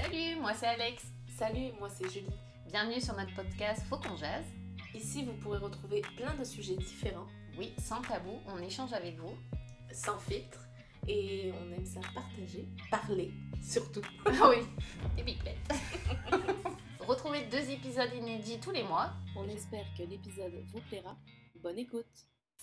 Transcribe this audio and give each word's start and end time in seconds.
Salut, 0.00 0.36
moi 0.40 0.54
c'est 0.54 0.66
Alex. 0.66 1.02
Salut, 1.36 1.72
moi 1.78 1.88
c'est 1.90 2.08
Julie. 2.08 2.26
Bienvenue 2.66 3.00
sur 3.00 3.14
notre 3.16 3.34
podcast 3.34 3.82
Faut 3.88 3.96
qu'on 3.98 4.16
jazz. 4.16 4.44
Ici, 4.94 5.24
vous 5.24 5.32
pourrez 5.34 5.58
retrouver 5.58 6.02
plein 6.16 6.34
de 6.34 6.44
sujets 6.44 6.76
différents, 6.76 7.26
Oui, 7.58 7.74
sans 7.78 8.00
tabou, 8.02 8.38
on 8.46 8.58
échange 8.62 8.92
avec 8.92 9.16
vous. 9.18 9.34
sans 9.92 10.18
filtre, 10.18 10.60
et 11.06 11.52
on 11.52 11.72
aime 11.72 11.84
ça 11.84 12.00
partager, 12.14 12.68
parler, 12.90 13.32
surtout. 13.62 14.02
Ah 14.26 14.50
oui, 14.50 14.58
des 15.16 15.24
pipettes. 15.24 15.56
Retrouvez 17.00 17.46
deux 17.46 17.70
épisodes 17.70 18.12
inédits 18.14 18.60
tous 18.60 18.70
les 18.70 18.82
mois. 18.82 19.12
On 19.36 19.48
espère 19.48 19.86
que 19.96 20.02
l'épisode 20.02 20.52
vous 20.66 20.80
plaira. 20.88 21.16
Bonne 21.62 21.78
écoute. 21.78 22.06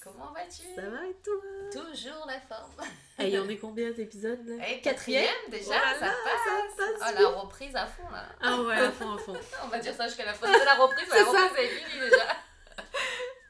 Comment 0.04 0.32
vas-tu? 0.34 0.62
Ça 0.76 0.82
va 0.88 1.06
et 1.08 1.16
toi? 1.24 1.34
Toujours 1.72 2.26
la 2.28 2.40
forme. 2.42 2.72
Et 3.18 3.30
y 3.30 3.40
en 3.40 3.50
est 3.50 3.58
combien 3.58 3.90
d'épisodes 3.92 4.46
là? 4.48 4.68
Et 4.70 4.80
quatrième? 4.82 5.26
déjà, 5.50 5.66
Voilà, 5.66 5.94
ça 5.94 6.00
passe. 6.00 6.78
ça 6.78 6.84
passe 7.00 7.14
Oh, 7.18 7.22
la 7.22 7.30
reprise 7.40 7.76
à 7.76 7.88
fond 7.88 8.08
là. 8.12 8.26
Ah 8.42 8.62
ouais, 8.62 8.76
à 8.78 8.92
fond, 8.92 9.14
à 9.14 9.18
fond. 9.18 9.34
On 9.64 9.68
va 9.68 9.80
dire 9.80 9.96
ça 9.96 10.08
jusqu'à 10.08 10.26
la 10.26 10.34
fin 10.34 10.48
de 10.48 10.66
la 10.66 10.76
reprise, 10.76 11.08
mais 11.10 11.20
la 11.20 11.26
reprise 11.26 11.66
est 11.66 11.68
finie 11.70 12.00
déjà. 12.10 12.26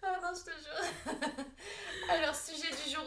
Ah 0.07 0.19
non, 0.21 0.29
je 0.37 0.43
te 0.43 0.51
jure. 0.51 1.15
Alors, 2.09 2.35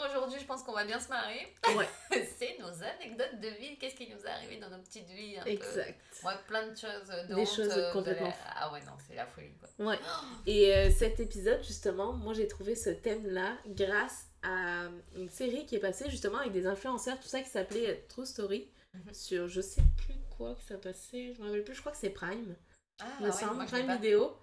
aujourd'hui, 0.06 0.38
je 0.40 0.44
pense 0.44 0.62
qu'on 0.62 0.72
va 0.72 0.84
bien 0.84 0.98
se 1.00 1.08
marrer. 1.08 1.54
Ouais, 1.76 1.88
C'est 2.38 2.56
nos 2.58 2.82
anecdotes 2.82 3.40
de 3.40 3.48
vie. 3.48 3.76
Qu'est-ce 3.78 3.94
qui 3.96 4.08
nous 4.08 4.20
est 4.24 4.28
arrivé 4.30 4.56
dans 4.58 4.70
nos 4.70 4.78
petites 4.78 5.08
vies 5.08 5.38
un 5.38 5.42
peu 5.44 5.50
exact. 5.50 6.00
Ouais, 6.24 6.32
plein 6.46 6.66
de 6.68 6.76
choses. 6.76 7.08
De 7.28 7.34
Des 7.34 7.40
honte, 7.40 7.46
choses 7.48 7.72
euh, 7.76 7.88
de 7.88 7.92
complètement 7.92 8.28
la- 8.28 8.34
Ah 8.56 8.72
ouais, 8.72 8.80
non, 8.80 8.92
c'est 9.06 9.14
la 9.14 9.26
folie 9.26 9.52
quoi. 9.58 9.86
Ouais. 9.86 9.98
Et 10.46 10.74
euh, 10.74 10.90
cet 10.90 11.20
épisode, 11.20 11.62
justement, 11.64 12.12
moi 12.12 12.34
j'ai 12.34 12.46
trouvé 12.48 12.74
ce 12.74 12.90
thème-là 12.90 13.56
grâce 13.66 14.26
à 14.42 14.84
une 15.16 15.28
série 15.30 15.66
qui 15.66 15.76
est 15.76 15.80
passée 15.80 16.08
justement 16.10 16.38
avec 16.38 16.52
des 16.52 16.66
influenceurs, 16.66 17.18
tout 17.20 17.28
ça, 17.28 17.40
qui 17.40 17.48
s'appelait 17.50 17.90
euh, 17.90 17.96
True 18.08 18.26
Story. 18.26 18.70
Mhm. 18.94 19.12
Sur 19.14 19.48
je 19.48 19.60
sais 19.60 19.82
plus 19.98 20.14
quoi 20.36 20.54
que 20.54 20.62
ça 20.62 20.78
passait, 20.78 21.34
je 21.34 21.40
me 21.42 21.46
rappelle 21.48 21.64
plus, 21.64 21.74
je 21.74 21.80
crois 21.80 21.92
que 21.92 21.98
c'est 21.98 22.08
Prime. 22.10 22.56
Ah, 23.00 23.04
il 23.20 23.26
me 23.26 23.30
ouais, 23.30 23.36
semble, 23.36 23.66
pas. 23.66 23.94
Vidéo. 23.96 24.36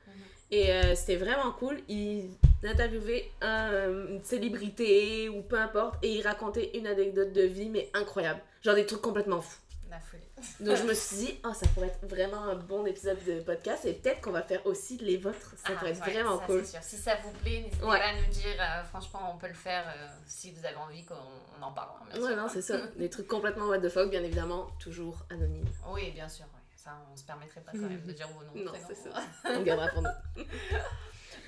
Et 0.51 0.71
euh, 0.71 0.95
c'était 0.95 1.15
vraiment 1.17 1.51
cool. 1.53 1.79
Ils 1.89 2.29
interviewaient 2.63 3.29
un- 3.41 4.07
une 4.09 4.23
célébrité 4.23 5.27
ou 5.29 5.41
peu 5.41 5.59
importe 5.59 5.95
et 6.03 6.13
ils 6.13 6.21
racontaient 6.21 6.77
une 6.77 6.87
anecdote 6.87 7.33
de 7.33 7.41
vie, 7.41 7.69
mais 7.69 7.89
incroyable. 7.93 8.41
Genre 8.63 8.75
des 8.75 8.85
trucs 8.85 9.01
complètement 9.01 9.41
fous. 9.41 9.57
La 9.89 9.99
folie. 9.99 10.23
Donc 10.59 10.75
je 10.77 10.83
me 10.83 10.93
suis 10.93 11.15
dit, 11.17 11.39
oh, 11.45 11.53
ça 11.53 11.67
pourrait 11.73 11.87
être 11.87 12.05
vraiment 12.07 12.43
un 12.43 12.55
bon 12.55 12.85
épisode 12.85 13.17
de 13.25 13.39
podcast 13.41 13.85
et 13.85 13.93
peut-être 13.93 14.21
qu'on 14.21 14.31
va 14.31 14.41
faire 14.43 14.65
aussi 14.65 14.97
les 14.97 15.17
vôtres. 15.17 15.53
Ça 15.57 15.69
Ah, 15.69 15.71
pourrait 15.73 15.91
être 15.91 16.05
ouais, 16.05 16.11
vraiment 16.13 16.39
ça, 16.39 16.45
cool. 16.45 16.65
sûr. 16.65 16.79
Si 16.83 16.97
ça 16.97 17.15
vous 17.23 17.31
plaît, 17.43 17.61
n'hésitez 17.61 17.83
Ouais. 17.85 17.97
pas 17.99 18.05
à 18.05 18.13
nous 18.13 18.31
dire. 18.33 18.55
euh, 18.59 18.83
franchement, 18.85 19.31
on 19.33 19.37
peut 19.37 19.47
le 19.47 19.53
faire 19.53 19.83
euh, 19.87 20.07
si 20.27 20.51
vous 20.51 20.65
avez 20.65 20.75
envie 20.75 21.03
qu'on 21.05 21.15
on 21.59 21.63
en 21.63 21.71
parle. 21.71 21.89
hein, 22.11 22.19
Ouais, 22.19 22.27
sûr. 22.27 22.35
non, 22.37 22.47
c'est 22.49 22.61
ça. 22.61 22.77
Des 22.97 23.09
trucs 23.09 23.27
complètement 23.27 23.65
what 23.67 23.79
the 23.79 23.89
fuck, 23.89 24.09
bien 24.09 24.23
évidemment, 24.23 24.67
toujours 24.79 25.25
anonymes. 25.31 25.65
Oui, 25.91 26.11
bien 26.11 26.27
sûr. 26.29 26.45
ouais. 26.45 26.61
Ça, 26.85 26.91
on 27.11 27.17
se 27.17 27.23
permettrait 27.23 27.61
pas 27.61 27.71
quand 27.71 27.79
même 27.79 28.05
de 28.05 28.11
dire 28.13 28.27
vos 28.27 28.43
noms. 28.43 28.63
Non, 28.63 28.73
c'est 28.87 28.93
ça. 28.93 29.09
On 29.45 29.61
gardera 29.63 29.87
pour 29.87 30.03
nous. 30.03 30.45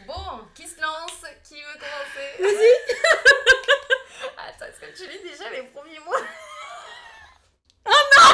Bon, 0.08 0.48
qui 0.56 0.68
se 0.68 0.82
lance 0.82 1.24
Qui 1.44 1.62
veut 1.62 1.80
commencer? 1.80 2.42
Vas-y 2.42 2.74
Attends, 4.50 4.66
est-ce 4.66 4.80
que 4.80 4.98
tu 4.98 5.12
lis 5.12 5.22
déjà 5.30 5.48
les 5.52 5.62
premiers 5.68 6.00
mots? 6.00 6.26
Oh 7.86 7.90
non 8.18 8.34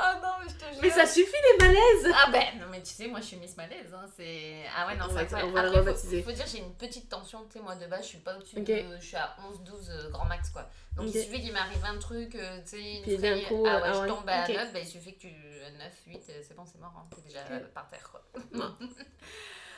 Oh 0.00 0.18
non, 0.22 0.28
mais 0.42 0.48
je 0.48 0.54
te 0.54 0.72
jure 0.72 0.82
Mais 0.82 0.90
ça 0.90 1.06
suffit 1.06 1.32
les 1.58 1.66
malaises 1.66 2.14
Ah 2.14 2.30
ben, 2.30 2.60
non 2.60 2.66
mais 2.70 2.80
tu 2.82 2.92
sais, 2.94 3.06
moi 3.08 3.20
je 3.20 3.26
suis 3.26 3.36
Miss 3.36 3.56
Malaise, 3.56 3.92
hein, 3.94 4.06
c'est... 4.16 4.62
Ah 4.76 4.86
ouais, 4.86 4.96
non, 4.96 5.06
On 5.10 5.16
c'est 5.16 5.24
va- 5.24 5.44
on 5.46 5.50
va 5.50 5.62
le 5.62 5.68
Après, 5.68 5.78
faut- 5.80 5.86
rebaptiser. 5.86 6.22
Faut, 6.22 6.32
dire, 6.32 6.46
j'ai 6.46 6.58
une 6.58 6.74
petite 6.74 7.08
tension, 7.08 7.44
tu 7.46 7.54
sais, 7.58 7.60
moi 7.64 7.74
de 7.74 7.86
base, 7.86 8.02
je 8.02 8.08
suis 8.08 8.18
pas 8.18 8.36
au-dessus 8.36 8.60
de... 8.60 8.84
Je 9.00 9.04
suis 9.04 9.16
à 9.16 9.36
11-12 9.66 9.90
euh, 9.90 10.10
grand 10.10 10.24
max, 10.26 10.50
quoi. 10.50 10.68
Donc 10.96 11.06
Ok. 11.08 11.14
il 11.14 11.22
suffit 11.24 11.40
qu'il 11.42 11.52
m'arrive 11.52 11.84
un 11.84 11.98
truc, 11.98 12.34
euh, 12.34 12.60
tu 12.62 12.68
sais, 12.70 12.94
une 12.96 13.18
frayeur- 13.18 13.48
coup, 13.48 13.64
ah 13.66 13.76
ouais, 13.76 13.82
ah 13.84 13.92
je 13.92 13.98
ouais, 14.00 14.08
tombe 14.08 14.28
à 14.28 14.42
ok. 14.44 14.48
9, 14.54 14.72
ben, 14.72 14.82
il 14.84 14.88
suffit 14.88 15.14
que 15.16 15.20
tu... 15.22 15.28
9, 15.28 15.92
8, 16.06 16.16
euh, 16.30 16.42
c'est 16.46 16.54
bon, 16.54 16.64
c'est 16.64 16.78
mort, 16.80 16.92
hein, 16.96 17.06
t'es 17.14 17.22
déjà 17.22 17.40
euh, 17.50 17.60
par 17.74 17.88
terre, 17.88 18.10
quoi. 18.10 18.22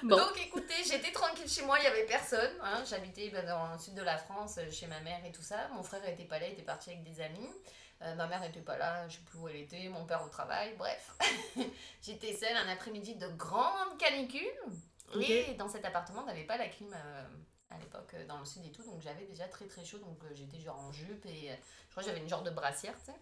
Bon. 0.02 0.16
Donc 0.16 0.30
écoutez, 0.46 0.82
j'étais 0.82 1.12
tranquille 1.12 1.46
chez 1.46 1.62
moi, 1.62 1.78
il 1.78 1.84
y 1.84 1.86
avait 1.86 2.06
personne. 2.06 2.52
hein. 2.62 2.82
J'habitais 2.88 3.28
bah, 3.28 3.42
dans 3.42 3.70
le 3.74 3.78
sud 3.78 3.92
de 3.94 4.00
la 4.02 4.16
France, 4.16 4.56
euh, 4.56 4.70
chez 4.70 4.86
ma 4.86 4.98
mère 5.00 5.20
et 5.26 5.30
tout 5.30 5.42
ça. 5.42 5.68
Mon 5.74 5.82
frère 5.82 6.00
était 6.08 6.24
pas 6.24 6.38
là, 6.38 6.46
il 6.46 6.54
était 6.54 6.62
parti 6.62 6.88
avec 6.88 7.02
des 7.02 7.20
amis. 7.20 7.50
Euh, 8.02 8.14
ma 8.14 8.26
mère 8.26 8.42
était 8.44 8.60
pas 8.60 8.78
là, 8.78 9.06
je 9.08 9.16
sais 9.16 9.22
plus 9.26 9.38
où 9.38 9.48
elle 9.48 9.56
était, 9.56 9.88
mon 9.88 10.06
père 10.06 10.24
au 10.24 10.28
travail, 10.28 10.74
bref. 10.78 11.12
J'étais 12.02 12.32
seule 12.32 12.56
un 12.56 12.68
après-midi 12.68 13.16
de 13.16 13.28
grande 13.28 13.98
canicule. 13.98 14.48
Et 15.18 15.54
dans 15.54 15.68
cet 15.68 15.84
appartement, 15.84 16.22
on 16.22 16.26
n'avait 16.26 16.44
pas 16.44 16.56
la 16.56 16.68
clim 16.68 16.92
euh, 16.94 17.24
à 17.70 17.78
l'époque 17.78 18.14
euh, 18.14 18.26
dans 18.26 18.38
le 18.38 18.44
sud 18.44 18.64
et 18.64 18.70
tout, 18.70 18.84
donc 18.84 19.00
j'avais 19.02 19.24
déjà 19.24 19.44
très 19.48 19.66
très 19.66 19.84
chaud, 19.84 19.98
donc 19.98 20.18
euh, 20.24 20.28
j'étais 20.34 20.60
genre 20.60 20.78
en 20.78 20.92
jupe 20.92 21.26
et 21.26 21.50
je 21.86 21.90
crois 21.90 22.02
que 22.02 22.08
j'avais 22.08 22.20
une 22.20 22.28
genre 22.28 22.42
de 22.42 22.50
brassière, 22.50 22.94
tu 23.04 23.12
sais. 23.12 23.18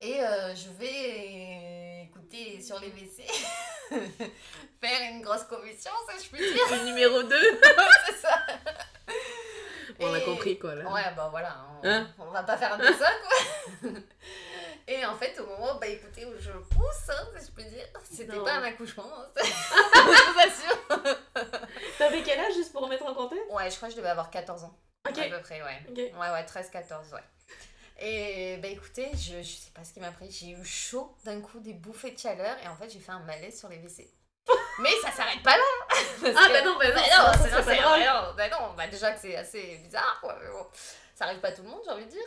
Et 0.00 0.18
je 0.54 0.68
vais 0.70 2.02
écouter 2.02 2.60
sur 2.60 2.78
les 2.78 2.88
WC 2.88 3.24
faire 4.80 5.12
une 5.12 5.22
grosse 5.22 5.44
commission, 5.44 5.92
ça 6.06 6.12
je 6.22 6.28
peux 6.28 6.36
dire. 6.36 6.78
Le 6.78 6.84
numéro 6.84 7.22
2 7.22 7.28
c'est 8.06 8.16
ça. 8.16 8.46
On 10.10 10.14
a 10.14 10.20
compris 10.20 10.58
quoi 10.58 10.74
là. 10.74 10.90
Ouais, 10.90 11.02
bah 11.16 11.28
voilà, 11.30 11.56
on, 11.82 11.88
Hein 11.88 12.08
on 12.18 12.30
va 12.30 12.42
pas 12.42 12.56
faire 12.56 12.72
un 12.74 12.78
dessin 12.78 13.10
quoi. 13.82 13.90
Et 14.86 15.04
en 15.06 15.16
fait, 15.16 15.38
au 15.40 15.46
moment, 15.46 15.76
bah 15.80 15.86
écoutez, 15.86 16.26
où 16.26 16.32
je 16.38 16.50
pousse, 16.52 17.08
hein, 17.08 17.26
si 17.38 17.46
je 17.46 17.52
peux 17.52 17.62
dire, 17.62 17.86
c'était 18.04 18.36
Non. 18.36 18.44
pas 18.44 18.56
un 18.56 18.62
accouchement, 18.64 19.04
hein, 19.16 19.26
c'est- 19.34 19.44
je 19.46 20.32
vous 20.32 20.40
assure. 20.40 21.16
T'avais 21.98 22.22
quel 22.22 22.38
âge 22.38 22.52
juste 22.54 22.70
pour 22.72 22.82
remettre 22.82 23.06
en 23.06 23.14
contexte? 23.14 23.46
Ouais, 23.50 23.70
je 23.70 23.76
crois 23.76 23.88
que 23.88 23.92
je 23.94 23.96
devais 23.98 24.10
avoir 24.10 24.28
14 24.30 24.64
ans. 24.64 24.76
Ok. 25.08 25.18
À 25.18 25.28
peu 25.30 25.40
près, 25.40 25.62
ouais. 25.62 25.80
Ok. 25.88 25.96
Ouais, 25.96 26.30
ouais, 26.30 26.44
13-14, 26.44 27.14
ouais. 27.14 27.20
Et 28.00 28.56
bah 28.58 28.68
écoutez, 28.68 29.08
je, 29.14 29.40
je 29.42 29.56
sais 29.56 29.70
pas 29.70 29.84
ce 29.84 29.92
qui 29.94 30.00
m'a 30.00 30.10
pris. 30.10 30.30
J'ai 30.30 30.50
eu 30.50 30.64
chaud 30.64 31.14
d'un 31.24 31.40
coup, 31.40 31.60
des 31.60 31.72
bouffées 31.72 32.10
de 32.10 32.18
chaleur, 32.18 32.56
et 32.62 32.68
en 32.68 32.76
fait, 32.76 32.90
j'ai 32.90 32.98
fait 32.98 33.12
un 33.12 33.20
malaise 33.20 33.58
sur 33.58 33.68
les 33.70 33.78
WC. 33.78 34.12
Mais 34.80 34.90
ça 35.02 35.10
s'arrête 35.12 35.42
pas 35.42 35.56
là 35.56 35.62
Parce 35.88 36.34
Ah 36.36 36.48
que- 36.48 36.52
bah 36.52 36.62
non, 36.62 36.76
bah 36.78 36.88
non, 36.88 36.94
Bah 36.94 37.02
ça- 37.08 37.22
non, 37.22 37.32
c'est 37.42 37.50
drôle. 37.50 37.64
bah 37.64 37.98
non, 37.98 38.34
bah 38.36 38.48
non, 38.48 38.74
bah 38.76 38.86
déjà 38.88 39.12
que 39.12 39.20
c'est 39.20 39.36
assez 39.36 39.80
bizarre, 39.84 40.18
quoi, 40.20 40.36
mais 40.42 40.48
bon, 40.50 40.66
ça 41.14 41.24
arrive 41.26 41.38
pas 41.40 41.48
à 41.48 41.52
tout 41.52 41.62
le 41.62 41.68
monde, 41.68 41.80
j'ai 41.84 41.90
envie 41.92 42.06
de 42.06 42.10
dire. 42.10 42.20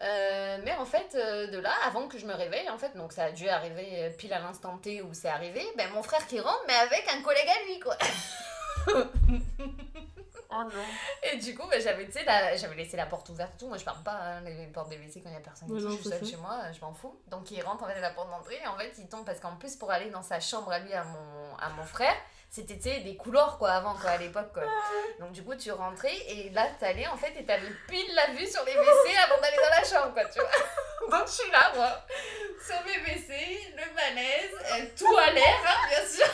Euh, 0.00 0.58
mais 0.64 0.74
en 0.74 0.84
fait, 0.84 1.14
euh, 1.14 1.46
de 1.46 1.58
là, 1.58 1.72
avant 1.86 2.08
que 2.08 2.18
je 2.18 2.26
me 2.26 2.34
réveille, 2.34 2.68
en 2.70 2.78
fait, 2.78 2.96
donc 2.96 3.12
ça 3.12 3.24
a 3.24 3.30
dû 3.30 3.48
arriver 3.48 3.88
euh, 4.04 4.10
pile 4.10 4.32
à 4.32 4.40
l'instant 4.40 4.76
T 4.78 5.00
où 5.02 5.14
c'est 5.14 5.28
arrivé, 5.28 5.64
ben 5.76 5.88
mon 5.92 6.02
frère 6.02 6.26
qui 6.26 6.40
rentre, 6.40 6.62
mais 6.66 6.74
avec 6.74 7.06
un 7.12 7.22
collègue 7.22 7.48
à 7.48 7.64
lui, 7.66 7.78
quoi. 7.78 7.96
Oh 10.54 10.64
non. 10.64 10.84
Et 11.22 11.36
du 11.38 11.54
coup, 11.54 11.66
bah, 11.68 11.80
j'avais, 11.80 12.06
tu 12.06 12.12
sais, 12.12 12.24
la- 12.24 12.54
j'avais 12.56 12.74
laissé 12.74 12.96
la 12.96 13.06
porte 13.06 13.28
ouverte 13.30 13.52
et 13.54 13.58
tout. 13.58 13.68
Moi, 13.68 13.78
je 13.78 13.84
parle 13.84 14.02
pas, 14.02 14.12
hein, 14.12 14.40
les 14.42 14.66
portes 14.66 14.88
des 14.90 14.96
WC 14.96 15.20
quand 15.22 15.30
il 15.30 15.34
y 15.34 15.36
a 15.36 15.40
personne 15.40 15.70
Ouais, 15.70 15.80
non, 15.80 15.90
je 15.90 15.94
suis 15.94 16.04
seule 16.10 16.20
chez 16.30 16.36
moi, 16.36 16.58
je 16.72 16.80
m'en 16.80 16.92
fous. 16.92 17.18
Donc, 17.28 17.50
il 17.50 17.62
rentre 17.62 17.84
en 17.84 17.86
fait 17.86 17.94
à 17.94 18.00
la 18.00 18.10
porte 18.10 18.28
d'entrée 18.30 18.58
et 18.62 18.66
en 18.66 18.76
fait, 18.76 18.92
il 18.98 19.08
tombe 19.08 19.24
parce 19.24 19.40
qu'en 19.40 19.56
plus, 19.56 19.76
pour 19.76 19.90
aller 19.90 20.10
dans 20.10 20.22
sa 20.22 20.40
chambre 20.40 20.70
à 20.72 20.78
lui, 20.78 20.92
à 20.92 21.04
mon, 21.04 21.56
à 21.58 21.68
mon 21.70 21.84
frère, 21.84 22.14
c'était, 22.50 22.76
tu 22.76 22.82
sais, 22.82 23.00
des 23.00 23.16
couloirs, 23.16 23.56
quoi, 23.56 23.70
avant, 23.70 23.94
quoi, 23.94 24.10
à 24.10 24.18
l'époque, 24.18 24.52
quoi. 24.52 24.64
Donc, 25.20 25.32
du 25.32 25.42
coup, 25.42 25.54
tu 25.54 25.72
rentrais 25.72 26.14
et 26.28 26.50
là, 26.50 26.66
t'allais, 26.78 27.06
en 27.06 27.16
fait, 27.16 27.32
et 27.38 27.44
t'avais 27.46 27.70
pile 27.88 28.14
la 28.14 28.26
vue 28.34 28.46
sur 28.46 28.62
les 28.64 28.74
WC 28.74 29.16
avant 29.24 29.40
d'aller 29.40 29.56
dans 29.56 29.70
la 29.70 29.84
chambre, 29.84 30.12
quoi, 30.12 30.24
tu 30.26 30.38
vois. 30.38 30.50
Donc, 31.18 31.26
je 31.26 31.32
suis 31.32 31.50
là, 31.50 31.72
moi, 31.74 31.88
sur 32.64 32.76
mes 32.84 32.98
WC, 33.14 33.72
le 33.74 33.94
malaise, 33.94 34.54
euh, 34.72 34.86
tout 34.98 35.16
à 35.16 35.30
l'air, 35.32 35.56
hein, 35.66 35.88
bien 35.88 36.06
sûr. 36.06 36.26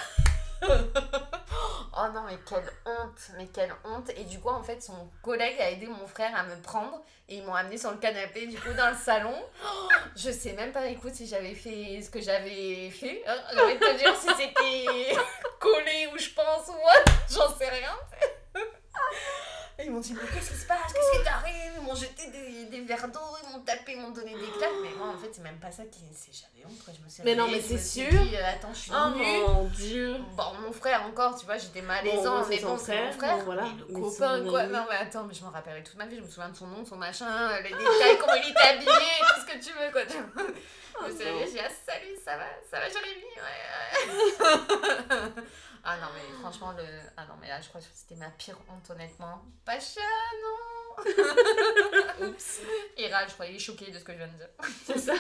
Oh 2.01 2.07
non, 2.15 2.23
mais 2.29 2.39
quelle 2.49 2.71
honte, 2.87 3.31
mais 3.37 3.47
quelle 3.49 3.75
honte. 3.85 4.11
Et 4.17 4.23
du 4.23 4.39
coup, 4.39 4.51
en 4.51 4.63
fait, 4.63 4.81
son 4.81 5.11
collègue 5.21 5.61
a 5.61 5.71
aidé 5.71 5.87
mon 5.87 6.07
frère 6.07 6.31
à 6.37 6.45
me 6.45 6.55
prendre 6.63 7.03
et 7.29 7.39
ils 7.39 7.43
m'ont 7.45 7.55
amené 7.55 7.77
sur 7.77 7.91
le 7.91 7.97
canapé, 7.97 8.47
du 8.47 8.57
coup, 8.57 8.73
dans 8.73 8.91
le 8.91 8.97
salon. 8.97 9.35
Je 10.17 10.31
sais 10.31 10.53
même 10.53 10.71
pas, 10.71 10.87
écoute, 10.87 11.15
si 11.15 11.27
j'avais 11.27 11.55
fait 11.55 12.01
ce 12.01 12.09
que 12.11 12.21
j'avais 12.21 12.89
fait. 12.91 13.25
Hein. 13.27 13.37
Envie 13.61 13.75
de 13.75 13.79
te 13.81 13.99
dire 13.99 14.15
si 14.15 14.29
c'était 14.29 15.17
collé 15.59 16.09
ou 16.15 16.19
je 16.19 16.31
pense 16.31 16.69
ou 16.69 16.73
what, 16.73 17.05
j'en 17.31 17.53
sais 17.57 17.69
rien. 17.69 17.97
Et 19.81 19.85
ils 19.85 19.93
m'ont 19.93 20.01
dit, 20.01 20.13
mais 20.13 20.27
qu'est-ce 20.35 20.51
qui 20.51 20.57
se 20.57 20.67
passe? 20.67 20.93
Qu'est-ce 20.93 21.19
qui 21.19 21.25
t'arrive? 21.25 21.55
Ils 21.77 21.83
m'ont 21.85 21.95
jeté 21.95 22.27
des, 22.33 22.65
des 22.65 22.81
verres 22.81 23.07
d'eau, 23.07 23.21
ils 23.45 23.53
m'ont 23.53 23.61
tapé, 23.63 23.93
ils 23.93 24.01
m'ont 24.01 24.11
donné 24.11 24.33
des 24.33 24.51
claques. 24.59 24.73
Mais 24.83 24.89
moi, 24.99 25.07
en 25.15 25.17
fait, 25.17 25.31
c'est 25.33 25.41
même 25.43 25.61
pas 25.61 25.71
ça 25.71 25.85
qui. 25.85 26.01
c'est- 26.13 26.33
J'avais 26.33 26.67
honte, 26.67 26.83
quoi. 26.85 26.93
Je 26.99 27.05
me 27.05 27.09
suis 27.09 27.23
Mais 27.23 27.37
non, 27.37 27.47
mais 27.47 27.61
c'est 27.61 27.79
sûr. 27.79 28.11
dit, 28.11 28.35
euh, 28.37 28.45
attends, 28.45 28.75
je 28.75 28.79
suis 28.81 28.91
Oh 28.93 29.11
nue. 29.11 29.23
mon 29.47 29.65
dieu. 29.67 30.17
Bon, 30.37 30.53
mon 30.61 30.73
frère 30.73 31.05
encore, 31.05 31.39
tu 31.39 31.47
vois, 31.47 31.59
j'étais 31.59 31.83
malaisant, 31.83 32.41
Bon, 32.41 32.47
mais 32.49 32.59
bon, 32.59 32.77
c'est 32.77 33.01
mon 33.01 33.13
frère, 33.13 33.37
bon, 33.37 33.45
voilà. 33.45 33.63
Mais 33.63 33.69
le 33.79 33.87
Mais 33.89 34.01
copain, 34.01 34.45
quoi. 34.49 34.63
Non, 34.65 34.85
mais 34.91 34.97
attends, 34.97 35.23
mais 35.25 35.35
je 35.35 35.45
m'en 35.45 35.51
rappellerai 35.51 35.85
toute 35.85 35.97
ma 35.97 36.07
vie. 36.07 36.17
Je 36.17 36.23
me 36.23 36.29
souviens 36.29 36.49
de 36.49 36.57
son 36.57 36.67
nom, 36.67 36.83
de 36.83 36.89
son 36.89 36.97
machin, 36.97 37.57
les 37.63 37.69
détails, 37.71 38.19
comment 38.19 38.35
il 38.35 38.51
était 38.51 38.61
habillé, 38.61 38.85
tout 38.91 39.41
ce 39.43 39.47
que 39.47 39.65
tu 39.65 39.71
veux, 39.79 39.93
quoi. 39.93 40.05
Tu 40.07 40.17
vois. 40.17 40.45
Oh 41.01 41.05
je 41.07 41.13
me 41.13 41.17
suis 41.17 41.25
j'ai 41.47 41.53
dit, 41.53 41.59
ah, 41.65 41.71
salut, 41.87 42.17
ça 42.25 42.37
va, 42.37 42.47
ça 42.69 42.81
va, 42.81 42.89
Jérémy 42.89 43.23
Ouais, 43.37 44.17
ouais. 45.37 45.43
ah 45.85 45.97
non, 45.99 46.09
mais 46.15 46.39
franchement, 46.41 46.73
le. 46.73 46.85
Ah 47.17 47.25
non, 47.27 47.35
mais 47.41 47.49
là, 47.49 47.61
je 47.61 47.69
crois 47.69 47.81
que 47.81 47.87
c'était 47.93 48.17
ma 48.17 48.31
pire 48.31 48.57
honte, 48.69 48.89
honnêtement. 48.91 49.43
Pacha, 49.65 50.01
non 50.43 51.05
Oups. 52.29 52.61
Râle, 53.11 53.29
je 53.29 53.35
crois, 53.35 53.47
il 53.47 53.57
est 53.57 53.61
choqué 53.61 53.91
de 53.91 53.99
ce 53.99 54.05
que 54.05 54.13
je 54.13 54.19
viens 54.19 54.27
de 54.29 54.37
dire. 54.37 54.49
C'est 54.85 54.99
ça. 54.99 55.15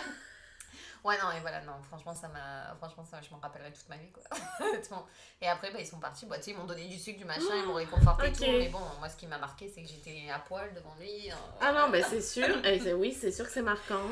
Ouais, 1.05 1.16
non, 1.22 1.31
et 1.31 1.40
voilà, 1.40 1.60
non, 1.62 1.75
franchement, 1.87 2.12
ça 2.14 2.26
m'a. 2.28 2.75
Franchement, 2.76 3.05
ça, 3.05 3.20
je 3.22 3.31
m'en 3.31 3.38
rappellerai 3.40 3.72
toute 3.72 3.88
ma 3.88 3.96
vie, 3.96 4.10
quoi. 4.10 4.22
Honnêtement. 4.60 5.06
et 5.40 5.49
après, 5.49 5.70
bah, 5.70 5.78
ils 5.81 5.87
sont 5.87 6.00
partis, 6.00 6.26
bah, 6.26 6.37
ils 6.44 6.56
m'ont 6.56 6.64
donné 6.64 6.87
du 6.88 6.99
sucre, 6.99 7.19
du 7.19 7.25
machin, 7.25 7.55
ils 7.55 7.64
m'ont 7.66 7.75
réconforté 7.75 8.26
et 8.26 8.31
Ok. 8.31 8.37
tout. 8.37 8.44
Mais 8.46 8.69
bon, 8.69 8.81
moi, 8.99 9.08
ce 9.08 9.16
qui 9.16 9.26
m'a 9.28 9.38
marqué, 9.38 9.70
c'est 9.72 9.82
que 9.82 9.88
j'étais 9.88 10.28
à 10.28 10.40
poil 10.40 10.75
devant 10.75 10.94
lui. 10.99 11.31
euh, 11.31 11.34
Ah 11.60 11.72
non, 11.72 11.88
bah 11.90 12.02
c'est 12.02 12.20
sûr. 12.20 12.49
Eh, 12.64 12.93
oui, 12.94 13.16
c'est 13.19 13.31
sûr 13.31 13.46
que 13.46 13.52
c'est 13.52 13.62
marquant. 13.62 14.02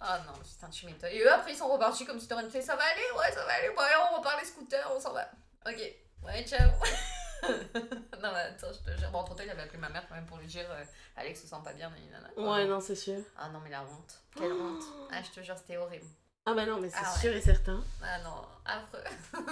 Ah 0.00 0.18
non, 0.26 0.32
putain, 0.42 0.70
tu 0.70 0.86
m'étonnes. 0.86 1.10
Et 1.12 1.20
eux, 1.20 1.30
après, 1.30 1.52
ils 1.52 1.56
sont 1.58 1.68
repartis 1.68 2.06
comme 2.06 2.18
si 2.18 2.26
t'aurais 2.26 2.48
fait 2.48 2.62
ça 2.62 2.74
va 2.74 2.84
aller, 2.84 3.02
ouais, 3.18 3.32
ça 3.32 3.44
va 3.44 3.52
aller. 3.52 3.68
Bon, 3.76 3.82
allez, 3.82 3.94
on 4.10 4.16
repart 4.16 4.40
les 4.40 4.46
scooters, 4.46 4.90
on 4.96 4.98
s'en 4.98 5.12
va. 5.12 5.28
Ok, 5.66 5.94
ouais, 6.24 6.44
ciao. 6.44 6.70
non, 7.44 8.28
mais 8.32 8.38
attends, 8.40 8.68
je 8.72 8.90
te 8.92 8.98
jure. 8.98 9.10
Bon, 9.10 9.18
entre 9.18 9.34
temps, 9.34 9.42
il 9.44 9.50
avait 9.50 9.62
appelé 9.62 9.78
ma 9.78 9.88
mère 9.88 10.04
quand 10.08 10.14
même 10.14 10.26
pour 10.26 10.36
lui 10.36 10.46
dire 10.46 10.66
euh, 10.70 10.82
Alex 11.16 11.40
se 11.40 11.46
sent 11.46 11.56
pas 11.64 11.72
bien, 11.72 11.90
nanana. 12.10 12.28
Ouais, 12.36 12.66
non, 12.66 12.80
c'est 12.80 12.94
sûr. 12.94 13.16
Ah 13.38 13.48
non, 13.50 13.60
mais 13.64 13.70
la 13.70 13.82
honte. 13.82 14.20
Quelle 14.36 14.52
honte. 14.60 14.82
Ah, 15.10 15.22
je 15.24 15.30
te 15.40 15.44
jure, 15.44 15.56
c'était 15.56 15.78
horrible. 15.78 16.04
Ah 16.46 16.54
bah 16.54 16.66
non, 16.66 16.78
mais 16.80 16.88
c'est 16.90 16.96
Ah 16.98 17.12
ouais. 17.14 17.20
sûr 17.20 17.32
et 17.34 17.40
certain. 17.40 17.82
Ah 18.02 18.18
non, 18.22 18.42
affreux. 18.64 19.04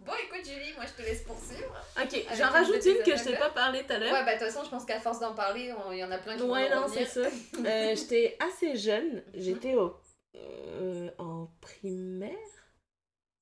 bon, 0.00 0.12
écoute, 0.24 0.44
Julie, 0.46 0.72
moi, 0.76 0.84
je 0.86 0.92
te 1.02 1.02
laisse 1.06 1.22
poursuivre. 1.24 1.74
Ok, 2.00 2.24
j'en 2.36 2.50
rajoute 2.50 2.84
une 2.86 3.02
que 3.02 3.16
je 3.16 3.24
t'ai 3.24 3.36
pas 3.36 3.50
parlé 3.50 3.84
tout 3.84 3.92
à 3.92 3.98
l'heure. 3.98 4.12
Ouais, 4.12 4.24
bah, 4.24 4.34
de 4.34 4.38
toute 4.38 4.48
façon, 4.48 4.64
je 4.64 4.70
pense 4.70 4.84
qu'à 4.84 5.00
force 5.00 5.20
d'en 5.20 5.34
parler, 5.34 5.72
on- 5.86 5.92
il 5.92 5.98
y 5.98 6.04
en 6.04 6.10
a 6.10 6.18
plein 6.18 6.36
qui 6.36 6.42
Ouais, 6.42 6.68
vont 6.70 6.82
non, 6.82 6.86
c'est 6.88 7.06
ça. 7.06 7.20
Euh, 7.20 7.94
J'étais 7.96 8.36
assez 8.40 8.76
jeune. 8.76 9.22
J'étais 9.34 9.74
au, 9.74 9.98
euh, 10.36 11.10
en 11.18 11.48
primaire. 11.60 12.30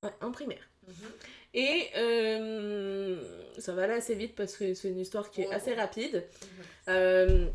Ouais, 0.02 0.11
en 0.23 0.32
primaire. 0.32 0.69
Mhm. 0.87 0.94
Et 1.55 1.88
euh, 1.97 3.20
ça 3.58 3.73
va 3.75 3.82
aller 3.85 3.94
assez 3.94 4.14
vite 4.14 4.35
parce 4.35 4.56
que 4.56 4.73
c'est 4.75 4.88
une 4.88 4.99
histoire 5.00 5.31
qui 5.31 5.43
est 5.43 5.52
assez 5.52 5.75
rapide. 5.75 6.26
Mhm. 6.43 6.64
Euh, 6.88 7.47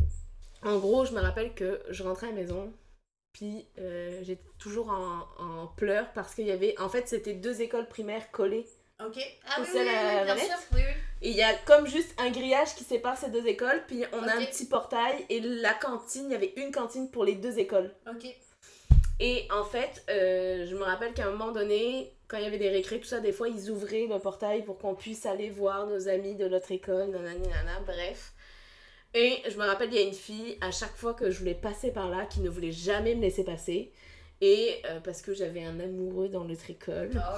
en 0.63 0.77
gros, 0.77 1.05
je 1.05 1.13
me 1.13 1.19
rappelle 1.21 1.53
que 1.53 1.81
je 1.89 2.03
rentrais 2.03 2.27
à 2.27 2.29
la 2.31 2.35
maison, 2.35 2.73
puis 3.33 3.65
euh, 3.79 4.19
j'étais 4.23 4.49
toujours 4.59 4.89
en, 4.89 5.25
en 5.43 5.67
pleurs 5.67 6.11
parce 6.13 6.35
qu'il 6.35 6.45
y 6.45 6.51
avait. 6.51 6.79
En 6.79 6.89
fait, 6.89 7.07
c'était 7.07 7.33
deux 7.33 7.61
écoles 7.61 7.87
primaires 7.87 8.29
collées. 8.31 8.67
Ok. 9.03 9.17
Ah 9.47 9.59
Ou 9.59 9.63
oui, 9.63 9.69
oui, 9.73 9.81
oui, 9.81 9.89
à 9.89 10.19
oui, 10.19 10.25
bien 10.25 10.35
Valette 10.35 10.45
sûr. 10.45 10.57
Oui, 10.73 10.81
oui. 10.85 10.93
Et 11.21 11.29
il 11.31 11.35
y 11.35 11.41
a 11.41 11.53
comme 11.65 11.87
juste 11.87 12.13
un 12.17 12.29
grillage 12.29 12.75
qui 12.75 12.83
sépare 12.83 13.17
ces 13.17 13.29
deux 13.29 13.45
écoles, 13.47 13.83
puis 13.87 14.03
on 14.13 14.23
a 14.23 14.35
un 14.35 14.45
petit 14.45 14.67
portail 14.67 15.25
et 15.29 15.39
la 15.41 15.73
cantine, 15.73 16.25
il 16.27 16.31
y 16.31 16.35
avait 16.35 16.53
une 16.57 16.71
cantine 16.71 17.09
pour 17.09 17.25
les 17.25 17.35
deux 17.35 17.59
écoles. 17.59 17.91
Ok. 18.09 18.25
Et 19.19 19.47
en 19.51 19.63
fait, 19.63 20.03
euh, 20.09 20.65
je 20.65 20.75
me 20.75 20.83
rappelle 20.83 21.13
qu'à 21.13 21.27
un 21.27 21.31
moment 21.31 21.51
donné, 21.51 22.14
quand 22.27 22.37
il 22.37 22.43
y 22.43 22.47
avait 22.47 22.57
des 22.57 22.69
récrés, 22.69 22.99
tout 22.99 23.05
ça, 23.07 23.19
des 23.19 23.31
fois, 23.31 23.47
ils 23.47 23.69
ouvraient 23.69 24.07
le 24.07 24.19
portail 24.19 24.63
pour 24.63 24.77
qu'on 24.77 24.95
puisse 24.95 25.25
aller 25.25 25.49
voir 25.49 25.87
nos 25.87 26.07
amis 26.07 26.35
de 26.35 26.45
l'autre 26.45 26.71
école, 26.71 27.09
nanana, 27.09 27.79
bref. 27.85 28.33
Et 29.13 29.37
je 29.49 29.57
me 29.57 29.63
rappelle, 29.65 29.89
il 29.93 29.95
y 29.95 30.03
a 30.03 30.07
une 30.07 30.13
fille, 30.13 30.57
à 30.61 30.71
chaque 30.71 30.95
fois 30.95 31.13
que 31.13 31.31
je 31.31 31.39
voulais 31.39 31.53
passer 31.55 31.91
par 31.91 32.09
là, 32.09 32.25
qui 32.25 32.41
ne 32.41 32.49
voulait 32.49 32.71
jamais 32.71 33.15
me 33.15 33.21
laisser 33.21 33.43
passer. 33.43 33.91
Et 34.41 34.81
euh, 34.87 34.99
parce 34.99 35.21
que 35.21 35.33
j'avais 35.33 35.63
un 35.63 35.79
amoureux 35.79 36.27
dans 36.27 36.43
l'autre 36.43 36.69
école. 36.69 37.09
Oh 37.13 37.15
là 37.15 37.37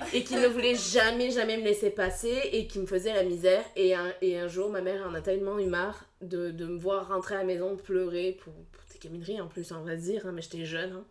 là. 0.00 0.06
Et 0.14 0.22
qui 0.22 0.36
ne 0.36 0.46
voulait 0.46 0.76
jamais, 0.76 1.32
jamais 1.32 1.56
me 1.56 1.64
laisser 1.64 1.90
passer 1.90 2.32
et 2.52 2.68
qui 2.68 2.78
me 2.78 2.86
faisait 2.86 3.12
la 3.12 3.24
misère. 3.24 3.64
Et 3.74 3.92
un, 3.96 4.12
et 4.22 4.38
un 4.38 4.46
jour, 4.46 4.70
ma 4.70 4.80
mère 4.80 5.04
en 5.04 5.14
a 5.14 5.20
tellement 5.20 5.58
eu 5.58 5.66
marre 5.66 6.04
de, 6.20 6.52
de 6.52 6.64
me 6.66 6.78
voir 6.78 7.08
rentrer 7.08 7.34
à 7.34 7.38
la 7.38 7.44
maison 7.44 7.76
pleurer 7.76 8.38
pour, 8.40 8.52
pour 8.52 8.82
des 8.92 9.00
gamineries 9.00 9.40
en 9.40 9.48
plus, 9.48 9.72
on 9.72 9.82
va 9.82 9.96
dire, 9.96 10.26
hein, 10.26 10.32
mais 10.32 10.40
j'étais 10.42 10.64
jeune. 10.64 10.92
hein. 10.92 11.04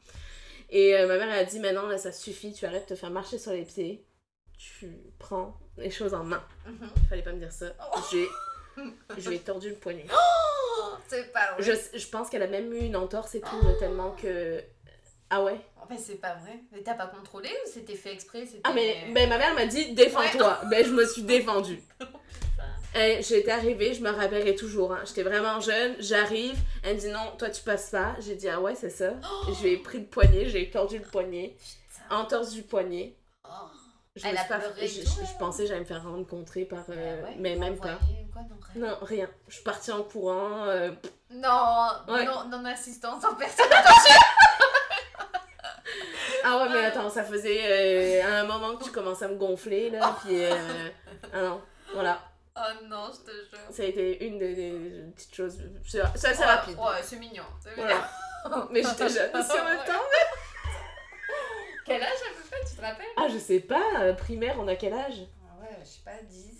Et 0.70 0.96
euh, 0.96 1.08
ma 1.08 1.18
mère 1.18 1.30
elle 1.32 1.40
a 1.40 1.46
dit 1.46 1.60
Maintenant, 1.60 1.88
là, 1.88 1.98
ça 1.98 2.12
suffit, 2.12 2.54
tu 2.54 2.66
arrêtes 2.66 2.90
de 2.90 2.96
te 2.96 3.00
faire 3.00 3.10
marcher 3.10 3.38
sur 3.38 3.52
les 3.52 3.64
pieds, 3.64 4.06
tu 4.58 4.98
prends 5.20 5.58
les 5.78 5.92
choses 5.92 6.14
en 6.14 6.24
main. 6.24 6.44
Mhm. 6.66 6.90
Fallait 7.10 7.22
pas 7.22 7.34
me 7.34 7.40
dire 7.40 7.52
ça. 7.52 7.68
J'ai. 8.12 8.28
Je 9.18 9.30
lui 9.30 9.38
ai 9.38 9.40
tordu 9.40 9.70
le 9.70 9.76
poignet. 9.76 10.06
Oh, 10.14 10.94
c'est 11.08 11.32
pas 11.34 11.54
vrai. 11.54 11.64
Je, 11.64 11.98
je 11.98 12.08
pense 12.08 12.30
qu'elle 12.30 12.44
a 12.44 12.48
même 12.48 12.72
eu 12.74 12.80
une 12.80 12.96
entorse 12.96 13.34
et 13.36 13.42
tout, 13.42 13.80
tellement 13.80 14.12
que. 14.12 14.62
Ah 15.30 15.44
ouais? 15.44 15.60
Fait, 15.88 15.98
c'est 15.98 16.16
pas 16.16 16.36
vrai. 16.36 16.60
Mais 16.72 16.82
t'as 16.82 16.96
pas 16.96 17.08
contrôlé 17.08 17.50
ou 17.50 17.70
c'était 17.70 17.96
fait 17.96 18.12
exprès 18.14 18.46
Ah 18.64 18.74
mais 18.74 19.06
ben, 19.14 19.30
ma 19.30 19.38
mère 19.38 19.54
m'a 19.54 19.66
dit 19.66 19.94
défends-toi. 19.94 20.62
Ben 20.70 20.86
je 20.86 20.92
me 20.92 21.06
suis 21.06 21.24
défendue. 21.24 21.82
Et 22.96 23.22
j'étais 23.22 23.52
arrivée, 23.52 23.94
je 23.94 24.02
me 24.02 24.10
rappellerai 24.10 24.56
toujours. 24.56 24.94
hein. 24.94 25.00
J'étais 25.06 25.24
vraiment 25.24 25.60
jeune, 25.60 25.96
j'arrive, 26.00 26.58
elle 26.84 26.96
me 26.96 27.00
dit 27.00 27.10
non, 27.10 27.34
toi 27.38 27.50
tu 27.50 27.62
passes 27.62 27.92
pas. 27.92 28.16
J'ai 28.20 28.36
dit 28.36 28.50
ah 28.50 28.60
ouais 28.60 28.76
c'est 28.76 28.90
ça. 28.90 29.12
Je 29.48 29.62
lui 29.64 29.74
ai 29.74 29.78
pris 29.78 30.00
le 30.00 30.06
poignet, 30.06 30.48
j'ai 30.50 30.70
tordu 30.70 30.98
le 30.98 31.04
poignet, 31.04 31.56
Putain. 31.92 32.16
entorse 32.18 32.52
du 32.52 32.64
poignet. 32.64 33.16
Oh. 33.46 33.50
Je 34.16 34.26
Elle 34.26 34.38
a 34.38 34.44
pas- 34.46 34.60
je, 34.82 34.88
je- 34.88 35.02
je 35.02 35.10
elle 35.22 35.38
pensais 35.38 35.62
que 35.64 35.68
j'allais 35.68 35.82
me 35.82 35.86
faire 35.86 36.02
rencontrer 36.04 36.66
par 36.66 36.86
euh, 36.90 37.22
Bah 37.22 37.28
ouais, 37.30 37.36
mais 37.38 37.56
même 37.56 37.78
pas. 37.78 38.00
quoi, 38.34 38.42
non, 38.42 38.58
rien. 38.74 38.88
Non, 38.90 38.98
rien. 39.04 39.30
Je 39.48 39.54
suis 39.56 39.64
partie 39.64 39.92
en 39.92 40.02
courant. 40.02 40.64
euh, 40.66 40.90
Non, 41.30 41.90
Ouais. 42.08 42.26
non, 42.26 42.46
non 42.50 42.66
assistance 42.66 43.24
en 43.26 43.36
personne. 43.36 43.66
Ah 46.44 46.58
ouais, 46.64 46.70
mais 46.70 46.86
attends, 46.86 47.10
ça 47.10 47.24
faisait 47.26 47.60
euh, 48.22 48.24
à 48.26 48.40
un 48.42 48.46
moment 48.46 48.76
que 48.78 48.84
tu 48.86 48.92
commences 48.92 49.22
à 49.22 49.28
me 49.28 49.36
gonfler 49.36 49.90
là, 49.90 50.16
puis 50.24 50.46
euh, 50.46 50.56
ah 51.34 51.42
non, 51.42 51.62
voilà. 51.94 52.22
Oh 52.58 52.86
non, 52.88 53.10
je 53.14 53.32
te 53.32 53.36
jure. 53.36 53.60
Ça 53.72 53.84
a 53.84 53.86
été 53.86 54.26
une 54.26 54.38
des, 54.40 54.56
des 54.56 55.02
petites 55.16 55.36
choses. 55.36 55.58
C'est 55.86 56.02
c'est 56.16 56.28
assez 56.30 56.40
Ouais, 56.42 56.46
rapide. 56.46 56.78
Ouais, 56.78 57.02
c'est 57.04 57.18
mignon. 57.18 57.44
c'est 57.62 57.72
mignon. 57.76 57.84
Voilà. 58.44 58.68
Mais 58.72 58.84
j'étais 58.84 59.10
jeune 59.10 59.36
aussi 59.36 59.60
en 59.60 59.66
même 59.66 59.86
temps. 59.86 59.94
Quel 61.86 62.02
âge 62.04 62.10
à 62.10 62.36
peu 62.42 62.50
près, 62.50 62.60
tu 62.70 62.76
te 62.76 62.82
rappelles? 62.82 63.06
Ah, 63.16 63.28
je 63.32 63.38
sais 63.38 63.60
pas, 63.62 64.02
euh, 64.02 64.14
primaire, 64.14 64.58
on 64.60 64.68
a 64.68 64.76
quel 64.76 64.94
âge? 64.94 65.22
Ah 65.48 65.62
Ouais, 65.62 65.78
je 65.84 65.88
sais 65.90 66.02
pas, 66.04 66.22
10. 66.22 66.54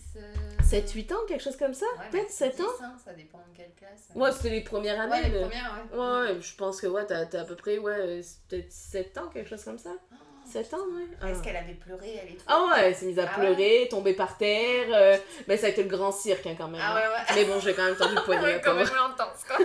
7, 0.64 0.90
8 0.92 1.12
ans, 1.12 1.18
quelque 1.28 1.42
chose 1.42 1.56
comme 1.56 1.74
ça? 1.74 1.86
Peut-être 2.10 2.30
7 2.30 2.60
ans? 2.60 2.64
hein, 2.82 2.96
Ça 3.02 3.12
dépend 3.12 3.38
de 3.38 3.56
quelle 3.56 3.72
classe. 3.74 4.08
Ouais, 4.14 4.32
c'était 4.32 4.50
les 4.50 4.62
premières 4.62 5.00
années. 5.00 5.12
Ouais, 5.12 5.22
les 5.22 5.30
le- 5.30 5.40
premières, 5.40 5.72
ouais. 5.92 5.98
Ouais, 5.98 6.32
ouais, 6.34 6.40
je 6.42 6.54
pense 6.56 6.80
que 6.80 6.86
ouais, 6.86 7.06
t'as 7.06 7.24
t'as 7.26 7.42
à 7.42 7.44
peu 7.44 7.56
près, 7.56 7.78
ouais, 7.78 7.92
euh, 7.94 8.22
c'est 8.22 8.40
peut-être 8.48 8.72
7 8.72 9.18
ans, 9.18 9.28
quelque 9.28 9.48
chose 9.48 9.62
comme 9.64 9.78
ça. 9.78 9.90
Oh, 10.12 10.14
7 10.48 10.74
ans, 10.74 10.78
ouais. 10.78 11.06
Ah. 11.20 11.30
Est-ce 11.30 11.42
qu'elle 11.42 11.56
avait 11.56 11.74
pleuré, 11.74 12.18
elle 12.22 12.30
et 12.32 12.36
tout? 12.36 12.44
Ah 12.46 12.64
ouais, 12.66 12.82
elle 12.88 12.94
s'est 12.94 13.06
mise 13.06 13.18
à 13.18 13.28
Ah 13.30 13.38
pleurer, 13.38 13.86
tomber 13.90 14.14
par 14.14 14.36
terre. 14.38 14.86
euh, 14.92 15.16
mais 15.46 15.56
ça 15.56 15.66
a 15.66 15.70
été 15.70 15.82
le 15.82 15.88
grand 15.88 16.12
cirque 16.12 16.46
hein, 16.46 16.54
quand 16.56 16.68
même. 16.68 16.80
Ah 16.82 16.94
ouais, 16.94 17.00
ouais. 17.08 17.34
Mais 17.34 17.44
bon, 17.44 17.60
j'ai 17.60 17.74
quand 17.74 17.84
même 17.84 17.96
tendu 17.96 18.14
le 18.14 18.22
poignet. 18.24 18.60
Quand 18.62 18.74
même 18.74 18.86
intense, 18.86 19.44
quoi. 19.46 19.58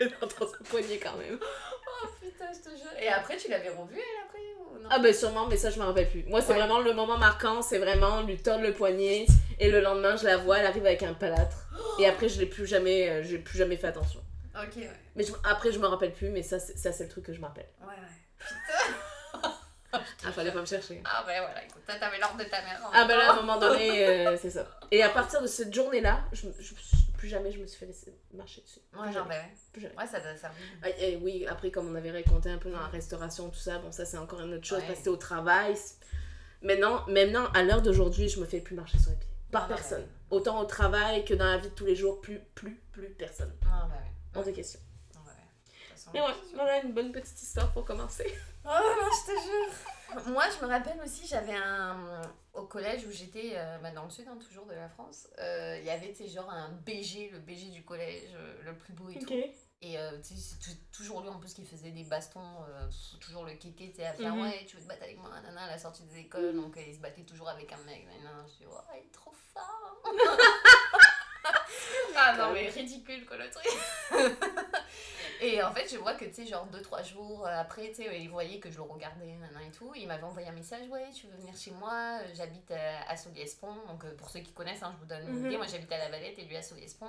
même. 0.00 0.10
dans 0.20 0.46
son 0.46 0.64
poignet 0.64 0.98
quand 0.98 1.16
même. 1.16 1.38
Oh 1.40 2.06
putain, 2.20 2.46
je 2.52 2.70
te 2.70 2.76
jure. 2.76 2.90
Et 3.00 3.08
après, 3.08 3.36
tu 3.36 3.48
l'avais 3.50 3.68
revue, 3.68 3.94
elle, 3.98 4.26
après 4.26 4.38
ou 4.58 4.78
non? 4.82 4.88
Ah 4.90 4.98
ben 4.98 5.14
sûrement, 5.14 5.46
mais 5.46 5.56
ça 5.56 5.70
je 5.70 5.78
me 5.78 5.84
rappelle 5.84 6.08
plus. 6.08 6.24
Moi 6.24 6.40
c'est 6.40 6.52
Ouais. 6.52 6.58
vraiment 6.58 6.80
le 6.80 6.92
moment 6.92 7.16
marquant, 7.18 7.62
c'est 7.62 7.78
vraiment 7.78 8.22
lui 8.22 8.36
tordre 8.36 8.64
le 8.64 8.72
poignet 8.72 9.26
et 9.60 9.70
le 9.70 9.80
lendemain 9.80 10.16
je 10.16 10.24
la 10.24 10.36
vois, 10.38 10.58
elle 10.58 10.66
arrive 10.66 10.84
avec 10.86 11.02
un 11.04 11.14
plâtre. 11.14 11.68
Et 12.00 12.06
après 12.06 12.28
je 12.28 12.40
l'ai 12.40 12.46
plus 12.46 12.66
jamais, 12.66 13.08
euh, 13.08 13.22
j'ai 13.22 13.38
plus 13.38 13.58
jamais 13.58 13.76
fait 13.76 13.86
attention. 13.88 14.20
Ok, 14.56 14.76
ouais. 14.76 14.90
Mais 15.14 15.22
je- 15.24 15.32
après 15.48 15.70
je 15.72 15.78
me 15.78 15.86
rappelle 15.86 16.12
plus, 16.12 16.30
mais 16.30 16.42
ça 16.42 16.58
c'est 16.58 16.76
ça, 16.76 16.90
c'est 16.92 17.04
le 17.04 17.10
truc 17.10 17.24
que 17.26 17.32
je 17.32 17.40
me 17.40 17.46
rappelle. 17.46 17.68
Ouais, 17.80 17.86
ouais. 17.88 18.46
Ah 19.92 20.32
fallait 20.32 20.52
pas 20.52 20.60
me 20.60 20.66
chercher. 20.66 21.02
Ah 21.04 21.22
ben 21.26 21.40
voilà, 21.42 21.64
écoute, 21.64 21.82
toi, 21.86 21.94
t'avais 21.96 22.18
l'ordre 22.18 22.38
de 22.38 22.44
ta 22.44 22.62
mère. 22.62 22.80
Ah 22.94 23.04
ben 23.06 23.16
là 23.16 23.30
à 23.30 23.32
un 23.34 23.36
moment 23.36 23.58
donné 23.58 24.06
euh, 24.26 24.36
c'est 24.40 24.50
ça. 24.50 24.66
Et 24.90 25.02
à 25.02 25.10
partir 25.10 25.42
de 25.42 25.46
cette 25.46 25.72
journée-là, 25.74 26.24
je, 26.32 26.46
me- 26.46 26.52
je, 26.58 26.72
plus 27.18 27.28
jamais 27.28 27.52
je 27.52 27.58
me 27.58 27.66
suis 27.66 27.78
fait 27.78 27.86
laisser 27.86 28.14
marcher 28.32 28.62
dessus. 28.62 28.80
Plus 28.90 29.00
Ouais, 29.00 29.06
genre, 29.12 29.24
jamais. 29.24 29.28
ben 29.28 29.40
ouais. 29.44 29.54
Plus 29.72 29.82
jamais. 29.82 29.94
Ouais, 29.96 30.06
ça 30.06 30.20
doit 30.20 30.36
servir. 30.36 30.62
Ah, 30.82 30.88
et 30.90 31.16
oui, 31.16 31.46
après, 31.46 31.70
comme 31.70 31.90
on 31.90 31.94
avait 31.94 32.10
raconté 32.10 32.48
un 32.50 32.58
peu 32.58 32.70
dans 32.70 32.80
la 32.80 32.86
restauration, 32.86 33.50
tout 33.50 33.58
ça, 33.58 33.78
bon, 33.78 33.92
ça 33.92 34.04
c'est 34.06 34.18
encore 34.18 34.40
une 34.40 34.54
autre 34.54 34.64
chose 34.66 34.78
Ouais. 34.80 34.86
parce 34.86 35.00
que 35.00 35.10
au 35.10 35.16
travail. 35.16 35.74
Maintenant, 36.62 37.04
maintenant 37.08 37.46
à 37.54 37.62
l'heure 37.64 37.82
d'aujourd'hui, 37.82 38.28
je 38.28 38.38
me 38.40 38.46
fais 38.46 38.60
plus 38.60 38.74
marcher 38.76 38.98
sur 38.98 39.10
les 39.10 39.16
pieds. 39.16 39.28
Par 39.50 39.64
Ah, 39.64 39.68
bah, 39.68 39.74
personne. 39.74 40.02
ouais. 40.02 40.08
Autant 40.30 40.60
au 40.60 40.64
travail 40.64 41.24
que 41.24 41.34
dans 41.34 41.44
la 41.44 41.58
vie 41.58 41.68
de 41.68 41.74
tous 41.74 41.84
les 41.84 41.96
jours, 41.96 42.20
plus, 42.20 42.38
plus, 42.54 42.80
plus 42.92 43.10
personne. 43.10 43.52
Ah 43.66 43.86
bah 43.88 43.94
ouais. 43.96 44.10
Hors 44.38 44.44
de 44.44 44.50
question. 44.52 44.80
Ouais, 45.14 45.20
ouais. 45.26 45.32
De 45.34 45.72
toute 45.88 45.98
façon, 45.98 46.01
Mais 46.14 46.20
ouais, 46.20 46.34
voilà 46.54 46.82
une 46.82 46.92
bonne 46.92 47.12
petite 47.12 47.40
histoire 47.40 47.72
pour 47.72 47.84
commencer. 47.84 48.32
Oh 48.64 48.68
non, 48.68 49.08
je 49.10 49.26
te 49.32 49.40
jure. 49.42 50.32
Moi, 50.32 50.44
je 50.56 50.64
me 50.64 50.70
rappelle 50.70 51.00
aussi, 51.04 51.26
j'avais 51.26 51.56
un. 51.56 52.22
Au 52.54 52.62
collège 52.62 53.04
où 53.06 53.10
j'étais, 53.10 53.54
euh, 53.56 53.78
bah, 53.78 53.90
dans 53.90 54.04
le 54.04 54.10
sud, 54.10 54.28
hein, 54.28 54.38
toujours 54.48 54.66
de 54.66 54.72
la 54.74 54.88
France, 54.88 55.26
euh, 55.40 55.76
il 55.80 55.84
y 55.84 55.90
avait, 55.90 56.12
tu 56.12 56.22
sais, 56.22 56.28
genre 56.28 56.48
un 56.48 56.68
BG, 56.86 57.30
le 57.32 57.40
BG 57.40 57.70
du 57.70 57.84
collège, 57.84 58.30
euh, 58.36 58.62
le 58.62 58.76
plus 58.78 58.92
beau 58.92 59.08
et 59.08 59.14
tout. 59.18 59.26
Et 59.80 59.98
euh, 59.98 60.12
tu 60.18 60.34
sais, 60.34 60.34
c'est 60.36 60.58
tou- 60.60 60.78
toujours 60.92 61.22
lui 61.22 61.28
en 61.28 61.40
plus 61.40 61.54
qui 61.54 61.64
faisait 61.64 61.90
des 61.90 62.04
bastons, 62.04 62.38
euh, 62.68 62.88
toujours 63.20 63.44
le 63.44 63.54
kéké, 63.54 63.90
tu 63.90 63.96
sais, 63.96 64.06
à 64.06 64.12
faire 64.12 64.36
Mhm. 64.36 64.42
ouais, 64.42 64.64
tu 64.68 64.76
veux 64.76 64.82
te 64.84 64.86
battre 64.86 65.02
avec 65.02 65.18
moi, 65.18 65.30
nana, 65.42 65.62
à 65.64 65.66
la 65.66 65.78
sortie 65.78 66.04
des 66.04 66.18
écoles. 66.20 66.54
Donc 66.54 66.76
euh, 66.76 66.82
il 66.86 66.94
se 66.94 67.00
battait 67.00 67.22
toujours 67.24 67.48
avec 67.48 67.72
un 67.72 67.78
mec, 67.78 68.06
nana. 68.06 68.44
Je 68.46 68.58
dis, 68.58 68.66
oh, 68.70 68.76
il 68.94 68.98
est 69.08 69.12
trop 69.12 69.32
fort. 69.52 70.02
ah 72.16 72.36
non, 72.36 72.52
mais 72.52 72.68
ridicule 72.68 73.24
quoi 73.26 73.36
le 73.36 73.50
truc. 73.50 73.66
et 75.40 75.62
en 75.62 75.72
fait, 75.72 75.88
je 75.90 75.96
vois 75.98 76.14
que 76.14 76.24
tu 76.24 76.34
sais, 76.34 76.46
genre 76.46 76.66
2-3 76.68 77.04
jours 77.04 77.46
après, 77.46 77.88
tu 77.88 78.02
sais, 78.04 78.20
il 78.20 78.28
voyait 78.30 78.58
que 78.60 78.70
je 78.70 78.76
le 78.76 78.82
regardais, 78.82 79.26
nana 79.26 79.62
et 79.66 79.70
tout. 79.70 79.92
Il 79.94 80.06
m'avait 80.06 80.22
envoyé 80.22 80.48
un 80.48 80.52
message, 80.52 80.88
ouais, 80.88 81.08
tu 81.14 81.26
veux 81.26 81.36
venir 81.36 81.56
chez 81.56 81.70
moi, 81.72 82.18
euh, 82.22 82.28
j'habite 82.34 82.70
à, 82.70 83.10
à 83.10 83.16
Soliespont. 83.16 83.74
Donc 83.88 84.04
euh, 84.04 84.14
pour 84.16 84.30
ceux 84.30 84.40
qui 84.40 84.52
connaissent, 84.52 84.82
hein, 84.82 84.92
je 84.94 85.00
vous 85.00 85.06
donne 85.06 85.26
une 85.28 85.38
Mhm. 85.40 85.46
idée, 85.46 85.56
moi 85.56 85.66
j'habite 85.66 85.90
à 85.92 85.98
La 85.98 86.08
Valette 86.10 86.38
et 86.38 86.44
lui 86.44 86.56
à 86.56 86.62
Soliespont. 86.62 87.08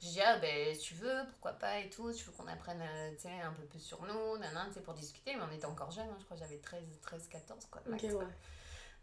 J'ai 0.00 0.10
dit, 0.10 0.20
ah 0.20 0.36
ben, 0.38 0.74
si 0.74 0.80
tu 0.80 0.94
veux, 0.94 1.22
pourquoi 1.30 1.52
pas 1.52 1.78
et 1.78 1.88
tout, 1.88 2.12
tu 2.12 2.24
veux 2.24 2.32
qu'on 2.32 2.46
apprenne 2.48 2.82
euh, 2.82 3.10
tu 3.16 3.22
sais, 3.22 3.40
un 3.42 3.52
peu 3.52 3.62
plus 3.64 3.80
sur 3.80 4.02
nous, 4.02 4.36
nanan, 4.38 4.66
tu 4.68 4.74
sais, 4.74 4.80
pour 4.80 4.92
discuter, 4.94 5.34
mais 5.34 5.42
on 5.50 5.54
était 5.54 5.64
encore 5.66 5.90
jeunes, 5.90 6.08
hein, 6.10 6.16
je 6.18 6.24
crois 6.26 6.36
que 6.36 6.42
j'avais 6.42 6.58
13, 6.58 6.82
13, 7.02 7.28
14, 7.30 7.66
quoi. 7.70 7.80
max, 7.86 8.04
Ok, 8.04 8.10
quoi. 8.12 8.24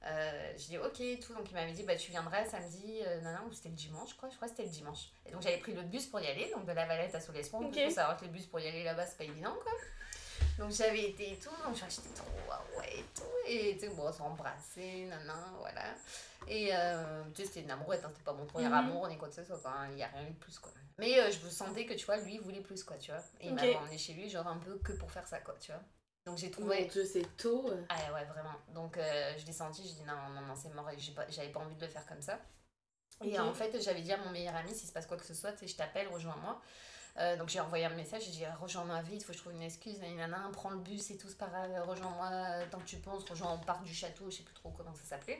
Euh, 0.05 0.53
je 0.57 0.65
dis 0.65 0.77
ok, 0.77 1.01
tout. 1.25 1.33
Donc 1.33 1.49
il 1.49 1.53
m'avait 1.53 1.71
dit 1.71 1.83
bah 1.83 1.95
tu 1.95 2.11
viendras 2.11 2.43
samedi, 2.45 2.99
euh, 3.05 3.21
non, 3.21 3.31
non, 3.31 3.47
ou 3.49 3.53
c'était 3.53 3.69
le 3.69 3.75
dimanche, 3.75 4.15
crois. 4.17 4.29
Je 4.29 4.35
crois 4.35 4.47
que 4.47 4.53
c'était 4.55 4.67
le 4.67 4.73
dimanche. 4.73 5.09
Et 5.25 5.31
donc 5.31 5.41
j'avais 5.41 5.57
pris 5.59 5.73
le 5.73 5.81
bus 5.83 6.07
pour 6.07 6.19
y 6.19 6.27
aller, 6.27 6.51
donc 6.53 6.65
de 6.65 6.71
la 6.73 6.85
Valette 6.85 7.15
à 7.15 7.21
Solespont. 7.21 7.59
Ok. 7.65 7.75
Il 7.77 7.85
faut 7.85 7.95
savoir 7.95 8.17
que 8.17 8.25
le 8.25 8.31
bus 8.31 8.45
pour 8.47 8.59
y 8.59 8.67
aller 8.67 8.83
là-bas, 8.83 9.05
c'est 9.05 9.17
pas 9.17 9.23
évident 9.23 9.53
quoi. 9.63 9.71
Donc 10.59 10.71
j'avais 10.71 11.09
été 11.09 11.31
et 11.33 11.37
tout, 11.39 11.49
donc 11.65 11.75
j'étais 11.75 12.09
trop 12.15 12.27
ah 12.51 12.61
ouais 12.77 12.99
et 12.99 13.05
tout. 13.15 13.23
Et 13.47 13.73
tu 13.79 13.87
sais, 13.87 13.89
bon, 13.95 14.07
embrassé, 14.19 15.05
nanan, 15.05 15.55
voilà. 15.59 15.85
Et 16.47 16.69
euh, 16.73 17.23
tu 17.33 17.41
sais, 17.41 17.47
c'était 17.47 17.61
une 17.61 17.71
amourette, 17.71 18.03
hein, 18.03 18.09
c'était 18.11 18.23
pas 18.25 18.33
mon 18.33 18.45
premier 18.45 18.67
Mhm. 18.67 18.73
amour 18.73 19.07
ni 19.07 19.17
quoi 19.17 19.29
que 19.29 19.35
ce 19.35 19.43
soit, 19.45 19.57
quoi. 19.59 19.73
Il 19.91 19.97
y 19.97 20.03
a 20.03 20.07
rien 20.07 20.23
eu 20.27 20.31
de 20.31 20.37
plus 20.37 20.59
quoi. 20.59 20.71
Mais 20.99 21.17
euh, 21.19 21.31
je 21.31 21.47
sentais 21.49 21.85
que 21.85 21.93
tu 21.93 22.05
vois, 22.05 22.17
lui 22.17 22.35
il 22.35 22.41
voulait 22.41 22.61
plus 22.61 22.83
quoi, 22.83 22.97
tu 22.97 23.11
vois. 23.11 23.21
Et 23.39 23.47
il 23.47 23.53
m'avait 23.55 23.75
emmené 23.77 23.97
chez 23.97 24.13
lui, 24.13 24.29
genre 24.29 24.45
un 24.47 24.57
peu 24.57 24.77
que 24.79 24.91
pour 24.93 25.09
faire 25.11 25.25
ça 25.27 25.39
quoi, 25.39 25.55
tu 25.59 25.71
vois. 25.71 25.81
Donc 26.25 26.37
j'ai 26.37 26.47
Mon 26.47 26.51
trouvé. 26.53 26.85
dieu, 26.85 27.03
c'est 27.05 27.35
tôt. 27.37 27.69
Ah 27.89 28.13
ouais, 28.13 28.25
vraiment. 28.25 28.55
Donc 28.73 28.97
euh, 28.97 29.33
je 29.37 29.45
l'ai 29.45 29.51
senti, 29.53 29.81
je 29.87 29.93
dis 29.95 30.03
non, 30.03 30.29
non, 30.33 30.41
non, 30.47 30.55
c'est 30.55 30.73
mort 30.73 30.89
et 30.89 30.97
j'ai 30.97 31.11
pas- 31.13 31.29
j'avais 31.29 31.49
pas 31.49 31.59
envie 31.59 31.75
de 31.75 31.81
le 31.81 31.87
faire 31.87 32.05
comme 32.05 32.21
ça. 32.21 32.39
Et 33.23 33.39
en 33.39 33.53
fait, 33.53 33.81
j'avais 33.81 34.01
dit 34.01 34.11
à 34.11 34.17
mon 34.17 34.31
meilleur 34.31 34.55
ami, 34.55 34.73
s'il 34.75 34.87
se 34.87 34.93
passe 34.93 35.05
quoi 35.05 35.17
que 35.17 35.25
ce 35.25 35.33
soit, 35.33 35.51
tu 35.53 35.59
sais, 35.59 35.67
je 35.67 35.75
t'appelle, 35.77 36.07
rejoins-moi. 36.09 36.61
Euh, 37.19 37.37
donc 37.37 37.49
j'ai 37.49 37.59
envoyé 37.59 37.85
un 37.85 37.89
message, 37.89 38.23
j'ai 38.25 38.31
dit 38.31 38.43
rejoins-moi 38.59 38.99
vite, 39.01 39.21
faut 39.21 39.33
que 39.33 39.37
je 39.37 39.43
trouve 39.43 39.53
une 39.53 39.61
excuse, 39.61 39.99
nanana, 39.99 40.49
prends 40.51 40.71
le 40.71 40.77
bus 40.77 41.11
et 41.11 41.17
tout, 41.17 41.27
c'est 41.29 41.37
pas 41.37 41.45
grave, 41.45 41.69
rejoins-moi 41.87 42.65
tant 42.71 42.79
que 42.79 42.85
tu 42.85 42.97
penses, 42.97 43.23
rejoins 43.29 43.53
au 43.53 43.59
parc 43.59 43.83
du 43.83 43.93
château, 43.93 44.25
je 44.31 44.37
sais 44.37 44.43
plus 44.43 44.55
trop 44.55 44.73
comment 44.75 44.93
ça 44.95 45.03
s'appelait. 45.09 45.39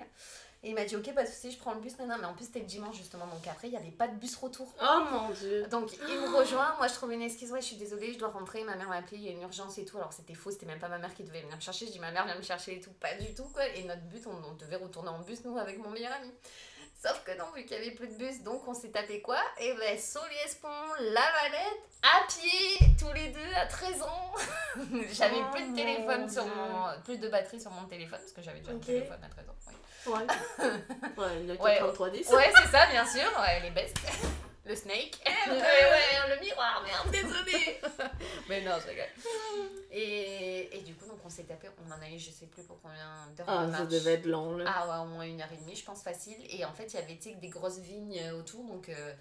Et 0.62 0.70
il 0.70 0.76
m'a 0.76 0.86
dit 0.86 0.96
ok, 0.96 1.12
pas 1.16 1.24
de 1.24 1.28
soucis, 1.28 1.52
je 1.52 1.58
prends 1.58 1.74
le 1.74 1.82
bus, 1.82 1.98
nanana, 1.98 2.20
mais 2.22 2.28
en 2.28 2.36
plus 2.36 2.46
c'était 2.46 2.60
le 2.60 2.66
dimanche 2.66 2.98
justement, 2.98 3.26
donc 3.26 3.48
après 3.48 3.70
il 3.70 3.74
y 3.74 3.78
avait 3.78 3.90
pas 3.90 4.08
de 4.08 4.16
bus 4.16 4.36
retour. 4.36 4.72
Oh 4.80 5.00
mon 5.12 5.30
dieu. 5.32 5.66
Donc 5.68 5.92
il 6.08 6.20
me 6.20 6.38
rejoint, 6.38 6.76
moi 6.78 6.88
je 6.88 6.94
trouve 6.94 7.12
une 7.12 7.24
excuse, 7.24 7.52
ouais 7.52 7.62
je 7.62 7.66
suis 7.66 7.78
désolée, 7.78 8.14
je 8.14 8.20
dois 8.20 8.30
rentrer, 8.30 8.64
ma 8.64 8.76
mère 8.76 8.90
m'a 8.90 8.98
appelé, 8.98 9.18
il 9.18 9.24
y 9.24 9.30
a 9.30 9.32
une 9.32 9.42
urgence 9.42 9.80
et 9.80 9.86
tout, 9.86 9.98
alors 9.98 10.14
c'était 10.14 10.36
faux, 10.36 10.52
c'était 10.52 10.68
même 10.68 10.80
pas 10.80 10.90
ma 10.90 11.00
mère 11.00 11.16
qui 11.16 11.24
devait 11.24 11.42
venir 11.42 11.56
me 11.56 11.62
chercher, 11.62 11.88
je 11.88 11.92
dis 11.92 12.00
ma 12.00 12.12
mère 12.12 12.26
vient 12.26 12.38
me 12.38 12.44
chercher 12.44 12.78
et 12.78 12.80
tout, 12.82 12.92
pas 13.00 13.16
du 13.16 13.34
tout 13.34 13.46
quoi, 13.46 13.68
et 13.70 13.84
notre 13.86 14.04
but, 14.04 14.28
on, 14.28 14.48
on 14.48 14.54
devait 14.54 14.76
retourner 14.76 15.10
en 15.10 15.20
bus 15.22 15.44
nous 15.44 15.58
avec 15.58 15.80
mon 15.80 15.90
meilleur 15.90 16.14
ami. 16.14 16.32
Sauf 17.06 17.22
que 17.26 17.38
non, 17.38 17.44
vu 17.54 17.66
qu'il 17.66 17.78
n'y 17.78 17.88
avait 17.88 17.96
plus 17.96 18.08
de 18.08 18.14
bus, 18.14 18.42
donc 18.44 18.66
on 18.66 18.74
s'est 18.74 18.88
tapé 18.92 19.22
quoi? 19.22 19.40
Et 19.60 19.74
ben 19.74 19.98
Soliespont, 20.00 20.70
La 21.02 21.20
Valette, 21.22 21.82
à 22.02 22.26
pied, 22.30 22.88
tous 22.98 23.12
les 23.14 23.28
deux 23.28 23.54
à 23.58 23.66
13 23.66 24.02
ans. 24.04 24.32
j'avais 25.12 25.36
Oh 25.42 25.52
plus 25.54 25.70
de 25.70 25.76
téléphone 25.76 26.30
sur 26.30 26.46
mon. 26.46 26.86
plus 27.04 27.18
de 27.18 27.28
batterie 27.28 27.60
sur 27.60 27.72
mon 27.72 27.86
téléphone, 27.88 28.20
parce 28.20 28.32
que 28.32 28.42
j'avais 28.42 28.60
déjà 28.60 28.72
Ok. 28.72 28.84
un 28.84 28.86
téléphone 28.86 29.20
à 29.22 29.28
13 29.28 29.50
ans. 29.50 29.56
oui. 29.68 30.14
Ouais. 30.14 30.66
ouais, 31.18 31.40
le 31.46 31.54
Ouais. 31.62 31.78
3310. 31.80 32.30
Ouais, 32.30 32.54
c'est 32.56 32.72
ça, 32.72 32.86
bien 32.88 33.06
sûr, 33.06 33.30
ouais, 33.40 33.60
les 33.62 33.72
bestes. 33.72 33.98
Le 34.66 34.76
snake. 34.76 35.20
ouais, 35.48 35.54
ouais, 35.54 36.36
le 36.36 36.40
miroir, 36.40 36.82
merde, 36.86 37.12
désolé. 37.12 37.80
Mais 38.50 38.62
non, 38.62 38.72
je 38.82 38.88
rigole. 38.88 39.06
Et, 39.92 40.78
et 40.78 40.82
du 40.82 40.96
coup, 40.96 41.06
donc 41.06 41.20
on 41.26 41.30
s'est 41.30 41.44
tapé, 41.44 41.68
on 41.86 41.92
en 41.92 42.02
a 42.02 42.10
eu 42.10 42.18
je 42.18 42.32
sais 42.32 42.46
plus 42.46 42.64
pour 42.64 42.80
combien 42.82 43.28
d'heures 43.36 43.46
Ah, 43.50 43.68
ça 43.78 43.86
devait 43.86 44.14
être 44.14 44.26
long 44.26 44.56
là. 44.56 44.66
Ah 44.74 44.88
ouais, 44.88 45.06
au 45.06 45.14
moins 45.14 45.26
une 45.26 45.42
heure 45.42 45.52
et 45.52 45.58
demie, 45.58 45.76
je 45.76 45.84
pense 45.84 46.02
facile. 46.02 46.38
Et 46.50 46.64
en 46.64 46.72
fait, 46.72 46.94
il 46.94 46.96
y 46.96 47.04
avait 47.04 47.20
des 47.42 47.50
grosses 47.50 47.80
vignes 47.80 48.20
euh, 48.20 48.40
autour. 48.40 48.64
Donc, 48.64 48.88
euh, 48.88 49.14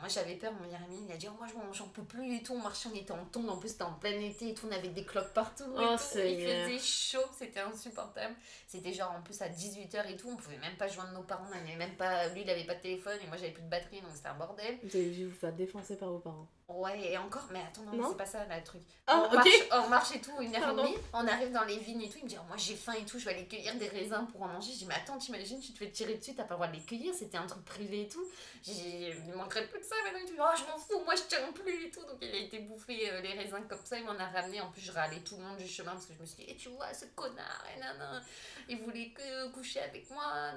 moi 0.00 0.08
j'avais 0.08 0.34
peur. 0.34 0.52
Mon 0.52 0.60
meilleur 0.60 0.82
ami, 0.82 0.96
il 1.08 1.12
a 1.12 1.16
dit 1.16 1.26
oh, 1.30 1.34
Moi 1.38 1.46
j'en- 1.72 1.88
peux 1.88 2.02
plus 2.02 2.36
et 2.36 2.42
tout. 2.42 2.54
On 2.54 2.58
marchait, 2.62 2.88
on 2.92 2.96
était 2.96 3.12
en 3.12 3.24
tongs. 3.26 3.48
En 3.48 3.56
plus, 3.58 3.68
c'était 3.70 3.84
en 3.84 3.94
plein 3.94 4.18
été 4.20 4.50
et 4.50 4.54
tout. 4.54 4.66
On 4.68 4.72
avait 4.74 4.88
des 4.88 5.04
cloques 5.04 5.32
partout. 5.32 5.64
et 5.64 5.76
Oh, 5.78 5.96
tout. 5.96 6.18
Il 6.18 6.40
faisait 6.46 6.78
chaud, 6.78 7.26
c'était 7.38 7.60
insupportable. 7.60 8.34
C'était 8.66 8.92
genre 8.92 9.12
en 9.12 9.22
plus 9.22 9.40
à 9.42 9.48
18h 9.48 10.06
et 10.10 10.16
tout. 10.16 10.28
On 10.30 10.36
pouvait 10.36 10.58
même 10.58 10.76
pas 10.76 10.88
joindre 10.88 11.12
nos 11.12 11.22
parents. 11.22 11.46
On 11.50 11.56
avait 11.56 11.76
même 11.76 11.94
pas... 11.96 12.26
Lui, 12.28 12.42
il 12.42 12.50
avait 12.50 12.64
pas 12.64 12.74
de 12.74 12.80
téléphone 12.80 13.18
et 13.22 13.26
moi 13.28 13.36
j'avais 13.36 13.52
plus 13.52 13.62
de 13.62 13.68
batterie. 13.68 14.00
Donc, 14.00 14.10
c'était 14.14 14.28
un 14.28 14.34
bordel. 14.34 14.78
Vous 14.82 14.96
avez 14.96 15.10
vu 15.10 15.26
vous 15.26 15.36
faire 15.36 15.52
défoncer 15.52 15.96
par 15.96 16.10
vos 16.10 16.18
parents. 16.18 16.48
Ouais, 16.74 17.12
et 17.12 17.18
encore, 17.18 17.46
mais 17.52 17.60
attends, 17.60 17.82
non, 17.82 17.92
Non 17.92 18.08
c'est 18.10 18.16
pas 18.16 18.26
ça 18.26 18.44
là, 18.46 18.58
le 18.58 18.64
truc. 18.64 18.82
Ah, 19.06 19.28
on, 19.30 19.34
marche, 19.34 19.48
on 19.70 19.88
marche 19.88 20.12
et 20.16 20.20
tout, 20.20 20.32
une 20.40 20.56
heure 20.56 20.70
et 20.70 20.82
demie, 20.82 20.96
on 21.12 21.26
arrive 21.28 21.52
dans 21.52 21.62
les 21.64 21.78
vignes 21.78 22.02
et 22.02 22.08
tout, 22.08 22.18
il 22.18 22.24
me 22.24 22.28
dit, 22.28 22.36
oh, 22.40 22.44
moi 22.48 22.56
j'ai 22.56 22.74
faim 22.74 22.94
et 22.98 23.04
tout, 23.04 23.18
je 23.18 23.26
vais 23.26 23.32
aller 23.32 23.46
cueillir 23.46 23.74
des 23.76 23.88
raisins 23.88 24.26
pour 24.32 24.42
en 24.42 24.48
manger. 24.48 24.72
Je 24.72 24.78
dis, 24.78 24.86
mais 24.86 24.94
attends, 24.94 25.16
t'imagines, 25.16 25.60
tu 25.60 25.72
te 25.72 25.78
fais 25.78 25.90
tirer 25.90 26.14
dessus, 26.14 26.34
t'as 26.34 26.42
pas 26.44 26.54
le 26.54 26.56
droit 26.56 26.66
de 26.66 26.74
les 26.74 26.82
cueillir, 26.82 27.14
c'était 27.14 27.36
un 27.36 27.46
truc 27.46 27.64
privé 27.64 28.02
et 28.02 28.08
tout. 28.08 28.24
J'ai 28.62 28.72
dit, 28.72 29.12
il 29.24 29.30
me 29.30 29.36
manquerait 29.36 29.66
plus 29.66 29.78
que 29.78 29.86
ça 29.86 29.94
maintenant. 30.04 30.18
Il 30.18 30.24
me 30.24 30.36
dit, 30.36 30.40
oh, 30.40 30.56
je 30.56 30.64
m'en 30.64 30.78
fous, 30.78 31.04
moi 31.04 31.14
je 31.14 31.22
tiens 31.28 31.52
plus 31.52 31.86
et 31.86 31.90
tout. 31.90 32.00
Donc 32.00 32.16
il 32.20 32.34
a 32.34 32.38
été 32.38 32.58
bouffé 32.60 33.10
euh, 33.10 33.20
les 33.20 33.34
raisins 33.34 33.62
comme 33.68 33.84
ça, 33.84 33.96
il 33.96 34.04
m'en 34.04 34.18
a 34.18 34.26
ramené. 34.26 34.60
En 34.60 34.70
plus, 34.70 34.80
je 34.80 34.90
râlais 34.90 35.20
tout 35.20 35.36
le 35.36 35.42
monde 35.42 35.58
du 35.58 35.68
chemin 35.68 35.92
parce 35.92 36.06
que 36.06 36.14
je 36.14 36.20
me 36.20 36.26
suis 36.26 36.44
dit, 36.44 36.50
et 36.50 36.56
tu 36.56 36.70
vois, 36.70 36.92
ce 36.92 37.04
connard, 37.14 37.64
et 37.76 37.80
il 38.68 38.78
voulait 38.82 39.10
que 39.10 39.48
coucher 39.52 39.80
avec 39.80 40.10
moi, 40.10 40.24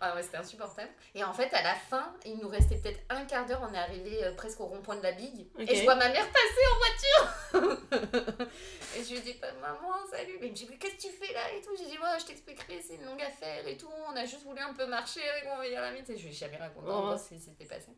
ah 0.00 0.14
ouais, 0.14 0.22
c'était 0.22 0.36
insupportable. 0.36 0.90
Et 1.14 1.24
en 1.24 1.32
fait, 1.32 1.52
à 1.54 1.62
la 1.62 1.74
fin, 1.74 2.14
il 2.24 2.36
nous 2.38 2.48
restait 2.48 2.76
peut-être 2.76 3.00
un 3.08 3.24
quart 3.24 3.46
d'heure, 3.46 3.66
on 3.68 3.72
est 3.72 3.78
arrivé 3.78 4.03
euh, 4.24 4.32
presque 4.34 4.60
au 4.60 4.66
rond-point 4.66 4.96
de 4.96 5.02
la. 5.02 5.10
Ok. 5.10 5.16
Et 5.58 5.74
je 5.76 5.82
vois 5.84 5.94
ma 5.94 6.08
mère 6.08 6.26
passer 6.30 6.64
en 6.72 6.78
voiture. 6.78 8.48
et 8.98 9.04
je 9.04 9.10
lui 9.14 9.20
dis 9.20 9.34
pas, 9.34 9.52
maman, 9.60 9.94
salut. 10.10 10.38
Mais 10.40 10.46
il 10.48 10.50
me 10.52 10.56
dit, 10.56 10.66
mais 10.70 10.76
qu'est-ce 10.76 10.94
que 10.96 11.02
tu 11.02 11.08
fais 11.10 11.32
là 11.32 11.52
et 11.56 11.60
tout? 11.62 11.70
J'ai 11.78 11.84
dit, 11.86 11.98
ouais, 11.98 12.18
je 12.20 12.24
t'expliquerai, 12.26 12.80
c'est 12.86 12.94
une 12.96 13.04
longue 13.04 13.22
affaire 13.22 13.66
et 13.66 13.76
tout. 13.76 13.88
On 14.08 14.16
a 14.16 14.24
juste 14.24 14.42
voulu 14.44 14.60
un 14.60 14.72
peu 14.74 14.86
marcher 14.86 15.20
avec 15.28 15.46
mon 15.46 15.58
meilleur 15.58 15.84
ami. 15.84 16.00
Sais, 16.06 16.16
je 16.16 16.22
lui 16.24 16.30
ai 16.30 16.32
jamais 16.32 16.56
raconté 16.56 16.86
Oh. 16.90 17.14
ce 17.16 17.28
qui 17.34 17.40
s'était 17.40 17.64
passé. 17.64 17.88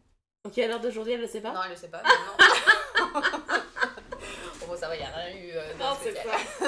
Ok, 0.44 0.58
à 0.58 0.66
l'heure 0.68 0.80
d'aujourd'hui, 0.80 1.14
elle 1.14 1.20
le 1.22 1.26
sait 1.26 1.40
pas? 1.40 1.52
Non, 1.52 1.62
elle 1.64 1.70
le 1.70 1.76
sait 1.76 1.88
pas. 1.88 2.02
non. 2.02 3.16
bon, 4.66 4.76
ça 4.76 4.88
va, 4.88 4.94
il 4.96 5.00
n'y 5.00 5.04
a 5.04 5.10
rien 5.10 5.36
eu 5.36 5.50
euh, 5.52 5.72
Oh. 5.80 5.96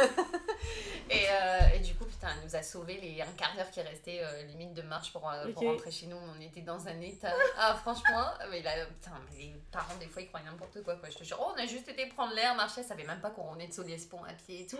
Et, 1.10 1.24
euh, 1.30 1.58
et 1.74 1.78
du 1.78 1.94
coup, 1.94 2.04
putain, 2.18 2.32
elle 2.36 2.44
nous 2.48 2.56
a 2.56 2.62
sauvé 2.62 2.98
les 3.00 3.22
un 3.22 3.26
quart 3.36 3.54
d'heure 3.54 3.70
qui 3.70 3.80
restait 3.80 4.20
euh, 4.22 4.42
limite 4.44 4.74
de 4.74 4.82
marche 4.82 5.12
pour, 5.12 5.28
euh, 5.30 5.52
pour 5.52 5.62
rentrer 5.62 5.90
chez 5.90 6.06
nous. 6.06 6.16
On 6.16 6.40
était 6.40 6.62
dans 6.62 6.86
un 6.88 7.00
état. 7.00 7.32
Ah, 7.56 7.74
franchement, 7.76 8.26
mais 8.50 8.60
là, 8.62 8.72
putain, 8.86 9.12
les 9.36 9.54
parents, 9.70 9.94
des 10.00 10.06
fois, 10.08 10.22
ils 10.22 10.28
croient 10.28 10.40
n'importe 10.42 10.82
quoi, 10.82 10.96
quoi. 10.96 11.08
Je 11.10 11.16
te 11.18 11.24
jure, 11.24 11.38
oh, 11.40 11.52
on 11.54 11.60
a 11.62 11.66
juste 11.66 11.88
été 11.88 12.06
prendre 12.06 12.34
l'air, 12.34 12.54
marcher. 12.56 12.82
Ça 12.82 12.88
savait 12.90 13.04
même 13.04 13.20
pas 13.20 13.30
qu'on 13.30 13.42
revenait 13.44 13.68
de 13.68 13.72
Soliespont 13.72 14.22
à 14.24 14.32
pied 14.32 14.62
et 14.62 14.66
tout. 14.66 14.78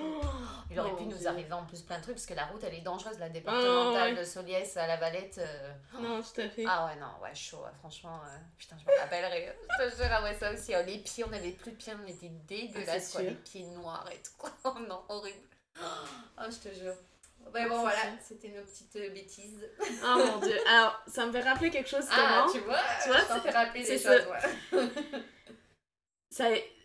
Il 0.71 0.79
aurait 0.81 0.97
pu 0.97 1.05
nous 1.05 1.27
arriver 1.29 1.53
en 1.53 1.65
plus 1.65 1.83
plein 1.83 1.99
de 1.99 2.03
trucs 2.03 2.17
parce 2.17 2.27
que 2.27 2.35
la 2.35 2.47
route, 2.47 2.63
elle 2.65 2.75
est 2.75 2.81
dangereuse, 2.81 3.19
la 3.19 3.29
départementale 3.29 4.15
ouais. 4.15 4.21
de 4.21 4.25
Soliès 4.25 4.77
à 4.77 4.87
la 4.87 4.97
Valette. 4.97 5.39
euh, 5.39 5.73
Non, 6.01 6.21
tout 6.23 6.41
à 6.41 6.49
fait. 6.49 6.65
ah 6.69 6.87
ouais, 6.87 6.97
non, 6.97 7.23
ouais, 7.23 7.35
chaud, 7.35 7.65
franchement. 7.79 8.21
euh, 8.25 8.37
putain, 8.59 8.77
je 8.85 8.91
me 8.91 8.99
rappellerai. 8.99 9.55
Je 9.79 9.85
te 9.91 9.97
jure, 9.97 10.07
ah 10.11 10.23
ouais, 10.25 10.35
ça 10.39 10.53
aussi. 10.53 10.73
oh, 10.77 10.83
les 10.85 10.99
pieds, 10.99 11.25
on 11.25 11.33
avait 11.33 11.53
plus 11.53 11.71
de 11.73 11.77
pieds, 11.77 11.93
on 12.05 12.07
était 12.09 12.29
dégueulasses, 12.49 13.11
Ah, 13.11 13.13
quoi. 13.13 13.21
sûr. 13.21 13.31
Les 13.31 13.37
pieds 13.37 13.63
noirs 13.65 14.09
et 14.13 14.17
tout. 14.23 14.33
quoi. 14.39 14.51
Oh 14.65 14.79
non, 14.89 15.03
horrible. 15.09 15.39
Oh, 15.81 16.45
je 16.51 16.69
te 16.69 16.75
jure. 16.75 16.95
Mais 17.55 17.69
bon, 17.69 17.81
voilà, 17.81 17.99
c'était 18.21 18.49
nos 18.49 18.63
petites 18.63 18.95
euh, 18.97 19.11
bêtises. 19.11 19.69
Oh 20.05 20.17
mon 20.27 20.39
dieu. 20.39 20.57
Alors, 20.69 21.03
ça 21.07 21.27
me 21.27 21.33
fait 21.33 21.41
rappeler 21.43 21.71
quelque 21.71 21.89
chose 21.89 22.05
Ah, 22.11 22.45
comment 22.47 22.53
tu 22.53 22.59
vois, 22.65 22.79
Tu 23.03 23.09
vois, 23.09 23.21
c'est- 23.21 23.41
fais 23.41 23.51
rappeler 23.51 23.83
des 23.85 23.99
ça. 23.99 24.19
choses, 24.19 24.27
ouais. 24.73 24.89
ça, 26.31 26.45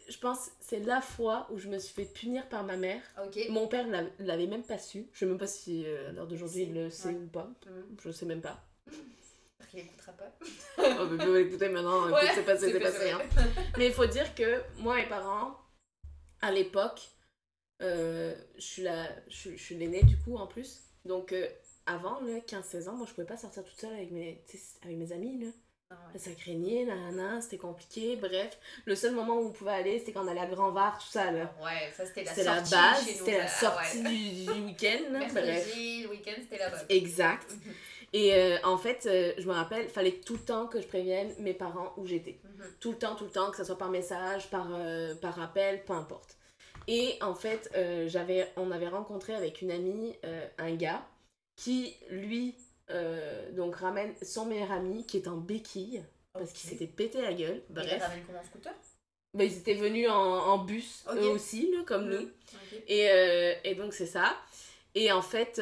Je 0.09 0.17
pense 0.17 0.49
c'est 0.59 0.79
la 0.79 0.99
fois 1.01 1.47
où 1.51 1.57
je 1.57 1.69
me 1.69 1.79
suis 1.79 1.93
fait 1.93 2.05
punir 2.05 2.47
par 2.49 2.63
ma 2.63 2.75
mère. 2.77 3.01
Mon 3.49 3.67
père 3.67 3.87
l'a- 3.87 4.03
l'avait 4.19 4.47
même 4.47 4.63
pas 4.63 4.77
su. 4.77 5.07
Je 5.13 5.19
sais 5.19 5.25
même 5.25 5.37
pas 5.37 5.47
si 5.47 5.85
euh, 5.85 6.09
à 6.09 6.11
l'heure 6.11 6.27
d'aujourd'hui 6.27 6.63
il 6.63 6.73
le 6.73 6.89
sait 6.89 7.09
Ouais. 7.09 7.15
ou 7.15 7.27
pas. 7.27 7.49
Hum, 7.67 7.97
Je 8.03 8.11
sais 8.11 8.25
même 8.25 8.41
pas. 8.41 8.59
Il 9.75 9.79
écoutera 9.79 10.11
pas. 10.11 10.31
oh, 10.77 11.05
mais 11.09 11.41
écoutez 11.41 11.67
maintenant, 11.69 12.07
écoute, 12.07 12.29
c'est 12.35 12.45
passé, 12.45 12.71
c'est 12.71 12.79
passé. 12.79 13.09
hein. 13.11 13.17
vrai. 13.31 13.45
Mais 13.77 13.87
il 13.87 13.93
faut 13.93 14.05
dire 14.05 14.35
que 14.35 14.61
moi, 14.77 14.97
mes 14.97 15.07
parents, 15.07 15.57
à 16.41 16.51
l'époque, 16.51 17.01
euh, 17.83 18.33
je 18.55 18.61
suis 18.61 18.81
la- 18.83 19.09
je 19.27 19.35
suis- 19.35 19.57
je 19.57 19.63
suis 19.63 19.75
l'aînée 19.75 20.03
du 20.03 20.17
coup 20.17 20.35
en 20.37 20.47
plus. 20.47 20.81
Donc 21.05 21.33
euh, 21.33 21.47
avant, 21.85 22.19
là, 22.21 22.39
15-16 22.47 22.87
ans, 22.89 22.93
moi 22.93 23.05
je 23.07 23.13
pouvais 23.13 23.27
pas 23.27 23.37
sortir 23.37 23.63
toute 23.63 23.79
seule 23.79 23.93
avec 23.93 24.11
mes, 24.11 24.41
avec 24.83 24.97
mes 24.97 25.11
amis. 25.11 25.43
Là. 25.43 25.51
Ah 25.91 25.95
ouais. 26.11 26.17
Ça 26.19 26.31
craignait, 26.31 26.85
nanana, 26.85 27.39
c'était 27.41 27.57
compliqué. 27.57 28.15
Bref, 28.15 28.57
le 28.85 28.95
seul 28.95 29.13
moment 29.13 29.35
où 29.37 29.47
on 29.47 29.51
pouvait 29.51 29.71
aller, 29.73 29.99
c'était 29.99 30.13
quand 30.13 30.23
on 30.25 30.27
allait 30.27 30.39
à 30.39 30.47
Grand 30.47 30.71
Var, 30.71 30.97
tout 30.97 31.11
ça. 31.11 31.29
là. 31.31 31.53
Ouais, 31.63 31.91
ça 31.95 32.05
c'était 32.05 32.23
la 32.23 32.33
la 32.43 32.61
base, 32.61 33.05
c'était 33.05 33.37
la. 33.37 33.43
Ah 33.43 33.47
sortie 33.47 33.97
ouais. 34.01 34.09
du, 34.09 34.45
du 34.45 34.51
week-end. 34.65 35.03
Bref. 35.11 35.73
Le 35.75 36.09
week-end, 36.09 36.33
c'était 36.41 36.57
là-bas. 36.57 36.77
Exact. 36.89 37.51
Et 38.15 38.33
euh, 38.35 38.57
en 38.63 38.77
fait, 38.77 39.07
euh, 39.07 39.33
je 39.39 39.47
me 39.47 39.53
rappelle, 39.53 39.89
fallait 39.89 40.11
tout 40.19 40.33
le 40.33 40.39
temps 40.39 40.67
que 40.67 40.79
je 40.79 40.85
prévienne 40.87 41.33
mes 41.39 41.53
parents 41.55 41.93
où 41.97 42.05
j'étais. 42.05 42.39
Mhm. 42.43 42.65
Tout 42.79 42.91
le 42.91 42.97
temps, 42.99 43.15
tout 43.15 43.23
le 43.25 43.31
temps, 43.31 43.49
que 43.51 43.57
ce 43.57 43.63
soit 43.63 43.77
par 43.77 43.89
message, 43.89 44.49
par, 44.51 44.67
euh, 44.71 45.15
par 45.15 45.41
appel, 45.41 45.83
peu 45.83 45.93
importe. 45.93 46.37
Et 46.87 47.17
en 47.21 47.35
fait, 47.35 47.71
euh, 47.75 48.07
j'avais, 48.07 48.51
on 48.57 48.71
avait 48.71 48.87
rencontré 48.87 49.33
avec 49.33 49.61
une 49.61 49.71
amie 49.71 50.15
euh, 50.25 50.47
un 50.57 50.75
gars 50.75 51.05
qui, 51.55 51.95
lui, 52.09 52.55
euh, 52.89 53.51
donc 53.51 53.75
ramène 53.75 54.13
son 54.21 54.45
meilleur 54.45 54.71
ami 54.71 55.05
qui 55.05 55.17
est 55.17 55.27
en 55.27 55.37
béquille 55.37 56.03
parce 56.33 56.51
qu'il 56.51 56.69
s'était 56.69 56.87
pété 56.87 57.21
la 57.21 57.33
gueule. 57.33 57.61
Il 57.69 57.75
Bref. 57.75 58.01
a 58.01 58.07
ramené 58.07 58.23
comment 58.25 58.39
en 58.39 58.43
scooter? 58.43 58.73
Bah, 59.33 59.43
ils 59.43 59.57
étaient 59.57 59.73
venus 59.73 60.09
en, 60.09 60.13
en 60.13 60.57
bus, 60.59 61.05
eux 61.15 61.29
aussi, 61.29 61.73
comme 61.87 62.09
nous. 62.09 62.29
Et, 62.87 63.07
et 63.63 63.75
donc 63.75 63.93
c'est 63.93 64.05
ça. 64.05 64.35
Et 64.95 65.11
en 65.11 65.21
fait, 65.21 65.59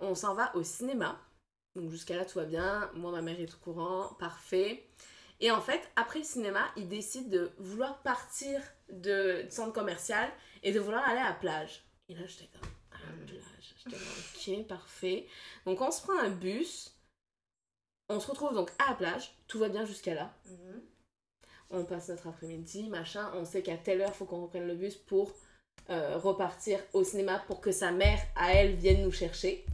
on 0.00 0.14
s'en 0.14 0.34
va 0.34 0.54
au 0.56 0.62
cinéma. 0.62 1.20
Donc 1.76 1.90
jusqu'à 1.90 2.16
là, 2.16 2.24
tout 2.24 2.38
va 2.38 2.46
bien. 2.46 2.90
Moi, 2.94 3.12
ma 3.12 3.22
mère 3.22 3.40
est 3.40 3.54
au 3.54 3.58
courant. 3.58 4.14
Parfait. 4.18 4.89
Et 5.40 5.50
en 5.50 5.60
fait, 5.60 5.80
après 5.96 6.18
le 6.18 6.24
cinéma, 6.24 6.70
ils 6.76 6.88
décident 6.88 7.28
de 7.30 7.50
vouloir 7.58 8.02
partir 8.02 8.60
de, 8.90 9.46
centre 9.48 9.72
commercial 9.72 10.30
et 10.62 10.72
de 10.72 10.80
vouloir 10.80 11.06
aller 11.08 11.20
à 11.20 11.30
la 11.30 11.34
plage. 11.34 11.82
Et 12.08 12.14
là, 12.14 12.26
j'étais 12.26 12.48
comme, 12.48 12.70
à 12.92 12.98
la 13.06 13.12
Mhm. 13.16 13.26
plage. 13.26 13.74
J'étais 13.78 13.96
comme, 13.96 14.58
ok, 14.60 14.66
parfait. 14.68 15.26
Donc 15.64 15.80
on 15.80 15.90
se 15.90 16.02
prend 16.02 16.18
un 16.18 16.30
bus. 16.30 16.94
On 18.08 18.20
se 18.20 18.26
retrouve 18.26 18.52
donc 18.52 18.70
à 18.78 18.90
la 18.90 18.96
plage. 18.96 19.34
Tout 19.46 19.58
va 19.58 19.68
bien 19.68 19.84
jusqu'à 19.86 20.14
là. 20.14 20.34
Mhm. 20.46 20.82
On 21.70 21.84
passe 21.84 22.08
notre 22.08 22.26
après-midi, 22.26 22.88
machin. 22.88 23.30
On 23.34 23.44
sait 23.44 23.62
qu'à 23.62 23.76
telle 23.78 24.00
heure, 24.02 24.14
faut 24.14 24.26
qu'on 24.26 24.42
reprenne 24.42 24.66
le 24.66 24.74
bus 24.74 24.96
pour 24.96 25.32
euh, 25.88 26.18
repartir 26.18 26.80
au 26.92 27.02
cinéma 27.04 27.38
pour 27.46 27.60
que 27.60 27.72
sa 27.72 27.92
mère, 27.92 28.20
à 28.36 28.52
elle, 28.52 28.74
vienne 28.76 29.02
nous 29.02 29.12
chercher. 29.12 29.64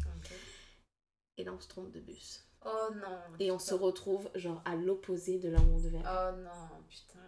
Et 1.38 1.44
là, 1.44 1.52
on 1.52 1.60
se 1.60 1.68
trompe 1.68 1.90
de 1.90 2.00
bus. 2.00 2.45
Oh 2.66 2.92
non. 2.94 3.18
Et 3.40 3.50
on 3.50 3.56
putain. 3.58 3.66
se 3.70 3.74
retrouve, 3.74 4.28
genre, 4.34 4.60
à 4.64 4.74
l'opposé 4.74 5.38
de 5.38 5.48
là 5.48 5.58
où 5.60 5.74
on 5.76 5.80
devait 5.80 5.98
aller. 5.98 6.06
Oh 6.08 6.36
non, 6.42 6.78
putain. 6.88 7.20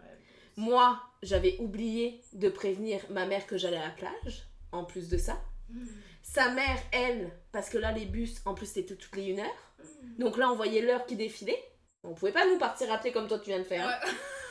Moi, 0.56 1.00
j'avais 1.22 1.56
oublié 1.60 2.20
de 2.32 2.48
prévenir 2.48 3.00
ma 3.10 3.26
mère 3.26 3.46
que 3.46 3.56
j'allais 3.56 3.76
à 3.76 3.84
la 3.86 3.90
plage, 3.92 4.48
en 4.72 4.84
plus 4.84 5.08
de 5.08 5.16
ça. 5.16 5.40
Mm. 5.70 5.86
Sa 6.22 6.50
mère, 6.50 6.78
elle, 6.92 7.30
parce 7.52 7.70
que 7.70 7.78
là, 7.78 7.92
les 7.92 8.06
bus, 8.06 8.40
en 8.44 8.54
plus, 8.54 8.66
c'était 8.66 8.96
toutes 8.96 9.14
les 9.16 9.26
une 9.26 9.40
heure. 9.40 9.46
Donc 10.18 10.36
là, 10.36 10.50
on 10.50 10.56
voyait 10.56 10.82
l'heure 10.82 11.06
qui 11.06 11.14
défilait. 11.16 11.62
On 12.02 12.14
pouvait 12.14 12.32
pas 12.32 12.46
nous 12.46 12.58
partir 12.58 12.88
rappeler 12.88 13.12
comme 13.12 13.28
toi 13.28 13.38
tu 13.38 13.50
viens 13.50 13.58
de 13.58 13.64
faire. 13.64 13.86
hein. 13.88 14.08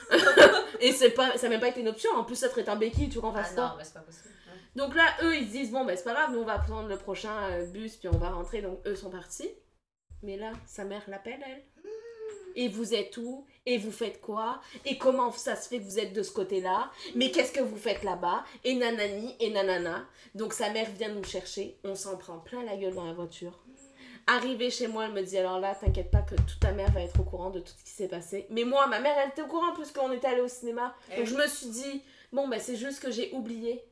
Et 0.79 0.91
c'est 0.93 1.11
pas, 1.11 1.37
ça 1.37 1.43
n'a 1.43 1.49
même 1.49 1.59
pas 1.59 1.67
été 1.67 1.81
une 1.81 1.89
option. 1.89 2.09
En 2.15 2.23
plus, 2.23 2.35
ça 2.35 2.47
traite 2.49 2.69
un 2.69 2.75
béquille, 2.77 3.09
tu 3.09 3.15
veux 3.15 3.21
qu'on 3.21 3.33
Ah 3.35 3.41
non, 3.51 3.55
bah, 3.77 3.79
c'est 3.83 3.93
pas 3.93 3.99
possible. 4.01 4.29
ouais. 4.29 4.59
Donc 4.75 4.95
là, 4.95 5.03
eux, 5.23 5.35
ils 5.35 5.47
se 5.47 5.51
disent, 5.51 5.71
bon, 5.71 5.83
bah, 5.85 5.95
c'est 5.97 6.03
pas 6.03 6.13
grave, 6.13 6.31
nous, 6.31 6.39
on 6.39 6.45
va 6.45 6.59
prendre 6.59 6.87
le 6.87 6.97
prochain 6.97 7.33
euh, 7.51 7.65
bus, 7.65 7.97
puis 7.97 8.07
on 8.07 8.17
va 8.17 8.29
rentrer. 8.29 8.61
Donc, 8.61 8.79
eux 8.85 8.95
sont 8.95 9.09
partis. 9.09 9.49
Mais 10.23 10.37
là, 10.37 10.51
sa 10.65 10.83
mère 10.83 11.03
l'appelle, 11.07 11.39
elle. 11.45 11.63
Et 12.55 12.69
vous 12.69 12.95
êtes 12.95 13.17
où? 13.17 13.45
Et 13.67 13.77
vous 13.77 13.91
faites 13.91 14.19
quoi? 14.19 14.61
Et 14.83 14.97
comment 14.97 15.31
ça 15.31 15.55
se 15.55 15.69
fait 15.69 15.77
que 15.77 15.83
vous 15.83 15.99
êtes 15.99 16.13
de 16.13 16.23
ce 16.23 16.31
côté-là? 16.31 16.91
Mais 17.15 17.29
qu'est-ce 17.29 17.51
que 17.51 17.61
vous 17.61 17.77
faites 17.77 18.03
là-bas? 18.03 18.43
Et 18.63 18.73
nanani, 18.73 19.35
et 19.39 19.51
nanana. 19.51 20.07
Donc 20.33 20.53
sa 20.53 20.71
mère 20.71 20.89
vient 20.91 21.09
nous 21.13 21.23
chercher, 21.23 21.77
on 21.83 21.93
s'en 21.93 22.17
prend 22.17 22.39
plein 22.39 22.63
la 22.63 22.75
gueule 22.75 22.95
dans 22.95 23.05
la 23.05 23.13
voiture. 23.13 23.63
Arrivée 24.25 24.71
chez 24.71 24.87
moi, 24.87 25.05
elle 25.05 25.13
me 25.13 25.21
dit 25.21 25.37
alors 25.37 25.59
là, 25.59 25.75
t'inquiète 25.75 26.09
pas 26.09 26.21
que 26.23 26.35
toute 26.35 26.59
ta 26.59 26.71
mère 26.71 26.91
va 26.91 27.01
être 27.01 27.19
au 27.19 27.23
courant 27.23 27.51
de 27.51 27.59
tout 27.59 27.71
ce 27.77 27.83
qui 27.83 27.91
s'est 27.91 28.07
passé. 28.09 28.47
Mais 28.49 28.63
moi, 28.63 28.87
ma 28.87 28.99
mère, 28.99 29.15
elle 29.23 29.29
était 29.29 29.43
au 29.43 29.47
courant 29.47 29.73
puisqu'on 29.73 30.11
était 30.11 30.27
allé 30.27 30.41
au 30.41 30.47
cinéma. 30.47 30.95
Eh 31.13 31.17
Donc 31.17 31.27
je 31.27 31.35
me 31.35 31.47
suis 31.47 31.67
dit, 31.69 32.01
bon, 32.33 32.47
bah 32.47 32.59
c'est 32.59 32.75
juste 32.75 33.01
que 33.01 33.11
j'ai 33.11 33.31
oublié. 33.33 33.83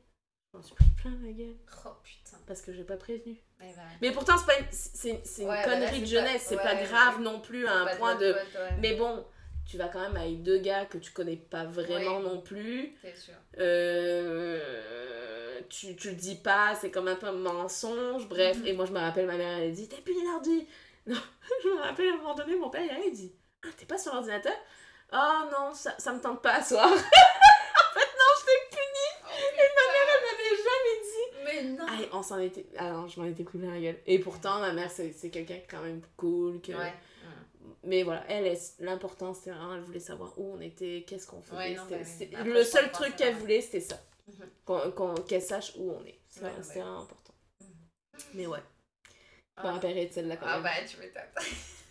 Je 0.52 0.58
m'en 0.58 0.62
suis 0.64 0.74
pris 0.74 0.90
plein 1.00 1.16
la 1.24 1.32
gueule 1.32 1.56
Oh 1.86 1.90
putain. 2.02 2.38
parce 2.46 2.62
que 2.62 2.72
j'ai 2.72 2.84
pas 2.84 2.96
prévenu. 2.96 3.36
Eh 3.60 3.64
ben, 3.64 3.72
Mais 4.02 4.10
pourtant, 4.12 4.36
c'est 4.38 4.46
pas 4.46 4.58
une, 4.58 4.66
c'est, 4.70 5.20
c'est 5.24 5.42
une 5.42 5.48
Ouais, 5.48 5.56
là, 5.56 5.64
connerie 5.64 6.00
de 6.00 6.04
pas- 6.04 6.10
jeunesse, 6.10 6.42
c'est 6.46 6.56
ouais, 6.56 6.62
pas 6.62 6.74
grave 6.74 7.16
ouais. 7.18 7.22
non 7.24 7.40
plus 7.40 7.66
à 7.66 7.72
un 7.74 7.96
point 7.96 8.14
de. 8.16 8.34
Mais 8.80 8.94
bon, 8.94 9.24
tu 9.68 9.78
vas 9.78 9.88
quand 9.88 10.00
même 10.00 10.16
avec 10.16 10.42
deux 10.42 10.58
gars 10.58 10.84
que 10.84 10.98
tu 10.98 11.10
connais 11.12 11.36
pas 11.36 11.64
vraiment 11.64 12.20
non 12.20 12.40
plus. 12.40 12.94
C'est 13.02 13.16
sûr. 13.16 13.34
Euh, 13.58 15.60
tu, 15.70 15.96
tu 15.96 16.10
le 16.10 16.14
dis 16.16 16.36
pas, 16.36 16.74
c'est 16.80 16.90
comme 16.90 17.08
un 17.08 17.16
peu 17.16 17.26
un 17.26 17.32
mensonge, 17.32 18.28
bref. 18.28 18.58
Mhm. 18.58 18.66
Et 18.66 18.72
moi, 18.74 18.84
je 18.86 18.92
me 18.92 19.00
rappelle, 19.00 19.26
ma 19.26 19.36
mère, 19.36 19.58
elle 19.58 19.72
dit 19.72 19.88
T'es 19.88 20.00
plus 20.02 20.14
l'ordi 20.24 20.66
Non, 21.06 21.16
je 21.62 21.68
me 21.68 21.80
rappelle 21.80 22.08
à 22.08 22.12
un 22.14 22.16
moment 22.18 22.34
donné, 22.34 22.56
mon 22.56 22.68
père, 22.70 22.82
il 22.82 22.90
il 23.08 23.12
dit 23.12 23.32
Ah, 23.64 23.68
t'es 23.76 23.86
pas 23.86 23.98
sur 23.98 24.12
l'ordinateur? 24.12 24.52
Oh 25.12 25.42
non, 25.52 25.72
ça, 25.72 25.94
ça 25.98 26.12
me 26.12 26.20
tente 26.20 26.42
pas 26.42 26.54
à 26.56 26.62
soir. 26.62 26.90
Oh, 29.28 29.32
Elle 29.58 30.22
m'avait 30.22 30.56
jamais 30.56 30.96
dit. 31.02 31.26
Mais 31.44 31.60
non. 31.76 31.85
Ah, 31.85 31.85
et 32.00 32.08
on 32.12 32.22
s'en 32.22 32.38
était. 32.38 32.66
Ah 32.78 32.90
non, 32.92 33.08
je 33.08 33.20
m'en 33.20 33.26
étais 33.26 33.44
pris 33.44 33.58
plein 33.58 33.70
la 33.72 33.80
gueule. 33.80 33.98
Et 34.06 34.18
pourtant, 34.18 34.60
ma 34.60 34.72
mère, 34.72 34.90
c'est 34.90 35.12
c'est 35.12 35.30
quelqu'un 35.30 35.58
quand 35.68 35.82
même 35.82 36.00
cool. 36.16 36.60
Que... 36.60 36.72
Ouais. 36.72 36.92
Mais 37.82 38.02
voilà, 38.02 38.24
elle, 38.28 38.46
elle- 38.46 38.58
l'important, 38.84 39.32
c'était 39.34 39.50
vraiment, 39.50 39.74
elle 39.74 39.80
voulait 39.82 40.00
savoir 40.00 40.32
où 40.38 40.54
on 40.56 40.60
était, 40.60 41.04
qu'est-ce 41.06 41.26
qu'on 41.26 41.40
faisait. 41.40 41.56
Ouais, 41.56 41.74
non, 41.74 41.82
c'était- 41.84 41.96
oui. 42.00 42.04
c'était- 42.18 42.36
Après, 42.36 42.50
le 42.52 42.64
seul 42.64 42.90
truc 42.92 43.16
qu'elle 43.16 43.34
voulait, 43.34 43.60
c'était 43.60 43.80
ça. 43.80 44.00
Mhm. 44.28 44.48
Qu'on- 44.64 44.90
qu'on- 44.92 45.14
Qu'elle 45.14 45.42
sache 45.42 45.72
où 45.76 45.92
on 45.92 46.04
est. 46.04 46.18
C'était 46.28 46.46
Ouais, 46.46 46.52
c'était 46.62 46.80
vraiment 46.80 47.02
important. 47.02 47.34
Mhm. 47.60 47.68
Mais 48.34 48.46
ouais, 48.46 48.58
je 49.58 49.62
me 49.62 49.68
Ah. 49.68 49.72
rappellerai 49.72 50.06
de 50.06 50.12
celle-là 50.12 50.36
quand 50.36 50.46
Ah 50.48 50.54
même. 50.54 50.62
bah 50.64 50.70
tu 50.88 50.96
m'étonnes. 50.98 51.22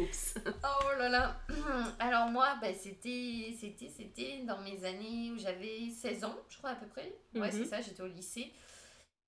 Oups. 0.00 0.34
Oh 0.64 0.98
là 0.98 1.08
là. 1.08 1.40
Alors 1.98 2.28
moi, 2.28 2.56
bah, 2.60 2.72
c'était, 2.74 3.54
c'était, 3.58 3.88
c'était 3.88 4.42
dans 4.46 4.58
mes 4.62 4.84
années 4.84 5.30
où 5.30 5.38
j'avais 5.38 5.90
16 5.90 6.24
ans, 6.24 6.36
je 6.48 6.58
crois 6.58 6.70
à 6.70 6.74
peu 6.76 6.86
près. 6.86 7.12
Ouais, 7.34 7.48
Mhm. 7.48 7.52
c'est 7.52 7.64
ça, 7.66 7.80
j'étais 7.80 8.02
au 8.02 8.06
lycée. 8.08 8.52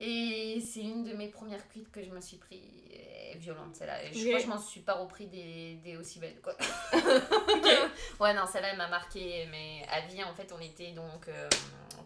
Et 0.00 0.60
c'est 0.60 0.80
une 0.80 1.04
de 1.04 1.12
mes 1.12 1.28
premières 1.28 1.68
cuites 1.68 1.90
que 1.92 2.02
je 2.02 2.10
me 2.10 2.20
suis 2.20 2.36
pris 2.36 2.90
euh, 2.92 3.38
violente, 3.38 3.76
celle-là. 3.76 4.10
Je 4.10 4.18
crois 4.26 4.38
que 4.38 4.44
je 4.44 4.48
m'en 4.48 4.58
suis 4.58 4.80
pas 4.80 4.94
repris 4.94 5.26
des, 5.28 5.76
des 5.76 5.96
aussi 5.96 6.18
belles, 6.18 6.40
quoi. 6.42 6.56
ouais, 8.20 8.34
non, 8.34 8.44
celle-là, 8.46 8.70
elle 8.72 8.78
m'a 8.78 8.88
marqué, 8.88 9.46
mais 9.50 9.86
à 9.90 10.00
vie, 10.00 10.22
en 10.24 10.34
fait, 10.34 10.52
on 10.52 10.60
était 10.60 10.90
donc 10.92 11.28
euh, 11.28 11.48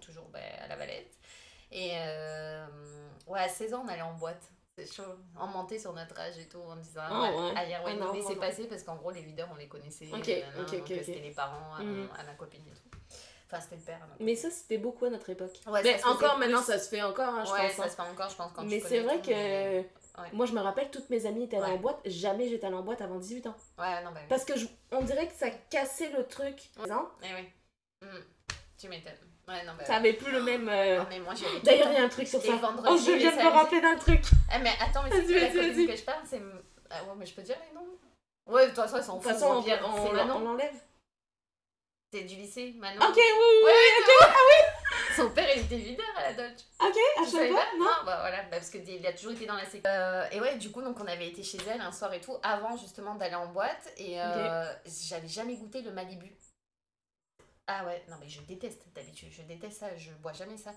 toujours 0.02 0.28
bah, 0.28 0.40
à 0.60 0.66
la 0.68 0.76
Valette. 0.76 1.16
Et 1.72 1.92
euh, 1.94 2.66
ouais, 3.26 3.40
à 3.40 3.48
16 3.48 3.72
ans, 3.74 3.82
on 3.86 3.88
allait 3.88 4.02
en 4.02 4.14
boîte. 4.14 4.50
C'est 4.78 4.92
chaud. 4.92 5.04
On 5.40 5.46
mentait 5.46 5.78
sur 5.78 5.94
notre 5.94 6.18
âge 6.20 6.36
et 6.38 6.46
tout 6.48 6.58
en 6.58 6.76
disant 6.76 7.00
Ah 7.02 7.22
ouais, 7.22 7.28
ouais. 7.38 7.52
ah, 7.56 7.64
hier, 7.64 7.82
ouais, 7.82 7.92
Ah 7.94 8.04
non, 8.04 8.12
mais 8.12 8.20
c'est 8.20 8.36
passé 8.36 8.66
parce 8.66 8.82
qu'en 8.82 8.96
gros, 8.96 9.10
les 9.10 9.22
videurs, 9.22 9.48
on 9.50 9.56
les 9.56 9.68
connaissait. 9.68 10.06
Ok, 10.12 10.26
nanana, 10.28 10.46
ok, 10.48 10.56
donc, 10.56 10.66
ok, 10.66 10.90
euh, 10.90 10.96
ok. 10.96 11.02
C'était 11.06 11.20
les 11.20 11.30
parents 11.30 11.74
à, 11.74 11.82
Mhm. 11.82 12.08
à 12.18 12.24
ma 12.24 12.34
copine 12.34 12.60
et 12.66 12.72
tout. 12.74 12.98
Enfin, 13.46 13.60
c'était 13.60 13.76
le 13.76 13.82
père. 13.82 14.06
Mais 14.20 14.34
ça, 14.36 14.50
c'était 14.50 14.76
beaucoup 14.76 15.06
à 15.06 15.10
notre 15.10 15.30
époque. 15.30 15.58
Ouais, 15.66 15.82
mais 15.82 16.04
encore 16.04 16.36
maintenant, 16.36 16.60
ça 16.60 16.78
se 16.78 16.90
fait 16.90 17.00
encore, 17.00 17.28
hein, 17.34 17.44
je 17.46 17.52
ouais, 17.52 17.68
pense. 17.68 17.76
ça 17.76 17.84
hein. 17.84 17.88
se 17.88 17.94
fait 17.94 18.02
encore, 18.02 18.28
je 18.28 18.36
pense, 18.36 18.52
quand 18.52 18.64
Mais 18.64 18.80
c'est 18.80 19.00
vrai 19.00 19.16
tout, 19.22 19.30
que. 19.30 19.78
Ouais. 19.80 20.30
Moi, 20.32 20.44
je 20.46 20.52
me 20.52 20.60
rappelle, 20.60 20.90
toutes 20.90 21.08
mes 21.08 21.24
amies 21.24 21.44
étaient 21.44 21.56
allées 21.56 21.72
Ouais. 21.72 21.78
en 21.78 21.80
boîte. 21.80 22.00
Jamais 22.04 22.48
j'étais 22.48 22.66
allée 22.66 22.76
en 22.76 22.82
boîte 22.82 23.00
avant 23.00 23.16
18 23.18 23.46
ans. 23.46 23.56
Ouais, 23.78 24.02
non, 24.02 24.10
bah 24.12 24.20
oui. 24.22 24.26
Parce 24.28 24.44
que 24.44 24.58
je- 24.58 24.66
on 24.92 25.02
dirait 25.02 25.26
que 25.28 25.34
ça 25.34 25.48
cassait 25.50 26.10
le 26.10 26.26
truc. 26.26 26.70
Non 26.88 27.08
Eh 27.22 27.34
oui. 27.34 27.48
Mhm. 28.02 28.24
Tu 28.78 28.88
m'étonnes. 28.88 29.12
Ouais, 29.48 29.64
non, 29.64 29.72
bah 29.78 29.84
Ça 29.84 29.96
avait 29.96 30.14
plus 30.14 30.32
le 30.32 30.42
même. 30.42 30.68
euh, 30.68 30.98
Ah, 31.00 31.06
mais 31.08 31.20
moi, 31.20 31.32
D'ailleurs, 31.62 31.88
il 31.90 31.94
y 31.94 31.98
a 31.98 32.02
un 32.04 32.08
truc 32.08 32.26
sur 32.26 32.42
ça. 32.42 32.52
Oh, 32.88 32.96
je 32.96 33.12
viens 33.12 33.30
de 33.30 33.36
me 33.36 33.48
rappeler 33.48 33.80
d'un 33.80 33.96
truc. 33.96 34.22
Ah, 34.50 34.58
mais 34.58 34.72
attends, 34.80 35.02
mais 35.04 35.10
c'est 35.10 35.38
la 35.38 35.48
vas-y. 35.48 35.86
que 35.86 35.96
je 35.96 36.02
parle, 36.02 36.22
c'est. 36.24 36.42
Ah 36.90 37.02
ouais, 37.04 37.10
mais 37.16 37.26
je 37.26 37.34
peux 37.34 37.42
dire 37.42 37.56
les 37.68 37.74
noms 37.74 37.86
Ouais, 38.46 38.62
de 38.64 38.74
toute 38.74 38.76
façon, 38.76 38.96
ils 38.98 39.02
s'en 39.04 39.16
De 39.18 39.22
foutent. 39.22 39.32
toute 39.32 39.40
façon, 39.40 39.64
on, 39.64 40.40
l'enlève. 40.40 40.74
C'est 42.12 42.22
du 42.22 42.36
lycée, 42.36 42.74
Manon. 42.78 43.00
Ok, 43.04 43.16
oui, 43.16 43.22
oui, 43.64 43.72
oui. 44.06 45.14
Son 45.16 45.30
père, 45.30 45.48
il 45.54 45.62
était 45.62 45.76
videur 45.76 46.06
à 46.16 46.30
la 46.30 46.32
Dodge. 46.34 46.60
Ok, 46.80 46.96
à 47.18 47.24
chaque 47.24 47.50
fois, 47.50 47.64
non 47.78 47.84
bah 48.04 48.18
voilà, 48.20 48.42
bah, 48.42 48.48
parce 48.52 48.70
qu'il 48.70 49.06
a 49.06 49.12
toujours 49.12 49.32
été 49.32 49.46
dans 49.46 49.54
la 49.54 49.64
sécurité. 49.64 49.88
Euh, 49.88 50.24
et 50.30 50.40
ouais, 50.40 50.56
du 50.56 50.70
coup, 50.70 50.82
donc 50.82 50.98
on 51.00 51.06
avait 51.06 51.28
été 51.28 51.42
chez 51.42 51.58
elle 51.68 51.80
un 51.80 51.90
soir 51.92 52.12
et 52.14 52.20
tout, 52.20 52.36
avant 52.42 52.76
justement 52.76 53.14
d'aller 53.16 53.34
en 53.34 53.46
boîte, 53.46 53.92
et 53.96 54.20
euh, 54.20 54.72
j'avais 55.08 55.26
jamais 55.28 55.56
goûté 55.56 55.82
le 55.82 55.90
Malibu. 55.90 56.32
Ah 57.66 57.84
ouais, 57.84 58.04
non 58.08 58.16
mais 58.20 58.28
je 58.28 58.40
déteste 58.42 58.82
d'habitude, 58.94 59.32
je 59.32 59.42
déteste 59.42 59.80
ça, 59.80 59.96
je 59.96 60.12
bois 60.12 60.32
jamais 60.32 60.56
ça. 60.56 60.72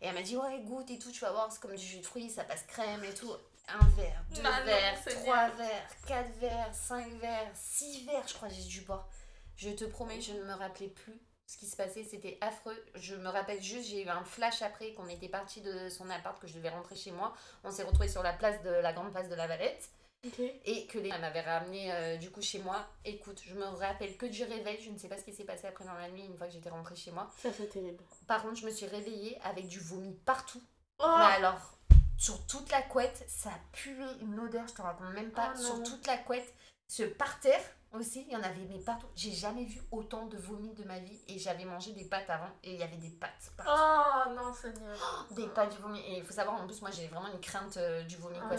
Et 0.00 0.06
elle 0.06 0.14
m'a 0.14 0.22
dit, 0.22 0.36
ouais, 0.36 0.60
goûte 0.62 0.90
et 0.90 0.98
tout, 0.98 1.12
tu 1.12 1.20
vas 1.20 1.30
voir, 1.30 1.52
c'est 1.52 1.60
comme 1.60 1.76
du 1.76 1.84
jus 1.84 1.98
de 1.98 2.06
fruits, 2.06 2.28
ça 2.28 2.42
passe 2.42 2.64
crème 2.64 3.04
et 3.04 3.14
tout. 3.14 3.32
Un 3.68 3.86
verre, 3.90 4.24
deux 4.34 4.42
Manon, 4.42 4.64
verres, 4.64 5.04
trois 5.04 5.48
verres, 5.50 5.88
quatre 6.06 6.36
verres, 6.38 6.74
cinq 6.74 7.08
verres, 7.20 7.52
six 7.54 8.04
verres, 8.04 8.26
je 8.26 8.34
crois 8.34 8.48
que 8.48 8.54
j'ai 8.54 8.64
dû 8.64 8.80
boire. 8.80 9.08
Je 9.56 9.70
te 9.70 9.84
promets, 9.84 10.20
je 10.20 10.32
ne 10.32 10.42
me 10.42 10.54
rappelais 10.54 10.88
plus 10.88 11.20
ce 11.52 11.58
qui 11.58 11.66
se 11.66 11.76
passait, 11.76 12.02
c'était 12.02 12.38
affreux. 12.40 12.82
Je 12.94 13.14
me 13.14 13.28
rappelle 13.28 13.62
juste, 13.62 13.90
j'ai 13.90 14.04
eu 14.04 14.08
un 14.08 14.24
flash 14.24 14.62
après 14.62 14.94
qu'on 14.94 15.08
était 15.08 15.28
parti 15.28 15.60
de 15.60 15.88
son 15.90 16.08
appart, 16.08 16.40
que 16.40 16.46
je 16.46 16.54
devais 16.54 16.70
rentrer 16.70 16.96
chez 16.96 17.10
moi. 17.10 17.34
On 17.62 17.70
s'est 17.70 17.82
retrouvés 17.82 18.08
sur 18.08 18.22
la 18.22 18.32
place 18.32 18.62
de 18.62 18.70
la 18.70 18.92
grande 18.92 19.12
place 19.12 19.28
de 19.28 19.34
la 19.34 19.46
Valette 19.46 19.90
Et 20.64 20.86
que 20.86 20.98
les 20.98 21.08
elle 21.08 21.20
m'avait 21.20 21.40
ramené 21.40 21.92
euh, 21.92 22.16
du 22.16 22.30
coup 22.30 22.42
chez 22.42 22.60
moi. 22.60 22.86
Écoute, 23.04 23.42
je 23.44 23.54
me 23.54 23.64
rappelle 23.64 24.16
que 24.16 24.26
du 24.26 24.44
réveil, 24.44 24.78
je 24.80 24.90
ne 24.90 24.96
sais 24.96 25.08
pas 25.08 25.18
ce 25.18 25.24
qui 25.24 25.32
s'est 25.32 25.44
passé 25.44 25.66
après 25.66 25.84
dans 25.84 25.94
la 25.94 26.08
nuit 26.10 26.24
une 26.24 26.36
fois 26.36 26.46
que 26.46 26.52
j'étais 26.52 26.70
rentrée 26.70 26.94
chez 26.94 27.10
moi. 27.10 27.28
Ça 27.38 27.50
fait 27.50 27.66
terrible. 27.66 28.02
Par 28.28 28.42
contre, 28.42 28.56
je 28.56 28.66
me 28.66 28.70
suis 28.70 28.86
réveillée 28.86 29.38
avec 29.42 29.66
du 29.66 29.80
vomi 29.80 30.14
partout. 30.24 30.62
Oh 31.00 31.14
Mais 31.18 31.34
alors, 31.34 31.76
sur 32.16 32.46
toute 32.46 32.70
la 32.70 32.82
couette, 32.82 33.24
ça 33.26 33.50
puait 33.72 33.96
une 34.20 34.38
odeur, 34.38 34.68
je 34.68 34.74
te 34.74 34.82
raconte 34.82 35.12
même 35.12 35.32
pas. 35.32 35.52
Oh 35.56 35.60
sur 35.60 35.82
toute 35.82 36.06
la 36.06 36.18
couette, 36.18 36.54
ce 36.86 37.02
par 37.02 37.40
terre 37.40 37.64
aussi, 37.94 38.24
il 38.28 38.32
y 38.32 38.36
en 38.36 38.42
avait 38.42 38.66
mais 38.70 38.78
partout. 38.78 39.06
J'ai 39.16 39.32
jamais 39.32 39.64
vu 39.64 39.80
autant 39.90 40.26
de 40.26 40.36
vomi 40.38 40.72
de 40.74 40.84
ma 40.84 40.98
vie 40.98 41.18
et 41.28 41.38
j'avais 41.38 41.64
mangé 41.64 41.92
des 41.92 42.04
pâtes 42.04 42.28
avant 42.30 42.48
et 42.64 42.72
il 42.74 42.80
y 42.80 42.82
avait 42.82 42.96
des 42.96 43.10
pâtes 43.10 43.52
partout. 43.56 43.70
Oh 43.74 44.30
non, 44.34 44.52
Seigneur. 44.54 45.26
Des 45.32 45.46
pâtes 45.48 45.74
du 45.76 45.82
vomi. 45.82 46.00
Et 46.00 46.18
il 46.18 46.24
faut 46.24 46.32
savoir, 46.32 46.60
en 46.60 46.66
plus, 46.66 46.80
moi 46.82 46.90
j'ai 46.90 47.06
vraiment 47.08 47.28
une 47.32 47.40
crainte 47.40 47.76
euh, 47.76 48.02
du 48.04 48.16
vomi. 48.16 48.36
Ah. 48.42 48.54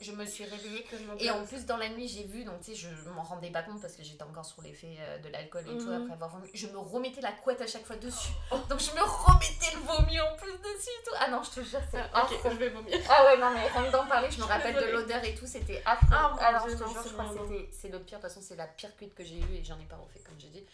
Je 0.00 0.12
me 0.12 0.24
suis 0.24 0.44
réveillée. 0.44 0.86
Et 1.20 1.30
en 1.30 1.44
plus, 1.44 1.64
dans 1.66 1.76
la 1.76 1.88
nuit, 1.88 2.08
j'ai 2.08 2.24
vu, 2.24 2.44
donc 2.44 2.60
tu 2.60 2.74
sais, 2.74 2.88
je 3.04 3.08
m'en 3.10 3.22
rendais 3.22 3.50
pas 3.50 3.62
compte 3.62 3.80
parce 3.80 3.94
que 3.94 4.02
j'étais 4.02 4.22
encore 4.22 4.44
sur 4.44 4.62
l'effet 4.62 4.96
euh, 5.00 5.18
de 5.18 5.28
l'alcool 5.28 5.62
et 5.68 5.78
tout 5.78 5.86
Mhm. 5.86 6.02
après 6.02 6.12
avoir 6.14 6.30
vomi. 6.30 6.48
Je 6.54 6.66
me 6.68 6.78
remettais 6.78 7.20
la 7.20 7.32
couette 7.32 7.60
à 7.60 7.66
chaque 7.66 7.84
fois 7.84 7.96
dessus. 7.96 8.32
Donc 8.68 8.80
je 8.80 8.90
me 8.92 9.02
remettais 9.02 9.74
le 9.74 9.80
vomi 9.80 10.20
en 10.20 10.36
plus 10.36 10.52
dessus 10.52 10.90
et 11.00 11.04
tout. 11.04 11.14
Ah 11.18 11.28
non, 11.30 11.42
je 11.42 11.50
te 11.60 11.64
jure, 11.64 11.80
c'est 11.90 11.98
affreux. 12.12 12.50
je 12.50 12.56
vais 12.56 12.68
vomir. 12.70 12.98
Ah 13.08 13.24
ouais, 13.24 13.38
non, 13.38 13.50
mais 13.54 13.68
que 13.68 13.90
d'en 13.92 14.06
parler, 14.06 14.30
je 14.30 14.38
me 14.40 14.44
rappelle 14.44 14.74
de 14.74 14.92
l'odeur 14.92 15.22
et 15.24 15.34
tout, 15.34 15.46
c'était 15.46 15.82
affreux. 15.84 16.08
Ah, 16.12 16.34
Alors, 16.40 16.68
je 16.68 16.74
te 16.74 16.82
non, 16.82 16.88
jure, 16.90 17.00
c'est 17.02 17.08
je 17.10 17.14
crois 17.14 17.24
que 17.46 17.68
c'est 17.72 17.88
le 17.88 17.98
pire. 18.00 18.18
De 18.18 18.22
toute 18.22 18.30
façon, 18.32 18.40
c'est 18.42 18.56
la 18.56 18.65
pire 18.66 18.94
cuite 18.96 19.14
que 19.14 19.24
j'ai 19.24 19.38
eue 19.38 19.54
et 19.54 19.64
j'en 19.64 19.78
ai 19.78 19.84
pas 19.84 19.96
refait, 19.96 20.20
comme 20.20 20.38
j'ai 20.38 20.48
dit. 20.48 20.64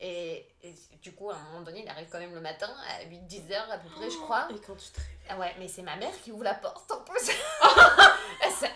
Et, 0.00 0.46
et 0.62 0.74
du 1.00 1.12
coup, 1.12 1.30
à 1.30 1.36
un 1.36 1.42
moment 1.44 1.62
donné, 1.62 1.82
il 1.82 1.88
arrive 1.88 2.08
quand 2.10 2.18
même 2.18 2.34
le 2.34 2.40
matin, 2.40 2.70
à 2.88 3.04
8-10 3.04 3.52
heures 3.52 3.70
à 3.70 3.78
peu 3.78 3.88
près, 3.88 4.10
je 4.10 4.18
crois. 4.18 4.48
Et 4.50 4.60
quand 4.60 4.76
tu 4.76 4.90
te 4.90 5.00
réveilles. 5.00 5.16
Ah 5.28 5.38
ouais, 5.38 5.54
mais 5.58 5.66
c'est 5.66 5.82
ma 5.82 5.96
mère 5.96 6.12
qui 6.22 6.30
ouvre 6.30 6.44
la 6.44 6.54
porte 6.54 6.90
en 6.90 7.00
plus. 7.00 7.30
Ça, 8.58 8.68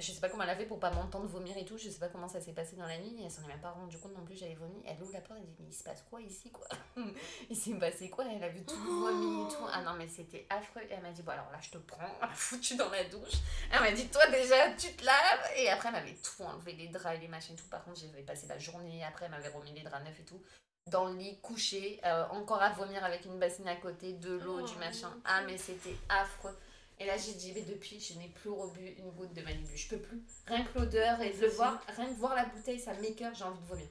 je, 0.00 0.12
sais 0.12 0.20
pas 0.20 0.28
comment 0.28 0.42
elle 0.42 0.50
a 0.50 0.56
fait 0.56 0.66
pour 0.66 0.78
pas 0.78 0.90
m'entendre 0.90 1.26
vomir 1.26 1.56
et 1.56 1.64
tout. 1.64 1.78
Je 1.78 1.88
sais 1.88 1.98
pas 1.98 2.08
comment 2.08 2.28
ça 2.28 2.40
s'est 2.40 2.52
passé 2.52 2.76
dans 2.76 2.86
la 2.86 2.98
nuit. 2.98 3.16
Elle 3.24 3.30
s'en 3.30 3.42
est 3.44 3.48
même 3.48 3.60
pas 3.60 3.70
rendue 3.70 3.96
compte 3.98 4.14
non 4.14 4.24
plus. 4.24 4.36
J'avais 4.36 4.54
vomi. 4.54 4.82
Elle 4.86 5.00
ouvre 5.02 5.12
la 5.12 5.20
porte. 5.20 5.38
Elle 5.40 5.46
dit 5.46 5.56
Mais 5.60 5.68
il 5.68 5.74
se 5.74 5.84
passe 5.84 6.04
quoi 6.08 6.20
ici 6.20 6.50
quoi? 6.50 6.66
Il 7.50 7.56
s'est 7.56 7.74
passé 7.74 8.10
quoi? 8.10 8.24
Elle 8.30 8.42
a 8.42 8.48
vu 8.48 8.62
tout 8.64 8.76
le 8.76 8.90
vomi 8.90 9.46
et 9.46 9.48
tout. 9.48 9.66
Ah 9.72 9.82
non, 9.82 9.92
mais 9.96 10.08
c'était 10.08 10.46
affreux. 10.50 10.82
Et 10.82 10.92
elle 10.92 11.02
m'a 11.02 11.12
dit 11.12 11.22
Bon, 11.22 11.32
alors 11.32 11.50
là, 11.50 11.58
je 11.62 11.70
te 11.70 11.78
prends. 11.78 12.02
Elle 12.20 12.28
m'a 12.28 12.34
foutu 12.34 12.76
dans 12.76 12.90
la 12.90 13.04
douche. 13.04 13.38
Elle 13.72 13.80
m'a 13.80 13.92
dit 13.92 14.06
Toi 14.08 14.26
déjà, 14.28 14.70
tu 14.72 14.92
te 14.92 15.04
laves. 15.04 15.50
Et 15.56 15.70
après, 15.70 15.88
elle 15.88 15.94
m'avait 15.94 16.16
tout 16.16 16.42
enlevé 16.42 16.72
les 16.72 16.88
draps 16.88 17.16
et 17.16 17.20
les 17.20 17.28
machines. 17.28 17.56
Tout. 17.56 17.68
Par 17.70 17.84
contre, 17.84 18.00
j'avais 18.00 18.22
passé 18.22 18.46
la 18.48 18.58
journée. 18.58 19.02
Après, 19.04 19.26
elle 19.26 19.30
m'avait 19.30 19.48
remis 19.48 19.72
les 19.72 19.82
draps 19.82 20.04
neufs 20.04 20.20
et 20.20 20.24
tout. 20.24 20.29
Dans 20.86 21.06
le 21.08 21.14
lit, 21.16 21.40
couché, 21.40 22.00
euh, 22.04 22.24
encore 22.30 22.60
à 22.62 22.70
vomir 22.70 23.04
avec 23.04 23.24
une 23.24 23.38
bassine 23.38 23.68
à 23.68 23.76
côté, 23.76 24.12
de 24.14 24.32
l'eau, 24.34 24.60
du 24.62 24.72
Oh, 24.74 24.78
machin. 24.78 25.10
mon 25.10 25.20
Ah, 25.24 25.42
mais 25.46 25.56
c'était 25.58 25.96
affreux. 26.08 26.56
Et 26.98 27.06
là, 27.06 27.16
j'ai 27.16 27.32
dit, 27.34 27.52
mais 27.54 27.62
depuis, 27.62 27.98
je 28.00 28.18
n'ai 28.18 28.28
plus 28.28 28.50
rebu 28.50 28.84
une 28.98 29.10
goutte 29.12 29.32
de 29.32 29.40
Malibu. 29.42 29.76
Je 29.76 29.88
peux 29.88 29.98
plus. 30.00 30.22
Rien 30.46 30.64
que 30.64 30.78
l'odeur 30.78 31.20
et 31.22 31.32
de 31.32 31.40
le 31.40 31.48
voir, 31.48 31.80
rien 31.96 32.06
que 32.12 32.18
voir 32.18 32.34
la 32.34 32.44
bouteille, 32.46 32.78
ça 32.78 32.92
m'écoeure, 32.94 33.34
j'ai 33.34 33.44
envie 33.44 33.60
de 33.60 33.66
vomir. 33.66 33.86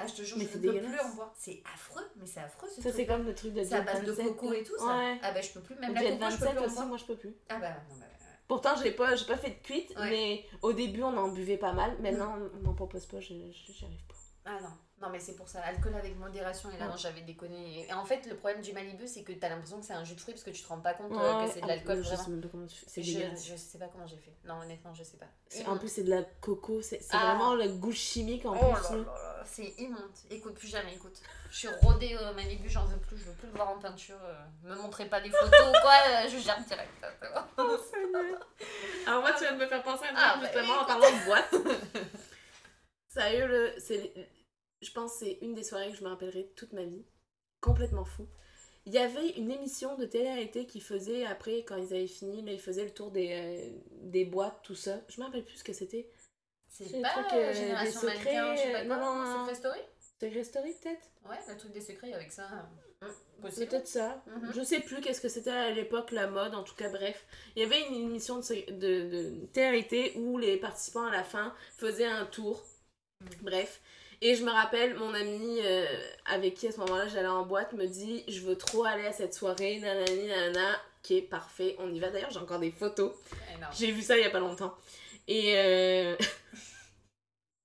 Ah, 0.00 0.06
je 0.06 0.14
te 0.14 0.22
jure, 0.22 0.38
Mais 0.38 0.44
je 0.44 0.56
ne 0.58 0.62
peux 0.62 0.80
plus 0.80 1.00
en 1.00 1.14
boire. 1.14 1.34
C'est 1.36 1.60
affreux, 1.74 2.08
mais 2.16 2.26
c'est 2.26 2.38
affreux 2.40 2.68
ce 2.74 2.80
Ça, 2.80 2.92
c'est 2.92 3.04
comme 3.04 3.24
le 3.26 3.34
truc 3.34 3.52
de 3.52 3.64
C'est 3.64 3.74
à 3.74 3.80
base 3.82 4.02
de 4.04 4.12
27, 4.12 4.26
coco 4.36 4.52
et 4.52 4.62
tout, 4.62 4.78
ça. 4.78 4.96
Ouais. 4.96 5.18
Ah, 5.22 5.32
bah, 5.32 5.40
je 5.40 5.50
peux 5.50 5.60
plus. 5.60 5.74
Même 5.74 5.92
la 5.92 6.00
coco, 6.02 6.12
je 6.12 6.16
peux 6.16 6.44
27 6.44 6.50
plus 6.50 6.58
en 6.60 6.64
aussi, 6.66 6.74
boire. 6.76 6.86
moi 6.86 6.96
je 6.98 7.04
peux 7.04 7.16
plus. 7.16 7.36
Ah, 7.48 7.58
bah, 7.58 7.74
non, 7.90 7.96
bah, 7.96 8.06
Pourtant, 8.46 8.76
j'ai 8.82 8.92
pas, 8.92 9.14
j'ai 9.16 9.26
pas 9.26 9.36
fait 9.36 9.50
de 9.50 9.62
cuite, 9.62 9.90
Ouais. 9.98 10.08
mais 10.08 10.44
au 10.62 10.72
début, 10.72 11.02
on 11.02 11.14
en 11.16 11.28
buvait 11.28 11.58
pas 11.58 11.72
mal. 11.72 11.98
Maintenant, 12.00 12.38
on 12.54 12.58
m'en 12.62 12.74
propose 12.74 13.04
pas, 13.06 13.20
je- 13.20 13.34
j'y 13.50 13.84
arrive 13.84 14.04
pas. 14.06 14.14
Ah 14.46 14.58
non, 14.62 14.70
non 15.00 15.10
mais 15.10 15.20
c'est 15.20 15.34
pour 15.36 15.48
ça, 15.48 15.60
alcool 15.62 15.94
avec 15.94 16.16
modération 16.16 16.70
et 16.70 16.78
là 16.78 16.88
non, 16.88 16.96
j'avais 16.96 17.20
déconné. 17.20 17.86
Et 17.88 17.92
en 17.92 18.04
fait 18.04 18.26
le 18.26 18.34
problème 18.36 18.60
du 18.62 18.72
Malibu 18.72 19.06
c'est 19.06 19.22
que 19.22 19.32
t'as 19.32 19.48
l'impression 19.48 19.78
que 19.80 19.86
c'est 19.86 19.92
un 19.92 20.02
jus 20.04 20.14
de 20.14 20.20
fruits 20.20 20.34
parce 20.34 20.44
que 20.44 20.50
tu 20.50 20.62
te 20.62 20.68
rends 20.68 20.80
pas 20.80 20.94
compte 20.94 21.12
euh, 21.12 21.46
que 21.46 21.52
c'est 21.52 21.60
de 21.60 21.66
l'alcool 21.66 21.98
Je 21.98 22.02
vraiment. 22.08 22.24
sais 22.24 22.30
même 22.30 22.40
pas 22.40 22.48
comment 22.48 22.66
tu 22.66 22.76
fais. 22.76 22.86
C'est 22.88 23.02
Je, 23.02 23.20
je 23.36 23.56
sais 23.56 23.78
pas 23.78 23.86
comment 23.88 24.06
j'ai 24.06 24.16
fait. 24.16 24.32
Non 24.44 24.60
honnêtement 24.60 24.92
je 24.94 25.04
sais 25.04 25.16
pas. 25.16 25.26
C'est-. 25.48 25.66
En 25.66 25.78
plus, 25.78 25.88
c'est 25.88 26.02
de 26.04 26.10
la 26.10 26.22
coco, 26.40 26.82
c'est 26.82 27.00
c'est 27.00 27.08
Ah. 27.12 27.26
vraiment 27.34 27.54
le 27.54 27.68
goût 27.68 27.92
chimique 27.92 28.44
en 28.44 28.54
Oh 28.54 28.74
plus. 28.74 28.96
là 28.96 28.96
là. 28.96 28.96
là 28.96 29.04
là, 29.38 29.44
c'est 29.46 29.74
immonde. 29.78 30.02
Écoute 30.30 30.54
plus 30.54 30.68
jamais, 30.68 30.94
écoute. 30.94 31.20
Je 31.50 31.56
suis 31.56 31.68
rodée 31.80 32.14
au 32.16 32.34
Malibu, 32.34 32.68
j'en 32.68 32.84
veux 32.84 32.98
plus, 32.98 33.16
je 33.16 33.24
veux 33.24 33.32
plus 33.32 33.46
le 33.48 33.54
voir 33.54 33.70
en 33.70 33.78
peinture. 33.78 34.18
euh, 34.22 34.34
me 34.64 34.74
montrez 34.74 35.06
pas 35.08 35.20
des 35.22 35.30
photos 35.30 35.68
ou 35.68 35.72
quoi, 35.80 35.94
euh, 36.08 36.28
je 36.28 36.36
gère 36.38 36.60
direct. 36.64 36.90
Oh, 37.56 37.76
Seigneur. 37.90 38.46
Alors 39.06 39.20
moi, 39.22 39.32
tu 39.32 39.44
viens 39.44 39.52
de 39.54 39.58
me 39.58 39.66
faire 39.66 39.82
penser 39.82 40.04
à 40.04 40.08
un 40.08 40.12
truc, 40.12 40.22
Ah, 40.22 40.36
bah, 40.42 40.46
justement 40.52 40.80
en 40.80 40.84
parlant 40.84 41.10
de 41.10 41.24
boîte. 41.24 41.54
Sérieux, 43.08 43.46
le, 43.46 43.72
c'est, 43.78 44.12
je 44.82 44.90
pense 44.92 45.12
que 45.14 45.18
c'est 45.20 45.38
une 45.42 45.54
des 45.54 45.62
soirées 45.64 45.90
que 45.90 45.96
je 45.96 46.04
me 46.04 46.08
rappellerai 46.08 46.50
toute 46.56 46.72
ma 46.72 46.84
vie. 46.84 47.04
Complètement 47.60 48.04
fou. 48.04 48.26
Il 48.86 48.94
y 48.94 48.98
avait 48.98 49.30
une 49.30 49.50
émission 49.50 49.96
de 49.96 50.06
télé-réalité 50.06 50.66
qui 50.66 50.80
faisait, 50.80 51.26
après, 51.26 51.62
quand 51.64 51.76
ils 51.76 51.92
avaient 51.92 52.06
fini, 52.06 52.42
là, 52.42 52.52
ils 52.52 52.60
faisaient 52.60 52.84
le 52.84 52.90
tour 52.94 53.10
des, 53.10 53.28
euh, 53.32 53.70
des 54.02 54.24
boîtes, 54.24 54.60
tout 54.62 54.74
ça. 54.74 55.00
Je 55.08 55.20
me 55.20 55.26
rappelle 55.26 55.44
plus 55.44 55.56
ce 55.56 55.64
que 55.64 55.72
c'était. 55.74 56.08
C'est 56.68 56.84
C'est 56.88 57.02
pas 57.02 57.10
truc, 57.10 57.26
euh, 57.32 57.50
euh, 57.50 57.52
Génération 57.52 58.00
des 58.00 58.06
secrets, 58.08 58.34
Mannequin, 58.34 58.56
je 58.56 58.60
sais 58.60 58.72
pas 58.72 58.78
euh, 58.78 58.86
quoi, 58.86 58.96
non, 58.96 59.14
non, 59.14 59.24
non. 59.24 59.40
Secret 59.40 59.54
Story 59.56 59.80
Secret 60.20 60.44
Story, 60.44 60.72
peut-être? 60.80 61.08
Ouais, 61.28 61.38
le 61.48 61.56
truc 61.56 61.72
des 61.72 61.80
secrets 61.80 62.12
avec 62.12 62.32
ça. 62.32 62.48
Hum, 63.02 63.08
Possible. 63.42 63.66
Peut-être 63.66 63.86
ça. 63.86 64.22
Mhm. 64.26 64.52
Je 64.54 64.62
sais 64.62 64.80
plus 64.80 65.00
qu'est-ce 65.00 65.20
que 65.20 65.28
c'était 65.28 65.50
à 65.50 65.70
l'époque, 65.70 66.10
la 66.10 66.26
mode, 66.26 66.54
en 66.54 66.64
tout 66.64 66.74
cas, 66.74 66.88
bref. 66.88 67.26
Il 67.56 67.62
y 67.62 67.64
avait 67.64 67.86
une 67.88 67.94
émission 67.94 68.38
de, 68.40 68.70
de, 68.72 69.10
de 69.10 69.46
télé-réalité 69.52 70.12
où 70.16 70.38
les 70.38 70.56
participants 70.56 71.06
à 71.06 71.10
la 71.12 71.24
fin 71.24 71.54
faisaient 71.76 72.06
un 72.06 72.26
tour. 72.26 72.64
Mhm. 73.20 73.28
Bref. 73.42 73.80
Et 74.20 74.34
je 74.34 74.44
me 74.44 74.50
rappelle, 74.50 74.96
mon 74.96 75.14
ami 75.14 75.60
euh, 75.60 75.86
avec 76.26 76.54
qui 76.54 76.66
à 76.66 76.72
ce 76.72 76.78
moment-là 76.80 77.06
j'allais 77.06 77.28
en 77.28 77.46
boîte 77.46 77.72
me 77.72 77.86
dit 77.86 78.24
Je 78.26 78.40
veux 78.40 78.56
trop 78.56 78.84
aller 78.84 79.06
à 79.06 79.12
cette 79.12 79.32
soirée, 79.32 79.78
nanani, 79.78 80.26
nanana, 80.26 80.76
qui 81.02 81.18
est 81.18 81.22
parfait, 81.22 81.76
on 81.78 81.92
y 81.92 82.00
va. 82.00 82.10
D'ailleurs, 82.10 82.30
j'ai 82.30 82.40
encore 82.40 82.58
des 82.58 82.72
photos. 82.72 83.12
J'ai 83.72 83.92
vu 83.92 84.02
ça 84.02 84.16
il 84.16 84.22
y 84.22 84.26
a 84.26 84.30
pas 84.30 84.40
longtemps. 84.40 84.74
Et 85.28 85.56
euh, 85.56 86.16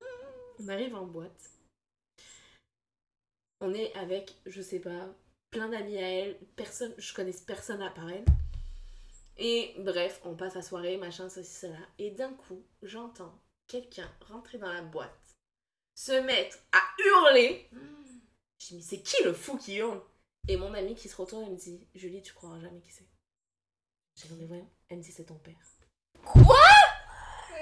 on 0.59 0.67
arrive 0.67 0.95
en 0.95 1.05
boîte. 1.05 1.31
On 3.61 3.73
est 3.73 3.95
avec, 3.95 4.35
je 4.45 4.61
sais 4.61 4.79
pas, 4.79 5.07
plein 5.49 5.69
d'amis 5.69 5.97
à 5.97 6.07
elle. 6.07 6.37
Personne, 6.55 6.93
je 6.97 7.13
connais 7.13 7.33
personne 7.47 7.81
à 7.81 7.89
part 7.89 8.09
elle. 8.09 8.25
Et 9.37 9.73
bref, 9.79 10.21
on 10.25 10.35
passe 10.35 10.55
la 10.55 10.61
soirée, 10.61 10.97
machin, 10.97 11.29
ceci, 11.29 11.53
cela. 11.53 11.79
Et 11.97 12.11
d'un 12.11 12.33
coup, 12.33 12.61
j'entends 12.83 13.33
quelqu'un 13.67 14.09
rentrer 14.27 14.57
dans 14.57 14.71
la 14.71 14.81
boîte, 14.81 15.17
se 15.95 16.11
mettre 16.11 16.57
à 16.71 16.79
hurler. 17.03 17.69
Je 18.59 18.67
dis, 18.67 18.75
mais 18.75 18.81
c'est 18.81 19.01
qui 19.01 19.21
le 19.23 19.33
fou 19.33 19.57
qui 19.57 19.75
hurle? 19.75 20.01
Et 20.47 20.57
mon 20.57 20.73
ami 20.73 20.95
qui 20.95 21.07
se 21.09 21.15
retourne, 21.15 21.45
elle 21.45 21.51
me 21.51 21.57
dit, 21.57 21.87
Julie, 21.95 22.21
tu 22.21 22.33
croiras 22.33 22.59
jamais 22.59 22.81
qui 22.81 22.91
c'est. 22.91 23.07
J'ai 24.15 24.27
dit, 24.27 24.35
mais 24.39 24.45
voyons. 24.45 24.69
Elle 24.89 24.97
me 24.97 25.03
dit, 25.03 25.11
c'est 25.11 25.25
ton 25.25 25.35
père. 25.35 25.55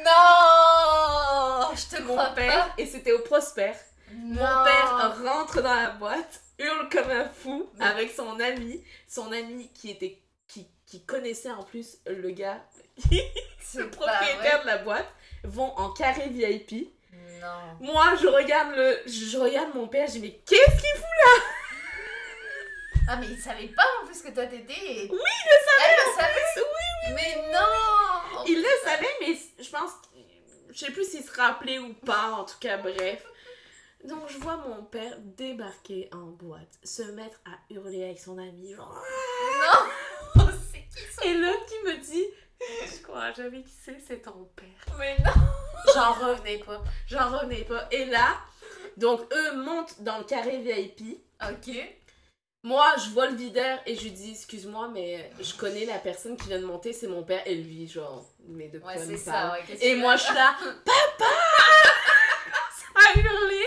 Non 0.04 1.76
Je 1.76 1.96
te 1.96 2.02
mon 2.02 2.14
crois 2.16 2.30
père 2.32 2.68
pas. 2.70 2.74
et 2.78 2.86
c'était 2.86 3.12
au 3.12 3.20
Prosper. 3.20 3.74
Mon 4.14 4.36
père 4.36 5.18
rentre 5.24 5.62
dans 5.62 5.74
la 5.74 5.92
boîte, 5.92 6.42
hurle 6.60 6.90
comme 6.90 7.10
un 7.10 7.30
fou 7.30 7.70
avec 7.80 8.12
son 8.12 8.40
ami, 8.40 8.84
son 9.08 9.32
ami 9.32 9.70
qui 9.74 9.90
était 9.90 10.22
qui, 10.48 10.68
qui 10.86 11.06
connaissait 11.06 11.52
en 11.52 11.64
plus 11.64 11.98
le 12.06 12.32
gars, 12.32 12.62
le 13.76 13.90
propriétaire 13.90 14.62
de 14.64 14.68
la 14.68 14.80
boîte, 14.80 15.08
vont 15.46 15.72
en 15.78 15.94
carré 15.94 16.28
VIP. 16.30 16.90
Non. 17.14 17.78
Moi, 17.80 18.16
je 18.22 18.28
regarde 18.28 18.76
le 18.76 19.00
je 19.06 19.38
regarde 19.38 19.74
mon 19.74 19.88
père, 19.88 20.08
je 20.08 20.14
dis 20.14 20.20
mais 20.22 20.40
qu'est-ce 20.46 20.80
qu'il 20.82 20.96
fout 20.96 21.44
Ah 23.10 23.16
mais 23.18 23.28
il 23.28 23.38
savait 23.40 23.68
pas 23.68 23.84
en 24.02 24.06
plus 24.06 24.22
que 24.22 24.30
toi 24.32 24.46
t'étais. 24.46 25.08
Oui, 25.10 25.10
il 25.10 25.12
le 25.12 25.58
savait. 25.66 25.90
Elle 25.90 26.06
le 26.06 26.22
savait? 26.22 26.42
Oui, 26.58 27.14
Mais 27.16 27.52
non. 27.52 28.44
il 28.48 28.58
le 28.62 28.88
savait 28.88 29.16
mais 29.22 29.36
je 29.64 29.70
pense 29.70 29.92
je 30.72 30.78
sais 30.86 30.92
plus 30.92 31.04
s'il 31.10 31.24
se 31.24 31.32
rappelait 31.34 31.80
ou 31.80 31.94
pas 31.94 32.32
en 32.32 32.46
tout 32.46 32.58
cas 32.60 32.78
bref. 32.78 33.26
Donc 34.06 34.30
je 34.30 34.38
vois 34.38 34.58
mon 34.58 34.84
père 34.84 35.16
débarquer 35.20 36.10
en 36.14 36.26
boîte, 36.28 36.80
se 36.84 37.04
mettre 37.04 37.40
à 37.46 37.52
hurler 37.74 38.04
avec 38.04 38.20
son 38.20 38.38
ami 38.38 38.74
genre 38.74 39.04
Non. 40.36 40.44
Ça? 41.16 41.26
Et 41.26 41.34
l'autre 41.36 41.66
qui 41.66 41.76
me 41.88 41.98
dit 41.98 42.26
Je 42.86 43.02
crois 43.04 43.32
jamais 43.34 43.64
qui 43.64 43.74
c'est, 43.84 44.00
c'est 44.06 44.22
ton 44.22 44.48
père. 44.56 44.96
Mais 45.00 45.18
non. 45.24 45.32
J'en 45.96 46.14
revenais 46.14 46.60
pas. 46.60 46.82
J'en 47.08 47.30
revenais 47.30 47.64
pas. 47.64 47.88
Et 47.92 48.06
là, 48.06 48.38
donc 48.98 49.22
eux 49.34 49.56
montent 49.58 50.02
dans 50.02 50.20
le 50.20 50.24
carré 50.24 50.60
VIP. 50.60 51.18
Ok. 51.42 51.74
Moi, 52.64 52.86
je 53.04 53.10
vois 53.10 53.28
le 53.28 53.36
videur 53.36 53.80
et 53.88 53.96
je 53.96 54.04
lui 54.04 54.12
dis 54.12 54.32
Excuse-moi, 54.32 54.90
mais 54.94 55.32
je 55.40 55.56
connais 55.56 55.86
la 55.86 55.98
personne 55.98 56.38
qui 56.38 56.48
vient 56.48 56.60
de 56.60 56.66
monter, 56.66 56.94
c'est 56.94 57.08
mon 57.08 57.24
père. 57.24 57.42
Et 57.48 57.56
lui, 57.56 57.88
genre, 57.88 58.24
mais 58.48 58.68
de 58.68 58.78
quoi 58.78 58.94
Ouais 58.94 59.00
c'est 59.04 59.18
ça. 59.18 59.54
Ouais, 59.54 59.78
Et 59.82 59.96
moi, 59.96 60.16
je 60.16 60.24
suis 60.24 60.36
là 60.36 60.56
Papa 60.86 61.32
Ça 62.76 62.86
a 63.00 63.20
hurlé. 63.20 63.64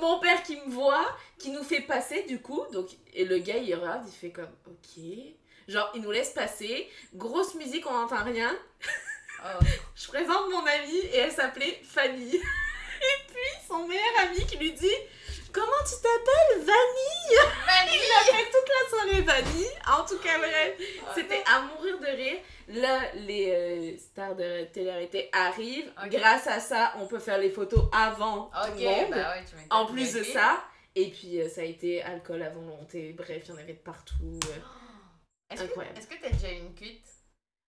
Mon 0.00 0.20
père 0.20 0.42
qui 0.44 0.56
me 0.56 0.70
voit, 0.70 1.16
qui 1.38 1.50
nous 1.50 1.64
fait 1.64 1.80
passer 1.80 2.22
du 2.28 2.40
coup. 2.40 2.62
Donc, 2.72 2.90
et 3.12 3.24
le 3.24 3.38
gars, 3.38 3.56
il 3.56 3.74
regarde, 3.74 4.04
il 4.06 4.12
fait 4.12 4.30
comme 4.30 4.50
Ok. 4.66 5.02
Genre, 5.70 5.90
il 5.94 6.02
nous 6.02 6.10
laisse 6.10 6.30
passer. 6.30 6.90
Grosse 7.14 7.54
musique, 7.54 7.86
on 7.86 7.92
n'entend 7.92 8.24
rien. 8.24 8.54
Oh. 9.44 9.64
Je 9.94 10.08
présente 10.08 10.50
mon 10.50 10.66
amie 10.66 10.98
et 11.12 11.18
elle 11.18 11.32
s'appelait 11.32 11.80
Fanny. 11.84 12.34
Et 13.02 13.22
puis 13.32 13.66
son 13.66 13.86
meilleur 13.86 14.04
ami 14.24 14.44
qui 14.46 14.56
lui 14.58 14.72
dit 14.72 14.94
Comment 15.52 15.70
tu 15.84 15.94
t'appelles 16.02 16.58
Vanille 16.58 17.50
Vanille. 17.66 18.00
Il 18.02 18.36
fait 18.36 18.50
toute 18.50 18.68
la 18.68 18.88
soirée 18.90 19.22
Vanille. 19.22 19.70
En 19.98 20.04
tout 20.04 20.18
cas, 20.18 20.38
bref, 20.38 20.74
Oh, 21.02 21.06
c'était 21.14 21.42
à 21.46 21.62
mourir 21.62 21.98
de 21.98 22.06
rire. 22.06 22.38
Là, 22.68 23.00
les 23.14 23.50
euh, 23.50 23.98
stars 23.98 24.36
de 24.36 24.64
télé-réalité 24.66 25.28
arrivent. 25.32 25.92
Grâce 26.06 26.46
à 26.46 26.60
ça, 26.60 26.92
on 27.00 27.06
peut 27.06 27.18
faire 27.18 27.38
les 27.38 27.50
photos 27.50 27.84
avant 27.92 28.50
tout 28.64 28.78
le 28.78 28.84
monde. 28.84 29.10
Bah 29.10 29.34
ouais 29.34 29.44
en 29.70 29.86
plus 29.86 30.12
de 30.14 30.22
ça. 30.24 30.62
Et 30.94 31.08
puis, 31.10 31.40
euh, 31.40 31.48
ça 31.48 31.62
a 31.62 31.64
été 31.64 32.02
alcool 32.02 32.42
à 32.42 32.50
volonté. 32.50 33.14
Bref, 33.16 33.42
il 33.44 33.48
y 33.50 33.52
en 33.52 33.56
avait 33.60 33.72
de 33.72 33.78
partout. 33.78 34.14
euh. 34.48 34.58
Est-ce 35.50 35.64
que, 35.64 35.80
est-ce 35.98 36.06
que 36.06 36.14
t'as 36.22 36.30
déjà 36.30 36.52
eu 36.52 36.56
une 36.58 36.74
cuite? 36.74 37.04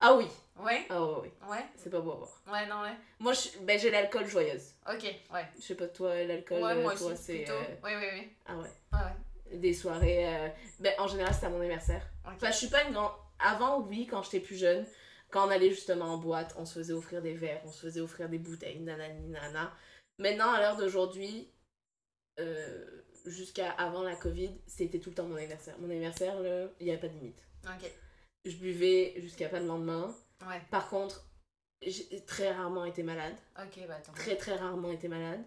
Ah 0.00 0.14
oui. 0.14 0.26
Ouais. 0.58 0.84
Ah 0.90 1.02
ouais, 1.04 1.14
ouais. 1.20 1.32
Ouais. 1.48 1.64
C'est 1.76 1.90
pas 1.90 2.00
beau 2.00 2.12
à 2.12 2.16
voir. 2.16 2.42
Ouais 2.48 2.66
non 2.66 2.82
ouais. 2.82 2.94
Moi, 3.20 3.32
je- 3.32 3.58
ben, 3.60 3.78
j'ai 3.78 3.90
l'alcool 3.90 4.26
joyeuse. 4.26 4.74
Ok. 4.88 5.02
Ouais. 5.32 5.46
Je 5.56 5.62
sais 5.62 5.74
pas, 5.76 5.86
toi, 5.88 6.14
l'alcool, 6.24 6.62
Ouais 6.62 6.72
euh, 6.72 6.82
moi 6.82 6.94
toi, 6.96 7.12
aussi 7.12 7.22
c'est. 7.22 7.36
plutôt. 7.38 7.52
euh, 7.52 7.76
Oui 7.84 7.90
oui 7.96 8.06
oui. 8.14 8.32
Ah 8.46 8.56
ouais. 8.56 8.68
Ouais 8.92 8.98
ouais. 8.98 9.56
Des 9.58 9.72
soirées. 9.74 10.26
euh, 10.26 10.48
Ben, 10.80 10.92
en 10.98 11.06
général, 11.06 11.32
c'était 11.34 11.46
à 11.46 11.50
mon 11.50 11.60
anniversaire. 11.60 12.04
Ok. 12.26 12.32
Enfin, 12.36 12.50
je 12.50 12.56
suis 12.56 12.68
pas 12.68 12.82
une 12.84 12.92
grande. 12.94 13.12
Avant, 13.38 13.80
oui, 13.80 14.06
quand 14.06 14.22
j'étais 14.22 14.40
plus 14.40 14.56
jeune, 14.56 14.86
quand 15.30 15.46
on 15.46 15.50
allait 15.50 15.70
justement 15.70 16.06
en 16.06 16.18
boîte, 16.18 16.54
on 16.58 16.64
se 16.66 16.74
faisait 16.78 16.92
offrir 16.92 17.22
des 17.22 17.34
verres, 17.34 17.60
on 17.64 17.70
se 17.72 17.80
faisait 17.86 18.00
offrir 18.00 18.28
des 18.28 18.38
bouteilles, 18.38 18.80
nanani, 18.80 19.28
nana. 19.28 19.72
Maintenant, 20.18 20.50
à 20.52 20.60
l'heure 20.60 20.76
d'aujourd'hui, 20.76 21.48
euh, 22.40 23.02
jusqu'à 23.26 23.70
avant 23.72 24.02
la 24.02 24.16
Covid, 24.16 24.50
c'était 24.66 24.98
tout 24.98 25.10
le 25.10 25.14
temps 25.16 25.24
mon 25.26 25.36
anniversaire. 25.36 25.76
Mon 25.78 25.90
anniversaire, 25.90 26.34
il 26.80 26.84
n'y 26.86 26.90
avait 26.92 27.00
pas 27.00 27.08
de 27.08 27.14
limite. 27.14 27.42
Ok. 27.66 27.90
Je 28.44 28.56
buvais 28.56 29.14
jusqu'à 29.18 29.48
pas 29.48 29.60
le 29.60 29.66
lendemain. 29.66 30.14
Ouais. 30.48 30.60
Par 30.70 30.88
contre, 30.88 31.24
j'ai 31.80 32.20
très 32.24 32.52
rarement 32.52 32.84
été 32.84 33.02
malade. 33.02 33.34
Ok 33.58 33.86
bah 33.86 33.94
attends. 33.98 34.12
Très, 34.12 34.36
très 34.36 34.56
rarement 34.56 34.90
été 34.90 35.08
malade. 35.08 35.42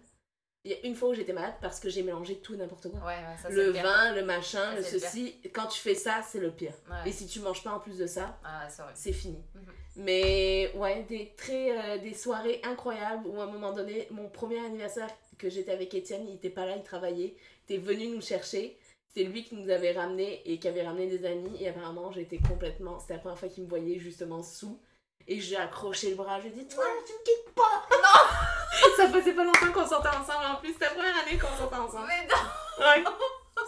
Il 0.64 0.72
y 0.72 0.74
a 0.74 0.84
une 0.84 0.96
fois 0.96 1.10
où 1.10 1.14
j'étais 1.14 1.32
malade 1.32 1.54
parce 1.60 1.78
que 1.78 1.88
j'ai 1.88 2.02
mélangé 2.02 2.38
tout 2.38 2.56
n'importe 2.56 2.90
quoi. 2.90 2.98
Ouais 3.00 3.14
ouais 3.14 3.36
ça 3.40 3.48
c'est 3.48 3.54
le 3.54 3.72
pire. 3.72 3.84
vin, 3.84 4.14
le 4.14 4.24
machin, 4.24 4.58
Ça, 4.58 4.70
le 4.72 4.78
le 4.78 4.82
ceci. 4.82 5.40
Quand 5.52 5.66
tu 5.68 5.78
fais 5.80 5.94
ça, 5.94 6.22
c'est 6.26 6.40
le 6.40 6.50
pire. 6.50 6.72
Ouais. 6.90 7.08
Et 7.08 7.12
si 7.12 7.26
tu 7.26 7.38
manges 7.40 7.62
pas 7.62 7.70
en 7.70 7.78
plus 7.78 7.98
de 7.98 8.06
ça, 8.06 8.38
Ah 8.44 8.66
c'est 8.94 9.12
fini. 9.12 9.38
Mhm. 9.54 9.72
Mais 9.98 10.72
ouais, 10.74 11.04
des, 11.04 11.32
très, 11.36 11.70
euh, 11.70 11.98
des 11.98 12.12
soirées 12.14 12.60
incroyables 12.64 13.26
où 13.28 13.40
à 13.40 13.44
un 13.44 13.50
moment 13.50 13.72
donné, 13.72 14.08
mon 14.10 14.28
premier 14.28 14.58
anniversaire 14.58 15.08
que 15.38 15.48
j'étais 15.48 15.70
avec 15.72 15.94
Étienne, 15.94 16.26
il 16.28 16.34
était 16.34 16.50
pas 16.50 16.66
là, 16.66 16.76
il 16.76 16.82
travaillait, 16.82 17.36
il 17.68 17.74
était 17.74 17.82
venu 17.82 18.08
nous 18.08 18.20
chercher. 18.20 18.76
C'est 19.16 19.24
lui 19.24 19.44
qui 19.44 19.54
nous 19.54 19.70
avait 19.70 19.92
ramené 19.92 20.42
et 20.44 20.58
qui 20.58 20.68
avait 20.68 20.86
ramené 20.86 21.06
des 21.06 21.24
amis. 21.24 21.56
Et 21.58 21.70
apparemment, 21.70 22.12
j'étais 22.12 22.36
complètement. 22.36 22.98
C'était 22.98 23.14
la 23.14 23.20
première 23.20 23.38
fois 23.38 23.48
qu'il 23.48 23.64
me 23.64 23.68
voyait 23.68 23.98
justement 23.98 24.42
sous. 24.42 24.78
Et 25.26 25.40
j'ai 25.40 25.56
accroché 25.56 26.10
le 26.10 26.16
bras, 26.16 26.38
je 26.38 26.48
lui 26.48 26.50
ai 26.50 26.64
dit 26.64 26.68
Toi, 26.68 26.84
tu 27.06 27.14
me 27.14 27.18
quittes 27.24 27.54
pas 27.54 27.86
Non 27.96 28.90
Ça 28.94 29.08
faisait 29.08 29.32
pas 29.32 29.44
longtemps 29.44 29.72
qu'on 29.72 29.88
sortait 29.88 30.10
ensemble 30.10 30.44
en 30.52 30.56
plus, 30.56 30.74
c'était 30.74 30.84
la 30.84 30.90
première 30.90 31.16
année 31.16 31.38
qu'on 31.38 31.56
sortait 31.56 31.76
ensemble. 31.76 32.08
Mais 32.08 32.28
non. 32.28 32.84
Ouais. 32.86 33.04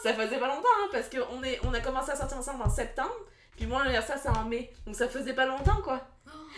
ça 0.03 0.13
faisait 0.13 0.39
pas 0.39 0.49
longtemps, 0.49 0.69
hein, 0.83 0.89
parce 0.93 1.09
qu'on 1.09 1.43
est, 1.43 1.59
on 1.65 1.73
a 1.73 1.81
commencé 1.81 2.11
à 2.11 2.17
sortir 2.17 2.37
ensemble 2.37 2.63
en 2.65 2.69
septembre, 2.69 3.17
puis 3.57 3.65
moi, 3.65 3.79
l'anniversaire, 3.85 4.19
c'est 4.23 4.29
en 4.29 4.45
mai. 4.45 4.71
Donc 4.85 4.97
ça 4.97 5.09
faisait 5.09 5.33
pas 5.33 5.47
longtemps, 5.47 5.81
quoi. 5.83 6.03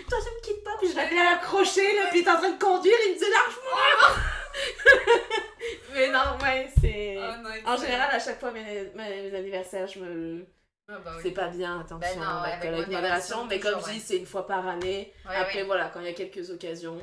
Toi, 0.09 0.19
je 0.19 0.37
me 0.37 0.43
quitte 0.43 0.65
pas, 0.65 0.77
puis 0.81 0.91
je 0.91 0.97
l'avais 0.97 1.17
accroché, 1.17 1.95
là, 1.95 2.09
puis 2.11 2.25
t'es 2.25 2.31
en 2.31 2.39
train 2.39 2.51
de 2.51 2.59
conduire, 2.59 2.97
il 3.07 3.15
me 3.15 3.19
dit 3.19 3.31
large-moi! 3.31 4.40
Mais 5.93 6.09
non, 6.11 6.39
ouais, 6.43 6.69
c'est. 6.81 7.19
Oh, 7.19 7.37
non, 7.43 7.51
En 7.73 7.77
général, 7.77 8.11
à 8.13 8.19
chaque 8.19 8.39
fois, 8.41 8.53
mes, 8.53 8.91
mes 8.95 9.35
anniversaires, 9.35 9.87
je 9.87 9.99
me. 10.01 10.47
Ah, 10.89 10.99
bah 11.05 11.13
oui. 11.17 11.21
C'est 11.23 11.31
pas 11.33 11.49
bien, 11.49 11.81
attention, 11.81 11.99
Ben 12.01 12.19
non, 12.19 12.43
ouais, 12.43 12.53
avec, 12.53 12.89
modération, 12.89 13.45
mais 13.47 13.61
comme 13.61 13.75
toujours, 13.75 13.87
je 13.89 13.93
dis, 13.93 13.99
ouais. 13.99 14.05
c'est 14.05 14.17
une 14.19 14.27
fois 14.27 14.47
par 14.47 14.67
année. 14.67 15.13
Ouais, 15.29 15.37
Après, 15.37 15.63
voilà, 15.63 15.89
quand 15.89 16.01
il 16.01 16.07
y 16.07 16.11
a 16.11 16.15
quelques 16.15 16.51
occasions. 16.51 16.99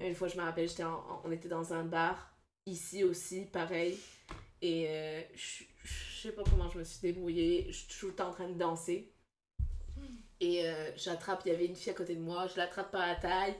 Une 0.00 0.14
fois, 0.14 0.28
je 0.28 0.36
me 0.36 0.42
rappelle, 0.42 0.68
j'étais 0.68 0.84
en- 0.84 1.22
on 1.24 1.32
était 1.32 1.48
dans 1.48 1.72
un 1.72 1.82
bar, 1.82 2.30
ici 2.66 3.02
aussi, 3.02 3.46
pareil. 3.46 3.98
Et 4.62 4.86
euh, 4.88 5.20
je 5.34 5.64
je 5.84 6.22
sais 6.28 6.32
pas 6.32 6.42
comment 6.48 6.68
je 6.68 6.78
me 6.78 6.84
suis 6.84 6.98
débrouillée. 7.00 7.66
Je 7.68 7.76
suis 7.76 7.86
tout 8.00 8.06
le 8.08 8.14
temps 8.14 8.28
en 8.28 8.32
train 8.32 8.48
de 8.48 8.58
danser. 8.58 9.12
Et 10.40 10.68
euh, 10.68 10.90
j'attrape, 10.96 11.42
il 11.46 11.52
y 11.52 11.54
avait 11.54 11.66
une 11.66 11.76
fille 11.76 11.90
à 11.90 11.94
côté 11.94 12.14
de 12.14 12.20
moi, 12.20 12.46
je 12.48 12.56
l'attrape 12.58 12.90
par 12.90 13.06
la 13.06 13.14
taille. 13.14 13.54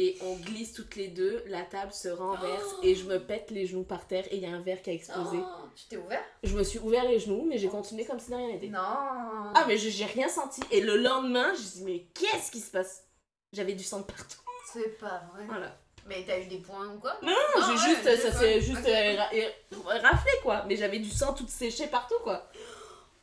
Et 0.00 0.16
on 0.22 0.36
glisse 0.36 0.72
toutes 0.74 0.94
les 0.94 1.08
deux, 1.08 1.42
la 1.48 1.62
table 1.62 1.92
se 1.92 2.08
renverse 2.08 2.74
Oh 2.76 2.80
et 2.84 2.94
je 2.94 3.04
me 3.06 3.18
pète 3.18 3.50
les 3.50 3.66
genoux 3.66 3.82
par 3.82 4.06
terre 4.06 4.24
et 4.30 4.36
il 4.36 4.42
y 4.42 4.46
a 4.46 4.50
un 4.50 4.60
verre 4.60 4.80
qui 4.80 4.90
a 4.90 4.92
explosé. 4.92 5.38
Oh, 5.40 5.66
tu 5.74 5.86
t'es 5.86 5.96
ouvert? 5.96 6.22
Je 6.44 6.56
me 6.56 6.62
suis 6.62 6.78
ouvert 6.78 7.02
les 7.04 7.18
genoux, 7.18 7.44
mais 7.48 7.58
j'ai 7.58 7.66
continué 7.68 8.04
comme 8.04 8.20
si 8.20 8.30
de 8.30 8.36
rien 8.36 8.46
n'était. 8.46 8.68
Non. 8.68 8.78
Ah, 8.80 9.64
mais 9.66 9.76
je- 9.76 9.88
j'ai 9.90 10.04
rien 10.04 10.28
senti. 10.28 10.60
Et 10.70 10.80
le 10.82 10.96
lendemain, 10.98 11.52
je 11.54 11.58
me 11.60 11.64
suis 11.64 11.78
dit, 11.80 11.84
mais 11.84 12.06
qu'est-ce 12.14 12.52
qui 12.52 12.60
se 12.60 12.70
passe? 12.70 13.04
J'avais 13.52 13.72
du 13.72 13.82
sang 13.82 14.02
partout. 14.04 14.38
C'est 14.72 14.98
pas 14.98 15.22
vrai. 15.34 15.44
Voilà. 15.46 15.76
Mais 16.06 16.24
t'as 16.24 16.38
eu 16.38 16.46
des 16.46 16.58
points 16.58 16.86
ou 16.94 17.00
quoi? 17.00 17.16
Non, 17.22 17.32
Ah 17.56 17.60
j'ai 17.66 17.72
ouais, 17.72 17.94
juste, 17.96 18.22
ça 18.22 18.32
s'est 18.32 18.60
juste 18.60 18.86
euh, 18.86 19.16
ra- 19.16 19.98
raflé 19.98 20.30
quoi. 20.42 20.64
Mais 20.68 20.76
j'avais 20.76 21.00
du 21.00 21.10
sang 21.10 21.34
tout 21.34 21.46
séché 21.48 21.86
partout 21.88 22.18
quoi. 22.22 22.48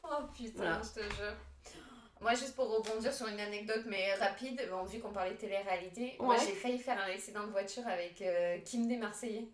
Oh 0.04 0.08
putain, 0.36 0.52
Voilà. 0.58 0.82
je 0.84 1.00
te 1.02 1.06
jure. 1.16 1.34
Moi, 2.26 2.34
juste 2.34 2.56
pour 2.56 2.68
rebondir 2.76 3.14
sur 3.14 3.28
une 3.28 3.40
anecdote, 3.40 3.84
mais 3.86 4.12
rapide, 4.16 4.60
bon, 4.72 4.84
vu 4.84 4.98
qu'on 5.00 5.12
parlait 5.12 5.34
de 5.34 5.38
télé-réalité, 5.38 6.16
moi 6.20 6.36
j'ai 6.44 6.54
failli 6.54 6.80
faire 6.80 7.00
un 7.00 7.14
accident 7.14 7.46
de 7.46 7.52
voiture 7.52 7.86
avec 7.88 8.20
euh, 8.24 8.58
Kim 8.66 8.88
des 8.88 8.98
Marseillais. 8.98 9.48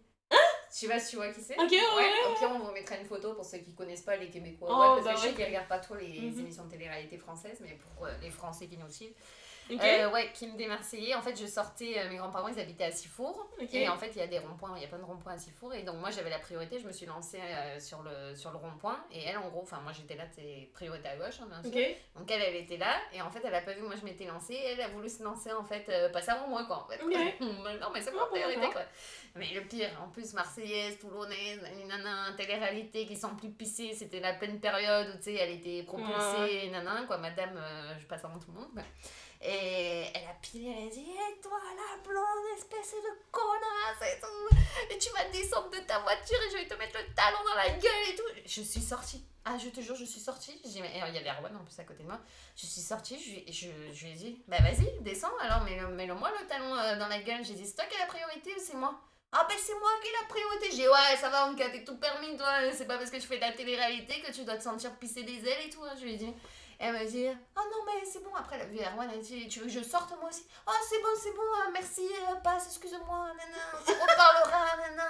Tu 0.73 0.85
vois, 0.85 0.97
tu 1.01 1.17
vois 1.17 1.27
qui 1.33 1.41
c'est? 1.41 1.59
Ok, 1.59 1.69
ouais, 1.69 1.77
ouais. 1.97 2.47
On 2.49 2.59
vous 2.59 2.71
mettra 2.71 2.95
une 2.95 3.05
photo 3.05 3.33
pour 3.33 3.43
ceux 3.43 3.57
qui 3.57 3.75
connaissent 3.75 4.03
pas 4.03 4.15
les 4.15 4.29
Québécois. 4.29 4.69
Oh, 4.71 4.79
ouais, 4.79 4.87
parce 4.87 5.03
bah 5.03 5.11
que 5.15 5.17
je 5.17 5.23
sais 5.23 5.33
qu'ils 5.33 5.43
regardent 5.47 5.67
pas 5.67 5.79
trop 5.79 5.95
les 5.95 6.17
Mhm. 6.21 6.39
émissions 6.39 6.63
de 6.63 6.71
télé-réalité 6.71 7.17
françaises, 7.17 7.57
mais 7.59 7.77
pour 7.77 8.05
euh, 8.05 8.11
les 8.21 8.29
Français 8.29 8.67
qui 8.67 8.77
nous 8.77 8.89
suivent. 8.89 9.15
Ok. 9.69 9.79
Euh, 9.83 10.09
ouais, 10.11 10.31
Kim 10.33 10.55
des 10.57 10.67
Marseillais. 10.67 11.15
En 11.15 11.21
fait, 11.21 11.39
je 11.39 11.45
sortais, 11.45 11.97
euh, 11.97 12.09
mes 12.09 12.17
grands-parents 12.17 12.47
ils 12.49 12.59
habitaient 12.59 12.85
à 12.85 12.91
Sifour. 12.91 13.49
Et 13.73 13.87
en 13.87 13.97
fait, 13.97 14.11
il 14.15 14.17
y 14.17 14.21
a 14.21 14.27
des 14.27 14.39
ronds-points, 14.39 14.73
il 14.75 14.81
y 14.81 14.85
a 14.85 14.87
plein 14.87 14.97
de 14.99 15.03
ronds-points 15.05 15.33
à 15.33 15.37
Sifour. 15.37 15.73
Et 15.73 15.83
donc, 15.83 15.97
moi, 15.97 16.09
j'avais 16.09 16.29
la 16.29 16.39
priorité, 16.39 16.79
je 16.79 16.87
me 16.87 16.91
suis 16.91 17.05
lancée 17.05 17.39
euh, 17.41 17.79
sur 17.79 18.01
le, 18.03 18.35
sur 18.35 18.51
le 18.51 18.57
rond-point. 18.57 18.99
Et 19.11 19.23
elle, 19.23 19.37
en 19.37 19.47
gros, 19.49 19.61
enfin, 19.61 19.79
moi, 19.81 19.91
j'étais 19.93 20.15
là, 20.15 20.23
c'est 20.35 20.69
priorité 20.73 21.07
à 21.09 21.15
gauche, 21.17 21.39
hein, 21.41 21.47
bien 21.49 21.61
sûr. 21.61 21.71
Donc, 22.17 22.29
elle, 22.31 22.41
elle 22.41 22.55
était 22.55 22.77
là. 22.77 22.95
Et 23.13 23.21
en 23.21 23.29
fait, 23.29 23.41
elle 23.45 23.55
a 23.55 23.61
pas 23.61 23.73
vu, 23.73 23.81
moi, 23.81 23.95
je 23.99 24.03
m'étais 24.03 24.25
lancée. 24.25 24.59
Elle 24.65 24.81
a 24.81 24.87
voulu 24.89 25.09
se 25.09 25.23
lancer, 25.23 25.51
en 25.53 25.63
fait, 25.63 25.85
euh, 25.89 26.09
passer 26.09 26.31
avant 26.31 26.47
moi, 26.47 26.65
quoi. 26.65 26.85
En 26.85 26.87
fait. 26.87 26.99
Non, 27.81 27.89
mais 27.93 28.01
c'est 28.01 28.11
bon, 28.11 28.25
priorité, 28.29 28.67
quoi. 28.71 28.81
Mais 29.35 29.47
le 29.53 29.61
pire, 29.61 29.89
en 30.03 30.09
plus, 30.09 30.33
Marseillaise, 30.33 30.99
Toulonnaise, 30.99 31.61
nanana, 31.87 32.33
télé-réalité 32.35 33.05
qui 33.05 33.15
sont 33.15 33.35
plus 33.35 33.49
pissées. 33.51 33.93
C'était 33.93 34.19
la 34.19 34.33
pleine 34.33 34.59
période 34.59 35.07
où, 35.13 35.17
tu 35.17 35.23
sais, 35.23 35.35
elle 35.35 35.51
était 35.51 35.83
propulsée, 35.83 36.69
nanana, 36.69 37.05
quoi. 37.07 37.17
Madame, 37.17 37.59
je 37.99 38.05
passe 38.05 38.25
avant 38.25 38.39
tout 38.39 38.51
le 38.51 38.59
monde. 38.59 38.83
Et 39.43 40.05
elle 40.13 40.27
a 40.29 40.33
pilé, 40.41 40.69
elle 40.77 40.87
a 40.87 40.89
dit 40.91 41.01
Et 41.11 41.41
toi, 41.41 41.59
la 41.75 41.97
blonde, 42.03 42.57
espèce 42.57 42.91
de 42.91 43.31
connasse 43.31 44.01
et 44.15 44.19
tout 44.21 44.55
Et 44.93 44.97
tu 44.99 45.09
vas 45.11 45.25
descendre 45.29 45.69
de 45.71 45.79
ta 45.79 45.99
voiture 45.99 46.37
et 46.47 46.51
je 46.51 46.57
vais 46.57 46.67
te 46.67 46.75
mettre 46.75 46.97
le 46.99 47.13
talon 47.15 47.39
dans 47.47 47.55
la 47.55 47.69
gueule 47.69 48.09
et 48.09 48.15
tout 48.15 48.23
Je 48.45 48.61
suis 48.61 48.81
sortie. 48.81 49.23
Ah, 49.43 49.57
je 49.57 49.69
te 49.69 49.81
jure, 49.81 49.95
je 49.95 50.05
suis 50.05 50.19
sortie. 50.19 50.61
J'ai 50.71 50.81
mais- 50.81 50.91
Il 51.07 51.15
y 51.15 51.17
avait 51.17 51.29
Erwan 51.29 51.55
en 51.55 51.63
plus 51.65 51.79
à 51.79 51.83
côté 51.83 52.03
de 52.03 52.07
moi. 52.07 52.19
Je 52.55 52.67
suis 52.67 52.81
sortie, 52.81 53.17
je, 53.19 53.51
je, 53.51 53.69
je 53.95 54.05
lui 54.05 54.11
ai 54.11 54.15
dit 54.15 54.43
Bah 54.47 54.57
vas-y, 54.61 54.99
descends 55.01 55.35
alors, 55.39 55.61
mets-le 55.63 55.87
mets 55.87 56.05
moi 56.07 56.31
le 56.39 56.45
talon 56.47 56.75
euh, 56.75 56.97
dans 56.99 57.07
la 57.07 57.19
gueule. 57.19 57.43
J'ai 57.43 57.53
dit 57.55 57.65
C'est 57.65 57.75
toi 57.75 57.85
qui 57.85 57.95
as 57.95 58.01
la 58.01 58.05
priorité 58.05 58.53
ou 58.53 58.59
c'est 58.59 58.75
moi? 58.75 58.93
Ah 59.31 59.47
ben 59.49 59.55
c'est 59.57 59.73
moi 59.79 59.89
qui 60.03 60.09
ai 60.09 60.11
la 60.21 60.27
priorité. 60.27 60.65
J'ai 60.71 60.83
dit, 60.83 60.87
ouais 60.87 61.17
ça 61.19 61.29
va 61.29 61.47
on 61.49 61.55
t'es 61.55 61.83
tout 61.83 61.97
permis 61.97 62.37
toi. 62.37 62.47
C'est 62.73 62.85
pas 62.85 62.97
parce 62.99 63.09
que 63.09 63.15
tu 63.17 63.25
fais 63.25 63.37
de 63.37 63.41
la 63.41 63.53
télé-réalité 63.53 64.21
que 64.21 64.31
tu 64.31 64.43
dois 64.43 64.57
te 64.57 64.63
sentir 64.63 64.93
pisser 64.99 65.23
des 65.23 65.47
ailes 65.47 65.65
et 65.67 65.69
tout. 65.71 65.81
hein. 65.83 65.93
Je 65.97 66.03
lui 66.03 66.13
ai 66.13 66.17
dit. 66.17 66.33
Elle 66.83 66.93
m'a 66.93 67.05
dit, 67.05 67.27
ah 67.27 67.61
non 67.71 67.85
mais 67.85 68.03
c'est 68.03 68.23
bon. 68.23 68.33
Après 68.35 68.55
elle 68.55 68.63
a 68.63 68.65
vu 68.65 68.79
Erwan, 68.79 69.07
elle 69.13 69.19
a 69.19 69.21
dit, 69.21 69.47
tu 69.47 69.59
veux 69.59 69.65
que 69.65 69.71
je 69.71 69.83
sorte 69.83 70.09
moi 70.19 70.29
aussi 70.29 70.47
Ah 70.65 70.71
c'est 70.89 70.99
bon, 70.99 71.09
c'est 71.15 71.31
bon, 71.35 71.41
euh, 71.43 71.69
merci, 71.71 72.01
euh, 72.27 72.35
passe, 72.37 72.65
excuse-moi, 72.65 73.27
nana, 73.37 73.61
on 73.75 73.91
reparlera, 73.91 74.77
nana. 74.89 75.03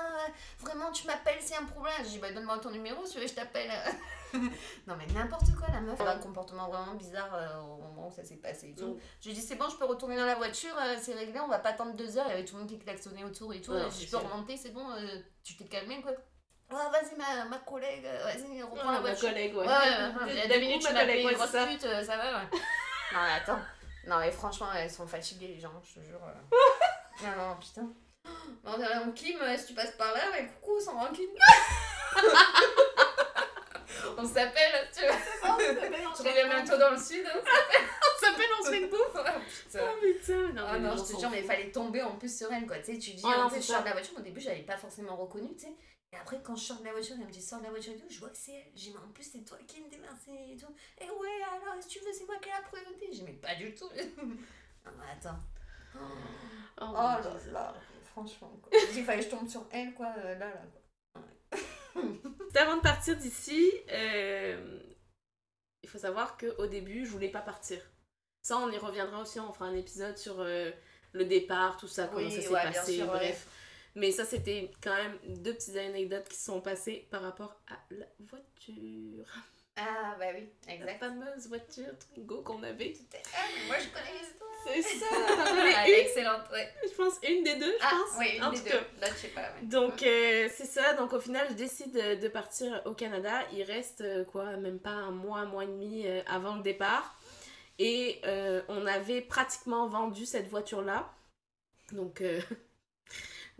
Vraiment 0.59 0.91
tu 0.91 1.07
m'appelles 1.07 1.39
a 1.53 1.61
un 1.61 1.65
problème. 1.65 1.93
J'ai 2.03 2.09
dit, 2.09 2.19
bah 2.19 2.33
donne-moi 2.33 2.59
ton 2.59 2.71
numéro 2.71 3.05
si 3.05 3.13
tu 3.13 3.19
veux 3.19 3.27
je 3.27 3.33
t'appelle. 3.33 3.71
non 4.33 4.95
mais 4.97 5.05
n'importe 5.13 5.55
quoi 5.57 5.69
la 5.71 5.79
meuf. 5.79 5.97
Elle 6.01 6.07
a 6.07 6.15
un 6.15 6.19
comportement 6.19 6.67
vraiment 6.67 6.95
bizarre 6.95 7.33
euh, 7.33 7.61
au 7.61 7.77
moment 7.77 8.09
où 8.09 8.11
ça 8.11 8.25
s'est 8.25 8.35
passé 8.35 8.71
et 8.71 8.75
tout. 8.75 8.87
Mm. 8.87 8.99
Je 9.21 9.29
lui 9.29 9.31
ai 9.31 9.39
dit, 9.39 9.41
c'est 9.41 9.55
bon, 9.55 9.69
je 9.69 9.77
peux 9.77 9.85
retourner 9.85 10.17
dans 10.17 10.25
la 10.25 10.35
voiture, 10.35 10.75
c'est 11.01 11.13
réglé, 11.13 11.39
on 11.39 11.47
va 11.47 11.59
pas 11.59 11.69
attendre 11.69 11.93
deux 11.93 12.17
heures. 12.17 12.25
Il 12.27 12.31
y 12.31 12.33
avait 12.33 12.45
tout 12.45 12.55
le 12.55 12.63
monde 12.63 12.69
qui 12.69 12.79
klaxonnait 12.79 13.23
autour 13.23 13.53
et 13.53 13.61
tout. 13.61 13.71
Ouais, 13.71 13.85
je 13.85 13.95
c'est 13.95 14.11
peux 14.11 14.17
remonter, 14.17 14.57
c'est 14.57 14.71
bon, 14.71 14.85
tu 15.41 15.55
t'es 15.55 15.65
calmé 15.65 16.01
quoi. 16.01 16.11
Ah, 16.73 16.89
vas-y, 16.89 17.15
ma, 17.17 17.45
ma 17.45 17.57
collègue, 17.59 18.05
euh, 18.05 18.23
vas-y, 18.23 18.61
reprends 18.63 18.77
Ah, 18.81 18.85
la 18.85 18.91
ma 18.93 18.99
voiture. 19.01 19.29
collègue, 19.29 19.55
ouais. 19.55 19.65
Ouais, 19.67 19.73
ouais, 19.73 20.25
ouais, 20.25 20.29
il 20.29 20.35
y 20.35 20.41
a 20.41 20.47
deux 20.47 20.59
minutes, 20.59 20.81
tu 20.81 20.93
ma 20.93 20.99
m'as 20.99 21.05
payé 21.05 21.21
une 21.21 21.27
ouais, 21.27 21.33
grosse 21.33 21.51
pute, 21.51 21.83
euh, 21.85 22.03
ça 22.03 22.17
va, 22.17 22.23
ouais. 22.23 22.45
non, 23.13 23.19
mais 23.23 23.33
attends. 23.37 23.59
Non, 24.07 24.19
mais 24.19 24.31
franchement, 24.31 24.67
elles 24.75 24.89
sont 24.89 25.05
fatiguées, 25.07 25.47
les 25.49 25.59
gens, 25.59 25.71
je 25.83 25.99
te 25.99 26.05
jure. 26.05 26.19
euh. 26.23 27.23
non, 27.23 27.35
non, 27.49 27.55
putain. 27.57 27.87
On 29.05 29.11
Kim, 29.11 29.39
euh, 29.41 29.57
si 29.57 29.65
tu 29.67 29.73
passes 29.73 29.91
par 29.91 30.13
là, 30.13 30.21
mais 30.31 30.47
coucou, 30.47 30.79
sans 30.79 30.93
rancune. 30.97 31.27
on 34.17 34.25
s'appelle, 34.25 34.89
tu 34.95 35.05
vois. 35.05 35.57
Je 35.59 36.23
reviens 36.23 36.47
bientôt 36.47 36.77
dans 36.77 36.91
le 36.91 36.97
sud. 36.97 37.25
hein. 37.25 37.39
On 37.41 38.25
s'appelle, 38.25 38.45
on 38.59 38.63
se 38.63 38.69
fait 38.69 38.81
une 38.81 38.89
bouffe. 38.89 38.99
Oh, 39.15 39.39
putain. 39.63 39.79
Oh 39.83 39.95
putain, 40.01 40.47
non, 40.53 40.63
Ah 40.67 40.73
mais 40.73 40.79
non, 40.79 40.95
je 40.97 41.13
te 41.13 41.19
jure, 41.19 41.29
mais 41.29 41.39
il 41.39 41.45
fallait 41.45 41.71
tomber 41.71 42.01
en 42.03 42.15
plus 42.17 42.35
sur 42.37 42.51
elle, 42.53 42.65
quoi. 42.67 42.77
Tu 42.79 42.93
sais, 42.93 42.99
tu 42.99 43.11
dis, 43.11 43.23
Ah 43.25 43.37
non, 43.37 43.49
je 43.53 43.59
sors 43.61 43.81
de 43.81 43.85
la 43.85 43.93
voiture, 43.93 44.13
au 44.17 44.21
début, 44.21 44.39
j'avais 44.41 44.61
pas 44.61 44.77
forcément 44.77 45.15
reconnu, 45.15 45.55
tu 45.55 45.65
sais. 45.65 45.73
Et 46.13 46.17
après, 46.17 46.41
quand 46.43 46.55
je 46.55 46.63
sors 46.63 46.79
de 46.79 46.85
la 46.85 46.91
voiture, 46.91 47.15
elle 47.19 47.25
me 47.25 47.31
dit, 47.31 47.41
sors 47.41 47.59
de 47.59 47.63
la 47.63 47.69
voiture 47.69 47.93
et 47.93 47.97
tout, 47.97 48.09
je 48.09 48.19
vois 48.19 48.29
que 48.29 48.37
c'est 48.37 48.51
elle. 48.53 48.71
J'ai 48.75 48.89
dit, 48.89 48.95
mais 48.95 49.03
en 49.03 49.11
plus, 49.11 49.23
c'est 49.23 49.45
toi 49.45 49.57
qui 49.65 49.81
me 49.81 49.89
démercé 49.89 50.31
et 50.31 50.57
tout. 50.57 50.73
Et 50.99 51.09
ouais, 51.09 51.43
alors, 51.43 51.81
si 51.81 51.87
tu 51.87 51.99
veux, 51.99 52.11
c'est 52.11 52.25
moi 52.25 52.35
qui 52.41 52.49
ai 52.49 52.51
la 52.51 52.61
priorité. 52.67 53.07
J'ai 53.11 53.19
dit, 53.19 53.23
mais 53.23 53.33
pas 53.33 53.55
du 53.55 53.73
tout. 53.73 53.89
non, 53.95 54.91
mais 54.97 55.05
attends. 55.13 55.39
Oh, 55.95 55.99
Oh 56.79 56.93
là 56.93 57.21
là, 57.51 57.75
franchement, 58.11 58.51
quoi. 58.61 58.77
Il 58.95 59.03
fallait 59.05 59.19
que 59.19 59.25
je 59.25 59.29
tombe 59.29 59.47
sur 59.47 59.65
elle, 59.71 59.93
quoi, 59.93 60.13
euh, 60.17 60.37
là, 60.37 60.49
là, 60.49 60.61
quoi. 60.71 62.01
Avant 62.55 62.77
de 62.77 62.81
partir 62.81 63.15
d'ici, 63.17 63.71
euh, 63.89 64.79
il 65.83 65.89
faut 65.89 65.97
savoir 65.97 66.37
qu'au 66.37 66.67
début, 66.67 67.05
je 67.05 67.11
voulais 67.11 67.29
pas 67.29 67.41
partir. 67.41 67.79
Ça, 68.41 68.57
on 68.57 68.69
y 68.71 68.77
reviendra 68.77 69.21
aussi, 69.21 69.39
on 69.39 69.51
fera 69.53 69.65
un 69.65 69.75
épisode 69.75 70.17
sur 70.17 70.39
euh, 70.39 70.71
le 71.13 71.25
départ, 71.25 71.77
tout 71.77 71.87
ça, 71.87 72.07
comment 72.07 72.25
Oui, 72.25 72.31
ça 72.31 72.41
s'est 72.41 72.49
ouais, 72.49 72.63
passé, 72.63 72.97
sûr, 72.97 73.11
ouais. 73.11 73.37
Mais 73.95 74.11
ça, 74.11 74.25
c'était 74.25 74.71
quand 74.81 74.95
même 74.95 75.17
deux 75.27 75.53
petites 75.53 75.75
anecdotes 75.75 76.27
qui 76.29 76.37
se 76.37 76.45
sont 76.45 76.61
passées 76.61 77.07
par 77.11 77.21
rapport 77.21 77.55
à 77.69 77.75
la 77.91 78.05
voiture. 78.19 79.25
Ah, 79.77 80.15
bah 80.19 80.25
oui, 80.33 80.47
La 80.67 80.73
exact. 80.75 80.99
fameuse 80.99 81.47
voiture 81.47 81.87
Twingo 82.13 82.41
qu'on 82.41 82.61
avait. 82.63 82.93
Ah, 83.33 83.39
moi, 83.67 83.75
je 83.79 83.87
connais 83.87 84.19
l'histoire. 84.19 84.49
C'est 84.65 84.81
ça, 84.99 85.05
Ah, 85.75 85.87
une? 85.89 85.93
excellente, 85.95 86.43
ouais. 86.51 86.69
Je 86.83 86.93
pense 86.95 87.13
une 87.27 87.43
des 87.43 87.55
deux, 87.55 87.71
je 87.71 87.77
Ah, 87.83 87.89
pense. 87.91 88.19
oui, 88.19 88.35
une 88.37 88.43
en 88.43 88.51
des 88.51 88.57
tout 88.57 88.63
deux. 88.65 88.69
cas. 88.69 88.83
Là, 89.01 89.07
je 89.07 89.13
sais 89.17 89.27
pas, 89.29 89.41
ouais. 89.41 89.63
Donc 89.63 90.03
euh, 90.03 90.49
c'est 90.53 90.65
ça, 90.67 90.93
donc 90.93 91.13
au 91.13 91.19
final 91.19 91.47
je 91.49 91.55
décide 91.55 91.93
de, 91.93 92.27
partir 92.27 92.79
au 92.85 92.93
Canada. 92.93 93.41
Il 93.53 93.63
reste 93.63 94.01
euh, 94.01 94.23
quoi, 94.23 94.57
même 94.57 94.77
pas 94.79 94.91
un 94.91 95.09
mois, 95.11 95.39
un 95.39 95.45
mois 95.45 95.63
et 95.63 95.67
demi 95.67 96.05
euh, 96.05 96.21
avant 96.27 96.57
le 96.57 96.61
départ. 96.61 97.17
Et 97.79 98.21
euh, 98.25 98.61
on 98.67 98.85
avait 98.85 99.21
pratiquement 99.21 99.87
vendu 99.87 100.27
cette 100.27 100.47
voiture-là. 100.47 101.11
Donc 101.93 102.21
euh, 102.21 102.39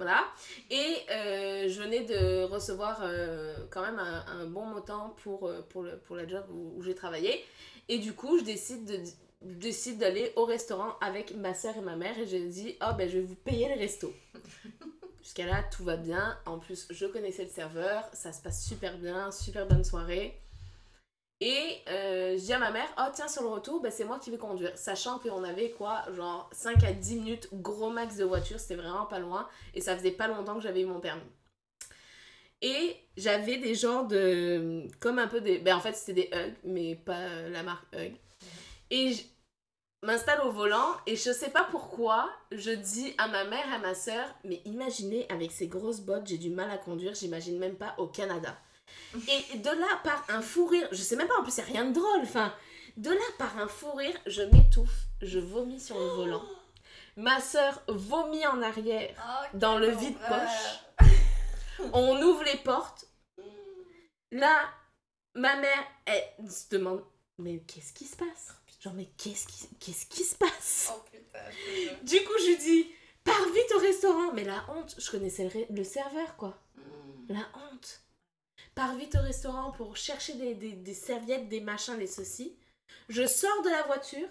voilà. 0.02 0.24
Et 0.72 0.96
euh, 1.12 1.70
je 1.70 1.80
venais 1.80 2.00
de 2.00 2.42
recevoir 2.46 3.02
euh, 3.04 3.56
quand 3.70 3.84
même 3.84 4.00
un, 4.00 4.26
un 4.26 4.46
bon 4.48 4.66
montant 4.66 5.16
pour, 5.22 5.48
euh, 5.48 5.62
pour, 5.70 5.84
le, 5.84 5.96
pour 6.00 6.16
la 6.16 6.28
job 6.28 6.44
où, 6.52 6.74
où 6.76 6.82
j'ai 6.82 6.96
travaillé. 6.96 7.46
Et 7.88 8.00
du 8.00 8.14
coup 8.14 8.40
je 8.40 8.44
décide 8.44 8.86
de 8.86 8.98
décide 9.44 10.00
d'aller 10.00 10.34
au 10.36 10.46
restaurant 10.46 10.98
avec 11.02 11.36
ma 11.36 11.54
soeur 11.54 11.78
et 11.78 11.82
ma 11.82 11.96
mère 11.96 12.18
et 12.18 12.26
je 12.26 12.38
dis 12.38 12.78
oh 12.82 12.94
ben 12.98 13.08
je 13.08 13.20
vais 13.20 13.24
vous 13.24 13.36
payer 13.36 13.70
le 13.74 13.80
resto 13.80 14.12
Jusqu'à 15.22 15.46
là, 15.46 15.64
tout 15.72 15.84
va 15.84 15.98
bien. 15.98 16.36
En 16.48 16.58
plus, 16.58 16.88
je 16.90 17.06
connaissais 17.06 17.44
le 17.44 17.50
serveur, 17.50 18.10
ça 18.12 18.34
se 18.34 18.42
passe 18.42 18.66
super 18.66 18.98
bien, 18.98 19.32
super 19.32 19.68
bonne 19.68 19.84
soirée. 19.84 20.41
Et 21.44 21.80
euh, 21.90 22.38
je 22.38 22.44
dis 22.44 22.54
à 22.54 22.60
ma 22.60 22.70
mère, 22.70 22.88
oh 23.00 23.10
tiens, 23.12 23.28
sur 23.28 23.42
le 23.42 23.50
retour, 23.50 23.82
bah, 23.82 23.90
c'est 23.90 24.06
moi 24.06 24.20
qui 24.20 24.30
vais 24.30 24.38
conduire. 24.38 24.78
Sachant 24.78 25.18
qu'on 25.18 25.44
avait 25.44 25.72
quoi, 25.72 26.04
genre 26.16 26.48
5 26.54 26.84
à 26.84 26.94
10 26.94 27.16
minutes, 27.16 27.50
gros 27.52 27.90
max 27.90 28.16
de 28.18 28.24
voiture, 28.24 28.60
c'était 28.60 28.76
vraiment 28.76 29.08
pas 29.08 29.18
loin. 29.18 29.50
Et 29.74 29.82
ça 29.82 29.98
faisait 29.98 30.12
pas 30.12 30.28
longtemps 30.28 30.56
que 30.56 30.62
j'avais 30.62 30.82
eu 30.82 30.86
mon 30.86 31.00
permis. 31.00 31.22
Et 32.62 32.96
j'avais 33.18 33.58
des 33.58 33.74
genres 33.74 34.06
de. 34.06 34.86
Comme 35.00 35.18
un 35.18 35.28
peu 35.28 35.42
des. 35.42 35.58
Ben 35.58 35.76
en 35.76 35.80
fait, 35.80 35.94
c'était 35.94 36.30
des 36.30 36.30
Hug, 36.32 36.54
mais 36.64 36.96
pas 36.96 37.28
la 37.50 37.64
marque 37.64 37.88
Hug. 37.96 38.14
Et 38.92 39.14
je 39.14 39.24
m'installe 40.04 40.42
au 40.42 40.52
volant 40.52 40.96
et 41.08 41.16
je 41.16 41.32
sais 41.32 41.50
pas 41.50 41.68
pourquoi, 41.72 42.30
je 42.52 42.72
dis 42.72 43.14
à 43.18 43.28
ma 43.28 43.46
mère 43.46 43.74
à 43.74 43.80
ma 43.80 43.96
soeur, 43.96 44.28
mais 44.44 44.62
imaginez 44.66 45.26
avec 45.30 45.52
ces 45.52 45.68
grosses 45.68 46.02
bottes, 46.02 46.28
j'ai 46.28 46.38
du 46.38 46.50
mal 46.50 46.70
à 46.70 46.78
conduire, 46.78 47.16
j'imagine 47.16 47.58
même 47.58 47.76
pas 47.76 47.96
au 47.98 48.08
Canada. 48.08 48.56
Et 49.16 49.58
de 49.58 49.70
là, 49.70 50.00
par 50.04 50.26
un 50.30 50.42
fou 50.42 50.66
rire, 50.66 50.88
je 50.92 51.02
sais 51.02 51.16
même 51.16 51.28
pas, 51.28 51.40
en 51.40 51.44
plus, 51.44 51.52
c'est 51.52 51.62
rien 51.64 51.86
de 51.86 51.94
drôle. 51.94 52.22
Enfin, 52.22 52.54
de 52.98 53.10
là, 53.10 53.26
par 53.38 53.58
un 53.58 53.68
fou 53.68 53.92
rire, 53.94 54.16
je 54.26 54.42
m'étouffe, 54.44 55.08
je 55.22 55.40
vomis 55.40 55.80
sur 55.80 56.00
le 56.00 56.08
volant. 56.08 56.44
Ma 57.18 57.42
soeur 57.42 57.82
vomit 57.88 58.46
en 58.48 58.62
arrière 58.62 59.14
Oh, 59.18 59.58
dans 59.58 59.78
le 59.78 59.90
vide-poche. 59.90 61.10
On 61.94 62.22
ouvre 62.22 62.44
les 62.44 62.58
portes. 62.58 63.06
Là, 64.32 64.70
ma 65.36 65.58
mère, 65.58 65.84
elle 66.06 66.50
se 66.50 66.70
demande 66.70 67.04
Mais 67.38 67.60
qu'est-ce 67.68 67.92
qui 67.92 68.06
se 68.06 68.16
passe? 68.16 68.56
Genre, 68.80 68.94
mais 68.94 69.10
qu'est-ce 69.18 69.46
qui, 69.46 69.68
qu'est-ce 69.80 70.06
qui 70.08 70.24
se 70.24 70.36
passe? 70.36 70.92
Oh 70.96 71.04
putain. 71.12 71.40
Du 72.04 72.24
coup, 72.24 72.34
je 72.40 72.48
lui 72.48 72.58
dis 72.58 72.88
Pars 73.24 73.50
vite 73.54 73.72
au 73.76 73.80
restaurant. 73.80 74.34
Mais 74.34 74.44
la 74.44 74.64
honte, 74.70 74.96
je 74.98 75.12
connaissais 75.12 75.50
le, 75.70 75.84
serveur, 75.84 76.36
quoi. 76.38 76.58
Mm. 76.76 77.34
La 77.34 77.40
honte. 77.40 78.02
Pars 78.82 78.96
vite 78.96 79.16
au 79.16 79.22
restaurant 79.22 79.72
pour 79.74 79.96
chercher 79.96 80.34
des, 80.34 80.56
des- 80.56 80.72
des 80.72 80.94
serviettes, 80.96 81.48
des 81.50 81.62
machins, 81.62 81.98
des 82.00 82.08
ceci. 82.08 82.58
Je 83.10 83.28
sors 83.28 83.62
de 83.64 83.70
la 83.70 83.84
voiture. 83.84 84.28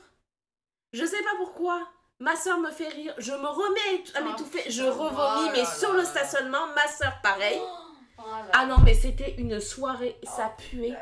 Je 0.93 1.05
sais 1.05 1.23
pas 1.23 1.37
pourquoi. 1.37 1.87
Ma 2.19 2.35
soeur 2.35 2.59
me 2.59 2.71
fait 2.73 2.89
rire. 2.89 3.15
Je 3.19 3.31
me 3.31 3.47
remets 3.47 4.05
à 4.15 4.21
Oh, 4.21 4.25
m'étouffer. 4.25 4.69
Je 4.69 4.83
revomis, 4.83 5.49
Oh 5.49 5.53
mais 5.53 5.65
sur 5.65 5.93
le 5.93 6.05
stationnement, 6.05 6.67
ma 6.75 6.89
soeur 6.89 7.13
pareil. 7.23 7.61
Oh 7.61 8.25
Ah 8.53 8.67
non, 8.67 8.79
mais 8.85 8.95
c'était 8.95 9.37
une 9.39 9.61
soirée, 9.61 10.19
ça 10.25 10.53
puait. 10.59 10.97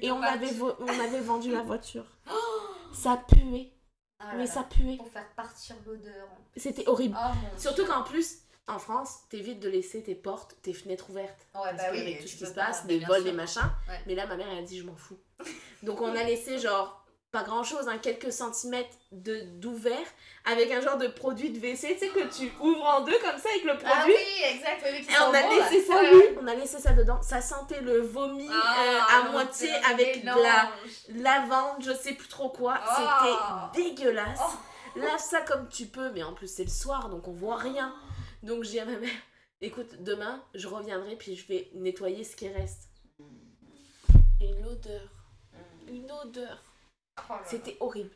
Et 0.00 0.12
on 0.12 0.22
avait, 0.22 0.50
on 0.78 0.86
avait 1.00 1.20
vendu 1.20 1.50
la 1.50 1.62
voiture. 1.62 2.06
Ça 2.92 3.16
puait, 3.26 3.72
Ah 4.20 4.34
mais 4.36 4.46
ça 4.46 4.62
puait. 4.62 4.96
Pour 4.98 5.08
faire 5.08 5.28
partir 5.34 5.74
l'odeur. 5.84 6.28
C'était 6.56 6.86
horrible. 6.88 7.18
Oh 7.20 7.58
Surtout 7.58 7.84
qu'en 7.86 8.04
plus, 8.04 8.36
en 8.66 8.78
France, 8.78 9.18
t'évites 9.30 9.60
de 9.60 9.68
laisser 9.68 10.02
tes 10.02 10.14
portes, 10.14 10.56
tes 10.62 10.72
fenêtres 10.72 11.10
ouvertes. 11.10 11.46
Ouais, 11.54 11.60
Parce 11.64 11.76
bah 11.76 11.82
oui, 11.92 11.98
qu'avec 11.98 12.22
tout 12.22 12.28
ce 12.28 12.36
qui 12.36 12.46
se 12.46 12.52
pas, 12.52 12.66
passe, 12.66 12.86
des 12.86 12.98
vols, 13.00 13.22
des 13.24 13.32
machins. 13.32 13.60
Ouais. 13.88 14.00
Mais 14.06 14.14
là, 14.14 14.26
ma 14.26 14.36
mère, 14.36 14.46
elle 14.50 14.58
a 14.58 14.62
dit, 14.62 14.78
je 14.78 14.84
m'en 14.84 14.96
fous. 14.96 15.18
Donc 15.82 16.00
on 16.00 16.14
a 16.16 16.22
laissé 16.22 16.58
genre 16.58 17.00
pas 17.30 17.42
grand 17.42 17.64
chose, 17.64 17.88
hein, 17.88 17.98
quelques 17.98 18.32
centimètres 18.32 18.96
de 19.10 19.40
d'ouvert 19.58 20.06
avec 20.44 20.70
un 20.70 20.80
genre 20.80 20.96
de 20.98 21.08
produit 21.08 21.50
de 21.50 21.58
WC, 21.58 21.94
tu 21.94 21.98
sais, 21.98 22.08
que 22.08 22.32
tu 22.32 22.48
ouvres 22.60 22.84
en 22.84 23.00
deux 23.00 23.18
comme 23.18 23.36
ça 23.38 23.48
avec 23.50 23.64
le 23.64 23.72
Ah 23.84 23.96
produit. 23.96 24.14
oui, 24.14 24.44
exact. 24.54 24.82
oui, 24.84 25.04
qui 25.04 25.12
Et 25.12 25.16
on 25.18 25.34
a 25.34 25.42
laissé 25.42 25.78
là. 25.80 25.84
ça, 25.96 26.00
Ouais, 26.02 26.10
oui, 26.12 26.16
ouais. 26.20 26.38
on 26.40 26.46
a 26.46 26.54
laissé 26.54 26.78
ça 26.78 26.92
dedans. 26.92 27.20
Ça 27.22 27.40
sentait 27.42 27.80
le 27.80 28.00
vomi 28.02 28.48
Ah, 28.52 28.76
euh, 28.86 29.00
à 29.20 29.24
non, 29.24 29.32
moitié 29.32 29.68
avec 29.90 30.22
de 30.24 30.30
la 30.42 30.70
lavande, 31.40 31.82
je 31.84 31.92
sais 31.92 32.12
plus 32.14 32.28
trop 32.28 32.50
quoi. 32.50 32.78
Ah. 32.86 33.70
C'était 33.74 33.90
dégueulasse. 33.90 34.38
Oh. 34.40 34.52
Lave 35.00 35.18
ça 35.18 35.40
comme 35.40 35.68
tu 35.68 35.86
peux, 35.86 36.12
mais 36.12 36.22
en 36.22 36.34
plus 36.34 36.46
c'est 36.46 36.62
le 36.62 36.70
soir 36.70 37.08
donc 37.08 37.26
on 37.26 37.32
voit 37.32 37.56
rien. 37.56 37.92
Donc 38.44 38.62
j'ai 38.64 38.72
dit 38.72 38.80
à 38.80 38.84
ma 38.84 38.98
mère, 38.98 39.10
écoute, 39.60 40.02
demain 40.02 40.42
je 40.54 40.68
reviendrai 40.68 41.16
puis 41.16 41.34
je 41.36 41.46
vais 41.48 41.70
nettoyer 41.74 42.24
ce 42.24 42.36
qui 42.36 42.48
reste. 42.48 42.88
Et 44.40 44.52
l'odeur, 44.62 45.08
une 45.88 46.10
odeur. 46.10 46.62
Oh. 47.30 47.34
C'était 47.44 47.76
horrible. 47.80 48.10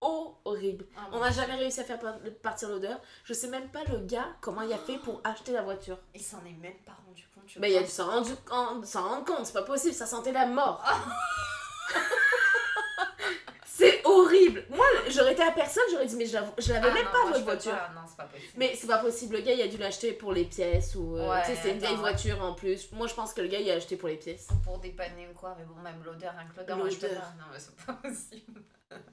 Horrible. 0.00 0.84
Ah, 0.96 1.08
On 1.12 1.20
n'a 1.20 1.30
jamais 1.30 1.54
réussi 1.54 1.78
à 1.80 1.84
faire 1.84 2.00
par- 2.00 2.18
partir 2.42 2.68
l'odeur. 2.68 3.00
Je 3.24 3.32
sais 3.32 3.46
même 3.48 3.70
pas 3.70 3.84
le 3.84 3.98
gars 3.98 4.36
comment 4.40 4.62
il 4.62 4.72
a 4.72 4.78
fait 4.78 4.98
pour 4.98 5.20
acheter 5.22 5.52
la 5.52 5.62
voiture. 5.62 5.98
Il 6.14 6.20
s'en 6.20 6.44
est 6.44 6.52
même 6.60 6.78
pas 6.84 6.96
rendu 7.06 7.24
compte. 7.32 7.44
je 7.46 7.60
Bah 7.60 7.68
il 7.68 7.78
rendre, 7.78 8.84
s'en 8.84 9.08
rendre 9.08 9.24
compte, 9.24 9.46
c'est 9.46 9.52
pas 9.52 9.62
possible, 9.62 9.94
ça 9.94 10.06
sentait 10.06 10.32
la 10.32 10.46
mort. 10.46 10.84
c'est 13.74 14.04
horrible. 14.04 14.64
Moi 14.70 14.84
j'aurais 15.08 15.32
été 15.32 15.42
à 15.42 15.50
personne, 15.50 15.82
j'aurais 15.90 16.06
dit 16.06 16.16
mais 16.16 16.26
je 16.26 16.34
la- 16.34 16.52
je 16.58 16.72
l'avais 16.72 16.88
Ah 16.90 16.94
même 16.94 17.04
non, 17.04 17.10
pas 17.10 17.26
votre 17.30 17.44
voiture. 17.44 17.72
pas, 17.72 17.90
Non, 17.94 18.02
c'est 18.06 18.16
pas 18.16 18.24
possible. 18.24 18.52
Mais 18.56 18.74
c'est 18.76 18.86
pas 18.86 18.98
possible, 18.98 19.36
le 19.36 19.40
gars 19.42 19.52
il 19.52 19.62
a 19.62 19.68
dû 19.68 19.76
l'acheter 19.78 20.12
pour 20.12 20.32
les 20.32 20.44
pièces 20.44 20.94
ou. 20.94 21.16
euh, 21.16 21.30
Ouais, 21.30 21.40
tu 21.42 21.48
sais, 21.52 21.58
c'est 21.62 21.70
une 21.70 21.78
vieille 21.78 21.96
voiture 21.96 22.42
en 22.42 22.54
plus. 22.54 22.90
Moi 22.92 23.06
je 23.06 23.14
pense 23.14 23.32
que 23.32 23.40
le 23.40 23.48
gars 23.48 23.58
il 23.60 23.70
a 23.70 23.74
acheté 23.74 23.96
pour 23.96 24.08
les 24.08 24.16
pièces. 24.16 24.48
Pour 24.64 24.78
dépanner 24.78 25.28
ou 25.28 25.34
quoi, 25.34 25.56
mais 25.58 25.64
bon, 25.64 25.74
même 25.82 26.02
l'odeur, 26.04 26.34
que 26.54 26.60
l'odeur, 26.60 26.76
moi, 26.76 26.88
je 26.90 26.96
peux 26.96 27.08
pas. 27.08 27.14
Non, 27.38 27.44
mais 27.52 27.58
c'est 27.58 27.76
pas 27.86 27.92
possible. 27.94 28.62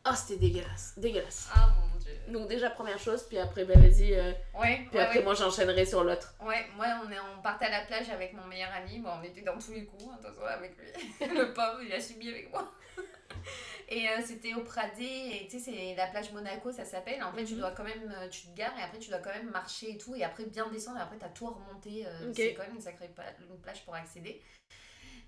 Oh 0.05 0.09
c'était 0.15 0.39
dégueulasse, 0.39 0.93
dégueulasse. 0.97 1.47
Ah 1.55 1.69
mon 1.79 1.97
dieu. 1.99 2.11
Donc 2.27 2.49
déjà 2.49 2.69
première 2.69 2.99
chose, 2.99 3.23
puis 3.23 3.37
après 3.37 3.63
bah 3.63 3.75
vas-y, 3.77 4.13
euh, 4.13 4.31
Ouais, 4.59 4.85
puis 4.89 4.97
ouais, 4.97 5.03
après 5.05 5.19
ouais. 5.19 5.23
moi 5.23 5.33
j'enchaînerai 5.35 5.85
sur 5.85 6.03
l'autre. 6.03 6.33
Ouais, 6.41 6.65
moi 6.75 6.85
on, 7.05 7.09
est, 7.11 7.15
on 7.37 7.41
partait 7.41 7.65
à 7.67 7.69
la 7.79 7.85
plage 7.85 8.09
avec 8.09 8.33
mon 8.33 8.45
meilleur 8.45 8.69
ami, 8.75 8.99
bon, 8.99 9.09
on 9.19 9.23
était 9.23 9.39
dans 9.41 9.57
tous 9.57 9.71
les 9.71 9.85
coups, 9.85 10.03
hein, 10.11 10.17
attention 10.19 10.43
avec 10.45 10.75
lui. 10.77 11.27
Le 11.33 11.53
pauvre, 11.53 11.79
il 11.81 11.93
a 11.93 11.99
subi 12.01 12.27
avec 12.29 12.51
moi. 12.51 12.69
Et 13.91 14.07
euh, 14.07 14.21
c'était 14.23 14.53
au 14.53 14.63
Pradé, 14.63 15.03
et 15.03 15.47
tu 15.49 15.57
sais, 15.59 15.71
c'est 15.71 15.95
la 15.95 16.05
plage 16.07 16.31
Monaco, 16.31 16.71
ça 16.71 16.85
s'appelle. 16.85 17.23
En 17.23 17.33
fait, 17.33 17.43
tu 17.43 17.53
Mhm. 17.53 17.59
dois 17.59 17.71
quand 17.71 17.83
même, 17.83 18.13
euh, 18.15 18.29
tu 18.29 18.41
te 18.47 18.55
gares 18.55 18.77
et 18.77 18.83
après 18.83 18.99
tu 18.99 19.09
dois 19.09 19.17
quand 19.19 19.31
même 19.33 19.49
marcher 19.49 19.91
et 19.91 19.97
tout, 19.97 20.15
et 20.15 20.23
après 20.23 20.45
bien 20.45 20.67
descendre, 20.69 20.99
et 20.99 21.01
après 21.01 21.17
t'as 21.17 21.29
tout 21.29 21.47
à 21.47 21.51
remonter. 21.51 22.05
euh, 22.05 22.29
Ok. 22.29 22.35
C'est 22.35 22.53
quand 22.53 22.63
même 22.63 22.75
une 22.75 22.81
sacrée 22.81 23.09
une 23.49 23.57
plage 23.59 23.83
pour 23.85 23.95
accéder. 23.95 24.41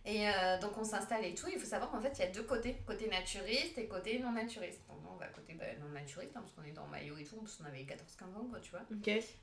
Et 0.05 0.27
euh, 0.29 0.59
donc 0.59 0.77
on 0.77 0.83
s'installe 0.83 1.25
et 1.25 1.33
tout. 1.35 1.47
Il 1.51 1.59
faut 1.59 1.65
savoir 1.65 1.91
qu'en 1.91 2.01
fait, 2.01 2.11
il 2.17 2.19
y 2.19 2.23
a 2.23 2.31
deux 2.31 2.43
côtés 2.43 2.75
côté 2.87 3.07
naturiste 3.07 3.77
et 3.77 3.87
côté 3.87 4.17
non 4.19 4.31
naturiste. 4.31 4.81
Donc 4.87 4.97
on 5.11 5.15
va 5.15 5.27
côté 5.27 5.53
bah, 5.53 5.65
non 5.79 5.89
naturiste, 5.89 6.31
hein, 6.35 6.41
parce 6.41 6.53
qu'on 6.53 6.63
était 6.63 6.79
en 6.79 6.87
maillot 6.87 7.17
et 7.17 7.23
tout, 7.23 7.35
parce 7.37 7.55
qu'on 7.55 7.65
avait 7.65 7.83
14-15 7.83 8.35
ans, 8.35 8.47
quoi, 8.49 8.59
tu 8.59 8.71
vois. 8.71 8.81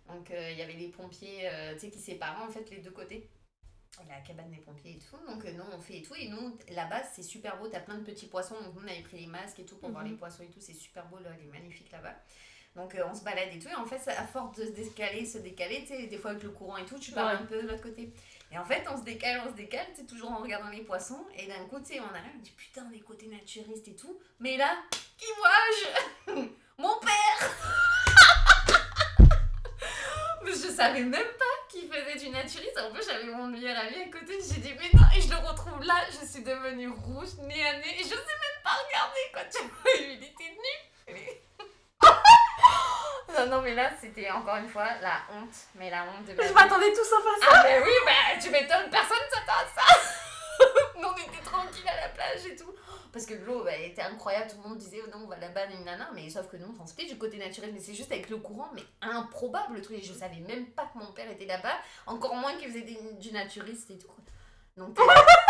Donc 0.09 0.31
il 0.31 0.57
y 0.59 0.63
avait 0.63 0.73
les 0.75 0.89
pompiers 0.89 1.49
tu 1.75 1.81
sais, 1.81 1.91
qui 1.91 1.99
séparaient 2.01 2.45
en 2.45 2.51
fait 2.51 2.69
les 2.71 2.79
deux 2.79 2.91
côtés. 2.91 3.29
La 4.09 4.21
cabane 4.21 4.51
des 4.51 4.59
pompiers 4.59 4.93
et 4.93 4.99
tout. 4.99 5.17
Donc 5.31 5.45
euh, 5.45 5.53
nous 5.53 5.65
on 5.73 5.81
fait 5.81 5.99
et 5.99 6.03
tout. 6.03 6.15
Et 6.15 6.29
nous 6.29 6.57
là-bas 6.71 7.03
c'est 7.13 7.23
super 7.23 7.57
beau. 7.59 7.67
T'as 7.69 7.81
plein 7.81 7.97
de 7.99 8.05
petits 8.05 8.27
poissons. 8.27 8.55
Donc 8.63 8.75
nous 8.77 8.83
on 8.85 8.89
avait 8.89 9.03
pris 9.03 9.19
les 9.21 9.27
masques 9.27 9.59
et 9.59 9.65
tout 9.67 9.77
pour 9.77 9.91
voir 9.91 10.05
Mhm. 10.05 10.11
les 10.13 10.17
poissons 10.17 10.43
et 10.45 10.49
tout. 10.49 10.61
C'est 10.61 10.75
super 10.75 11.05
beau 11.07 11.19
là, 11.19 11.31
elle 11.37 11.45
est 11.47 11.51
magnifique 11.51 11.91
là-bas. 11.91 12.15
Donc 12.77 12.95
euh, 12.95 13.03
on 13.11 13.15
se 13.15 13.25
balade 13.25 13.49
et 13.53 13.59
tout. 13.59 13.69
Et 13.69 13.75
en 13.75 13.85
fait, 13.87 14.01
à 14.09 14.25
force 14.27 14.57
de 14.57 14.67
se 14.67 14.71
décaler, 14.71 15.27
se 15.27 15.39
décaler, 15.39 15.81
tu 15.81 15.89
sais, 15.89 16.07
des 16.07 16.17
fois 16.19 16.31
avec 16.31 16.43
le 16.45 16.51
courant 16.51 16.77
et 16.77 16.85
tout, 16.87 16.99
tu 16.99 17.11
pars 17.11 17.27
Ouais. 17.27 17.33
un 17.41 17.45
peu 17.45 17.61
de 17.61 17.67
l'autre 17.69 17.83
côté. 17.83 18.13
Et 18.53 18.59
en 18.59 18.65
fait, 18.65 18.85
on 18.89 18.97
se 18.97 19.03
décale, 19.03 19.43
on 19.45 19.51
se 19.51 19.57
décale, 19.57 19.87
tu 19.97 20.07
toujours 20.07 20.31
en 20.31 20.39
regardant 20.39 20.69
les 20.71 20.83
poissons. 20.83 21.27
Et 21.37 21.47
d'un 21.49 21.65
coup, 21.65 21.81
tu 21.81 21.87
sais, 21.87 22.01
on 22.01 22.15
arrive, 22.15 22.31
on 22.37 22.41
dit 22.41 22.53
putain, 22.53 22.85
des 22.85 23.01
côtés 23.01 23.27
naturistes 23.27 23.89
et 23.89 23.97
tout. 23.97 24.21
Mais 24.39 24.57
là, 24.57 24.77
qui 25.17 25.27
vois-je 25.39 26.43
Mon 26.79 26.95
père 27.01 27.51
Mais 30.45 30.53
je 30.53 30.69
savais 30.71 31.03
même 31.03 31.13
pas 31.39 31.45
qu'il 31.79 31.93
faisait 31.93 32.17
du 32.19 32.31
naturisme. 32.31 32.81
En 32.81 32.93
plus, 32.93 33.05
j'avais 33.07 33.25
mon 33.25 33.47
meilleur 33.47 33.79
ami 33.79 33.97
à 34.03 34.11
côté. 34.11 34.39
J'ai 34.41 34.61
dit, 34.61 34.75
mais 34.79 34.99
non, 34.99 35.07
et 35.17 35.21
je 35.21 35.31
le 35.31 35.37
retrouve 35.37 35.83
là. 35.83 35.95
Je 36.11 36.27
suis 36.27 36.43
devenue 36.43 36.89
rouge, 36.89 37.35
nez 37.43 37.67
à 37.67 37.79
nez. 37.79 38.01
Et 38.01 38.03
je 38.03 38.09
sais 38.09 38.15
même 38.15 38.61
pas 38.65 38.77
regarder, 38.87 39.25
quoi. 39.33 39.43
Tu 39.45 39.63
vois, 39.63 39.93
il 39.99 40.25
était 40.25 40.57
nu. 40.57 40.75
non, 43.39 43.47
non, 43.47 43.63
mais 43.63 43.75
là, 43.75 43.91
c'était 44.01 44.31
encore 44.31 44.57
une 44.57 44.69
fois 44.69 44.89
la 45.01 45.23
honte. 45.33 45.55
Mais 45.75 45.91
la 45.91 46.05
honte 46.05 46.27
de 46.27 46.35
ma 46.35 46.47
Je 46.47 46.53
m'attendais 46.53 46.93
tous 46.93 47.05
sauf 47.05 47.25
à 47.25 47.45
ça. 47.45 47.53
Ah, 47.53 47.63
bah 47.63 47.85
oui, 47.85 47.93
bah 48.05 48.41
tu 48.41 48.51
m'étonnes, 48.51 48.91
personne 48.91 49.19
s'attend 49.31 49.53
à 49.53 49.67
ça. 49.75 49.85
Nous, 50.97 51.09
on 51.09 51.15
était 51.15 51.45
tranquille 51.45 51.89
à 51.89 52.01
la 52.03 52.09
plage 52.09 52.47
et 52.47 52.57
tout. 52.57 52.75
Parce 53.13 53.25
que 53.27 53.35
l'eau 53.35 53.65
bah, 53.65 53.73
elle 53.73 53.91
était 53.91 54.03
incroyable, 54.03 54.51
tout 54.51 54.57
le 54.63 54.69
monde 54.69 54.79
disait 54.79 55.01
oh 55.05 55.09
non, 55.11 55.25
on 55.25 55.29
va 55.29 55.37
là-bas, 55.37 55.67
nana, 55.85 56.11
mais 56.15 56.29
sauf 56.31 56.47
que 56.49 56.57
nous, 56.57 56.75
on 56.81 56.87
s'était 56.87 57.07
du 57.07 57.17
côté 57.19 57.37
naturel, 57.39 57.73
mais 57.73 57.81
c'est 57.81 57.95
juste 57.95 58.13
avec 58.13 58.29
le 58.31 58.37
courant, 58.37 58.69
mais 58.75 58.83
improbable 59.01 59.75
le 59.77 59.83
truc. 59.83 59.99
Et 59.99 60.03
je 60.03 60.13
savais 60.13 60.41
même 60.41 60.67
pas 60.73 60.85
que 60.93 60.99
mon 60.99 61.13
père 61.13 61.31
était 61.31 61.47
là-bas, 61.47 61.77
encore 62.07 62.35
moins 62.35 62.55
qu'il 62.57 62.69
faisait 62.69 62.83
des- 62.83 62.99
du 63.15 63.33
naturiste 63.33 63.91
et 63.91 63.99
tout. 63.99 64.09
quoi. 64.09 64.17
Donc, 64.77 64.97
euh, 65.01 65.05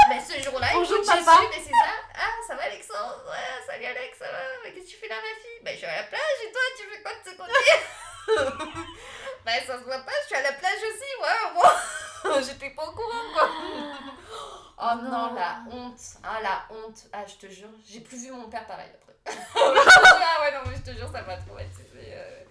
bah, 0.08 0.16
ce 0.26 0.40
jour-là, 0.42 0.68
écoute, 0.72 0.86
j'ai 0.88 1.06
papa. 1.06 1.36
su, 1.36 1.46
mais 1.50 1.62
c'est 1.62 1.70
ça. 1.70 1.92
Ah, 2.14 2.30
ça 2.46 2.54
va, 2.54 2.62
Alexandre 2.62 3.22
Ouais, 3.28 3.66
salut 3.66 3.84
Alex, 3.84 4.18
ça 4.18 4.24
va 4.24 4.70
qu'est-ce 4.70 4.84
que 4.86 4.90
tu 4.90 4.96
fais 4.96 5.08
là, 5.08 5.16
ma 5.16 5.40
fille? 5.42 5.60
Bah, 5.64 5.70
je 5.72 5.76
suis 5.76 5.86
à 5.86 5.96
la 5.96 6.04
plage 6.04 6.38
et 6.46 6.52
toi, 6.52 6.60
tu 6.78 6.84
fais 6.88 7.02
quoi 7.02 7.12
de 7.12 7.30
ce 7.30 7.36
côté? 7.36 7.52
Bah, 9.44 9.52
ça 9.66 9.78
se 9.78 9.84
voit 9.84 9.98
pas, 10.00 10.12
je 10.22 10.26
suis 10.26 10.36
à 10.36 10.42
la 10.42 10.52
plage 10.52 10.78
aussi, 10.78 11.22
ouais, 11.22 11.52
bon. 11.54 11.68
J'étais 12.42 12.70
pas 12.70 12.86
au 12.88 12.92
courant, 12.92 13.32
quoi. 13.32 13.48
Oh 14.80 14.94
non, 15.02 15.10
Non. 15.10 15.34
la 15.34 15.62
honte. 15.70 16.00
Ah, 16.22 16.40
la 16.40 16.64
honte. 16.70 17.06
Ah, 17.12 17.24
je 17.26 17.34
te 17.34 17.46
jure, 17.52 17.68
j'ai 17.84 18.00
plus 18.00 18.24
vu 18.24 18.32
mon 18.32 18.48
père 18.48 18.66
pareil 18.66 18.90
après. 18.94 19.16
ah 19.56 20.40
ouais, 20.42 20.52
non, 20.54 20.60
mais 20.70 20.76
je 20.76 20.82
te 20.92 20.96
jure, 20.96 21.10
ça 21.10 21.22
m'a 21.22 21.36
traumatisé. 21.36 22.12
Euh... 22.14 22.44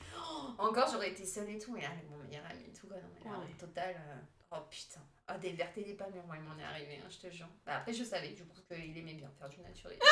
Encore, 0.57 0.87
j'aurais 0.91 1.09
été 1.09 1.25
seule 1.25 1.49
et 1.49 1.57
tout, 1.59 1.71
mais 1.73 1.85
avec 1.85 2.09
mon 2.09 2.17
meilleur 2.17 2.43
ami 2.49 2.65
et 2.67 2.73
tout, 2.73 2.87
quoi. 2.87 2.97
Non, 2.97 3.03
mais 3.23 3.29
Ouais. 3.31 3.37
honte 3.37 3.57
totale. 3.57 3.95
euh, 3.95 4.15
Oh 4.51 4.61
putain. 4.69 5.01
Ah, 5.29 5.37
des 5.37 5.51
vertes 5.51 5.77
et 5.77 5.83
des 5.83 5.93
pas 5.93 6.07
mûres, 6.07 6.23
moi, 6.25 6.35
il 6.37 6.43
m'en 6.43 6.57
est 6.57 6.63
arrivé, 6.65 6.99
hein, 7.03 7.07
je 7.09 7.27
te 7.27 7.33
jure. 7.33 7.47
Bah, 7.65 7.73
après, 7.77 7.91
je 7.93 8.03
savais 8.03 8.29
du 8.29 8.43
coup 8.45 8.55
qu'il 8.69 8.97
aimait 8.97 9.13
bien 9.13 9.29
faire 9.37 9.49
du 9.49 9.59
naturel. 9.59 9.97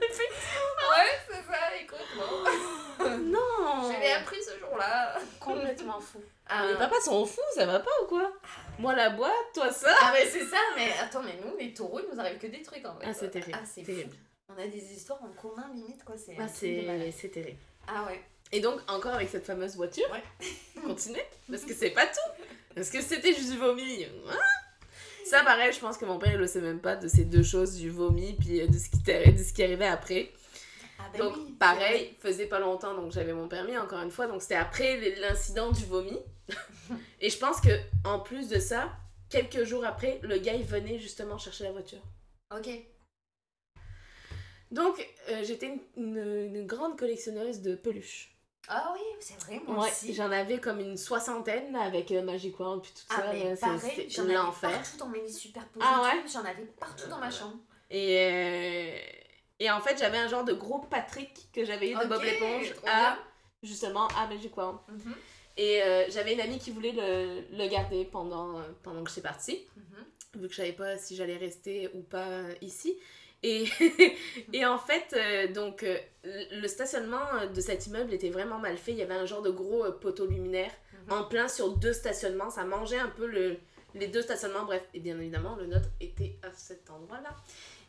ouais, 0.00 1.18
c'est 1.28 1.42
ça, 1.44 1.76
écoute, 1.80 1.98
bon. 2.16 3.08
Non. 3.18 3.90
Je 3.92 4.00
l'ai 4.00 4.12
appris 4.12 4.42
ce 4.42 4.58
jour-là. 4.58 5.16
complètement 5.38 6.00
fou. 6.00 6.20
Ah, 6.46 6.66
Les 6.66 6.76
papas 6.76 7.00
sont 7.00 7.24
fous, 7.24 7.40
ça 7.54 7.66
va 7.66 7.80
pas 7.80 7.90
ou 8.02 8.06
quoi? 8.06 8.32
Moi 8.78 8.94
la 8.94 9.10
boîte, 9.10 9.32
toi 9.54 9.70
ça. 9.72 9.94
Ah 10.00 10.10
mais 10.12 10.26
c'est 10.26 10.44
ça, 10.44 10.56
mais 10.76 10.90
attends, 11.00 11.22
mais 11.22 11.38
nous, 11.44 11.56
les 11.56 11.72
taureaux, 11.72 12.00
il 12.00 12.12
nous 12.12 12.20
arrive 12.20 12.38
que 12.38 12.46
des 12.46 12.62
trucs 12.62 12.84
en 12.86 12.96
fait. 12.96 13.06
Ah 13.06 13.14
c'est 13.14 13.30
terrible. 13.30 13.58
Ah, 13.60 13.64
c'est 13.66 13.82
terrible. 13.82 14.10
fou. 14.10 14.18
On 14.56 14.60
a 14.62 14.66
des 14.66 14.92
histoires 14.92 15.22
en 15.22 15.28
commun 15.40 15.70
limite 15.74 16.04
quoi, 16.04 16.16
c'est 16.16 16.36
Ah, 16.38 16.48
c'est 16.48 17.28
terrible. 17.30 17.58
Ah 17.86 18.04
ouais. 18.06 18.20
Et 18.52 18.60
donc 18.60 18.80
encore 18.90 19.14
avec 19.14 19.28
cette 19.28 19.46
fameuse 19.46 19.76
voiture, 19.76 20.10
Ouais. 20.10 20.22
continuez 20.82 21.24
parce 21.48 21.64
que 21.64 21.74
c'est 21.74 21.90
pas 21.90 22.06
tout. 22.06 22.42
Parce 22.74 22.90
que 22.90 23.00
c'était 23.02 23.34
juste 23.34 23.50
du 23.52 23.58
vomi. 23.58 24.04
Hein 24.04 24.36
ça 25.24 25.42
pareil, 25.44 25.72
je 25.72 25.78
pense 25.80 25.96
que 25.96 26.04
mon 26.04 26.18
père 26.18 26.32
il 26.32 26.38
le 26.38 26.46
sait 26.46 26.60
même 26.60 26.80
pas 26.80 26.96
de 26.96 27.06
ces 27.08 27.24
deux 27.24 27.42
choses, 27.42 27.76
du 27.76 27.88
vomi 27.90 28.32
puis 28.34 28.60
euh, 28.60 28.66
de 28.66 28.76
ce 28.78 28.88
qui, 28.90 28.98
de 29.02 29.42
ce 29.42 29.52
qui 29.52 29.62
arrivait 29.62 29.86
après. 29.86 30.32
Ah 30.98 31.04
bah 31.12 31.18
Donc 31.18 31.36
oui, 31.36 31.54
pareil, 31.58 32.16
faisait 32.20 32.46
pas 32.46 32.58
longtemps 32.58 32.94
donc 32.94 33.12
j'avais 33.12 33.32
mon 33.32 33.48
permis 33.48 33.76
encore 33.78 34.02
une 34.02 34.10
fois 34.10 34.26
donc 34.26 34.42
c'était 34.42 34.56
après 34.56 35.14
l'incident 35.20 35.70
du 35.70 35.84
vomi. 35.84 36.18
Et 37.20 37.30
je 37.30 37.38
pense 37.38 37.60
que 37.60 37.70
en 38.04 38.18
plus 38.18 38.48
de 38.48 38.58
ça, 38.58 38.90
quelques 39.28 39.62
jours 39.64 39.84
après, 39.84 40.18
le 40.22 40.38
gars 40.38 40.54
il 40.54 40.64
venait 40.64 40.98
justement 40.98 41.38
chercher 41.38 41.64
la 41.64 41.72
voiture. 41.72 42.02
Ok. 42.56 42.68
Donc, 44.70 45.04
euh, 45.30 45.42
j'étais 45.44 45.66
une, 45.66 45.80
une- 45.96 46.54
une 46.56 46.66
grande 46.66 46.98
collectionneuse 46.98 47.60
de 47.60 47.74
peluches. 47.74 48.36
Ah 48.72 48.92
oui, 48.94 49.00
c'est 49.18 49.38
vrai, 49.40 49.60
moi 49.66 49.84
Ouais, 49.84 49.90
aussi. 49.90 50.14
j'en 50.14 50.30
avais 50.30 50.58
comme 50.60 50.78
une 50.80 50.96
soixantaine 50.96 51.72
là, 51.72 51.80
avec 51.82 52.10
euh, 52.12 52.22
Magic 52.22 52.58
Wand 52.60 52.78
puis 52.80 52.92
tout 52.94 53.02
Ah, 53.10 53.16
ça. 53.16 53.32
mais 53.32 53.56
pareil, 53.56 54.06
j'en 54.08 54.22
avais 54.24 54.34
l'enfer. 54.34 54.70
partout 54.70 54.96
dans 54.98 55.08
mes 55.08 55.28
superposés. 55.28 55.84
Ah 55.86 56.02
ouais? 56.02 56.22
J'en 56.32 56.44
avais 56.44 56.66
partout 56.78 57.08
dans 57.08 57.18
ma 57.18 57.30
chambre. 57.30 57.56
Et, 57.90 58.16
euh, 58.20 58.98
et 59.58 59.70
en 59.70 59.80
fait, 59.80 59.98
j'avais 59.98 60.18
un 60.18 60.28
genre 60.28 60.44
de 60.44 60.52
gros 60.52 60.78
Patrick 60.78 61.48
que 61.52 61.64
j'avais 61.64 61.90
eu 61.90 61.94
de 61.96 62.04
Bob 62.06 62.22
l'éponge 62.22 62.72
à 62.86 63.18
justement 63.62 64.06
à 64.16 64.26
Magic 64.28 64.56
Wand. 64.56 64.78
Mhm, 64.88 65.14
Et 65.56 65.82
euh, 65.82 66.04
j'avais 66.08 66.32
une 66.34 66.40
amie 66.40 66.58
qui 66.60 66.70
voulait 66.70 66.92
le, 66.92 67.42
le 67.56 67.68
garder 67.68 68.04
pendant, 68.04 68.56
euh, 68.58 68.62
pendant 68.84 69.02
que 69.02 69.10
j'étais 69.10 69.20
partie, 69.22 69.66
mhm. 69.76 70.42
vu 70.42 70.46
que 70.48 70.54
je 70.54 70.58
savais 70.58 70.72
pas 70.72 70.96
si 70.96 71.16
j'allais 71.16 71.36
rester 71.36 71.90
ou 71.94 72.02
pas 72.02 72.28
euh, 72.28 72.54
ici. 72.62 72.96
Et, 73.42 73.64
et 74.52 74.66
en 74.66 74.78
fait, 74.78 75.14
euh, 75.16 75.52
donc, 75.52 75.82
euh, 75.82 75.96
le 76.24 76.68
stationnement 76.68 77.46
de 77.54 77.60
cet 77.60 77.86
immeuble 77.86 78.12
était 78.12 78.30
vraiment 78.30 78.58
mal 78.58 78.76
fait. 78.76 78.92
Il 78.92 78.98
y 78.98 79.02
avait 79.02 79.14
un 79.14 79.26
genre 79.26 79.42
de 79.42 79.50
gros 79.50 79.84
euh, 79.84 79.92
poteau 79.92 80.26
luminaire 80.26 80.72
Mhm. 81.06 81.12
en 81.12 81.24
plein 81.24 81.48
sur 81.48 81.76
deux 81.76 81.94
stationnements. 81.94 82.50
Ça 82.50 82.64
mangeait 82.64 82.98
un 82.98 83.08
peu 83.08 83.26
le, 83.26 83.56
les 83.94 84.06
deux 84.08 84.20
stationnements. 84.22 84.64
Bref, 84.64 84.82
et 84.92 85.00
bien 85.00 85.18
évidemment, 85.18 85.56
le 85.56 85.66
nôtre 85.66 85.88
était 86.00 86.38
à 86.42 86.52
cet 86.52 86.90
endroit-là. 86.90 87.34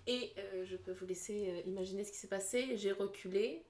Et 0.08 0.32
euh, 0.38 0.66
je 0.66 0.78
peux 0.78 0.93
vous 0.93 1.06
laisser 1.06 1.49
euh, 1.49 1.62
imaginer 1.70 2.04
ce 2.06 2.12
qui 2.12 2.18
s'est 2.18 2.28
passé. 2.30 2.78
J'ai 2.78 2.91
reculé, 2.93 3.66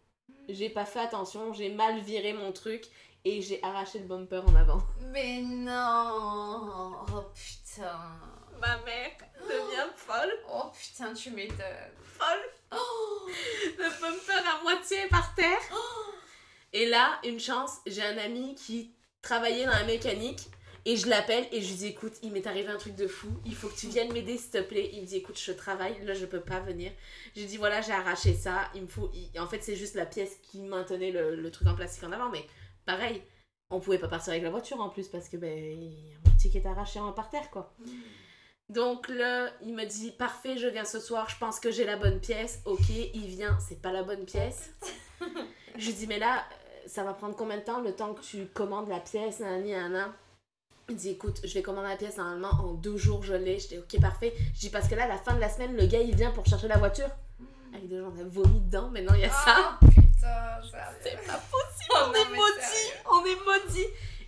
j'ai 0.47 0.69
pas 0.69 0.85
fait 0.85 0.99
attention, 0.99 1.53
j'ai 1.53 1.69
mal 1.69 1.99
viré 2.01 2.33
mon 2.33 2.51
truc 2.51 2.85
et 3.25 3.41
j'ai 3.41 3.61
arraché 3.63 3.99
le 3.99 4.05
bumper 4.05 4.43
en 4.47 4.55
avant. 4.55 4.81
Mais 5.11 5.41
non 5.41 6.93
Oh 7.13 7.21
putain 7.33 7.99
Ma 8.61 8.77
mère 8.85 9.11
devient 9.41 9.89
folle, 9.95 10.31
Oh 10.49 10.71
putain, 10.79 11.13
tu 11.13 11.31
m'étonnes 11.31 11.57
folle. 12.03 12.49
Oh 12.71 13.27
Le 13.77 13.89
bumper 13.99 14.47
à 14.47 14.61
moitié 14.61 15.07
par 15.09 15.33
terre. 15.35 15.59
Et 16.73 16.85
là, 16.87 17.19
une 17.25 17.39
chance, 17.39 17.77
j'ai 17.87 18.03
un 18.03 18.17
ami 18.17 18.55
qui 18.55 18.93
travaillait 19.21 19.65
dans 19.65 19.71
la 19.71 19.83
mécanique 19.83 20.47
et 20.85 20.95
je 20.95 21.07
l'appelle 21.07 21.47
et 21.51 21.61
je 21.61 21.67
lui 21.69 21.75
dis 21.75 21.87
écoute, 21.87 22.13
il 22.23 22.31
m'est 22.31 22.47
arrivé 22.47 22.69
un 22.69 22.77
truc 22.77 22.95
de 22.95 23.07
fou, 23.07 23.27
il 23.45 23.53
faut 23.55 23.67
que 23.67 23.75
tu 23.77 23.87
viennes 23.87 24.13
m'aider 24.13 24.37
s'il 24.37 24.51
te 24.51 24.61
plaît. 24.61 24.89
Il 24.93 25.01
me 25.01 25.05
dit 25.05 25.17
écoute, 25.17 25.39
je 25.39 25.51
travaille, 25.51 25.95
là 26.05 26.13
je 26.13 26.25
peux 26.25 26.39
pas 26.39 26.59
venir. 26.59 26.91
Je 27.35 27.41
lui 27.41 27.47
dis 27.47 27.57
voilà, 27.57 27.81
j'ai 27.81 27.91
arraché 27.91 28.33
ça, 28.33 28.69
il 28.75 28.83
me 28.83 28.87
faut 28.87 29.11
il- 29.13 29.37
en 29.39 29.47
fait, 29.47 29.61
c'est 29.63 29.75
juste 29.75 29.95
la 29.95 30.05
pièce 30.05 30.37
qui 30.43 30.61
maintenait 30.61 31.11
le, 31.11 31.35
le 31.35 31.51
truc 31.51 31.67
en 31.67 31.75
plastique 31.75 32.03
en 32.03 32.11
avant 32.11 32.29
mais 32.29 32.45
pareil, 32.85 33.21
on 33.69 33.79
pouvait 33.79 33.99
pas 33.99 34.07
partir 34.07 34.31
avec 34.31 34.43
la 34.43 34.49
voiture 34.49 34.79
en 34.81 34.89
plus 34.89 35.07
parce 35.07 35.29
que 35.29 35.37
ben 35.37 35.55
il 35.57 36.09
y 36.09 36.13
a 36.13 36.17
un 36.17 36.29
moitié 36.29 36.49
qui 36.49 36.57
est 36.57 36.65
arraché 36.65 36.99
en- 36.99 37.11
par 37.13 37.29
terre 37.29 37.49
quoi. 37.51 37.73
Donc 38.71 39.09
là, 39.09 39.49
il 39.61 39.73
me 39.73 39.83
dit 39.83 40.11
parfait, 40.11 40.57
je 40.57 40.65
viens 40.67 40.85
ce 40.85 41.01
soir, 41.01 41.29
je 41.29 41.37
pense 41.37 41.59
que 41.59 41.71
j'ai 41.71 41.83
la 41.83 41.97
bonne 41.97 42.21
pièce. 42.21 42.61
Ok, 42.63 42.87
il 42.89 43.27
vient, 43.27 43.57
c'est 43.59 43.81
pas 43.81 43.91
la 43.91 44.01
bonne 44.01 44.23
pièce. 44.23 44.71
je 45.77 45.85
lui 45.87 45.93
dis 45.93 46.07
mais 46.07 46.19
là, 46.19 46.37
euh, 46.37 46.87
ça 46.87 47.03
va 47.03 47.13
prendre 47.13 47.35
combien 47.35 47.57
de 47.57 47.63
temps 47.63 47.81
le 47.81 47.93
temps 47.93 48.13
que 48.13 48.21
tu 48.21 48.45
commandes 48.45 48.87
la 48.87 49.01
pièce, 49.01 49.41
nanani, 49.41 49.71
nanana. 49.73 50.13
Il 50.87 50.95
dit 50.95 51.09
écoute, 51.09 51.41
je 51.43 51.53
vais 51.53 51.61
commander 51.61 51.89
la 51.89 51.97
pièce 51.97 52.15
normalement 52.15 52.51
en 52.63 52.73
deux 52.73 52.95
jours, 52.95 53.23
je 53.23 53.33
l'ai. 53.33 53.59
Je 53.59 53.67
dis 53.67 53.77
ok 53.77 53.99
parfait. 53.99 54.33
Je 54.55 54.61
dis 54.61 54.69
parce 54.69 54.87
que 54.87 54.95
là, 54.95 55.03
à 55.03 55.07
la 55.09 55.17
fin 55.17 55.33
de 55.35 55.41
la 55.41 55.49
semaine, 55.49 55.75
le 55.75 55.85
gars 55.85 55.99
il 55.99 56.15
vient 56.15 56.31
pour 56.31 56.45
chercher 56.45 56.69
la 56.69 56.77
voiture. 56.77 57.09
Avec 57.73 57.89
des 57.89 57.97
gens, 57.97 58.13
on 58.15 58.19
a 58.21 58.23
vomi 58.23 58.61
dedans, 58.61 58.89
maintenant 58.89 59.15
il 59.15 59.21
y 59.21 59.25
a 59.25 59.29
ça. 59.31 59.43
Ah, 59.47 59.79
putain, 59.81 60.71
ça 60.71 60.93
C'est 61.01 61.17
pas 61.27 61.41
possible, 61.51 61.91
Oh 61.91 61.97
on 62.05 62.07
non, 62.07 62.13
est 62.13 62.29
maudits, 62.29 62.91
on 63.11 63.25
est 63.25 63.67
maudits. 63.67 63.87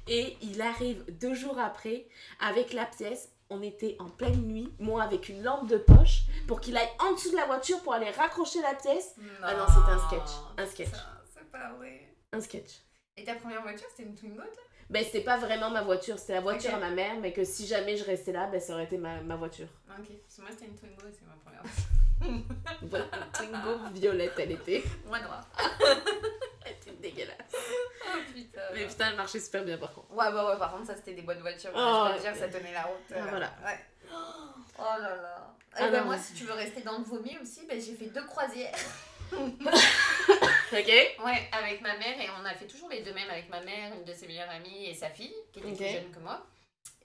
Et 0.10 0.36
il 0.42 0.62
arrive 0.62 1.06
deux 1.18 1.34
jours 1.34 1.58
après 1.60 2.08
avec 2.42 2.74
la 2.74 2.86
pièce. 2.86 3.30
On 3.50 3.62
était 3.62 3.96
en 4.00 4.10
pleine 4.10 4.42
nuit, 4.48 4.74
moi 4.80 5.04
avec 5.04 5.30
une 5.30 5.44
lampe 5.44 5.68
de 5.68 5.78
poche, 5.78 6.22
pour 6.48 6.60
qu'il 6.62 6.76
aille 6.78 6.90
en 7.00 7.14
dessous 7.14 7.32
de 7.32 7.36
la 7.36 7.46
voiture 7.46 7.82
pour 7.84 7.94
aller 7.94 8.10
raccrocher 8.10 8.62
la 8.62 8.74
pièce. 8.74 9.16
Ah 9.42 9.54
non, 9.56 9.66
c'était 9.68 9.92
un 9.92 10.08
sketch, 10.08 10.32
un 10.58 10.66
sketch. 10.66 11.00
C'est 11.34 11.52
pas 11.52 11.72
vrai. 11.78 12.10
Un 12.32 12.42
sketch. 12.42 12.82
Et 13.16 13.24
ta 13.24 13.36
première 13.36 13.62
voiture, 13.62 13.88
c'était 13.92 14.10
une 14.10 14.16
Twingo, 14.16 14.42
toi? 14.42 14.64
Ben 14.90 15.04
c'était 15.04 15.22
pas 15.22 15.38
vraiment 15.38 15.70
ma 15.70 15.82
voiture, 15.82 16.20
c'était 16.20 16.34
la 16.34 16.42
voiture 16.42 16.74
à 16.74 16.80
ma 16.80 16.90
mère, 16.90 17.16
mais 17.20 17.32
que 17.32 17.44
si 17.44 17.66
jamais 17.68 17.96
je 17.96 18.04
restais 18.04 18.32
là, 18.32 18.48
ben 18.48 18.60
ça 18.60 18.74
aurait 18.74 18.84
été 18.86 18.98
ma, 18.98 19.22
ma 19.22 19.36
voiture. 19.36 19.68
Ok, 19.90 20.08
parce 20.22 20.36
que 20.36 20.42
moi, 20.42 20.52
c'était 20.52 20.66
une 20.66 20.76
Twingo, 20.76 21.04
c'est 21.12 21.26
ma 21.26 21.36
première. 21.36 21.64
Voilà, 22.82 23.06
une 23.06 23.32
Twingo 23.32 23.80
violette 23.94 24.34
elle 24.38 24.52
était. 24.52 24.84
Moi, 25.06 25.20
noir. 25.20 25.44
Dégueulasse. 27.04 27.38
Oh 28.06 28.18
putain. 28.34 28.62
Mais 28.74 28.86
putain, 28.86 29.10
elle 29.10 29.16
marchait 29.16 29.40
super 29.40 29.64
bien 29.64 29.78
par 29.78 29.94
contre. 29.94 30.12
Ouais, 30.12 30.30
bah 30.32 30.46
ouais, 30.46 30.58
par 30.60 30.74
contre, 30.74 30.88
ça, 30.88 30.96
c'était 30.96 31.14
des 31.14 31.22
bonnes 31.22 31.40
voitures. 31.40 31.72
Oh, 31.74 31.78
je 31.80 31.84
peux 31.84 32.12
ouais. 32.12 32.18
te 32.18 32.22
dire, 32.22 32.36
ça 32.36 32.50
tenait 32.50 32.74
la 32.74 32.84
route. 32.84 32.98
Ah, 33.12 33.16
euh, 33.16 33.26
voilà. 33.30 33.54
Ouais. 33.64 33.80
Oh 34.78 35.02
là 35.02 35.16
là. 35.16 35.56
Ah 35.76 35.88
Et 35.88 35.92
ben 35.92 36.00
non, 36.00 36.06
moi, 36.08 36.18
si 36.18 36.34
tu 36.34 36.44
veux 36.44 36.54
rester 36.54 36.82
dans 36.82 36.98
le 36.98 37.04
vomi 37.04 37.38
aussi, 37.42 37.66
ben, 37.66 37.80
j'ai 37.80 37.94
fait 37.94 38.08
deux 38.08 38.26
croisières. 38.26 38.76
Ok 40.74 40.88
Ouais, 41.24 41.50
avec 41.52 41.82
ma 41.82 41.96
mère, 41.98 42.20
et 42.20 42.28
on 42.42 42.46
a 42.46 42.54
fait 42.56 42.66
toujours 42.66 42.90
les 42.90 43.02
deux 43.04 43.14
mêmes 43.14 43.30
avec 43.30 43.48
ma 43.50 43.62
mère, 43.62 43.94
une 43.94 44.04
de 44.04 44.14
ses 44.14 44.26
meilleures 44.28 44.50
amies 44.50 44.88
et 44.88 44.94
sa 44.96 45.10
fille, 45.10 45.34
qui 45.52 45.60
était 45.60 45.72
plus 45.72 45.88
jeune 45.88 46.12
que 46.12 46.20
moi. 46.20 46.46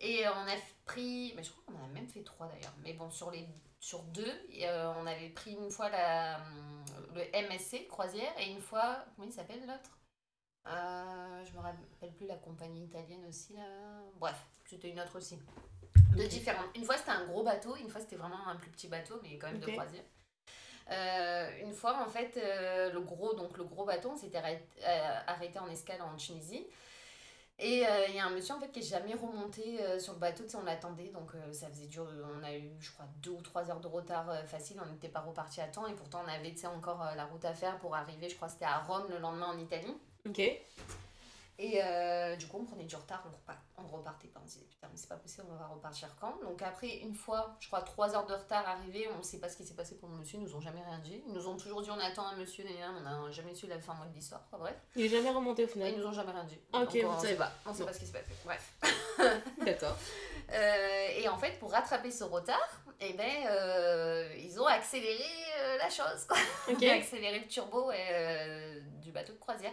Et 0.00 0.26
euh, 0.26 0.30
on 0.32 0.48
a 0.48 0.56
pris, 0.86 1.34
mais 1.36 1.42
je 1.42 1.50
crois 1.50 1.62
qu'on 1.66 1.74
en 1.74 1.84
a 1.84 1.92
même 1.92 2.08
fait 2.08 2.22
trois 2.22 2.46
d'ailleurs, 2.46 2.72
mais 2.82 2.94
bon, 2.94 3.10
sur 3.10 3.30
les 3.30 3.46
sur 3.80 4.02
deux, 4.04 4.32
euh, 4.62 4.92
on 5.00 5.06
avait 5.06 5.28
pris 5.28 5.52
une 5.52 5.70
fois 5.70 5.88
la, 5.90 6.36
hum, 6.38 6.77
le 7.14 7.22
MSC 7.48 7.86
croisière 7.88 8.32
et 8.38 8.50
une 8.50 8.60
fois, 8.60 9.04
comment 9.14 9.26
il 9.28 9.32
s'appelle 9.32 9.60
l'autre? 9.60 9.98
Euh, 10.66 11.44
Je 11.44 11.52
me 11.52 11.60
rappelle 11.60 12.12
plus 12.16 12.26
la 12.26 12.36
compagnie 12.36 12.84
italienne 12.84 13.24
aussi 13.28 13.54
là. 13.54 13.62
Bref, 14.16 14.36
c'était 14.66 14.90
une 14.90 15.00
autre 15.00 15.16
aussi. 15.16 15.38
Ok. 16.14 16.28
différentes. 16.28 16.76
Une 16.76 16.84
fois 16.84 16.96
c'était 16.96 17.10
un 17.10 17.26
gros 17.26 17.42
bateau, 17.42 17.76
une 17.76 17.88
fois 17.88 18.00
c'était 18.00 18.16
vraiment 18.16 18.46
un 18.46 18.56
plus 18.56 18.70
petit 18.70 18.88
bateau, 18.88 19.20
mais 19.22 19.38
quand 19.38 19.48
même 19.48 19.60
de 19.60 19.70
croisière. 19.70 20.04
Euh, 20.90 21.50
une 21.60 21.72
fois, 21.72 22.02
en 22.04 22.08
fait, 22.08 22.36
euh, 22.36 22.90
le 22.92 23.00
gros, 23.00 23.34
donc 23.34 23.58
le 23.58 23.64
gros 23.64 23.84
bateau, 23.84 24.10
on 24.12 24.16
s'était 24.16 24.38
arrêté, 24.38 24.64
euh, 24.86 25.18
arrêté 25.26 25.58
en 25.58 25.68
escale 25.68 26.00
en 26.02 26.16
Tunisie. 26.16 26.66
Et 27.60 27.84
euh, 27.84 28.06
il 28.08 28.14
y 28.14 28.20
a 28.20 28.26
un 28.26 28.30
monsieur 28.30 28.54
en 28.54 28.60
fait 28.60 28.70
qui 28.70 28.78
est 28.78 28.82
jamais 28.82 29.14
remonté 29.14 29.82
euh, 29.82 29.98
sur 29.98 30.12
le 30.12 30.20
bateau, 30.20 30.44
tu 30.44 30.50
sais, 30.50 30.56
on 30.56 30.62
l'attendait, 30.62 31.08
donc 31.08 31.34
euh, 31.34 31.52
ça 31.52 31.68
faisait 31.68 31.86
dur, 31.86 32.06
on 32.38 32.44
a 32.44 32.54
eu 32.54 32.70
je 32.78 32.92
crois 32.92 33.06
deux 33.20 33.32
ou 33.32 33.42
trois 33.42 33.68
heures 33.68 33.80
de 33.80 33.88
retard 33.88 34.46
facile, 34.46 34.80
on 34.80 34.88
n'était 34.88 35.08
pas 35.08 35.20
reparti 35.20 35.60
à 35.60 35.66
temps 35.66 35.88
et 35.88 35.94
pourtant 35.94 36.22
on 36.24 36.28
avait 36.30 36.52
tu 36.52 36.58
sais, 36.58 36.66
encore 36.68 37.04
la 37.16 37.24
route 37.24 37.44
à 37.44 37.54
faire 37.54 37.78
pour 37.78 37.96
arriver, 37.96 38.28
je 38.28 38.36
crois 38.36 38.48
c'était 38.48 38.64
à 38.64 38.78
Rome 38.78 39.06
le 39.10 39.18
lendemain 39.18 39.48
en 39.48 39.58
Italie. 39.58 39.92
Ok. 40.24 40.40
Et 41.60 41.80
euh, 41.82 42.36
du 42.36 42.46
coup, 42.46 42.58
on 42.60 42.64
prenait 42.64 42.84
du 42.84 42.94
retard, 42.94 43.24
on, 43.26 43.32
repart, 43.34 43.58
on 43.78 43.86
repartait 43.88 44.28
pas. 44.28 44.40
On 44.44 44.46
se 44.46 44.54
disait, 44.54 44.66
putain, 44.66 44.86
mais 44.92 44.96
c'est 44.96 45.08
pas 45.08 45.16
possible, 45.16 45.44
on 45.50 45.56
va 45.56 45.66
repartir 45.66 46.08
quand? 46.20 46.38
Donc 46.42 46.62
après, 46.62 46.98
une 46.98 47.14
fois, 47.14 47.56
je 47.58 47.66
crois, 47.66 47.80
trois 47.82 48.14
heures 48.14 48.26
de 48.26 48.34
retard 48.34 48.64
arrivé, 48.68 49.08
on 49.18 49.22
sait 49.24 49.38
pas 49.38 49.48
ce 49.48 49.56
qui 49.56 49.66
s'est 49.66 49.74
passé 49.74 49.96
pour 49.96 50.08
le 50.08 50.14
monsieur, 50.16 50.38
ils 50.38 50.44
nous 50.44 50.54
ont 50.54 50.60
jamais 50.60 50.80
rien 50.82 50.98
dit. 51.00 51.20
Ils 51.26 51.32
nous 51.32 51.48
ont 51.48 51.56
toujours 51.56 51.82
dit, 51.82 51.90
on 51.90 51.98
attend 51.98 52.26
un 52.28 52.36
monsieur, 52.36 52.64
et 52.64 52.76
on 52.96 53.00
n'a 53.00 53.30
jamais 53.32 53.56
su 53.56 53.66
la 53.66 53.80
fin 53.80 53.94
de 54.08 54.14
l'histoire, 54.14 54.42
enfin, 54.46 54.58
bref. 54.58 54.76
Il 54.94 55.06
est 55.06 55.08
jamais 55.08 55.30
remonté 55.30 55.64
au 55.64 55.66
Et 55.66 55.70
final. 55.70 55.90
ils 55.92 55.98
nous 55.98 56.06
ont 56.06 56.12
jamais 56.12 56.30
rien 56.30 56.44
dit. 56.44 56.60
Ok, 56.72 57.00
Donc, 57.00 57.10
on 57.10 57.16
savez 57.18 57.28
sait 57.30 57.34
pas. 57.36 57.52
On 57.66 57.74
sait 57.74 57.80
Bon. 57.80 57.86
pas 57.86 57.92
ce 57.92 57.98
qui 57.98 58.06
s'est 58.06 58.12
passé. 58.12 58.32
Bref. 58.44 58.72
D'accord. 59.64 59.96
Euh, 60.52 61.08
et 61.16 61.28
en 61.28 61.36
fait, 61.38 61.58
pour 61.58 61.72
rattraper 61.72 62.12
ce 62.12 62.22
retard, 62.22 62.80
eh 63.00 63.12
ben, 63.14 63.46
euh, 63.50 64.32
ils 64.38 64.60
ont 64.60 64.66
accéléré 64.66 65.24
euh, 65.60 65.76
la 65.78 65.90
chose. 65.90 66.26
Ils 66.68 66.88
ont 66.88 66.92
accéléré 66.98 67.40
le 67.40 67.48
turbo 67.48 67.90
du 69.02 69.10
bateau 69.10 69.32
de 69.32 69.38
croisière. 69.38 69.72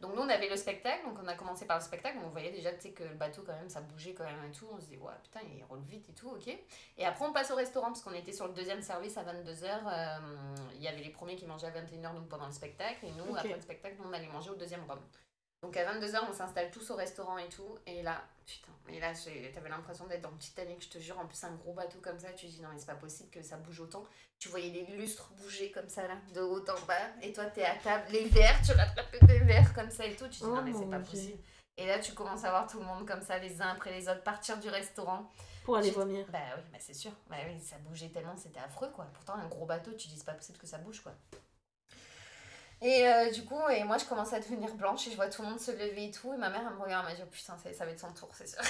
Donc 0.00 0.14
nous, 0.14 0.22
on 0.22 0.28
avait 0.28 0.48
le 0.48 0.56
spectacle, 0.56 1.06
donc 1.06 1.16
on 1.22 1.26
a 1.26 1.34
commencé 1.34 1.64
par 1.64 1.78
le 1.78 1.82
spectacle, 1.82 2.18
on 2.24 2.28
voyait 2.28 2.50
déjà 2.50 2.70
que 2.72 3.02
le 3.02 3.14
bateau, 3.14 3.42
quand 3.46 3.54
même, 3.54 3.70
ça 3.70 3.80
bougeait 3.80 4.12
quand 4.12 4.24
même 4.24 4.44
et 4.46 4.52
tout. 4.52 4.66
On 4.70 4.78
se 4.78 4.86
dit, 4.86 4.98
ouais, 4.98 5.12
putain, 5.22 5.40
il 5.56 5.64
roule 5.64 5.80
vite 5.80 6.08
et 6.10 6.12
tout, 6.12 6.28
ok. 6.28 6.48
Et 6.98 7.06
après, 7.06 7.24
on 7.24 7.32
passe 7.32 7.50
au 7.50 7.56
restaurant, 7.56 7.86
parce 7.86 8.02
qu'on 8.02 8.12
était 8.12 8.32
sur 8.32 8.46
le 8.46 8.52
deuxième 8.52 8.82
service 8.82 9.16
à 9.16 9.24
22h. 9.24 10.20
Il 10.74 10.82
y 10.82 10.88
avait 10.88 11.02
les 11.02 11.10
premiers 11.10 11.36
qui 11.36 11.46
mangeaient 11.46 11.68
à 11.68 11.70
21h, 11.70 12.14
donc 12.14 12.28
pendant 12.28 12.46
le 12.46 12.52
spectacle, 12.52 13.06
et 13.06 13.12
nous, 13.12 13.34
après 13.34 13.54
le 13.54 13.60
spectacle, 13.60 13.96
nous, 13.98 14.08
on 14.08 14.12
allait 14.12 14.28
manger 14.28 14.50
au 14.50 14.56
deuxième 14.56 14.84
rhum. 14.84 15.00
Donc 15.66 15.76
à 15.78 15.98
22h, 15.98 16.20
on 16.30 16.32
s'installe 16.32 16.70
tous 16.70 16.92
au 16.92 16.94
restaurant 16.94 17.38
et 17.38 17.48
tout. 17.48 17.76
Et 17.86 18.00
là, 18.00 18.22
putain, 18.46 18.70
mais 18.86 19.00
là, 19.00 19.12
t'avais 19.52 19.68
l'impression 19.68 20.06
d'être 20.06 20.22
dans 20.22 20.30
Titanic, 20.36 20.80
je 20.84 20.88
te 20.90 20.98
jure. 20.98 21.18
En 21.18 21.26
plus, 21.26 21.42
un 21.42 21.56
gros 21.56 21.72
bateau 21.72 21.98
comme 22.00 22.20
ça, 22.20 22.28
tu 22.34 22.46
te 22.46 22.52
dis 22.52 22.62
non, 22.62 22.68
mais 22.72 22.78
c'est 22.78 22.86
pas 22.86 22.94
possible 22.94 23.30
que 23.30 23.42
ça 23.42 23.56
bouge 23.56 23.80
autant. 23.80 24.04
Tu 24.38 24.48
voyais 24.48 24.70
les 24.70 24.86
lustres 24.96 25.32
bouger 25.40 25.72
comme 25.72 25.88
ça, 25.88 26.06
là, 26.06 26.14
de 26.32 26.40
haut 26.40 26.60
en 26.60 26.86
bas. 26.86 26.94
Et 27.20 27.32
toi, 27.32 27.46
t'es 27.46 27.64
à 27.64 27.74
table, 27.74 28.04
les 28.12 28.26
verres, 28.26 28.62
tu 28.64 28.70
rattrapes 28.74 29.26
des 29.26 29.40
verres 29.40 29.74
comme 29.74 29.90
ça 29.90 30.06
et 30.06 30.14
tout. 30.14 30.28
Tu 30.28 30.38
te 30.38 30.44
dis 30.44 30.50
Oh 30.52 30.54
non, 30.54 30.62
mais 30.62 30.72
c'est 30.72 30.88
pas 30.88 31.00
possible. 31.00 31.42
Et 31.76 31.86
là, 31.88 31.98
tu 31.98 32.12
commences 32.12 32.44
à 32.44 32.50
voir 32.50 32.68
tout 32.68 32.78
le 32.78 32.84
monde 32.84 33.04
comme 33.04 33.22
ça, 33.22 33.38
les 33.38 33.60
uns 33.60 33.70
après 33.70 33.90
les 33.90 34.08
autres, 34.08 34.22
partir 34.22 34.58
du 34.58 34.68
restaurant. 34.68 35.32
Pour 35.64 35.78
aller 35.78 35.90
vomir. 35.90 36.26
Bah 36.30 36.38
oui, 36.56 36.62
bah 36.70 36.78
c'est 36.78 36.94
sûr. 36.94 37.10
Bah 37.28 37.38
oui, 37.44 37.60
ça 37.60 37.76
bougeait 37.78 38.10
tellement, 38.10 38.36
c'était 38.36 38.60
affreux 38.60 38.90
quoi. 38.94 39.06
Pourtant, 39.12 39.34
un 39.34 39.48
gros 39.48 39.66
bateau, 39.66 39.90
tu 39.94 40.06
dis 40.06 40.16
c'est 40.16 40.24
pas 40.24 40.34
possible 40.34 40.58
que 40.58 40.66
ça 40.68 40.78
bouge 40.78 41.00
quoi. 41.00 41.12
Et 42.82 43.08
euh, 43.08 43.30
du 43.30 43.44
coup, 43.44 43.58
et 43.70 43.84
moi 43.84 43.96
je 43.98 44.04
commence 44.04 44.32
à 44.34 44.38
devenir 44.40 44.74
blanche 44.74 45.06
et 45.08 45.10
je 45.10 45.16
vois 45.16 45.28
tout 45.28 45.42
le 45.42 45.48
monde 45.48 45.60
se 45.60 45.70
lever 45.70 46.04
et 46.06 46.10
tout. 46.10 46.32
Et 46.34 46.36
ma 46.36 46.50
mère 46.50 46.62
elle 46.68 46.74
me 46.76 46.82
regarde, 46.82 47.06
elle 47.08 47.12
m'a 47.12 47.16
dit 47.16 47.22
oh, 47.24 47.30
putain, 47.30 47.56
ça, 47.56 47.72
ça 47.72 47.84
va 47.86 47.90
être 47.90 48.00
son 48.00 48.12
tour, 48.12 48.28
c'est 48.34 48.46
sûr. 48.46 48.60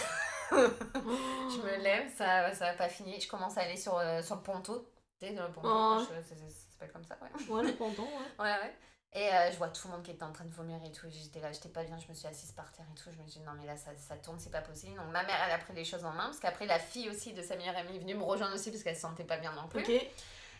je 0.52 1.62
me 1.62 1.82
lève, 1.82 2.09
ça, 2.16 2.52
ça 2.54 2.66
va 2.66 2.74
pas 2.74 2.88
finir. 2.88 3.18
Je 3.20 3.28
commence 3.28 3.57
à 3.59 3.62
aller 3.62 3.76
sur, 3.76 3.96
euh, 3.98 4.22
sur 4.22 4.36
le 4.36 4.42
ponton. 4.42 4.84
Tu 5.20 5.26
sais, 5.26 5.32
le 5.32 5.50
ponton, 5.52 5.68
Oh. 5.68 6.02
c'est- 6.07 6.34
s'appelle 6.70 6.92
comme 6.92 7.04
ça, 7.04 7.16
ouais. 7.22 7.48
Ouais, 7.52 7.62
le 7.62 7.72
ponton, 7.76 8.02
ouais. 8.04 8.44
Ouais, 8.44 8.52
ouais. 8.62 8.74
Et 9.12 9.32
euh, 9.32 9.50
je 9.50 9.57
vois 9.57 9.68
tout 9.68 9.88
le 9.88 9.94
monde 9.94 10.02
qui 10.02 10.11
était 10.11 10.24
en 10.24 10.32
train 10.32 10.44
de 10.44 10.52
vomir 10.52 10.78
et 10.84 10.92
tout. 10.92 11.07
J'étais 11.09 11.40
là, 11.40 11.50
j'étais 11.50 11.70
pas 11.70 11.82
bien, 11.84 11.98
je 11.98 12.07
me 12.09 12.12
suis 12.14 12.26
assise 12.28 12.52
par 12.52 12.70
terre 12.72 12.84
et 12.90 12.94
tout. 12.94 13.11
Je 13.11 13.22
me 13.22 13.26
suis 13.26 13.40
dit, 13.40 13.46
non, 13.46 13.52
mais 13.59 13.64
là, 13.66 13.76
ça, 13.76 13.90
ça 13.96 14.14
tourne, 14.16 14.38
c'est 14.38 14.50
pas 14.50 14.61
possible. 14.61 14.94
Donc 14.96 15.07
ma 15.11 15.22
mère, 15.24 15.36
elle 15.46 15.52
a 15.54 15.59
pris 15.59 15.72
les 15.72 15.84
choses 15.86 16.04
en 16.04 16.11
main. 16.12 16.24
Parce 16.26 16.38
qu'après, 16.38 16.66
la 16.66 16.78
fille 16.78 17.09
aussi 17.09 17.32
de 17.32 17.40
sa 17.40 17.57
meilleure 17.57 17.76
amie 17.76 17.96
est 17.96 18.00
venue 18.00 18.14
me 18.14 18.24
rejoindre 18.24 18.54
aussi 18.54 18.70
parce 18.70 18.82
qu'elle 18.82 18.94
se 18.94 19.00
sentait 19.02 19.24
pas 19.24 19.38
bien 19.38 19.52
non 19.52 19.68
plus. 19.68 19.80
Ok. 19.80 20.07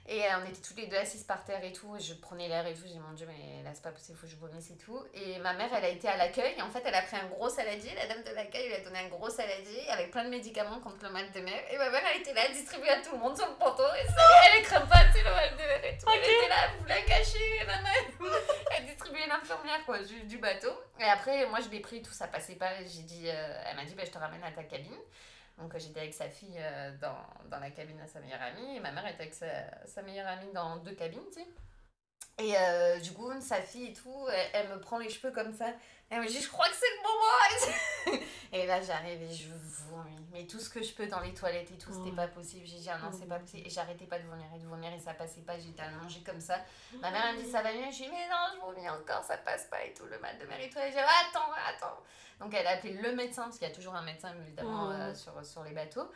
Et 0.09 0.24
euh, 0.24 0.38
on 0.40 0.48
était 0.48 0.61
tous 0.61 0.76
les 0.76 0.86
deux 0.86 0.96
assises 0.96 1.24
par 1.24 1.44
terre 1.44 1.62
et 1.64 1.72
tout. 1.72 1.94
Et 1.96 2.00
je 2.00 2.14
prenais 2.14 2.48
l'air 2.48 2.66
et 2.66 2.74
tout. 2.74 2.82
J'ai 2.84 2.92
dit, 2.92 2.98
mon 2.98 3.12
dieu, 3.12 3.26
mais 3.26 3.62
là, 3.62 3.70
c'est 3.74 3.82
pas 3.82 3.90
possible, 3.90 4.16
faut 4.16 4.26
que 4.26 4.32
je 4.32 4.36
vomisse 4.36 4.70
et 4.70 4.76
tout. 4.76 5.04
Et 5.14 5.38
ma 5.38 5.52
mère, 5.54 5.68
elle 5.76 5.84
a 5.84 5.88
été 5.88 6.09
à 6.09 6.16
l'accueil. 6.16 6.61
En 6.62 6.70
fait, 6.70 6.82
elle 6.84 6.94
a 6.94 7.02
pris 7.02 7.16
un 7.16 7.26
gros 7.26 7.48
saladier. 7.48 7.92
La 7.94 8.07
dame 8.07 8.22
de 8.22 8.30
l'accueil 8.34 8.68
lui 8.68 8.74
a 8.74 8.80
donné 8.80 8.98
un 9.00 9.09
gros 9.09 9.30
saladier 9.30 9.88
avec 9.90 10.11
plein 10.11 10.24
de 10.24 10.30
médicaments 10.30 10.80
contre 10.80 11.04
le 11.04 11.11
mal 11.11 11.30
de 11.32 11.40
mer. 11.40 11.61
Et 11.70 11.76
ma 11.78 11.90
mère, 11.90 12.02
elle 12.12 12.20
était 12.20 12.34
là, 12.34 12.42
à 12.44 12.48
distribuer 12.48 12.88
à 12.90 13.00
tout 13.00 13.12
le 13.12 13.18
monde 13.18 13.36
sur 13.36 13.46
le 13.48 13.54
ponton. 13.54 13.88
Et 14.00 14.07
ça, 14.07 14.22
elle 14.54 14.62
craint 14.62 14.86
pas, 14.86 15.11
sais, 15.12 15.22
le 15.24 15.30
mal 15.30 15.50
de 15.52 15.62
mer 15.62 15.84
et 15.84 15.98
tout. 15.98 16.07
Elle 16.12 16.20
était 16.20 16.48
là, 16.48 16.57
elle 16.70 16.80
voulait 16.80 16.94
la 16.94 17.02
cacher. 17.02 17.66
maman. 17.66 17.88
Elle 18.76 18.84
distribuait 18.86 19.26
l'infirmière, 19.26 19.84
quoi, 19.86 19.98
du, 20.02 20.24
du 20.24 20.38
bateau. 20.38 20.72
Et 21.00 21.04
après, 21.04 21.46
moi, 21.46 21.61
je 21.61 21.68
l'ai 21.68 21.80
pris, 21.80 22.02
tout 22.02 22.12
ça 22.12 22.28
passait 22.28 22.57
pas. 22.57 22.70
J'ai 22.84 23.02
dit, 23.02 23.28
euh, 23.28 23.62
elle 23.68 23.76
m'a 23.76 23.84
dit, 23.84 23.94
bah, 23.94 24.02
je 24.04 24.11
te 24.11 24.18
ramène 24.18 24.42
à 24.42 24.50
ta 24.50 24.64
cabine. 24.64 24.96
Donc 25.59 25.74
euh, 25.74 25.78
j'étais 25.78 26.00
avec 26.00 26.14
sa 26.14 26.28
fille 26.28 26.59
euh, 26.59 26.96
dans, 26.98 27.48
dans 27.50 27.59
la 27.59 27.70
cabine 27.70 28.00
à 28.00 28.07
sa 28.07 28.20
meilleure 28.20 28.42
amie 28.42 28.76
et 28.76 28.80
ma 28.80 28.92
mère 28.92 29.07
était 29.07 29.22
avec 29.22 29.34
sa, 29.34 29.46
sa 29.86 30.02
meilleure 30.02 30.28
amie 30.28 30.52
dans 30.52 30.76
deux 30.78 30.94
cabines, 30.94 31.24
tu 31.32 31.40
sais. 31.40 31.46
Et 32.39 32.55
euh, 32.57 32.99
du 32.99 33.12
coup, 33.12 33.30
sa 33.41 33.62
fille 33.62 33.87
et 33.89 33.93
tout, 33.95 34.26
elle, 34.30 34.51
elle 34.53 34.68
me 34.68 34.78
prend 34.80 34.99
les 34.99 35.09
cheveux 35.09 35.32
comme 35.32 35.55
ça. 35.55 35.66
Elle 36.11 36.20
me 36.20 36.26
dit, 36.26 36.41
je 36.41 36.49
crois 36.49 36.68
que 36.68 36.74
c'est 36.74 36.87
le 36.87 37.03
moment. 38.12 38.22
Et 38.53 38.64
là, 38.66 38.80
j'arrive 38.80 39.20
et 39.22 39.34
je 39.34 39.49
vomis. 39.91 40.24
Mais 40.32 40.47
tout 40.47 40.61
ce 40.61 40.70
que 40.70 40.80
je 40.82 40.93
peux 40.95 41.07
dans 41.09 41.18
les 41.20 41.34
toilettes 41.34 41.70
et 41.72 41.76
tout, 41.78 41.91
c'était 41.93 42.11
Ouais. 42.11 42.16
pas 42.16 42.28
possible. 42.28 42.64
J'ai 42.64 42.76
dit, 42.78 42.89
ah 42.89 42.97
non, 42.99 43.11
c'est 43.12 43.26
pas 43.28 43.41
possible. 43.41 43.66
Et 43.66 43.70
j'arrêtais 43.70 44.05
pas 44.05 44.18
de 44.20 44.24
vomir 44.24 44.47
et 44.55 44.59
de 44.61 44.66
vomir 44.66 44.93
et 44.93 45.01
ça 45.01 45.14
passait 45.14 45.41
pas. 45.41 45.59
J'étais 45.59 45.82
à 45.82 45.91
manger 45.91 46.20
comme 46.24 46.41
ça. 46.41 46.61
Ma 47.01 47.11
mère, 47.11 47.24
elle 47.30 47.37
me 47.39 47.43
dit, 47.43 47.51
ça 47.51 47.61
va 47.62 47.72
mieux? 47.72 47.91
Je 47.91 47.97
dis, 48.05 48.09
mais 48.09 48.28
non, 48.28 48.55
je 48.55 48.61
vomis 48.61 48.89
encore, 48.89 49.24
ça 49.24 49.37
passe 49.39 49.64
pas 49.64 49.82
et 49.84 49.93
tout, 49.95 50.05
le 50.07 50.18
mal 50.20 50.39
de 50.39 50.45
mer 50.47 50.61
et 50.61 50.70
tout. 50.70 50.78
Elle 50.80 50.93
dit, 50.93 50.99
attends, 50.99 51.51
attends. 51.68 51.99
Donc 52.39 52.55
elle 52.55 52.66
a 52.66 52.70
appelé 52.72 52.93
le 52.93 53.12
médecin, 53.16 53.45
parce 53.45 53.59
qu'il 53.59 53.66
y 53.66 53.70
a 53.70 53.74
toujours 53.74 53.95
un 53.97 54.03
médecin 54.05 54.32
évidemment 54.47 54.91
euh, 54.91 55.12
sur, 55.14 55.32
sur 55.45 55.64
les 55.64 55.72
bateaux. 55.72 56.09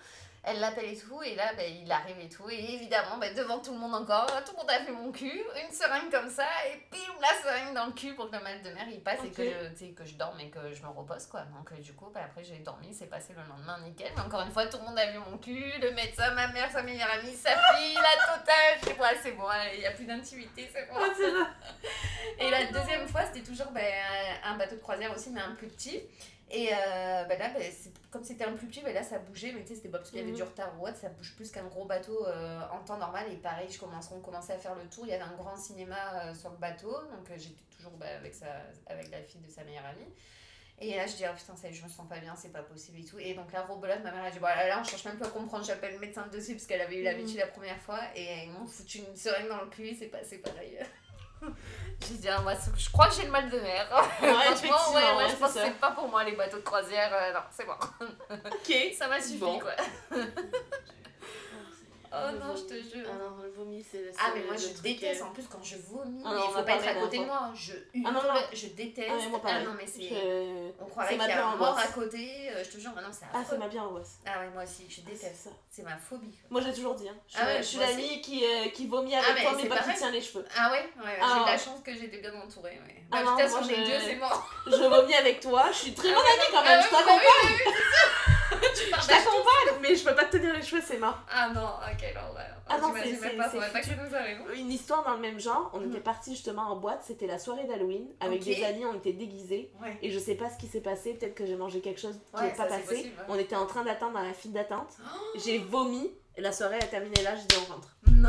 Elle 0.43 0.59
l'appelle 0.59 0.87
et 0.87 0.97
tout, 0.97 1.23
et 1.23 1.35
là 1.35 1.53
ben, 1.55 1.71
il 1.71 1.93
arrive 1.93 2.19
et 2.19 2.29
tout, 2.29 2.49
et 2.49 2.75
évidemment 2.75 3.19
ben, 3.19 3.35
devant 3.35 3.59
tout 3.59 3.73
le 3.73 3.79
monde 3.79 3.95
encore, 3.95 4.27
tout 4.45 4.53
le 4.53 4.57
monde 4.57 4.71
a 4.71 4.79
vu 4.79 4.93
mon 4.93 5.13
cul, 5.13 5.43
une 5.63 5.71
seringue 5.71 6.11
comme 6.11 6.31
ça, 6.31 6.47
et 6.67 6.79
bim, 6.91 6.99
la 7.21 7.29
seringue 7.43 7.75
dans 7.75 7.87
le 7.87 7.93
cul 7.93 8.15
pour 8.15 8.31
que 8.31 8.37
le 8.37 8.43
mal 8.43 8.63
de 8.63 8.71
mer 8.71 8.87
il 8.91 9.03
passe 9.03 9.19
et 9.23 9.31
que 9.31 9.45
je, 9.45 9.93
que 9.93 10.05
je 10.05 10.15
dorme 10.15 10.41
et 10.41 10.49
que 10.49 10.73
je 10.73 10.83
me 10.83 10.89
repose 10.89 11.27
quoi. 11.27 11.43
Donc 11.43 11.71
euh, 11.73 11.77
du 11.83 11.93
coup 11.93 12.09
ben, 12.15 12.23
après 12.25 12.43
j'ai 12.43 12.57
dormi, 12.61 12.89
c'est 12.95 13.07
passé 13.07 13.35
le 13.35 13.43
lendemain 13.49 13.79
nickel, 13.81 14.13
mais 14.17 14.23
encore 14.23 14.41
une 14.41 14.51
fois 14.51 14.67
tout 14.67 14.79
le 14.79 14.85
monde 14.85 14.99
a 14.99 15.11
vu 15.13 15.19
mon 15.19 15.37
cul, 15.37 15.75
le 15.79 15.91
médecin, 15.93 16.31
ma 16.33 16.49
mère, 16.49 16.71
sa 16.71 16.83
meilleure 16.83 17.11
amie, 17.11 17.35
sa 17.35 17.51
fille, 17.51 17.95
la 17.95 18.35
totale, 18.35 18.79
je 18.81 18.87
sais 18.87 18.95
pas, 18.95 19.11
c'est 19.23 19.33
bon, 19.33 19.45
il 19.75 19.81
n'y 19.81 19.87
a 19.87 19.91
plus 19.91 20.07
d'intimité, 20.07 20.71
c'est 20.73 20.89
bon. 20.89 21.01
Et 22.39 22.51
la 22.51 22.65
deuxième 22.67 23.07
fois, 23.07 23.23
c'était 23.27 23.47
toujours 23.47 23.71
ben, 23.73 23.85
un 24.45 24.57
bateau 24.57 24.77
de 24.77 24.81
croisière 24.81 25.15
aussi, 25.15 25.31
mais 25.31 25.41
un 25.43 25.55
plus 25.55 25.69
petit. 25.69 26.03
Et 26.53 26.69
euh, 26.73 27.25
ben 27.25 27.39
là, 27.39 27.51
c'est- 27.71 27.93
comme 28.11 28.25
c'était 28.25 28.45
un 28.45 28.53
plus 28.55 28.67
petit, 28.67 28.83
ben 28.83 28.93
là 28.93 29.03
ça 29.05 29.19
bougeait, 29.21 29.53
mais 29.53 29.63
tu 29.63 29.69
sais, 29.69 29.75
c'était 29.77 29.89
pas 29.89 29.99
parce 29.99 30.11
qu'il 30.11 30.19
y 30.19 30.23
avait 30.23 30.31
Mhm. 30.33 30.37
du 30.37 30.43
retard 30.43 30.73
ou 30.81 30.87
autre, 30.89 30.97
ça 30.97 31.09
bouge 31.09 31.35
plus 31.37 31.51
qu'un 31.53 31.65
gros 31.67 31.85
bateau 31.85 32.27
euh, 32.27 32.61
en 32.73 32.81
temps 32.85 32.99
normal. 32.99 33.27
Et 33.33 33.37
pareil, 33.37 33.69
je 33.71 33.79
commence, 33.79 34.11
on 34.13 34.21
commençait 34.21 34.55
à 34.55 34.59
faire 34.59 34.75
le 34.75 34.85
tour, 34.89 35.07
il 35.07 35.11
y 35.11 35.15
avait 35.15 35.23
un 35.23 35.37
grand 35.37 35.57
cinéma 35.57 36.25
euh, 36.25 36.35
sur 36.35 36.51
le 36.51 36.57
bateau, 36.57 36.91
donc 36.91 37.29
j'étais 37.37 37.55
toujours 37.77 37.93
avec, 38.03 38.35
sa, 38.35 38.47
avec 38.89 39.11
la 39.11 39.23
fille 39.23 39.41
de 39.41 39.49
sa 39.49 39.63
meilleure 39.63 39.87
amie. 39.87 40.13
Et 40.83 40.97
là, 40.97 41.07
je 41.07 41.15
dis, 41.15 41.25
oh 41.31 41.35
putain, 41.37 41.55
ça 41.57 41.69
y 41.69 41.71
est, 41.71 41.75
je 41.75 41.85
me 41.85 41.89
sens 41.91 42.09
pas 42.09 42.19
bien, 42.19 42.35
c'est 42.35 42.49
pas 42.49 42.63
possible 42.63 42.99
et 42.99 43.05
tout. 43.05 43.19
Et 43.19 43.35
donc 43.35 43.53
là, 43.53 43.63
rebelote, 43.63 44.03
ma 44.03 44.11
mère 44.13 44.25
a 44.25 44.31
dit, 44.31 44.39
bon, 44.39 44.47
là, 44.47 44.67
là, 44.67 44.79
on 44.81 44.85
cherche 44.85 45.05
même 45.05 45.19
pas 45.19 45.27
à 45.27 45.31
comprendre, 45.31 45.63
j'appelle 45.65 45.93
le 45.93 45.99
médecin 46.01 46.27
dessus 46.29 46.55
parce 46.55 46.65
qu'elle 46.67 46.81
avait 46.81 46.97
eu 46.97 47.03
l'habitude 47.03 47.37
la 47.37 47.49
première 47.49 47.79
fois. 47.83 48.01
Et 48.17 48.45
ils 48.45 48.51
m'ont 48.51 48.67
foutu 48.67 48.99
une 49.01 49.15
seringue 49.15 49.49
dans 49.49 49.61
le 49.63 49.69
cul, 49.69 49.95
c'est 49.95 50.07
passé 50.07 50.39
pareil. 50.39 50.79
J'ai 52.09 52.15
dit, 52.15 52.29
ah, 52.29 52.41
moi, 52.41 52.55
je 52.77 52.91
crois 52.91 53.09
que 53.09 53.15
j'ai 53.15 53.25
le 53.27 53.31
mal 53.31 53.51
de 53.51 53.59
mer. 53.61 53.87
Franchement, 53.91 54.41
effectivement, 54.43 54.77
ouais, 54.95 55.03
ouais, 55.03 55.17
ouais, 55.25 55.29
je 55.31 55.37
pense 55.37 55.51
c'est 55.51 55.59
que 55.59 55.65
ça. 55.67 55.67
c'est 55.67 55.81
pas 55.81 55.91
pour 55.91 56.09
moi 56.09 56.25
les 56.25 56.33
bateaux 56.33 56.57
de 56.57 56.63
croisière. 56.63 57.11
euh, 57.13 57.33
non, 57.35 57.41
c'est 57.51 57.67
bon. 57.67 57.75
Ok. 58.31 58.95
Ça 58.99 59.07
m'a 59.09 59.21
suffi, 59.21 59.37
Bon. 59.39 59.59
quoi. 59.59 59.73
Oh 62.13 62.31
non, 62.41 62.57
je 62.57 62.63
te 62.63 62.75
jure. 62.75 63.07
Ah 63.09 63.15
non, 63.19 63.43
le 63.43 63.51
vomi, 63.51 63.85
c'est. 63.89 64.11
Ah, 64.19 64.33
mais 64.35 64.43
moi, 64.43 64.57
je 64.57 64.81
déteste 64.83 65.23
euh, 65.23 65.27
en 65.27 65.31
plus 65.31 65.47
quand 65.47 65.63
je 65.63 65.77
vomis. 65.77 66.23
Ah 66.25 66.31
non, 66.31 66.35
mais 66.35 66.41
on 66.43 66.49
il 66.51 66.55
faut 66.55 66.63
pas 66.65 66.73
être 66.75 66.89
à 66.89 66.95
côté 67.01 67.19
de 67.19 67.25
moi. 67.25 67.51
Je 67.55 67.73
hurle, 67.95 68.05
Ah 68.07 68.11
non, 68.11 68.23
non. 68.23 68.41
je 68.53 68.67
déteste. 68.69 69.09
Ah, 69.11 69.29
moi, 69.29 69.41
non, 69.65 69.75
mais 69.79 69.87
c'est. 69.87 70.09
Je- 70.09 70.73
On 70.81 70.87
croirait 70.87 71.11
c'est 71.11 71.19
qu'il 71.19 71.31
y 71.31 71.35
ma 71.35 71.43
a 71.43 71.47
un 71.53 71.57
mort 71.57 71.79
à 71.79 71.87
côté. 71.87 72.51
euh, 72.51 72.65
je 72.65 72.71
te 72.71 72.79
jure, 72.81 72.93
maintenant, 72.95 73.13
c'est 73.13 73.27
Ah, 73.33 73.43
c'est 73.49 73.59
ma 73.59 73.69
bien 73.69 73.85
angoisse. 73.85 74.19
Ah, 74.27 74.41
ouais, 74.41 74.51
moi 74.53 74.65
aussi, 74.65 74.87
je 74.89 74.97
C'est 74.97 75.05
déteste. 75.05 75.45
ça. 75.45 75.51
C'est 75.71 75.83
ma 75.83 75.97
phobie. 75.97 76.31
quoi. 76.33 76.49
Moi, 76.51 76.61
j'ai 76.63 76.73
toujours 76.75 76.95
dit. 76.97 77.09
Hein. 77.09 77.15
Je 77.29 77.33
suis, 77.35 77.41
Ah 77.43 77.47
ouais, 77.47 77.59
je 77.59 77.63
suis 77.63 77.79
l'amie 77.79 78.21
qui, 78.21 78.45
euh, 78.45 78.69
qui 78.71 78.87
vomit 78.89 79.15
avec 79.15 79.29
Ah, 79.39 79.43
toi, 79.51 79.59
mais 79.63 79.69
pas 79.69 79.79
qui 79.79 79.95
tient 79.95 80.11
les 80.11 80.21
cheveux. 80.21 80.45
Ah, 80.57 80.73
ouais, 80.73 80.79
ouais 81.05 81.19
Ah. 81.23 81.33
j'ai 81.35 81.41
de 81.41 81.47
la 81.47 81.59
chance 81.59 81.81
que 81.85 81.95
j'étais 81.95 82.19
bien 82.19 82.35
entourée. 82.35 82.79
Ah 83.13 83.23
Bah, 83.23 83.23
non, 83.23 83.37
putain, 83.37 83.63
je- 83.63 83.69
deux, 83.87 84.01
c'est 84.01 84.17
mort. 84.17 84.51
Je 84.67 84.77
vomis 84.89 85.15
avec 85.15 85.39
toi. 85.41 85.67
Je 85.71 85.77
suis 85.79 85.95
très 85.95 86.09
Ah 86.11 86.15
bonne 86.15 86.25
amie 86.25 86.51
quand 86.51 86.63
Ah 86.65 86.69
même. 86.69 86.83
Je 86.83 86.91
t'accompagne. 86.91 87.71
ça. 87.93 89.01
Je 89.01 89.07
t'accompagne, 89.07 89.81
mais 89.81 89.95
je 89.95 90.05
peux 90.05 90.15
pas 90.15 90.25
te 90.25 90.33
tenir 90.37 90.55
les 90.55 90.63
cheveux, 90.63 90.83
c'est 90.85 90.99
mort. 90.99 91.19
Ah 91.31 91.49
non, 91.55 91.67
ok, 91.93 92.00
Ah 92.69 92.79
non, 92.79 92.93
c'est- 92.95 93.37
pas, 93.37 93.49
pas 93.49 93.81
que 93.81 93.89
nous. 93.89 94.55
Une 94.55 94.71
histoire 94.71 95.05
dans 95.05 95.15
le 95.15 95.21
même 95.21 95.39
genre. 95.41 95.71
On 95.75 95.81
Mhm. 95.81 95.91
était 95.91 96.01
partis 96.01 96.33
justement 96.35 96.63
en 96.71 96.77
boîte. 96.77 97.03
C'était 97.07 97.27
la 97.27 97.39
soirée 97.39 97.65
d'Halloween. 97.65 98.07
Avec 98.21 98.43
des 98.45 98.63
amis, 98.65 98.85
on 98.87 98.95
était 98.95 99.13
déguisés. 99.13 99.73
Ouais. 99.83 99.99
Et 100.03 100.11
je 100.11 100.19
sais 100.19 100.35
pas 100.35 100.49
ce 100.51 100.59
qui 100.59 100.67
s'est 100.67 100.81
passé. 100.81 101.15
Peut-être 101.15 101.35
que 101.35 101.47
j'ai 101.47 101.57
mangé 101.57 101.81
quelque 101.81 102.01
chose 102.01 102.19
qui 102.35 102.41
Ouais, 102.41 102.49
n'est 102.51 102.57
pas 102.57 102.67
passé. 102.67 102.83
possible, 102.83 103.09
ouais. 103.19 103.25
On 103.29 103.39
était 103.39 103.57
en 103.57 103.67
train 103.67 103.83
d'attendre 103.85 104.15
dans 104.15 104.23
la 104.23 104.33
file 104.35 104.53
d'attente. 104.53 104.89
J'ai 105.45 105.59
vomi. 105.59 106.11
Et 106.37 106.41
la 106.43 106.53
soirée 106.53 106.77
a 106.77 106.87
terminé 106.87 107.21
là. 107.23 107.35
Je 107.35 107.43
dis 107.43 107.57
on 107.69 107.73
rentre. 107.75 107.89
Non. 108.11 108.29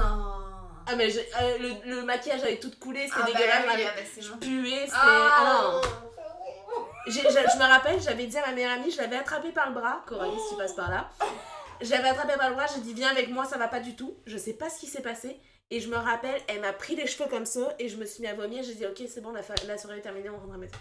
Ah, 0.88 0.96
mais 0.98 1.10
j'ai- 1.12 1.28
euh, 1.40 1.58
le, 1.60 1.90
le 1.98 2.02
maquillage 2.04 2.42
avait 2.42 2.58
tout 2.60 2.72
coulé. 2.80 3.02
C'était 3.08 3.14
Ah, 3.18 3.26
bah 3.26 3.32
dégueulasse. 3.34 3.66
oui, 3.76 3.84
ah, 3.88 3.92
bah, 3.96 4.02
c'est 4.16 4.22
Je 4.22 4.34
puais. 4.34 4.80
C'était. 4.86 4.92
Ah, 4.96 5.62
non. 5.64 5.82
Ah, 5.84 5.88
J'ai- 7.08 7.22
je, 7.22 7.30
je 7.30 7.58
me 7.58 7.68
rappelle, 7.72 8.00
j'avais 8.02 8.26
dit 8.28 8.38
à 8.38 8.46
ma 8.48 8.54
meilleure 8.54 8.74
amie, 8.74 8.92
je 8.92 8.98
l'avais 8.98 9.16
attrapée 9.18 9.52
par 9.52 9.68
le 9.70 9.74
bras, 9.74 10.02
Coralie, 10.06 10.38
si 10.40 10.50
tu 10.54 10.56
passes 10.56 10.74
par 10.74 10.90
là. 10.92 11.10
Je 11.82 11.90
l'avais 11.92 12.10
attrapée 12.10 12.38
par 12.38 12.50
le 12.50 12.56
bras, 12.56 12.66
j'ai 12.74 12.82
dit 12.82 12.94
viens 12.94 13.10
avec 13.10 13.30
moi, 13.30 13.46
ça 13.46 13.58
va 13.58 13.68
pas 13.68 13.80
du 13.80 13.96
tout. 13.96 14.16
Je 14.26 14.38
sais 14.38 14.54
pas 14.54 14.70
ce 14.70 14.80
qui 14.80 14.88
s'est 14.88 15.02
passé. 15.02 15.40
Et 15.70 15.80
je 15.80 15.90
me 15.90 15.96
rappelle, 15.96 16.40
elle 16.48 16.60
m'a 16.62 16.74
pris 16.74 16.96
les 16.96 17.08
cheveux 17.08 17.30
comme 17.30 17.46
ça 17.46 17.74
et 17.80 17.88
je 17.88 17.96
me 17.98 18.06
suis 18.06 18.22
mis 18.22 18.28
à 18.28 18.34
vomir. 18.34 18.62
J'ai 18.64 18.76
dit 18.76 18.86
ok, 18.86 19.02
c'est 19.08 19.22
bon, 19.22 19.32
la, 19.32 19.42
la 19.68 19.78
soirée 19.78 20.00
est 20.00 20.02
terminée, 20.02 20.30
on 20.30 20.34
rentre 20.38 20.50
à 20.50 20.54
la 20.54 20.58
maison. 20.58 20.76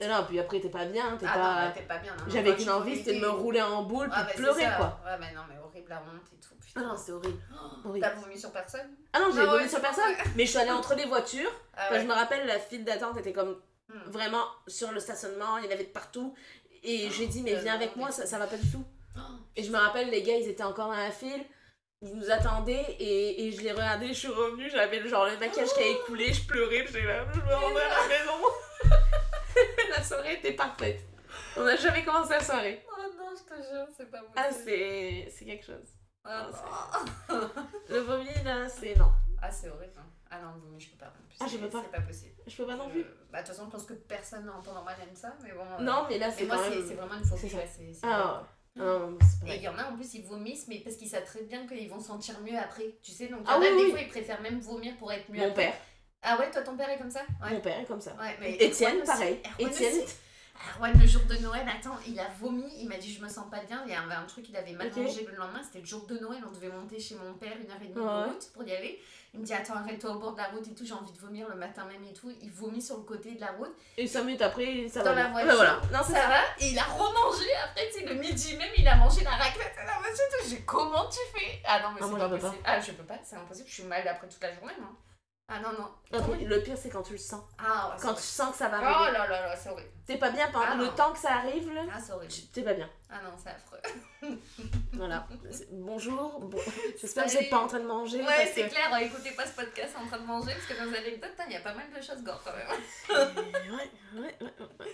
Et 0.00 0.08
non, 0.08 0.24
puis 0.28 0.40
après, 0.40 0.60
t'es 0.60 0.68
pas 0.68 0.84
bien, 0.84 1.16
t'es 1.16 1.26
Ah 1.28 1.36
non, 1.36 1.42
bah, 1.68 1.72
t'es 1.76 1.82
pas 1.82 1.98
bien. 1.98 2.12
J'avais 2.26 2.56
qu'une 2.56 2.70
envie, 2.70 2.96
c'était 2.96 3.14
de 3.14 3.20
me 3.20 3.28
rouler 3.28 3.62
en 3.62 3.84
boule 3.84 4.08
Ah, 4.12 4.24
puis 4.24 4.26
bah, 4.26 4.32
de 4.32 4.36
pleurer 4.56 4.64
c'est 4.70 4.76
quoi. 4.76 5.00
Ouais, 5.04 5.16
mais 5.20 5.32
non, 5.32 5.42
mais 5.48 5.54
horrible 5.62 5.88
la 5.90 5.98
honte 5.98 6.26
et 6.32 6.40
tout. 6.40 6.54
Ah 6.54 6.64
Putain. 6.66 6.80
non, 6.82 6.96
c'était 6.96 7.12
horrible. 7.12 7.38
Oh, 7.52 7.56
horrible. 7.88 8.06
T'as 8.08 8.14
vomi 8.20 8.38
sur 8.38 8.50
personne? 8.50 8.90
Ah 9.12 9.20
non, 9.20 9.26
j'ai 9.32 9.40
Ah 9.40 9.46
vomi 9.46 9.62
ouais, 9.62 9.68
sur 9.68 9.78
c'est 9.78 9.82
personne, 9.82 10.12
mais 10.36 10.44
je 10.44 10.50
suis 10.50 10.58
allée 10.58 10.70
entre 10.72 10.94
les 10.96 11.04
voitures. 11.06 11.50
Ah 11.74 11.92
ouais. 11.92 12.00
Je 12.00 12.06
me 12.06 12.12
rappelle, 12.12 12.46
la 12.46 12.58
file 12.58 12.84
d'attente 12.84 13.16
était 13.18 13.32
comme 13.32 13.60
Hmm. 13.88 14.10
vraiment 14.10 14.44
sur 14.68 14.90
le 14.92 15.00
stationnement, 15.00 15.58
il 15.58 15.64
y 15.64 15.68
en 15.68 15.72
avait 15.72 15.84
de 15.84 15.90
partout. 15.90 16.34
Et 16.82 17.10
j'ai 17.10 17.26
dit, 17.26 17.42
mais 17.42 17.56
viens 17.56 17.74
avec 17.74 17.94
moi, 17.96 18.10
ça, 18.10 18.26
ça 18.26 18.38
va 18.38 18.46
pas 18.46 18.56
du 18.56 18.70
tout. 18.70 18.84
Oh, 19.16 19.20
Et 19.56 19.62
je 19.62 19.70
me 19.70 19.76
rappelle, 19.78 20.10
les 20.10 20.22
gars, 20.22 20.36
ils 20.36 20.48
étaient 20.48 20.62
encore 20.62 20.88
dans 20.88 20.96
la 20.96 21.10
file, 21.10 21.44
ils 22.00 22.14
nous 22.16 22.30
attendaient, 22.30 22.96
et, 22.98 23.46
et 23.46 23.52
je 23.52 23.60
les 23.62 23.72
regardais, 23.72 24.08
je 24.08 24.12
suis 24.14 24.28
revenue, 24.28 24.68
j'avais 24.70 25.00
le 25.00 25.08
genre 25.08 25.26
le 25.26 25.36
maquillage 25.38 25.72
qui 25.74 25.82
avait 25.82 25.98
coulé, 26.06 26.32
je 26.32 26.46
pleurais, 26.46 26.84
j'étais 26.86 27.02
là, 27.04 27.24
je 27.32 27.40
me 27.40 27.54
rendais 27.54 27.80
à 27.80 27.88
la 27.88 28.08
maison. 28.08 28.32
la 29.90 30.02
soirée 30.02 30.34
était 30.34 30.52
parfaite. 30.52 31.00
On 31.56 31.64
n'a 31.64 31.76
jamais 31.76 32.04
commencé 32.04 32.30
la 32.30 32.42
soirée. 32.42 32.84
Oh 32.88 33.02
non, 33.18 33.30
je 33.36 33.42
te 33.54 33.54
jure, 33.62 33.86
c'est 33.96 34.10
pas 34.10 34.18
possible. 34.18 34.34
Ah, 34.36 34.50
c'est 34.50 35.28
c'est 35.30 35.44
quelque 35.44 35.64
chose. 35.66 35.88
Ah, 36.24 36.48
non. 37.28 37.50
Le 37.88 37.98
vomi, 37.98 38.28
là, 38.44 38.68
c'est 38.68 38.94
non. 38.96 39.10
Ah, 39.40 39.50
c'est 39.50 39.68
horrible. 39.68 39.92
hein. 39.98 40.06
Ah 40.30 40.38
non, 40.40 40.52
vomi, 40.64 40.80
je 40.80 40.90
peux 40.90 40.96
pas. 40.96 41.12
Ah, 41.40 41.46
je 41.50 41.56
peux 41.58 41.68
pas. 41.68 41.82
C'est 41.84 41.90
pas 41.90 42.00
possible. 42.06 42.34
Je 42.46 42.56
peux 42.56 42.66
pas 42.66 42.76
non 42.76 42.86
Je- 42.88 42.92
plus. 43.00 43.04
Bah, 43.30 43.42
de 43.42 43.46
toute 43.46 43.54
façon, 43.54 43.66
je 43.66 43.70
pense 43.70 43.84
que 43.84 43.94
personne 43.94 44.48
en 44.48 44.62
temps 44.62 44.72
normal 44.72 44.96
aime 45.02 45.14
ça, 45.16 45.34
mais 45.42 45.52
bon. 45.52 45.60
euh, 45.78 45.82
Non, 45.82 46.06
mais 46.08 46.18
là, 46.18 46.28
Mais 46.28 46.34
c'est 46.34 46.44
moi, 46.46 46.56
quand 46.56 46.62
c'est 46.64 46.70
même... 46.70 46.88
c'est 46.88 46.94
vraiment 46.94 47.14
une 47.14 47.24
phobie. 47.24 47.48
c'est- 47.50 47.66
c'est- 47.92 48.00
Ah, 48.04 48.42
non, 48.76 49.18
Et 49.46 49.56
il 49.56 49.62
y 49.62 49.68
en 49.68 49.76
a 49.78 49.84
en 49.90 49.94
plus, 49.96 50.14
ils 50.14 50.22
vomissent, 50.24 50.66
mais 50.68 50.78
parce 50.78 50.96
qu'ils 50.96 51.08
savent 51.08 51.24
très 51.24 51.42
bien 51.42 51.66
qu'ils 51.66 51.88
vont 51.90 52.00
sentir 52.00 52.40
mieux 52.40 52.56
après. 52.58 52.94
Tu 53.02 53.12
sais, 53.12 53.26
donc 53.28 53.40
il 53.44 53.46
y 53.46 53.50
Ah 53.50 53.58
en 53.58 53.62
a 53.62 53.64
oui, 53.64 53.76
des 53.76 53.84
oui. 53.84 53.90
fois, 53.90 54.00
ils 54.00 54.08
préfèrent 54.08 54.40
même 54.40 54.60
vomir 54.60 54.96
pour 54.96 55.12
être 55.12 55.28
mieux 55.30 55.40
Mon 55.40 55.48
après. 55.48 55.66
père, 55.66 55.74
Ah 56.22 56.38
ouais, 56.38 56.50
toi, 56.50 56.62
ton 56.62 56.76
père 56.76 56.88
est 56.88 56.98
comme 56.98 57.10
ça? 57.10 57.22
Ouais. 57.42 57.50
mon 57.52 57.60
père 57.60 57.80
est 57.80 57.84
comme 57.84 58.00
ça. 58.00 58.12
Ouais, 58.12 58.36
mais 58.40 58.54
Étienne, 58.54 58.94
Erwan 58.96 59.06
pareil. 59.06 59.40
Erwan 59.58 59.70
Étienne, 59.72 60.02
aussi. 60.04 60.14
Erwan, 60.76 60.92
le 61.00 61.06
jour 61.06 61.22
de 61.28 61.36
Noël, 61.38 61.66
attends, 61.68 61.98
il 62.06 62.18
a 62.20 62.28
vomi, 62.40 62.64
il 62.78 62.88
m'a 62.88 62.96
dit 62.96 63.12
je 63.12 63.20
me 63.22 63.28
sens 63.28 63.46
pas 63.50 63.62
bien, 63.64 63.82
il 63.86 63.92
y 63.92 63.94
avait 63.94 64.14
un 64.14 64.24
truc, 64.26 64.48
il 64.48 64.56
avait 64.56 64.72
mal 64.72 64.86
Ok. 64.88 64.96
mangé 64.96 65.26
le 65.28 65.34
lendemain, 65.36 65.60
c'était 65.64 65.80
le 65.80 65.86
jour 65.86 66.06
de 66.06 66.18
Noël, 66.18 66.40
on 66.46 66.52
devait 66.52 66.68
monter 66.68 67.00
chez 67.00 67.16
mon 67.16 67.34
père 67.34 67.56
une 67.60 67.70
heure 67.70 67.82
et 67.82 67.88
demie 67.88 67.94
de 67.94 68.30
route 68.32 68.50
pour 68.54 68.62
y 68.64 68.72
aller. 68.72 69.00
Il 69.34 69.40
me 69.40 69.46
dit 69.46 69.54
attends, 69.54 69.76
arrête-toi 69.76 70.10
au 70.10 70.18
bord 70.18 70.32
de 70.32 70.38
la 70.38 70.48
route 70.48 70.66
et 70.68 70.74
tout, 70.74 70.84
j'ai 70.84 70.92
envie 70.92 71.10
de 71.12 71.18
vomir 71.18 71.48
le 71.48 71.54
matin 71.54 71.84
même 71.86 72.04
et 72.04 72.12
tout. 72.12 72.30
Il 72.42 72.50
vomit 72.50 72.82
sur 72.82 72.98
le 72.98 73.02
côté 73.04 73.32
de 73.34 73.40
la 73.40 73.52
route, 73.52 73.74
Et 73.96 74.06
5 74.06 74.24
minutes 74.24 74.42
après, 74.42 74.86
ça 74.88 75.02
dans 75.02 75.14
va. 75.14 75.22
la 75.22 75.22
bien. 75.28 75.32
voiture. 75.32 75.48
Ben 75.48 75.54
voilà. 75.56 75.80
Non, 75.90 76.02
ça 76.06 76.20
ça. 76.20 76.28
va, 76.28 76.40
et 76.60 76.68
il 76.68 76.78
a 76.78 76.82
remangé 76.84 77.46
après, 77.64 77.88
tu 77.90 78.00
sais, 78.00 78.04
le 78.06 78.14
midi 78.16 78.56
même, 78.58 78.68
il 78.76 78.86
a 78.86 78.94
mangé 78.96 79.24
la 79.24 79.30
raclette 79.30 79.72
à 79.80 79.84
la 79.86 79.98
voiture. 80.00 80.24
J'ai 80.48 80.60
comment 80.64 81.08
tu 81.08 81.18
fais? 81.34 81.62
Ah 81.64 81.80
non, 81.80 81.92
mais 81.94 82.00
Ah, 82.02 82.06
c'est 82.10 82.18
pas 82.18 82.28
possible. 82.28 82.62
Ah, 82.64 82.80
je 82.80 82.92
peux 82.92 83.04
pas, 83.04 83.18
c'est 83.24 83.36
impossible, 83.36 83.68
je 83.68 83.72
suis 83.74 83.84
mal 83.84 84.06
après 84.06 84.28
toute 84.28 84.42
la 84.42 84.52
journée, 84.54 84.74
moi. 84.78 84.90
Ah 85.48 85.60
non, 85.60 85.72
non. 85.78 85.88
Après, 86.18 86.36
le 86.44 86.62
pire, 86.62 86.76
c'est 86.76 86.90
quand 86.90 87.02
tu 87.02 87.12
le 87.12 87.18
sens. 87.18 87.42
Ah 87.58 87.88
ouais, 87.90 87.96
Quand 88.02 88.14
tu 88.14 88.22
sens 88.22 88.52
que 88.52 88.58
ça 88.58 88.68
va 88.68 88.78
Oh 88.80 88.84
arriver. 88.84 89.12
là 89.18 89.26
là 89.28 89.46
là, 89.48 89.56
c'est 89.56 89.70
horrible. 89.70 89.90
T'es 90.06 90.16
pas 90.18 90.30
bien 90.30 90.48
pendant 90.50 90.66
Ah 90.72 90.74
le 90.76 90.84
non. 90.84 90.92
temps 90.92 91.12
que 91.12 91.18
ça 91.18 91.36
arrive, 91.36 91.72
là. 91.72 91.82
Ah, 91.92 91.98
c'est 91.98 92.12
horrible. 92.12 92.32
T'es 92.52 92.62
pas 92.62 92.74
bien. 92.74 92.88
Ah 93.10 93.16
non, 93.24 93.30
c'est 93.42 93.48
affreux. 93.50 93.80
Voilà. 94.92 95.26
Bonjour. 95.72 96.40
Bon... 96.40 96.58
J'espère 97.00 97.24
que 97.24 97.28
vous 97.28 97.34
Salut. 97.34 97.44
êtes 97.46 97.50
pas 97.50 97.58
en 97.58 97.66
train 97.66 97.80
de 97.80 97.86
manger. 97.86 98.20
Ouais, 98.22 98.50
c'est 98.54 98.68
que... 98.68 98.70
clair, 98.74 98.96
écoutez 99.00 99.30
pas 99.32 99.46
ce 99.46 99.52
podcast 99.52 99.94
en 100.00 100.06
train 100.06 100.18
de 100.18 100.26
manger 100.26 100.52
parce 100.52 100.66
que 100.66 100.84
dans 100.84 100.90
les 100.90 100.96
anecdotes, 100.98 101.30
il 101.48 101.52
y 101.52 101.56
a 101.56 101.60
pas 101.60 101.74
mal 101.74 101.86
de 101.90 102.00
choses 102.00 102.22
gore 102.22 102.42
quand 102.44 102.52
même. 102.52 102.68
Ouais, 103.72 104.20
ouais, 104.20 104.20
ouais, 104.22 104.34
ouais, 104.40 104.66
ouais. 104.80 104.86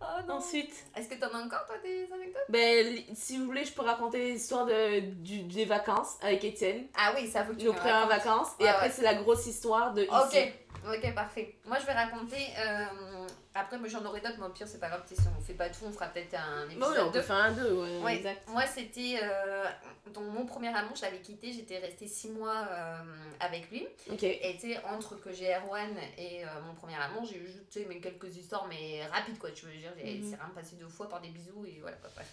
Oh 0.00 0.20
non. 0.26 0.34
Ensuite, 0.34 0.74
Est-ce 0.96 1.08
que 1.08 1.14
t'en 1.14 1.28
as 1.28 1.42
encore 1.44 1.64
toi 1.66 1.76
des 1.82 2.08
anecdotes? 2.12 2.42
Ben, 2.48 2.98
si 3.14 3.38
vous 3.38 3.44
voulez, 3.46 3.64
je 3.64 3.72
peux 3.72 3.82
raconter 3.82 4.32
l'histoire 4.32 4.66
de, 4.66 4.98
du- 5.00 5.44
des 5.44 5.64
vacances 5.64 6.16
avec 6.22 6.42
Étienne. 6.42 6.86
Ah 6.96 7.12
oui, 7.16 7.28
ça 7.28 7.44
faut 7.44 7.52
que 7.52 7.58
tu 7.58 7.66
Nos 7.66 7.72
premières 7.72 8.08
vacances. 8.08 8.48
Et 8.58 8.64
Ouais, 8.64 8.68
après, 8.68 8.86
ouais. 8.86 8.92
c'est 8.92 9.02
la 9.02 9.14
grosse 9.14 9.46
histoire 9.46 9.92
de 9.94 10.02
Ok, 10.02 10.32
ici. 10.34 10.48
ok, 10.88 11.14
parfait. 11.14 11.56
Moi 11.66 11.78
je 11.80 11.86
vais 11.86 11.92
raconter. 11.92 12.48
euh, 12.58 13.26
après, 13.54 13.78
moi 13.78 13.88
j'en 13.88 14.04
aurai 14.04 14.20
d'autres, 14.20 14.36
mais 14.38 14.46
au 14.46 14.50
pire, 14.50 14.66
c'est 14.66 14.78
pas 14.80 14.88
grave, 14.88 15.02
si 15.06 15.14
on 15.38 15.42
fait 15.42 15.54
pas 15.54 15.68
tout, 15.68 15.84
on 15.86 15.92
fera 15.92 16.06
peut-être 16.06 16.34
un 16.34 16.66
Bon, 16.66 16.72
épisode 16.72 16.98
on 17.08 17.10
peut 17.12 17.18
2. 17.18 17.22
faire 17.22 17.36
un 17.36 17.52
deux, 17.52 17.72
ouais, 17.72 17.98
Ouais. 18.00 18.16
exact. 18.16 18.48
Moi, 18.48 18.66
c'était. 18.66 19.18
euh, 19.22 19.64
donc, 20.12 20.24
mon 20.32 20.44
premier 20.46 20.68
amour, 20.68 20.96
je 20.96 21.02
l'avais 21.02 21.20
quitté, 21.20 21.52
j'étais 21.52 21.78
restée 21.78 22.06
6 22.06 22.30
mois 22.30 22.66
euh, 22.70 22.96
avec 23.40 23.70
lui. 23.70 23.86
Et 24.10 24.16
tu 24.58 24.60
sais, 24.72 24.80
entre 24.84 25.16
que 25.20 25.32
j'ai 25.32 25.54
Erwan 25.54 25.90
et 26.18 26.44
euh, 26.44 26.48
mon 26.66 26.74
premier 26.74 26.96
amour, 26.96 27.24
j'ai 27.24 27.36
eu 27.38 27.46
juste 27.46 27.78
quelques 28.02 28.36
histoires, 28.36 28.66
mais 28.68 29.04
rapides 29.06 29.38
quoi, 29.38 29.50
tu 29.50 29.66
veux 29.66 29.72
dire. 29.72 29.92
Mhm. 29.96 30.28
C'est 30.30 30.36
rien 30.36 30.50
passé 30.54 30.76
deux 30.76 30.88
fois 30.88 31.08
par 31.08 31.20
des 31.20 31.28
bisous 31.28 31.64
et 31.66 31.78
voilà, 31.80 31.96
quoi, 31.98 32.10
bref. 32.14 32.26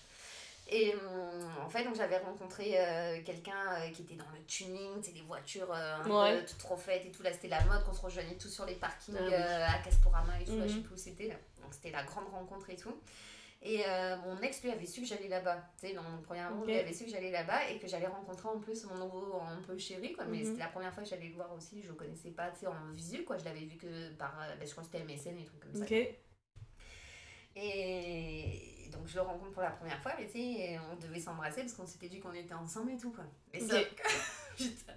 Et 0.71 0.93
hum, 0.93 1.49
en 1.65 1.67
fait, 1.69 1.83
donc 1.83 1.95
j'avais 1.95 2.17
rencontré 2.19 2.73
euh, 2.79 3.23
quelqu'un 3.25 3.57
euh, 3.81 3.89
qui 3.89 4.03
était 4.03 4.15
dans 4.15 4.29
le 4.33 4.43
tuning, 4.45 5.01
tu 5.01 5.07
sais, 5.07 5.11
des 5.13 5.21
voitures 5.21 5.71
euh, 5.73 5.95
un 5.95 6.09
Ouais. 6.09 6.39
peu 6.41 6.45
toutes 6.45 6.59
trop 6.59 6.77
faites 6.77 7.03
et 7.05 7.11
tout. 7.11 7.23
Là, 7.23 7.33
c'était 7.33 7.47
la 7.47 7.63
mode 7.65 7.83
qu'on 7.85 7.93
se 7.93 8.01
rejoignait 8.01 8.37
tous 8.37 8.49
sur 8.49 8.65
les 8.65 8.75
parkings 8.75 9.15
Ah 9.19 9.23
oui. 9.27 9.33
à 9.33 9.79
Casporama 9.83 10.39
et 10.39 10.45
tout. 10.45 10.57
là, 10.57 10.67
je 10.67 10.73
sais 10.75 10.81
plus 10.81 10.93
où 10.93 10.97
c'était. 10.97 11.29
Donc, 11.29 11.71
c'était 11.73 11.89
la 11.91 12.03
grande 12.03 12.27
rencontre 12.29 12.69
et 12.69 12.75
tout. 12.75 12.95
Et 13.61 13.83
mon 14.25 14.39
ex, 14.41 14.61
lui, 14.63 14.69
avait 14.71 14.85
su 14.85 15.01
que 15.01 15.07
j'allais 15.07 15.27
là-bas. 15.27 15.57
Tu 15.81 15.87
sais, 15.87 15.93
dans 15.93 16.03
mon 16.03 16.21
premier 16.21 16.39
amour, 16.41 16.61
Ok. 16.61 16.67
lui 16.69 16.77
avait 16.77 16.93
su 16.93 17.03
que 17.05 17.09
j'allais 17.09 17.31
là-bas 17.31 17.69
et 17.71 17.79
que 17.79 17.87
j'allais 17.87 18.07
rencontrer 18.07 18.47
en 18.47 18.59
plus 18.59 18.85
mon 18.85 18.95
nouveau 18.95 19.33
un 19.41 19.61
peu 19.63 19.77
chéri, 19.77 20.13
quoi. 20.13 20.25
Mais 20.25 20.37
Mhm. 20.37 20.45
c'était 20.45 20.59
la 20.59 20.67
première 20.69 20.93
fois 20.93 21.03
que 21.03 21.09
j'allais 21.09 21.27
le 21.29 21.33
voir 21.35 21.51
aussi. 21.53 21.81
Je 21.81 21.87
le 21.89 21.95
connaissais 21.95 22.29
pas, 22.29 22.51
tu 22.51 22.59
sais, 22.59 22.67
en 22.67 22.91
visu, 22.93 23.25
quoi. 23.25 23.37
Je 23.37 23.43
l'avais 23.45 23.65
vu 23.65 23.77
que 23.77 24.13
par. 24.13 24.37
ben, 24.57 24.65
je 24.65 24.71
crois 24.71 24.83
que 24.83 24.89
c'était 24.91 25.03
MSN 25.03 25.37
et 25.39 25.45
trucs 25.45 25.59
comme 25.61 25.73
ça. 25.75 25.83
Ok. 25.83 25.93
Et 28.89 28.91
donc, 28.91 29.07
je 29.07 29.15
le 29.15 29.21
rencontre 29.21 29.51
pour 29.51 29.61
la 29.61 29.69
première 29.69 30.01
fois, 30.01 30.13
mais 30.17 30.25
tu 30.25 30.33
sais, 30.33 30.79
on 30.91 30.95
devait 30.95 31.19
s'embrasser 31.19 31.61
parce 31.61 31.73
qu'on 31.73 31.85
s'était 31.85 32.07
dit 32.09 32.19
qu'on 32.19 32.33
était 32.33 32.55
ensemble 32.55 32.91
et 32.91 32.97
tout, 32.97 33.11
quoi. 33.11 33.23
Et 33.53 33.59
ça, 33.59 33.75
putain, 34.57 34.93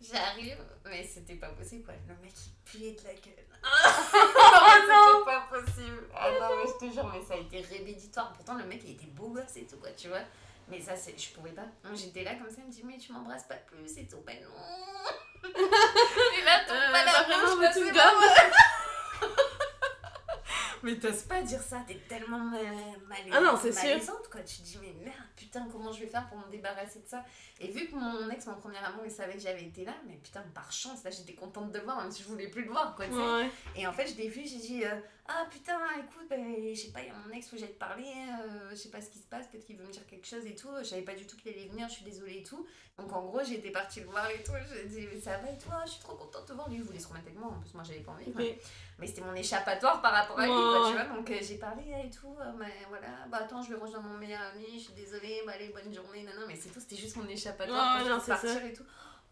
j'arrive, 0.00 0.58
mais 0.84 1.02
c'était 1.04 1.34
pas 1.34 1.48
possible, 1.48 1.84
quoi. 1.84 1.94
Le 2.06 2.14
mec, 2.22 2.32
il 2.46 2.52
puait 2.64 2.92
de 2.92 3.02
la 3.04 3.14
gueule. 3.14 3.44
Oh 3.64 3.66
non 4.88 5.18
C'était 5.18 5.24
pas 5.24 5.48
possible. 5.50 6.08
Ah 6.14 6.30
non, 6.30 6.48
mais 6.56 6.70
je 6.70 6.86
te 6.86 6.92
jure, 6.92 7.12
mais 7.12 7.26
ça 7.26 7.34
a 7.34 7.38
été 7.38 7.60
révéditoire. 7.60 8.32
Pourtant, 8.34 8.54
le 8.54 8.64
mec, 8.66 8.82
il 8.84 8.92
était 8.92 9.06
beau 9.06 9.30
gosse 9.30 9.56
et 9.56 9.66
tout, 9.66 9.78
quoi, 9.78 9.90
tu 9.96 10.08
vois. 10.08 10.22
Mais 10.68 10.80
ça, 10.80 10.94
c'est, 10.96 11.18
je 11.18 11.32
pouvais 11.34 11.50
pas. 11.50 11.66
Donc, 11.82 11.96
J'étais 11.96 12.22
là 12.22 12.36
comme 12.36 12.48
ça, 12.48 12.56
il 12.58 12.66
me 12.66 12.70
dit, 12.70 12.82
mais 12.84 12.98
tu 12.98 13.12
m'embrasses 13.12 13.44
pas 13.44 13.56
plus 13.56 13.98
et 13.98 14.06
tout. 14.06 14.22
Ben 14.24 14.38
non. 14.42 14.48
et 15.50 16.44
là, 16.44 16.60
Euh, 16.68 16.92
pas 16.92 17.04
la 17.04 17.24
bouche, 17.24 17.58
mais 17.60 17.72
tu 17.72 17.80
me 17.80 17.92
bon. 17.92 18.63
Mais 20.84 20.96
t'oses 20.98 21.22
pas 21.22 21.42
dire 21.42 21.60
ça, 21.60 21.82
t'es 21.86 21.98
tellement 22.08 22.38
mal, 22.38 22.60
mal- 23.08 23.18
Ah 23.32 23.40
non, 23.40 23.58
c'est 23.60 23.72
sûr. 23.72 23.82
malaisante, 23.82 24.28
quoi. 24.30 24.42
Tu 24.42 24.58
te 24.58 24.62
dis, 24.62 24.78
mais 24.80 24.92
merde, 25.04 25.16
putain, 25.34 25.66
comment 25.72 25.90
je 25.92 26.00
vais 26.00 26.06
faire 26.06 26.28
pour 26.28 26.38
me 26.38 26.50
débarrasser 26.50 27.00
de 27.00 27.06
ça? 27.08 27.24
Et 27.60 27.70
vu 27.70 27.86
que 27.88 27.94
mon 27.94 28.28
ex, 28.30 28.46
mon 28.46 28.54
premier 28.56 28.78
amour, 28.78 29.02
il 29.04 29.10
savait 29.10 29.32
que 29.34 29.40
j'avais 29.40 29.64
été 29.64 29.84
là, 29.84 29.94
mais 30.06 30.14
putain, 30.22 30.42
par 30.54 30.70
chance, 30.70 31.02
là, 31.02 31.10
j'étais 31.10 31.34
contente 31.34 31.72
de 31.72 31.78
le 31.78 31.84
voir, 31.84 32.00
même 32.02 32.10
si 32.10 32.22
je 32.22 32.28
voulais 32.28 32.48
plus 32.48 32.64
le 32.64 32.70
voir, 32.70 32.94
quoi. 32.94 33.06
Ouais. 33.06 33.48
Et 33.76 33.86
en 33.86 33.92
fait, 33.92 34.06
je 34.06 34.16
l'ai 34.16 34.28
vu, 34.28 34.42
j'ai 34.46 34.58
dit 34.58 34.84
euh, 34.84 34.94
Ah 35.26 35.46
putain, 35.50 35.78
écoute, 35.98 36.28
ben, 36.28 36.74
je 36.74 36.78
sais 36.78 36.92
pas, 36.92 37.00
il 37.00 37.06
y 37.06 37.10
a 37.10 37.14
mon 37.14 37.32
ex, 37.32 37.48
faut 37.48 37.56
que 37.56 37.60
j'aille 37.60 37.72
te 37.72 37.78
parler, 37.78 38.04
euh, 38.04 38.70
je 38.70 38.74
sais 38.74 38.90
pas 38.90 39.00
ce 39.00 39.08
qui 39.08 39.18
se 39.18 39.26
passe, 39.26 39.46
peut-être 39.46 39.64
qu'il 39.64 39.76
veut 39.76 39.86
me 39.86 39.90
dire 39.90 40.06
quelque 40.06 40.26
chose 40.26 40.44
et 40.44 40.54
tout. 40.54 40.68
Je 40.80 40.84
savais 40.84 41.02
pas 41.02 41.14
du 41.14 41.26
tout 41.26 41.34
qu'il 41.38 41.50
allait 41.50 41.66
venir, 41.68 41.88
je 41.88 41.94
suis 41.94 42.04
désolée 42.04 42.40
et 42.40 42.42
tout. 42.42 42.66
Donc 42.98 43.10
en 43.10 43.22
gros, 43.22 43.42
j'étais 43.42 43.70
partie 43.70 44.00
le 44.00 44.06
voir 44.06 44.28
et 44.30 44.42
tout. 44.42 44.52
Je 44.52 44.86
dit 44.86 45.08
Mais 45.10 45.18
ça 45.18 45.38
va 45.38 45.50
et 45.50 45.56
toi 45.56 45.82
Je 45.86 45.92
suis 45.92 46.00
trop 46.00 46.14
contente 46.14 46.42
de 46.42 46.48
te 46.48 46.52
voir. 46.52 46.68
Lui, 46.68 46.76
il 46.76 46.82
voulait 46.82 46.98
se 46.98 47.08
remettre 47.08 47.26
avec 47.26 47.38
moi, 47.38 47.48
en 47.48 47.58
plus, 47.58 47.72
moi 47.72 47.82
j'avais 47.84 48.00
pas 48.00 48.12
envie. 48.12 48.32
Mais 48.98 49.06
c'était 49.06 49.22
mon 49.22 49.34
échappatoire 49.34 50.02
par 50.02 50.12
rapport 50.12 50.38
à 50.38 50.46
lui, 50.46 50.52
quoi, 50.52 50.88
tu 50.88 50.92
vois. 50.92 51.16
Donc 51.16 51.30
euh, 51.30 51.38
j'ai 51.40 51.56
parlé 51.56 51.82
et 52.04 52.10
tout, 52.10 52.36
euh, 52.38 52.52
mais 52.58 52.84
voilà, 52.90 53.08
bah 53.28 53.38
attends, 53.40 53.62
je 53.62 53.70
vais 53.72 53.80
rejoindre 53.80 54.06
mon 54.06 54.18
meilleur 54.18 54.42
ami, 54.54 54.66
je 54.74 54.84
suis 54.84 54.92
désolée, 54.92 55.42
bah 55.46 55.52
allez, 55.54 55.70
bonne 55.70 55.92
journée, 55.92 56.22
non, 56.22 56.38
non, 56.38 56.46
mais 56.46 56.54
c'est 56.54 56.68
tout, 56.68 56.78
c'était 56.80 56.96
juste 56.96 57.16
mon 57.16 57.26
échappatoire 57.26 57.98
non, 57.98 58.04
juste 58.04 58.26
c'est 58.26 58.30
partir 58.30 58.50
ça. 58.50 58.64
et 58.64 58.72
tout. 58.72 58.84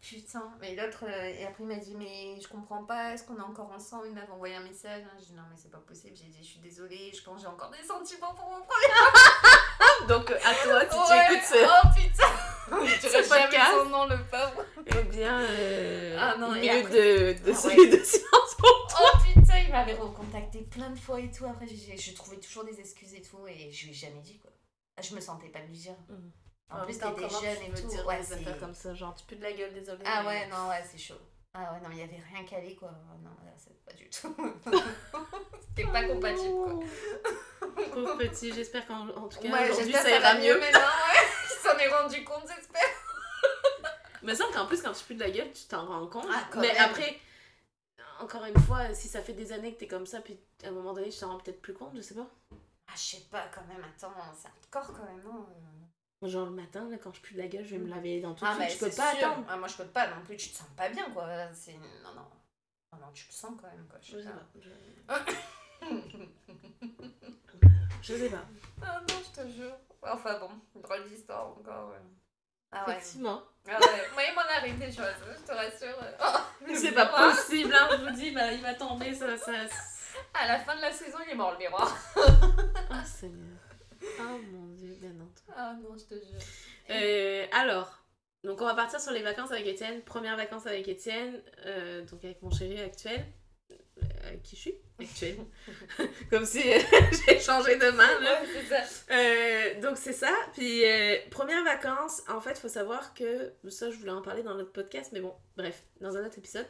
Putain, 0.03 0.53
mais 0.61 0.75
l'autre, 0.75 1.05
euh, 1.07 1.29
et 1.39 1.45
après 1.47 1.63
il 1.63 1.67
m'a 1.69 1.77
dit, 1.77 1.95
mais 1.95 2.39
je 2.41 2.49
comprends 2.49 2.83
pas, 2.85 3.15
est-ce 3.15 3.23
qu'on 3.25 3.37
est 3.37 3.41
encore 3.41 3.71
ensemble? 3.71 4.09
Il 4.09 4.13
m'avait 4.15 4.33
envoyé 4.33 4.57
un 4.57 4.63
message, 4.65 5.03
hein. 5.05 5.17
j'ai 5.21 5.27
dit, 5.27 5.35
non, 5.35 5.43
mais 5.49 5.57
c'est 5.57 5.71
pas 5.71 5.79
possible, 5.79 6.17
j'ai 6.17 6.25
dit, 6.27 6.39
je 6.43 6.49
suis 6.49 6.59
désolée, 6.59 7.13
je 7.15 7.23
pense 7.23 7.37
que 7.37 7.43
j'ai 7.43 7.47
encore 7.47 7.71
des 7.71 7.87
sentiments 7.87 8.35
pour 8.35 8.47
mon 8.51 8.61
premier. 8.63 10.09
Donc, 10.09 10.29
euh, 10.33 10.39
à 10.45 10.55
toi, 10.55 10.81
si 10.91 11.13
Ouais, 11.13 11.27
tu 11.29 11.33
écoutes 11.35 11.47
ce, 11.47 11.65
Oh 11.65 11.89
putain 11.95 12.85
Je 12.85 13.01
dirais 13.01 13.23
jamais 13.23 13.59
son 13.85 13.89
nom, 13.91 14.07
le 14.07 14.17
pauvre. 14.25 14.65
eh 14.87 15.03
bien, 15.05 15.41
euh, 15.41 16.17
Ah 16.21 16.37
non, 16.37 16.55
et 16.57 16.61
minute 16.63 16.87
après- 16.87 16.93
de, 16.93 17.33
de, 17.35 17.39
Ah 17.45 17.49
ouais. 17.49 17.55
celui 17.55 17.91
de 17.91 18.03
silence. 18.05 18.57
Oh 18.65 19.19
putain, 19.23 19.59
il 19.59 19.71
m'avait 19.71 19.95
recontacté 19.95 20.63
plein 20.63 20.91
de 20.91 20.99
fois 20.99 21.21
et 21.21 21.31
tout. 21.31 21.45
Après, 21.47 21.67
je 21.69 22.15
trouvais 22.15 22.39
toujours 22.39 22.65
des 22.65 22.81
excuses 22.81 23.15
et 23.15 23.23
tout. 23.23 23.47
Et 23.47 23.71
je 23.71 23.85
lui 23.85 23.93
ai 23.93 23.95
jamais 23.95 24.21
dit 24.21 24.39
quoi. 24.39 24.51
Ah, 24.97 25.03
Je 25.03 25.15
me 25.15 25.21
sentais 25.21 25.49
pas 25.49 25.61
de 25.61 25.67
lui 25.67 25.79
dire. 25.79 25.95
Mhm. 26.09 26.31
En 26.73 26.85
plus, 26.85 26.99
t'étais 26.99 27.29
jeune 27.29 27.63
et 27.63 27.71
tout. 27.81 27.89
Ouais, 28.07 28.23
c'est- 28.23 28.59
comme 28.59 28.75
ça, 28.75 28.95
genre, 28.95 29.15
tu 29.15 29.25
peux 29.27 29.37
de 29.37 29.43
la 29.43 29.53
gueule, 29.53 29.73
désolé. 29.75 30.03
Ah 30.07 30.25
ouais, 30.27 30.47
non, 30.49 30.69
ouais, 30.69 30.83
c'est 30.91 30.99
chaud. 30.99 31.19
Ah 31.55 31.73
ouais, 31.75 31.81
non, 31.81 31.91
il 31.93 31.99
y 31.99 32.03
avait 32.03 32.23
rien 32.33 32.45
calé 32.47 32.75
quoi. 32.75 32.91
Ah 32.93 33.15
Non, 33.23 33.31
là, 33.45 33.53
c'est 33.59 33.79
pas 33.85 33.93
du 33.93 34.09
tout. 34.09 34.35
C'était 35.77 35.91
pas 35.91 36.05
compatible 36.05 36.55
quoi. 36.55 36.81
Pauvre 37.93 38.17
petit, 38.19 38.53
j'espère 38.55 38.87
qu'en 38.87 39.09
en 39.09 39.29
tout 39.29 39.39
cas, 39.39 39.49
Ouais, 39.49 39.71
aujourd'hui, 39.71 39.93
j'espère 39.93 40.03
ça 40.03 40.11
que 40.11 40.23
ira 40.23 40.33
va 40.35 40.41
mieux. 40.41 40.59
maintenant, 40.59 40.81
ouais. 40.81 41.21
Il 41.51 41.69
s'en 41.69 41.77
est 41.79 41.89
rendu 41.89 42.25
compte, 42.25 42.45
j'espère. 42.49 42.81
Mais 44.23 44.35
ça, 44.35 44.45
qu'en 44.55 44.67
plus, 44.67 44.81
quand 44.83 44.93
tu 44.93 45.05
pues 45.05 45.15
de 45.17 45.21
la 45.25 45.31
gueule, 45.31 45.53
tu 45.53 45.65
t'en 45.67 45.85
rends 45.87 46.07
compte. 46.07 46.27
Ah, 46.31 46.45
mais 46.55 46.69
même. 46.69 46.77
après, 46.81 47.19
encore 48.21 48.45
une 48.45 48.59
fois, 48.61 48.95
si 48.95 49.09
ça 49.09 49.21
fait 49.21 49.33
des 49.33 49.53
années 49.53 49.75
que 49.75 49.81
t'es 49.81 49.87
comme 49.89 50.07
ça, 50.07 50.21
puis 50.21 50.39
à 50.65 50.69
un 50.69 50.71
moment 50.71 50.93
donné, 50.95 51.09
tu 51.11 51.19
t'en 51.19 51.29
rends 51.33 51.39
peut-être 51.39 51.61
plus 51.61 51.75
compte, 51.75 51.93
je 51.97 52.01
sais 52.03 52.15
pas. 52.15 52.27
Ah, 52.89 52.93
je 52.95 53.01
sais 53.17 53.23
pas 53.31 53.45
quand 53.55 53.65
même, 53.67 53.83
attends, 53.85 54.13
c'est 54.37 54.47
hardcore 54.49 54.97
quand 54.97 55.05
même, 55.05 55.23
non 55.25 55.33
Moi, 55.33 55.82
Genre 56.23 56.47
le 56.47 56.53
matin, 56.53 56.89
là, 56.89 56.97
quand 57.03 57.13
je 57.13 57.21
pue 57.21 57.35
de 57.35 57.39
la 57.41 57.49
gueule, 57.49 57.65
je 57.65 57.71
vais 57.73 57.79
me 57.79 57.89
laver 57.89 58.11
les 58.17 58.21
dents 58.21 58.35
tout 58.35 58.45
Ah, 58.47 58.55
bah, 58.59 58.69
je 58.69 58.79
peux 58.79 58.91
pas 58.91 59.15
sûr. 59.17 59.29
attendre. 59.29 59.47
Ah, 59.49 59.57
moi, 59.57 59.67
je 59.69 59.77
peux 59.77 59.85
pas 59.87 60.07
non 60.07 60.23
plus, 60.25 60.37
tu 60.37 60.51
te 60.51 60.57
sens 60.57 60.69
pas 60.77 60.89
bien 60.89 61.11
quoi. 61.11 61.27
C'est. 61.53 61.73
Non, 61.73 62.15
non. 62.15 62.27
Non, 62.93 62.99
non, 63.07 63.13
tu 63.13 63.27
le 63.29 63.33
sens 63.33 63.53
quand 63.61 63.69
même 63.69 63.87
quoi. 63.89 63.99
Je 64.03 64.19
Je 64.19 64.23
sais 64.23 64.29
pas. 64.29 65.19
pas. 65.19 65.25
Je, 65.91 65.91
je 68.03 68.15
sais 68.17 68.29
pas. 68.31 68.45
Ah 68.83 69.01
non, 69.09 69.15
je 69.35 69.43
te 69.43 69.49
jure. 69.49 69.75
Enfin 70.03 70.39
bon, 70.39 70.81
drôle 70.81 71.09
d'histoire 71.09 71.47
encore. 71.49 71.91
ouais. 71.91 71.97
Ah 72.73 72.87
ouais. 72.87 72.95
Effectivement. 72.97 73.43
Ah 73.69 73.79
ouais. 73.81 74.09
Moi, 74.15 74.23
il 74.29 74.35
m'en 74.35 74.41
arrive 74.59 74.79
des 74.79 74.91
choses, 74.91 75.05
je 75.39 75.43
te 75.47 75.53
rassure. 75.53 75.99
Oh, 76.65 76.75
c'est 76.75 76.93
pas 76.93 77.07
possible, 77.07 77.75
hein, 77.75 77.89
je 77.91 77.97
vous 78.05 78.11
dis, 78.15 78.31
bah, 78.31 78.53
il 78.53 78.63
tomber, 78.79 79.13
ça. 79.15 79.37
ça... 79.37 79.51
À 80.33 80.47
la 80.47 80.61
fin 80.61 80.77
de 80.77 80.81
la 80.81 80.93
saison, 80.93 81.19
il 81.27 81.33
est 81.33 81.35
mort 81.35 81.51
le 81.53 81.59
miroir. 81.59 81.93
Ah, 82.89 83.05
Seigneur. 83.05 83.59
Oh 84.21 84.39
mon 84.53 84.67
dieu, 84.75 84.97
ben 85.01 85.17
non. 85.17 85.29
Ah 85.55 85.75
non, 85.83 85.97
je 85.97 86.05
te 86.05 86.15
jure. 86.15 86.41
Euh, 86.91 87.47
alors, 87.53 88.05
donc 88.45 88.61
on 88.61 88.65
va 88.65 88.75
partir 88.75 89.01
sur 89.01 89.13
les 89.13 89.23
vacances 89.23 89.51
avec 89.53 89.67
Étienne. 89.67 90.03
Première 90.03 90.37
vacances 90.37 90.67
avec 90.67 90.89
Étienne, 90.89 91.43
euh, 91.67 92.05
donc 92.07 92.25
avec 92.25 92.43
mon 92.43 92.51
chéri 92.51 92.81
actuel. 92.81 93.25
Euh, 93.71 94.37
qui 94.43 94.57
je 94.57 94.61
suis 94.61 94.75
Actuel. 94.99 95.37
Comme 96.31 96.45
si 96.45 96.61
j'ai 97.27 97.39
changé 97.41 97.77
de 97.77 97.91
main, 97.91 98.21
là. 98.21 98.41
Ouais, 98.43 98.49
c'est 98.53 98.69
ça. 98.69 99.81
Donc 99.81 99.97
c'est 99.97 100.13
ça. 100.13 100.33
Puis 100.55 100.83
première 101.31 101.65
vacances, 101.65 102.23
en 102.29 102.41
fait, 102.41 102.59
faut 102.59 102.69
savoir 102.69 103.15
que 103.15 103.53
ça, 103.69 103.91
je 103.91 103.97
voulais 103.97 104.11
en 104.11 104.23
parler 104.23 104.43
dans 104.43 104.55
notre 104.55 104.73
podcast, 104.73 105.11
mais 105.13 105.21
bon, 105.21 105.35
bref, 105.57 105.85
dans 106.01 106.17
un 106.17 106.27
autre 106.27 106.39
épisode. 106.39 106.67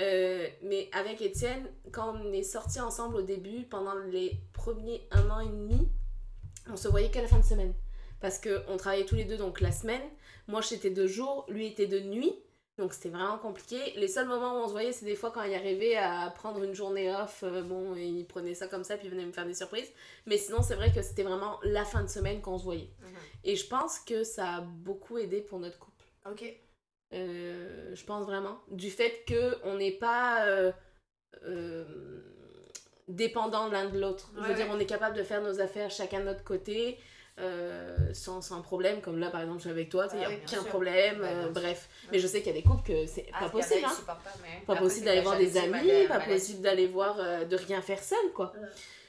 Euh, 0.00 0.48
mais 0.62 0.88
avec 0.92 1.20
Étienne, 1.20 1.66
quand 1.92 2.16
on 2.16 2.32
est 2.32 2.42
sortis 2.42 2.80
ensemble 2.80 3.16
au 3.16 3.22
début, 3.22 3.64
pendant 3.64 3.94
les 3.94 4.40
premiers 4.52 5.06
un 5.10 5.28
an 5.30 5.40
et 5.40 5.48
demi, 5.48 5.88
on 6.68 6.76
se 6.76 6.88
voyait 6.88 7.10
qu'à 7.10 7.22
la 7.22 7.28
fin 7.28 7.38
de 7.38 7.44
semaine. 7.44 7.74
Parce 8.20 8.38
qu'on 8.38 8.76
travaillait 8.76 9.04
tous 9.06 9.16
les 9.16 9.24
deux 9.24 9.36
donc 9.36 9.60
la 9.60 9.72
semaine. 9.72 10.02
Moi, 10.46 10.60
j'étais 10.60 10.90
de 10.90 11.06
jour, 11.06 11.44
lui 11.48 11.66
était 11.66 11.86
de 11.86 12.00
nuit. 12.00 12.34
Donc 12.78 12.94
c'était 12.94 13.10
vraiment 13.10 13.38
compliqué. 13.38 13.92
Les 13.96 14.08
seuls 14.08 14.26
moments 14.26 14.54
où 14.58 14.64
on 14.64 14.66
se 14.66 14.72
voyait, 14.72 14.92
c'est 14.92 15.04
des 15.04 15.14
fois 15.14 15.30
quand 15.30 15.42
il 15.42 15.54
arrivait 15.54 15.96
à 15.96 16.32
prendre 16.34 16.62
une 16.62 16.74
journée 16.74 17.12
off. 17.14 17.42
euh, 17.42 17.62
bon, 17.62 17.94
et 17.96 18.06
il 18.06 18.26
prenait 18.26 18.54
ça 18.54 18.66
comme 18.66 18.82
ça, 18.82 18.96
puis 18.96 19.08
il 19.08 19.10
venait 19.10 19.26
me 19.26 19.32
faire 19.32 19.46
des 19.46 19.54
surprises. 19.54 19.92
Mais 20.26 20.38
sinon, 20.38 20.62
c'est 20.62 20.74
vrai 20.74 20.90
que 20.92 21.02
c'était 21.02 21.22
vraiment 21.22 21.58
la 21.64 21.84
fin 21.84 22.02
de 22.02 22.08
semaine 22.08 22.40
qu'on 22.40 22.58
se 22.58 22.64
voyait. 22.64 22.90
Et 23.44 23.56
je 23.56 23.66
pense 23.66 23.98
que 23.98 24.24
ça 24.24 24.56
a 24.56 24.60
beaucoup 24.62 25.18
aidé 25.18 25.42
pour 25.42 25.58
notre 25.58 25.78
couple. 25.78 26.06
Ok. 26.30 26.44
Euh, 27.12 27.94
je 27.94 28.04
pense 28.04 28.24
vraiment. 28.24 28.58
Du 28.70 28.90
fait 28.90 29.22
qu'on 29.28 29.76
n'est 29.76 29.98
pas 29.98 30.46
euh, 30.46 30.72
euh, 33.08 33.12
dépendant 33.12 33.68
l'un 33.68 33.86
de 33.88 33.98
l'autre. 33.98 34.30
je 34.36 34.40
veux 34.40 34.48
Ouais, 34.48 34.54
dire, 34.54 34.66
on 34.70 34.78
est 34.78 34.86
capable 34.86 35.16
de 35.16 35.22
faire 35.22 35.42
nos 35.42 35.60
affaires 35.60 35.90
chacun 35.90 36.20
de 36.20 36.24
notre 36.26 36.44
côté. 36.44 36.98
euh, 37.38 37.96
sans, 38.12 38.42
sans 38.42 38.60
problème, 38.60 39.00
comme 39.00 39.18
là 39.18 39.30
par 39.30 39.40
exemple 39.40 39.56
je 39.56 39.62
suis 39.62 39.70
avec 39.70 39.88
toi, 39.88 40.06
il 40.12 40.18
n'y 40.18 40.24
a 40.26 40.28
aucun 40.28 40.46
sûr. 40.48 40.66
problème, 40.66 41.22
euh, 41.22 41.48
bref. 41.48 41.88
Mais 42.12 42.18
je 42.18 42.26
sais 42.26 42.42
qu'il 42.42 42.54
y 42.54 42.58
a 42.58 42.60
des 42.60 42.66
couples 42.68 42.86
que 42.86 43.06
c'est 43.06 43.24
Ah, 43.32 43.44
pas 43.44 43.48
possible, 43.48 43.86
hein. 43.86 43.96
pas, 44.06 44.20
mais 44.42 44.60
Pas 44.66 44.74
après, 44.74 44.84
possible 44.84 45.06
d'aller 45.06 45.22
voir 45.22 45.38
des 45.38 45.56
amis, 45.56 45.70
mal- 45.70 46.08
pas 46.08 46.18
mal 46.18 46.28
possible 46.28 46.60
d'aller 46.60 46.86
voir, 46.86 47.16
euh, 47.18 47.46
de 47.46 47.56
rien 47.56 47.80
faire 47.80 48.02
seul, 48.02 48.32
quoi. 48.34 48.52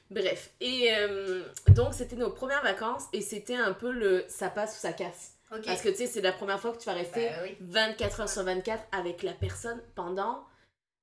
Bref, 0.09 0.51
et 0.61 0.87
euh, 0.95 1.43
donc 1.75 1.93
c'était 1.93 2.15
nos 2.15 2.29
premières 2.29 2.63
vacances 2.63 3.03
et 3.11 3.19
c'était 3.21 3.55
un 3.55 3.73
peu 3.73 3.91
le 3.91 4.23
ça 4.29 4.49
passe 4.49 4.77
ou 4.77 4.79
ça 4.79 4.93
casse. 4.93 5.33
Parce 5.65 5.81
que 5.81 5.89
tu 5.89 5.95
sais, 5.97 6.07
c'est 6.07 6.21
la 6.21 6.31
première 6.31 6.59
fois 6.61 6.71
que 6.71 6.77
tu 6.77 6.85
vas 6.85 6.93
rester 6.93 7.27
Bah 7.27 7.35
oui. 7.43 7.57
24 7.59 8.21
heures 8.21 8.29
sur 8.29 8.43
24 8.43 8.81
avec 8.93 9.21
la 9.23 9.33
personne 9.33 9.81
pendant. 9.95 10.45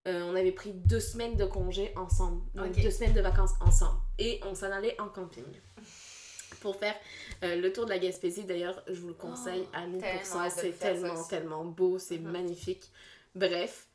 Euh, 0.08 0.22
on 0.22 0.34
avait 0.34 0.52
pris 0.52 0.72
deux 0.72 1.00
semaines 1.00 1.36
de 1.36 1.44
congé 1.44 1.92
ensemble. 1.96 2.42
Donc 2.54 2.72
deux 2.80 2.90
semaines 2.90 3.12
de 3.12 3.20
vacances 3.20 3.52
ensemble. 3.60 3.98
Et 4.18 4.40
on 4.46 4.54
s'en 4.54 4.70
allait 4.70 4.98
en 5.00 5.08
camping. 5.08 5.44
Pour 6.60 6.76
faire 6.76 6.94
euh, 7.44 7.56
le 7.56 7.72
tour 7.72 7.84
de 7.86 7.90
la 7.90 7.98
Gaspésie, 7.98 8.44
d'ailleurs, 8.44 8.82
je 8.86 9.00
vous 9.00 9.08
le 9.08 9.14
conseille 9.14 9.64
Oh, 9.66 9.76
à 9.76 9.86
1000%. 9.86 10.00
tellement 10.00 10.40
hâte 10.40 10.56
de 10.56 10.60
C'est 10.60 10.72
ça 10.72 10.78
tellement, 10.78 11.24
tellement 11.24 11.64
beau, 11.64 11.98
c'est 11.98 12.18
Mhm. 12.18 12.30
magnifique. 12.30 12.90
Bref. 13.34 13.86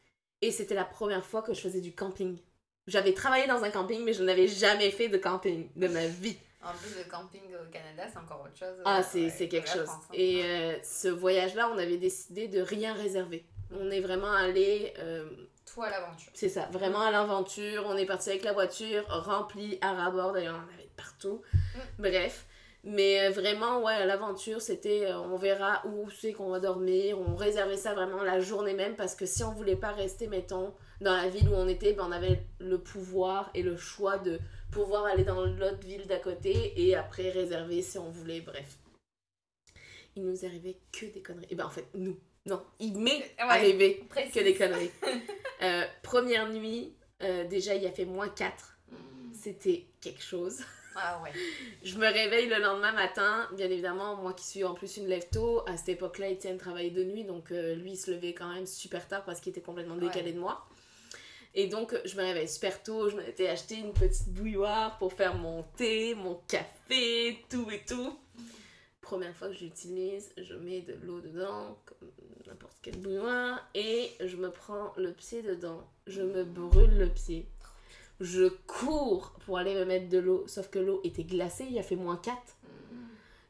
Et 0.41 0.51
c'était 0.51 0.76
la 0.76 0.86
première 0.86 1.26
fois 1.26 1.41
que 1.41 1.53
je 1.53 1.62
faisais 1.62 1.82
du 1.82 1.93
camping. 1.93 2.38
J'avais 2.88 3.14
travaillé 3.14 3.47
dans 3.47 3.64
un 3.64 3.70
camping, 3.72 4.03
mais 4.03 4.14
je 4.14 4.24
n'avais 4.24 4.47
jamais 4.47 4.91
fait 4.91 5.10
de 5.10 5.18
camping 5.18 5.70
de 5.76 5.88
ma 5.88 6.06
vie. 6.08 6.38
En 6.64 6.72
plus, 6.74 6.95
le 6.97 7.10
camping 7.10 7.41
au 7.53 7.72
Canada, 7.72 8.03
c'est 8.12 8.18
encore 8.18 8.41
autre 8.45 8.58
chose. 8.58 8.76
Ah, 8.86 8.99
euh, 8.99 9.03
c'est 9.08 9.26
ouais, 9.41 9.47
quelque 9.47 9.70
chose. 9.70 9.86
France, 9.86 10.03
hein. 10.10 10.14
Et 10.14 10.43
euh, 10.43 10.78
ce 10.84 11.08
voyage-là, 11.08 11.70
on 11.74 11.78
avait 11.78 11.97
décidé 11.97 12.47
de 12.47 12.62
rien 12.62 12.93
réserver. 12.93 13.45
On 13.72 13.89
est 13.91 14.01
vraiment 14.01 14.32
allé, 14.32 14.93
euh, 14.99 15.30
Toi, 15.76 15.90
l'aventure. 15.90 16.32
c'est 16.34 16.48
ça, 16.48 16.70
vraiment 16.72 17.02
à 17.02 17.12
l'aventure. 17.12 17.84
On 17.86 17.98
est 17.98 18.06
parti 18.06 18.30
avec 18.30 18.46
la 18.46 18.54
voiture 18.54 19.06
remplie 19.10 19.78
à 19.82 19.92
ras-bord, 19.92 20.32
d'ailleurs, 20.32 20.56
on 20.56 20.72
en 20.72 20.74
avait 20.74 20.90
partout. 20.96 21.42
Mm. 21.52 21.80
Bref. 22.00 22.46
Mais 22.86 23.26
euh, 23.26 23.32
vraiment, 23.32 23.84
ouais, 23.84 23.94
à 23.94 24.06
l'aventure, 24.06 24.62
c'était 24.62 25.08
euh, 25.08 25.20
on 25.20 25.36
verra 25.36 25.86
où 25.86 26.10
c'est 26.12 26.32
qu'on 26.32 26.50
va 26.50 26.62
dormir. 26.62 27.20
On 27.20 27.36
réservait 27.36 27.76
ça 27.76 27.94
vraiment 27.94 28.24
la 28.24 28.40
journée 28.40 28.74
même 28.74 28.96
parce 28.96 29.16
que 29.16 29.26
si 29.26 29.44
on 29.44 29.52
voulait 29.52 29.76
pas 29.76 29.92
rester, 29.92 30.28
mettons, 30.28 30.74
dans 31.02 31.14
la 31.14 31.28
ville 31.28 31.50
où 31.50 31.54
on 31.54 31.68
était, 31.68 31.92
ben, 31.92 32.06
on 32.08 32.12
avait 32.14 32.46
le 32.60 32.78
pouvoir 32.78 33.50
et 33.54 33.64
le 33.64 33.76
choix 33.76 34.18
de 34.18 34.40
pouvoir 34.72 35.06
aller 35.06 35.26
dans 35.26 35.44
l'autre 35.44 35.86
ville 35.86 36.08
d'à 36.08 36.20
côté 36.20 36.74
et 36.80 36.96
après 36.96 37.32
réserver 37.32 37.82
si 37.82 37.98
on 37.98 38.12
voulait, 38.12 38.40
bref. 38.40 38.78
Il 40.16 40.24
nous 40.24 40.46
arrivait 40.46 40.78
que 40.94 41.08
des 41.08 41.22
conneries. 41.22 41.48
Et 41.50 41.56
ben 41.56 41.66
en 41.66 41.70
fait, 41.70 41.88
nous, 41.96 42.18
non, 42.46 42.62
il 42.80 42.98
m'est 42.98 43.18
Ouais, 43.18 43.36
arrivé 43.39 44.04
précise. 44.10 44.34
que 44.34 44.39
des 44.41 44.56
conneries. 44.56 44.91
Euh, 45.62 45.86
première 46.04 46.50
nuit, 46.50 46.93
euh, 47.24 47.46
déjà 47.46 47.76
il 47.76 47.86
a 47.88 47.91
fait 47.91 48.04
moins 48.04 48.28
4. 48.28 48.78
Mm. 48.91 48.96
C'était 49.34 49.86
quelque 50.02 50.22
chose. 50.22 50.60
Ah 50.98 51.22
ouais. 51.24 51.32
Je 51.84 51.98
me 51.98 52.06
réveille 52.06 52.48
le 52.48 52.58
lendemain 52.60 52.91
matin, 52.91 53.48
bien 53.54 53.70
évidemment, 53.70 54.18
moi 54.18 54.34
qui 54.34 54.46
suis 54.46 54.66
en 54.66 54.74
plus 54.74 54.98
une 54.98 55.08
lève 55.08 55.26
tôt, 55.32 55.64
à 55.66 55.78
cette 55.78 55.89
époque-là, 55.89 56.28
Étienne 56.28 56.58
travaillait 56.58 56.91
de 56.91 57.06
nuit, 57.06 57.24
donc 57.24 57.52
euh, 57.54 57.74
lui 57.76 57.91
il 57.91 57.98
se 57.98 58.12
levait 58.12 58.34
quand 58.34 58.54
même 58.54 58.66
super 58.66 59.08
tard 59.08 59.24
parce 59.24 59.39
qu'il 59.39 59.52
était 59.52 59.62
complètement 59.62 59.96
décalé 59.96 60.26
Ouais. 60.28 60.34
de 60.34 60.39
moi. 60.39 60.66
Et 61.54 61.68
donc 61.68 61.96
je 62.04 62.18
me 62.18 62.22
réveille 62.24 62.50
super 62.50 62.84
tôt, 62.84 63.10
je 63.10 63.16
m'étais 63.16 63.48
acheté 63.48 63.76
une 63.76 63.93
petite 63.93 64.28
bouilloire 64.28 64.98
pour 64.98 65.14
faire 65.14 65.36
mon 65.36 65.64
thé, 65.78 66.16
mon 66.16 66.36
café, 66.50 67.46
tout 67.50 67.68
et 67.72 67.82
tout. 67.88 68.20
Première 69.06 69.36
fois 69.36 69.49
que 69.49 69.53
j'utilise, 69.53 70.34
je 70.36 70.56
mets 70.56 70.82
de 70.82 70.95
l'eau 71.03 71.22
dedans, 71.22 71.78
comme 71.86 72.10
n'importe 72.47 72.76
quelle 72.82 72.97
bouilloire, 72.97 73.64
et 73.76 74.12
je 74.20 74.36
me 74.36 74.49
prends 74.49 74.93
le 74.97 75.12
pied 75.12 75.43
dedans, 75.43 75.88
je 76.08 76.24
me 76.24 76.43
brûle 76.43 76.97
le 76.97 77.08
pied. 77.08 77.47
Je 78.20 78.47
cours 78.66 79.34
pour 79.45 79.60
aller 79.60 79.76
me 79.76 79.86
mettre 79.86 80.10
de 80.10 80.18
l'eau, 80.18 80.47
sauf 80.47 80.72
que 80.72 80.80
l'eau 80.80 81.01
était 81.03 81.24
glacée, 81.24 81.68
il 81.70 81.78
a 81.78 81.84
fait 81.84 81.95
moins 81.95 82.18
4. 82.18 82.36
Mm. 82.36 82.95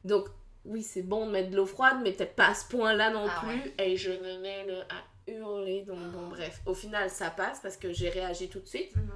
Donc, 0.03 0.27
oui, 0.65 0.83
c'est 0.83 1.03
bon 1.03 1.25
de 1.25 1.31
mettre 1.31 1.51
de 1.51 1.55
l'eau 1.55 1.65
froide, 1.65 1.99
mais 2.03 2.11
peut-être 2.11 2.35
pas 2.35 2.47
à 2.47 2.53
ce 2.53 2.67
point-là 2.67 3.11
non 3.11 3.25
Ah 3.25 3.45
plus. 3.45 3.71
Et 3.79 3.95
je 3.95 4.11
me 4.11 4.39
mets 4.39 4.67
à 4.89 5.31
hurler. 5.31 5.83
Donc, 5.83 5.99
bon, 6.11 6.27
bref. 6.27 6.61
Au 6.65 6.73
final, 6.73 7.09
ça 7.09 7.29
passe 7.29 7.61
parce 7.61 7.77
que 7.77 7.93
j'ai 7.93 8.09
réagi 8.09 8.49
tout 8.49 8.59
de 8.59 8.67
suite. 8.67 8.93
Mhm. 8.93 9.09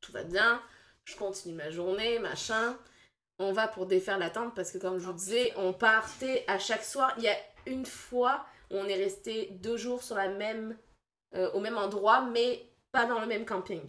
Tout 0.00 0.12
va 0.12 0.24
bien. 0.24 0.62
Je 1.04 1.16
continue 1.16 1.54
ma 1.54 1.70
journée, 1.70 2.18
machin. 2.18 2.78
On 3.42 3.52
va 3.52 3.66
pour 3.66 3.86
défaire 3.86 4.18
la 4.18 4.28
tente 4.28 4.54
parce 4.54 4.70
que, 4.70 4.76
comme 4.76 4.98
je 4.98 5.04
vous 5.06 5.12
Oh, 5.12 5.14
disais, 5.14 5.54
on 5.56 5.72
partait 5.72 6.44
à 6.46 6.58
chaque 6.58 6.84
soir. 6.84 7.14
Il 7.16 7.24
y 7.24 7.28
a 7.28 7.36
une 7.64 7.86
fois 7.86 8.44
où 8.70 8.76
on 8.76 8.84
est 8.84 9.02
resté 9.02 9.48
deux 9.62 9.78
jours 9.78 10.02
sur 10.02 10.14
la 10.14 10.28
même, 10.28 10.76
euh, 11.34 11.50
au 11.52 11.60
même 11.60 11.78
endroit, 11.78 12.20
mais 12.20 12.70
pas 12.92 13.06
dans 13.06 13.18
le 13.18 13.26
même 13.26 13.46
camping. 13.46 13.80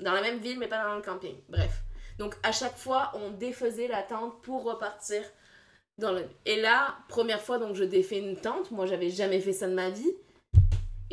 Dans 0.00 0.10
la 0.10 0.20
même 0.20 0.40
ville, 0.40 0.58
mais 0.58 0.66
pas 0.66 0.82
dans 0.82 0.96
le 0.96 1.02
camping. 1.02 1.36
Bref. 1.48 1.82
Donc, 2.18 2.34
à 2.42 2.50
chaque 2.50 2.76
fois, 2.76 3.12
on 3.14 3.30
défaisait 3.30 3.86
la 3.86 4.02
tente 4.02 4.42
pour 4.42 4.64
repartir 4.64 5.22
dans 5.98 6.10
le... 6.10 6.24
Et 6.44 6.60
là, 6.60 6.96
première 7.08 7.40
fois, 7.40 7.58
donc 7.58 7.76
je 7.76 7.84
défais 7.84 8.18
une 8.18 8.36
tente. 8.36 8.72
Moi, 8.72 8.86
j'avais 8.86 9.10
jamais 9.10 9.40
fait 9.40 9.52
ça 9.52 9.68
de 9.68 9.74
ma 9.74 9.90
vie. 9.90 10.12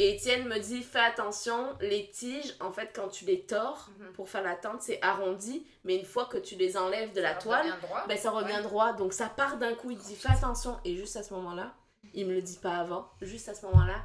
Et 0.01 0.15
Étienne 0.15 0.47
me 0.47 0.57
dit, 0.59 0.81
fais 0.81 0.99
attention, 1.01 1.75
les 1.81 2.09
tiges, 2.09 2.55
en 2.61 2.71
fait, 2.71 2.89
quand 2.95 3.09
tu 3.09 3.25
les 3.25 3.41
tords 3.45 3.89
Mhm. 3.99 4.13
pour 4.13 4.29
faire 4.29 4.43
la 4.43 4.55
tente, 4.55 4.81
c'est 4.81 4.97
arrondi. 5.01 5.67
Mais 5.83 5.97
une 5.97 6.05
fois 6.05 6.23
que 6.25 6.37
tu 6.37 6.55
les 6.55 6.77
enlèves 6.77 7.11
de 7.11 7.19
la 7.19 7.35
toile, 7.35 7.67
droit. 7.81 8.05
ben, 8.07 8.17
ça 8.17 8.31
revient 8.31 8.53
Ouais. 8.55 8.61
droit. 8.61 8.93
Donc, 8.93 9.11
ça 9.11 9.27
part 9.27 9.57
d'un 9.57 9.73
coup. 9.75 9.91
Il 9.91 9.97
dit, 9.97 10.15
fais 10.15 10.29
attention. 10.31 10.77
Et 10.85 10.95
juste 10.95 11.17
à 11.17 11.23
ce 11.23 11.33
moment-là, 11.33 11.73
il 12.13 12.27
me 12.27 12.33
le 12.33 12.41
dit 12.41 12.57
pas 12.61 12.77
avant, 12.77 13.09
juste 13.21 13.49
à 13.49 13.53
ce 13.53 13.65
moment-là, 13.65 14.01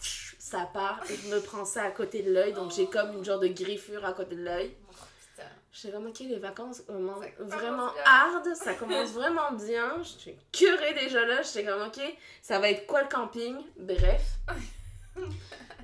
ça 0.00 0.68
part. 0.74 1.00
Et 1.08 1.14
je 1.14 1.28
me 1.32 1.40
prends 1.40 1.64
ça 1.64 1.84
à 1.84 1.90
côté 1.92 2.22
de 2.22 2.32
l'œil. 2.32 2.52
Donc, 2.52 2.72
j'ai 2.72 2.86
comme 2.88 3.12
une 3.12 3.24
genre 3.24 3.38
de 3.38 3.46
griffure 3.46 4.04
à 4.04 4.14
côté 4.14 4.34
de 4.34 4.42
l'œil. 4.42 4.74
Oh, 4.90 4.94
putain. 5.36 5.48
J'étais 5.70 5.94
comme, 5.94 6.06
ok, 6.08 6.18
les 6.18 6.38
vacances 6.40 6.80
commencent 6.80 7.24
vraiment 7.38 7.92
bien. 7.92 8.02
hard, 8.06 8.56
ça 8.56 8.74
commence 8.74 9.10
vraiment 9.12 9.52
bien. 9.52 10.02
J'étais 10.02 10.36
curée 10.50 10.94
déjà 10.94 11.24
là, 11.24 11.42
j'étais 11.42 11.64
comme, 11.64 11.82
ok, 11.86 12.00
ça 12.42 12.58
va 12.58 12.70
être 12.70 12.86
quoi 12.88 13.02
le 13.02 13.08
camping? 13.08 13.56
Bref. 13.76 14.24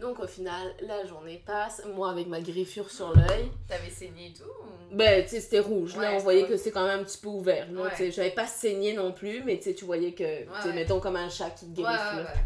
Donc 0.05 0.21
au 0.21 0.27
final, 0.27 0.75
la 0.83 1.07
journée 1.07 1.43
passe, 1.47 1.83
moi 1.95 2.11
avec 2.11 2.27
ma 2.27 2.39
griffure 2.43 2.91
sur 2.91 3.17
l'œil. 3.17 3.51
T'avais 3.67 3.89
saigné 3.89 4.27
et 4.29 4.33
tout 4.35 4.43
ou- 4.45 4.95
Ben, 4.95 5.25
tu 5.25 5.31
sais, 5.31 5.41
c'était 5.41 5.61
rouge. 5.61 5.97
là, 5.97 6.13
on 6.13 6.19
voyait 6.19 6.47
que 6.47 6.59
c'est 6.59 6.71
quand 6.73 6.87
même 6.87 7.01
un 7.01 7.05
petit 7.05 7.17
peu 7.17 7.29
ouvert. 7.29 7.73
là, 7.73 7.85
Ouais. 7.85 7.91
tu 7.93 7.97
sais, 7.97 8.11
J'avais 8.11 8.33
pas 8.33 8.47
saigné 8.47 8.93
non 8.93 9.13
plus, 9.13 9.43
mais 9.45 9.57
tu 9.57 9.65
sais, 9.65 9.75
tu 9.75 9.87
voyais 9.87 10.13
que, 10.13 10.23
ouais. 10.23 10.73
mettons 10.75 11.01
comme 11.01 11.17
un 11.17 11.31
chat 11.31 11.49
qui 11.53 11.73
te 11.73 11.81
griffe. 11.81 12.15
ouais. 12.17 12.41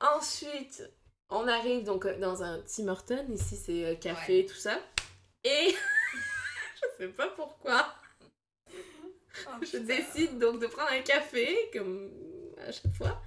Ensuite, 0.00 0.82
on 1.28 1.46
arrive 1.46 1.84
donc 1.84 2.06
euh, 2.06 2.18
dans 2.18 2.42
un 2.42 2.60
Tim 2.62 2.88
Hortons. 2.88 3.26
Ici, 3.30 3.56
c'est 3.56 3.84
euh, 3.84 3.94
café 3.94 4.38
et 4.40 4.46
tout 4.46 4.54
ça. 4.56 4.78
Et 5.44 5.74
je 6.76 7.04
sais 7.04 7.08
pas 7.12 7.28
pourquoi. 7.36 7.92
Oh, 8.70 9.50
Je 9.62 9.76
décide 9.78 10.38
donc 10.38 10.60
de 10.60 10.66
prendre 10.66 10.90
un 10.92 11.02
café, 11.02 11.46
comme 11.74 12.10
à 12.66 12.72
chaque 12.72 12.94
fois. 12.96 13.20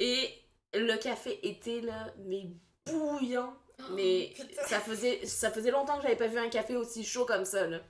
Et 0.00 0.28
le 0.74 0.96
café 0.96 1.38
était 1.46 1.80
là, 1.80 2.12
mais 2.26 2.48
bouillant. 2.86 3.54
Mais 3.92 4.32
Oh, 4.38 4.42
putain. 4.48 4.62
ça 4.66 4.80
faisait, 4.80 5.26
ça 5.26 5.50
faisait 5.50 5.70
longtemps 5.70 5.96
que 5.96 6.02
j'avais 6.02 6.16
pas 6.16 6.28
vu 6.28 6.38
un 6.38 6.48
café 6.48 6.76
aussi 6.76 7.04
chaud 7.04 7.24
comme 7.24 7.44
ça. 7.44 7.66
Là. 7.66 7.80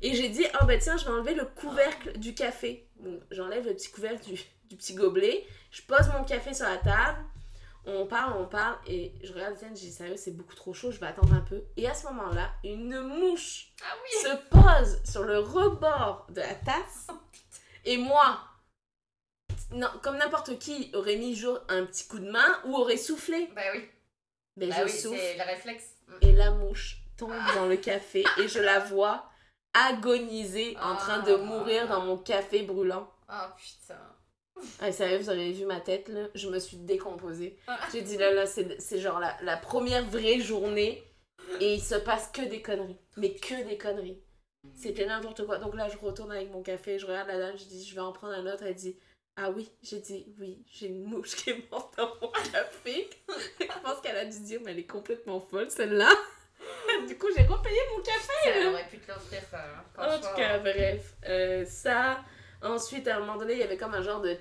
Et 0.00 0.14
j'ai 0.14 0.28
dit, 0.28 0.44
oh 0.60 0.64
bah 0.64 0.78
tiens, 0.78 0.96
je 0.96 1.04
vais 1.04 1.10
enlever 1.10 1.34
le 1.34 1.44
couvercle 1.44 2.18
du 2.18 2.34
café. 2.34 2.88
J'enlève 3.30 3.66
le 3.66 3.74
petit 3.74 3.90
couvercle 3.90 4.24
du, 4.24 4.40
du 4.68 4.76
petit 4.76 4.94
gobelet. 4.94 5.44
Je 5.70 5.82
pose 5.82 6.08
mon 6.16 6.24
café 6.24 6.54
sur 6.54 6.66
la 6.66 6.76
table. 6.78 7.18
On 7.84 8.06
parle, 8.06 8.34
on 8.40 8.46
parle. 8.46 8.76
Et 8.86 9.12
je 9.24 9.32
regarde 9.32 9.54
Étienne, 9.54 9.74
je 9.76 9.80
dis, 9.80 9.92
sérieux, 9.92 10.16
c'est 10.16 10.36
beaucoup 10.36 10.54
trop 10.54 10.72
chaud, 10.72 10.92
je 10.92 11.00
vais 11.00 11.06
attendre 11.06 11.34
un 11.34 11.40
peu. 11.40 11.62
Et 11.76 11.88
à 11.88 11.94
ce 11.94 12.06
moment-là, 12.06 12.50
une 12.62 13.00
mouche 13.00 13.72
Ah 13.82 13.94
oui 14.02 14.22
se 14.22 14.36
pose 14.50 15.00
sur 15.04 15.24
le 15.24 15.40
rebord 15.40 16.26
de 16.30 16.40
la 16.40 16.54
tasse. 16.54 17.08
Et 17.84 17.96
moi, 17.96 18.38
non, 19.74 19.88
comme 20.02 20.16
n'importe 20.18 20.58
qui 20.58 20.90
aurait 20.94 21.16
mis 21.16 21.34
jour 21.34 21.60
un 21.68 21.84
petit 21.86 22.06
coup 22.08 22.18
de 22.18 22.30
main 22.30 22.60
ou 22.64 22.76
aurait 22.76 22.96
soufflé. 22.96 23.48
Bah 23.54 23.62
oui. 23.74 23.88
Ben 24.56 24.68
Bah 24.68 24.76
je 24.80 24.84
oui, 24.84 24.90
souffle 24.90 25.18
c'est 25.18 25.36
le 25.38 25.44
réflexe. 25.44 25.94
Mm. 26.08 26.12
et 26.22 26.32
la 26.32 26.50
mouche 26.52 26.98
tombe 27.16 27.32
dans 27.54 27.66
le 27.66 27.76
café 27.76 28.24
et 28.38 28.48
je 28.48 28.58
la 28.60 28.80
vois 28.80 29.28
agoniser 29.74 30.76
en 30.82 30.96
train 30.96 31.20
de 31.22 31.32
Ah. 31.32 31.38
mourir 31.38 31.88
dans 31.88 32.00
mon 32.02 32.16
café 32.18 32.62
brûlant. 32.62 33.10
Oh 33.30 33.46
putain. 33.56 33.98
Ah, 34.80 34.92
sérieux, 34.92 35.18
vous 35.18 35.30
avez 35.30 35.52
vu 35.52 35.64
ma 35.64 35.80
tête 35.80 36.08
là? 36.08 36.28
Je 36.34 36.48
me 36.48 36.58
suis 36.58 36.76
décomposée. 36.76 37.58
Ah. 37.66 37.78
J'ai 37.92 38.02
dit 38.02 38.16
là, 38.16 38.32
là, 38.32 38.46
c'est 38.46 38.80
c'est 38.80 38.98
genre 39.00 39.18
la, 39.18 39.36
la 39.42 39.56
première 39.56 40.04
vraie 40.04 40.38
journée 40.40 41.02
et 41.60 41.74
il 41.74 41.80
se 41.82 41.94
passe 41.94 42.28
que 42.28 42.42
des 42.42 42.62
conneries. 42.62 42.98
Mais 43.16 43.34
que 43.34 43.66
des 43.66 43.78
conneries. 43.78 44.22
C'était 44.76 45.06
n'importe 45.06 45.44
quoi. 45.46 45.58
Donc 45.58 45.74
là, 45.74 45.88
je 45.88 45.98
retourne 45.98 46.30
avec 46.30 46.50
mon 46.52 46.62
café, 46.62 46.98
je 46.98 47.06
regarde 47.06 47.26
la 47.28 47.38
dame, 47.38 47.56
je 47.58 47.64
dis, 47.64 47.84
je 47.84 47.94
vais 47.96 48.00
en 48.00 48.12
prendre 48.12 48.34
un 48.34 48.46
autre. 48.46 48.62
Elle 48.64 48.74
dit, 48.76 48.96
ah 49.36 49.50
oui, 49.50 49.70
j'ai 49.82 49.98
dit, 50.00 50.26
oui, 50.38 50.62
j'ai 50.70 50.86
une 50.88 51.04
mouche 51.04 51.34
qui 51.36 51.50
est 51.50 51.70
morte 51.70 51.96
dans 51.96 52.12
mon 52.20 52.28
café. 52.30 53.08
je 53.60 53.64
pense 53.82 54.00
qu'elle 54.02 54.16
a 54.16 54.24
dû 54.26 54.40
dire, 54.40 54.60
mais 54.64 54.72
elle 54.72 54.80
est 54.80 54.86
complètement 54.86 55.40
folle 55.40 55.70
celle-là. 55.70 56.10
du 57.08 57.16
coup, 57.18 57.28
j'ai 57.36 57.44
repayé 57.44 57.78
mon 57.96 58.02
café. 58.02 58.32
Elle 58.46 58.66
aurait 58.68 58.86
pu 58.88 58.98
te 58.98 59.08
l'offrir 59.08 59.40
ça. 59.50 59.64
hein. 59.98 60.08
En 60.16 60.18
tout 60.18 60.36
cas, 60.36 60.58
bref. 60.58 61.14
euh, 61.28 61.64
ça. 61.64 62.22
Ensuite, 62.62 63.08
à 63.08 63.16
un 63.16 63.20
moment 63.20 63.36
donné, 63.36 63.54
il 63.54 63.58
y 63.58 63.62
avait 63.62 63.76
comme 63.78 63.94
un 63.94 64.02
genre 64.02 64.20
de 64.20 64.36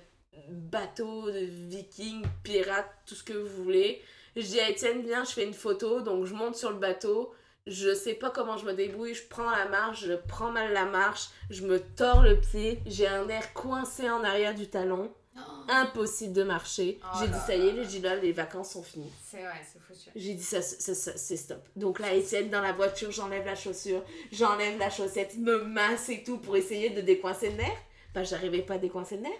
bateau 0.50 1.32
de 1.32 1.40
viking, 1.40 2.24
pirate, 2.44 2.92
tout 3.06 3.16
ce 3.16 3.24
que 3.24 3.34
vous 3.34 3.64
voulez. 3.64 4.02
Je 4.36 4.42
dis 4.42 4.60
à 4.60 4.70
Étienne, 4.70 5.02
viens, 5.02 5.24
je 5.24 5.32
fais 5.32 5.44
une 5.44 5.54
photo. 5.54 6.02
Donc, 6.02 6.26
je 6.26 6.34
monte 6.34 6.56
sur 6.56 6.70
le 6.70 6.78
bateau. 6.78 7.34
Je 7.68 7.94
sais 7.94 8.16
pas 8.16 8.32
comment 8.32 8.58
je 8.58 8.66
me 8.66 8.74
débrouille, 8.74 9.14
je 9.14 9.28
prends 9.28 9.50
la 9.50 9.68
marche, 9.68 10.06
je 10.06 10.14
prends 10.14 10.52
mal 10.52 10.74
la 10.74 10.86
marche, 10.86 11.30
je 11.50 11.64
me 11.66 11.80
tords 11.80 12.24
le 12.24 12.40
pied, 12.40 12.80
j'ai 12.88 13.08
un 13.08 13.28
air 13.30 13.54
coincé 13.54 14.10
en 14.10 14.24
arrière 14.24 14.56
du 14.56 14.68
talon. 14.68 15.14
Impossible 15.70 16.34
de 16.34 16.44
marcher. 16.44 17.00
Oh 17.04 17.18
j'ai 17.20 17.28
dit, 17.28 17.34
là 17.34 17.40
ça 17.40 17.56
y 17.56 17.68
est, 17.68 17.72
les 17.72 18.00
là, 18.00 18.16
les 18.16 18.32
vacances 18.32 18.72
sont 18.72 18.84
finies. 18.84 19.12
C'est 19.24 19.38
ouais, 19.38 19.62
c'est 19.72 19.80
foutu. 19.80 20.10
J'ai 20.16 20.34
dit, 20.34 20.44
ça, 20.44 20.62
ça, 20.62 20.94
ça, 20.94 21.16
c'est 21.16 21.38
stop. 21.38 21.62
Donc 21.76 22.00
là, 22.00 22.14
Étienne, 22.14 22.50
dans 22.50 22.62
la 22.62 22.74
voiture, 22.74 23.12
j'enlève 23.12 23.46
la 23.46 23.56
chaussure, 23.56 24.04
j'enlève 24.32 24.78
la 24.78 24.90
chaussette, 24.90 25.38
me 25.38 25.64
masse 25.64 26.10
et 26.10 26.24
tout 26.24 26.40
pour 26.40 26.58
essayer 26.58 26.90
de 26.90 27.02
décoincer 27.02 27.52
le 27.52 27.58
nerf. 27.58 27.78
Bah, 28.14 28.24
j'arrivais 28.24 28.64
pas 28.64 28.74
à 28.74 28.78
décoincer 28.78 29.18
le 29.18 29.22
nerf. 29.22 29.40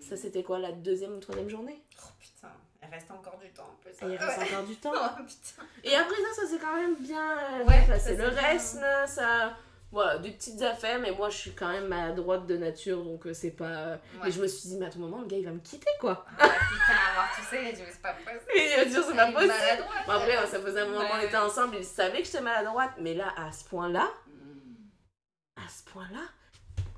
Ça, 0.00 0.16
c'était 0.16 0.42
quoi, 0.42 0.58
la 0.58 0.72
deuxième 0.72 1.14
ou 1.14 1.20
troisième 1.20 1.48
journée? 1.48 1.82
Oh 2.02 2.10
putain, 2.18 2.52
reste 2.90 3.10
encore 3.10 3.38
du 3.38 3.48
temps 3.50 3.64
en 3.70 3.76
plus. 3.82 3.90
Et 3.90 4.12
il 4.12 4.16
reste 4.16 4.38
encore 4.42 4.64
du 4.64 4.76
temps. 4.76 4.92
Oh 4.94 5.22
putain. 5.22 5.62
Et 5.84 5.94
après 5.94 6.16
ça, 6.16 6.42
ça 6.42 6.48
s'est 6.48 6.58
quand 6.58 6.74
même 6.74 6.96
bien, 6.96 7.38
euh, 7.38 7.64
Ouais, 7.64 7.84
passé. 7.86 8.16
Le 8.16 8.30
bien- 8.30 8.40
reste, 8.40 8.78
ça. 9.06 9.56
Voilà, 9.90 10.18
des 10.18 10.32
petites 10.32 10.60
affaires, 10.60 10.98
mais 11.00 11.12
moi 11.12 11.30
je 11.30 11.36
suis 11.38 11.52
quand 11.54 11.68
même 11.68 11.86
maladroite 11.88 12.44
de 12.46 12.58
nature, 12.58 13.02
donc 13.02 13.26
euh, 13.26 13.32
c'est 13.32 13.52
pas. 13.52 13.64
euh, 13.64 13.96
Ouais. 14.20 14.28
Et 14.28 14.32
je 14.32 14.42
me 14.42 14.46
suis 14.46 14.68
dit, 14.68 14.76
mais 14.76 14.84
à 14.84 14.90
tout 14.90 14.98
moment, 14.98 15.22
le 15.22 15.26
gars 15.26 15.38
il 15.38 15.46
va 15.46 15.50
me 15.50 15.60
quitter 15.60 15.88
quoi. 15.98 16.26
Ah 16.38 16.44
putain, 16.46 16.98
avoir 17.10 17.34
tout 17.34 17.42
ça, 17.50 17.56
il 17.58 17.68
a 17.68 17.72
dit, 17.72 17.80
mais 17.82 17.90
c'est 17.90 18.02
pas 18.02 18.12
possible. 18.12 18.52
Et 18.54 18.70
il 18.72 18.76
va 18.76 18.84
dire, 18.84 19.02
c'est 19.08 19.16
pas 19.16 19.32
possible. 19.32 19.84
Bon, 20.06 20.12
après, 20.12 20.46
ça 20.46 20.60
faisait 20.60 20.80
un 20.82 20.86
moment 20.88 21.08
qu'on 21.08 21.20
était 21.20 21.36
ensemble, 21.38 21.76
il 21.78 21.84
savait 21.86 22.18
que 22.20 22.26
j'étais 22.26 22.42
maladroite, 22.42 22.90
mais 23.00 23.14
là, 23.14 23.32
à 23.38 23.50
ce 23.50 23.64
point-là, 23.64 24.06
Mm. 24.26 25.64
à 25.64 25.68
ce 25.70 25.90
point-là. 25.90 26.20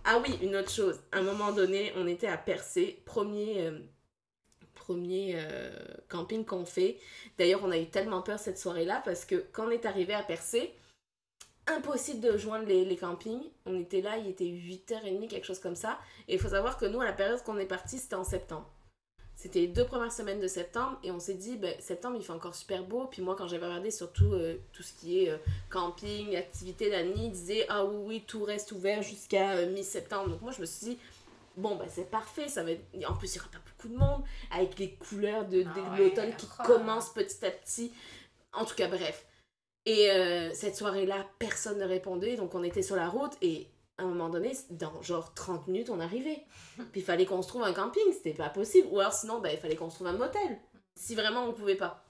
Ah 0.04 0.18
oui, 0.18 0.36
une 0.42 0.56
autre 0.56 0.70
chose. 0.72 0.98
À 1.12 1.18
un 1.18 1.22
moment 1.22 1.52
donné, 1.52 1.92
on 1.96 2.08
était 2.08 2.26
à 2.26 2.38
Percé, 2.38 3.02
premier, 3.06 3.66
euh, 3.66 3.78
premier 4.90 5.34
euh, 5.36 5.70
camping 6.08 6.44
qu'on 6.44 6.64
fait. 6.64 6.98
D'ailleurs, 7.38 7.60
on 7.62 7.70
a 7.70 7.78
eu 7.78 7.86
tellement 7.86 8.22
peur 8.22 8.38
cette 8.38 8.58
soirée-là 8.58 9.02
parce 9.04 9.24
que 9.24 9.44
quand 9.52 9.68
on 9.68 9.70
est 9.70 9.86
arrivé 9.86 10.14
à 10.14 10.22
Percé, 10.22 10.74
impossible 11.66 12.20
de 12.20 12.36
joindre 12.36 12.66
les, 12.66 12.96
campings. 12.96 13.44
On 13.66 13.78
était 13.78 14.00
là, 14.00 14.16
il 14.18 14.28
était 14.28 14.44
8h30, 14.44 15.28
quelque 15.28 15.46
chose 15.46 15.60
comme 15.60 15.76
ça. 15.76 15.98
Et 16.26 16.34
il 16.34 16.40
faut 16.40 16.48
savoir 16.48 16.76
que 16.76 16.86
nous, 16.86 17.00
à 17.00 17.04
la 17.04 17.12
période 17.12 17.40
qu'on 17.44 17.58
est 17.58 17.66
parti, 17.66 17.98
c'était 17.98 18.16
en 18.16 18.24
septembre. 18.24 18.68
C'était 19.36 19.60
les 19.60 19.68
deux 19.68 19.84
premières 19.84 20.12
semaines 20.12 20.40
de 20.40 20.48
septembre 20.48 20.98
et 21.02 21.10
on 21.10 21.20
s'est 21.20 21.34
dit, 21.34 21.56
ben, 21.56 21.74
septembre 21.78 22.16
il 22.18 22.24
fait 22.24 22.32
encore 22.32 22.54
super 22.54 22.84
beau. 22.84 23.06
Puis 23.06 23.22
moi, 23.22 23.36
quand 23.36 23.46
j'avais 23.46 23.66
regardé 23.66 23.90
surtout 23.90 24.32
euh, 24.32 24.56
tout 24.72 24.82
ce 24.82 24.92
qui 24.92 25.24
est 25.24 25.30
euh, 25.30 25.38
camping, 25.70 26.34
activité 26.36 26.90
la 26.90 27.04
nuit, 27.04 27.28
disait 27.28 27.64
ah 27.68 27.84
oui, 27.84 27.96
oui, 28.04 28.24
tout 28.26 28.42
reste 28.44 28.72
ouvert 28.72 29.02
jusqu'à 29.02 29.64
mi-septembre. 29.66 30.30
Donc 30.30 30.42
moi, 30.42 30.52
je 30.52 30.60
me 30.60 30.66
suis 30.66 30.88
dit, 30.88 30.98
bon, 31.60 31.76
bah 31.76 31.86
c'est 31.88 32.10
parfait, 32.10 32.48
ça 32.48 32.62
va 32.64 32.72
être... 32.72 32.84
En 33.08 33.14
plus, 33.14 33.34
il 33.34 33.38
n'y 33.38 33.40
aura 33.40 33.50
pas 33.50 33.58
beaucoup 33.66 33.88
de 33.88 33.96
monde, 33.96 34.24
avec 34.50 34.78
les 34.78 34.94
couleurs 34.94 35.46
de, 35.46 35.62
de 35.62 35.68
Ah 35.74 35.92
ouais, 35.92 35.98
l'automne 35.98 36.34
qui 36.36 36.46
oh. 36.58 36.62
commencent 36.64 37.12
petit 37.12 37.44
à 37.44 37.50
petit. 37.50 37.92
En 38.52 38.64
tout 38.64 38.74
cas, 38.74 38.88
bref. 38.88 39.26
Et 39.86 40.10
euh, 40.10 40.50
cette 40.52 40.76
soirée-là, 40.76 41.26
personne 41.38 41.78
ne 41.78 41.86
répondait, 41.86 42.36
donc 42.36 42.54
on 42.54 42.62
était 42.62 42.82
sur 42.82 42.96
la 42.96 43.08
route 43.08 43.32
et 43.40 43.68
à 43.98 44.02
un 44.02 44.06
moment 44.06 44.28
donné, 44.28 44.52
dans 44.70 45.00
genre 45.02 45.34
30 45.34 45.68
minutes, 45.68 45.90
on 45.90 46.00
arrivait. 46.00 46.44
Puis 46.92 47.00
il 47.00 47.04
fallait 47.04 47.26
qu'on 47.26 47.42
se 47.42 47.48
trouve 47.48 47.62
un 47.62 47.72
camping, 47.72 48.12
c'était 48.12 48.32
pas 48.34 48.48
possible. 48.48 48.88
Ou 48.90 49.00
alors 49.00 49.12
sinon, 49.12 49.40
ben, 49.40 49.50
il 49.52 49.58
fallait 49.58 49.76
qu'on 49.76 49.90
se 49.90 49.96
trouve 49.96 50.08
un 50.08 50.16
motel. 50.16 50.58
Si 50.94 51.14
vraiment 51.14 51.44
on 51.44 51.52
pouvait 51.52 51.76
pas. 51.76 52.04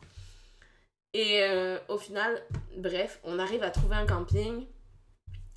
Et 1.13 1.43
euh, 1.43 1.79
au 1.89 1.99
final, 1.99 2.43
bref, 2.77 3.21
on 3.25 3.39
arrive 3.39 3.63
à 3.63 3.71
trouver 3.71 3.97
un 3.97 4.07
camping, 4.07 4.67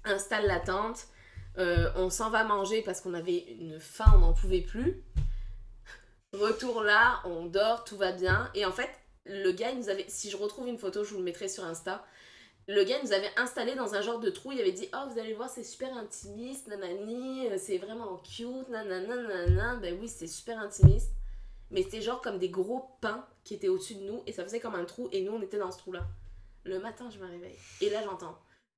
installe 0.04 0.48
la 0.48 0.60
tente, 0.60 1.08
euh, 1.58 1.92
on 1.96 2.10
s'en 2.10 2.30
va 2.30 2.44
manger 2.44 2.82
parce 2.82 3.02
qu'on 3.02 3.14
avait 3.14 3.46
une 3.60 3.80
faim, 3.80 4.12
on 4.16 4.20
n'en 4.20 4.34
pouvait 4.34 4.62
plus. 4.62 5.04
Retour 6.34 6.82
là, 6.82 7.22
on 7.26 7.46
dort, 7.46 7.84
tout 7.84 7.98
va 7.98 8.12
bien. 8.12 8.50
Et 8.56 8.66
en 8.66 8.72
fait, 8.72 8.90
le 9.26 9.52
gars, 9.52 9.72
il 9.72 9.78
nous 9.78 9.90
avait. 9.90 10.06
Si 10.08 10.30
je 10.30 10.38
retrouve 10.38 10.68
une 10.68 10.80
photo, 10.80 11.04
je 11.04 11.12
vous 11.12 11.20
le 11.20 11.24
mettrai 11.24 11.48
sur 11.48 11.64
Insta. 11.64 12.04
Le 12.68 12.84
gars 12.86 12.98
il 13.00 13.06
nous 13.06 13.14
avait 13.14 13.32
installé 13.36 13.76
dans 13.76 13.94
un 13.94 14.02
genre 14.02 14.20
de 14.20 14.30
trou. 14.30 14.52
Il 14.52 14.60
avait 14.60 14.72
dit 14.72 14.88
Oh, 14.94 15.10
vous 15.12 15.20
allez 15.20 15.34
voir, 15.34 15.50
c'est 15.50 15.64
super 15.64 15.96
intimiste, 15.98 16.68
nanani, 16.68 17.48
euh, 17.48 17.58
c'est 17.58 17.78
vraiment 17.78 18.18
cute, 18.18 18.70
nanana, 18.70 19.16
nanana. 19.16 19.76
Ben 19.76 19.98
oui, 20.00 20.08
c'est 20.08 20.28
super 20.28 20.60
intimiste. 20.60 21.12
Mais 21.72 21.84
c'était 21.84 22.02
genre 22.02 22.22
comme 22.22 22.40
des 22.40 22.50
gros 22.50 22.98
pins 23.02 23.26
qui 23.44 23.56
étaient 23.56 23.68
au-dessus 23.68 23.96
de 23.96 24.04
nous 24.04 24.22
et 24.28 24.32
ça 24.32 24.44
faisait 24.44 24.60
comme 24.60 24.76
un 24.76 24.86
trou 24.86 25.10
et 25.12 25.22
nous 25.22 25.34
on 25.34 25.42
était 25.42 25.58
dans 25.58 25.72
ce 25.72 25.80
trou-là. 25.80 26.06
Le 26.64 26.80
matin, 26.80 27.10
je 27.10 27.20
me 27.20 27.26
réveille 27.26 27.58
et 27.82 27.90
là 27.90 28.02
j'entends. 28.04 28.38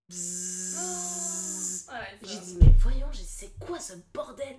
bzzz. 0.10 1.88
Ouais, 1.90 2.28
ça. 2.28 2.34
J'ai 2.34 2.40
dit, 2.40 2.58
voyons, 2.90 3.10
c'est 3.14 3.58
quoi 3.60 3.80
ce 3.80 3.94
bordel? 4.14 4.58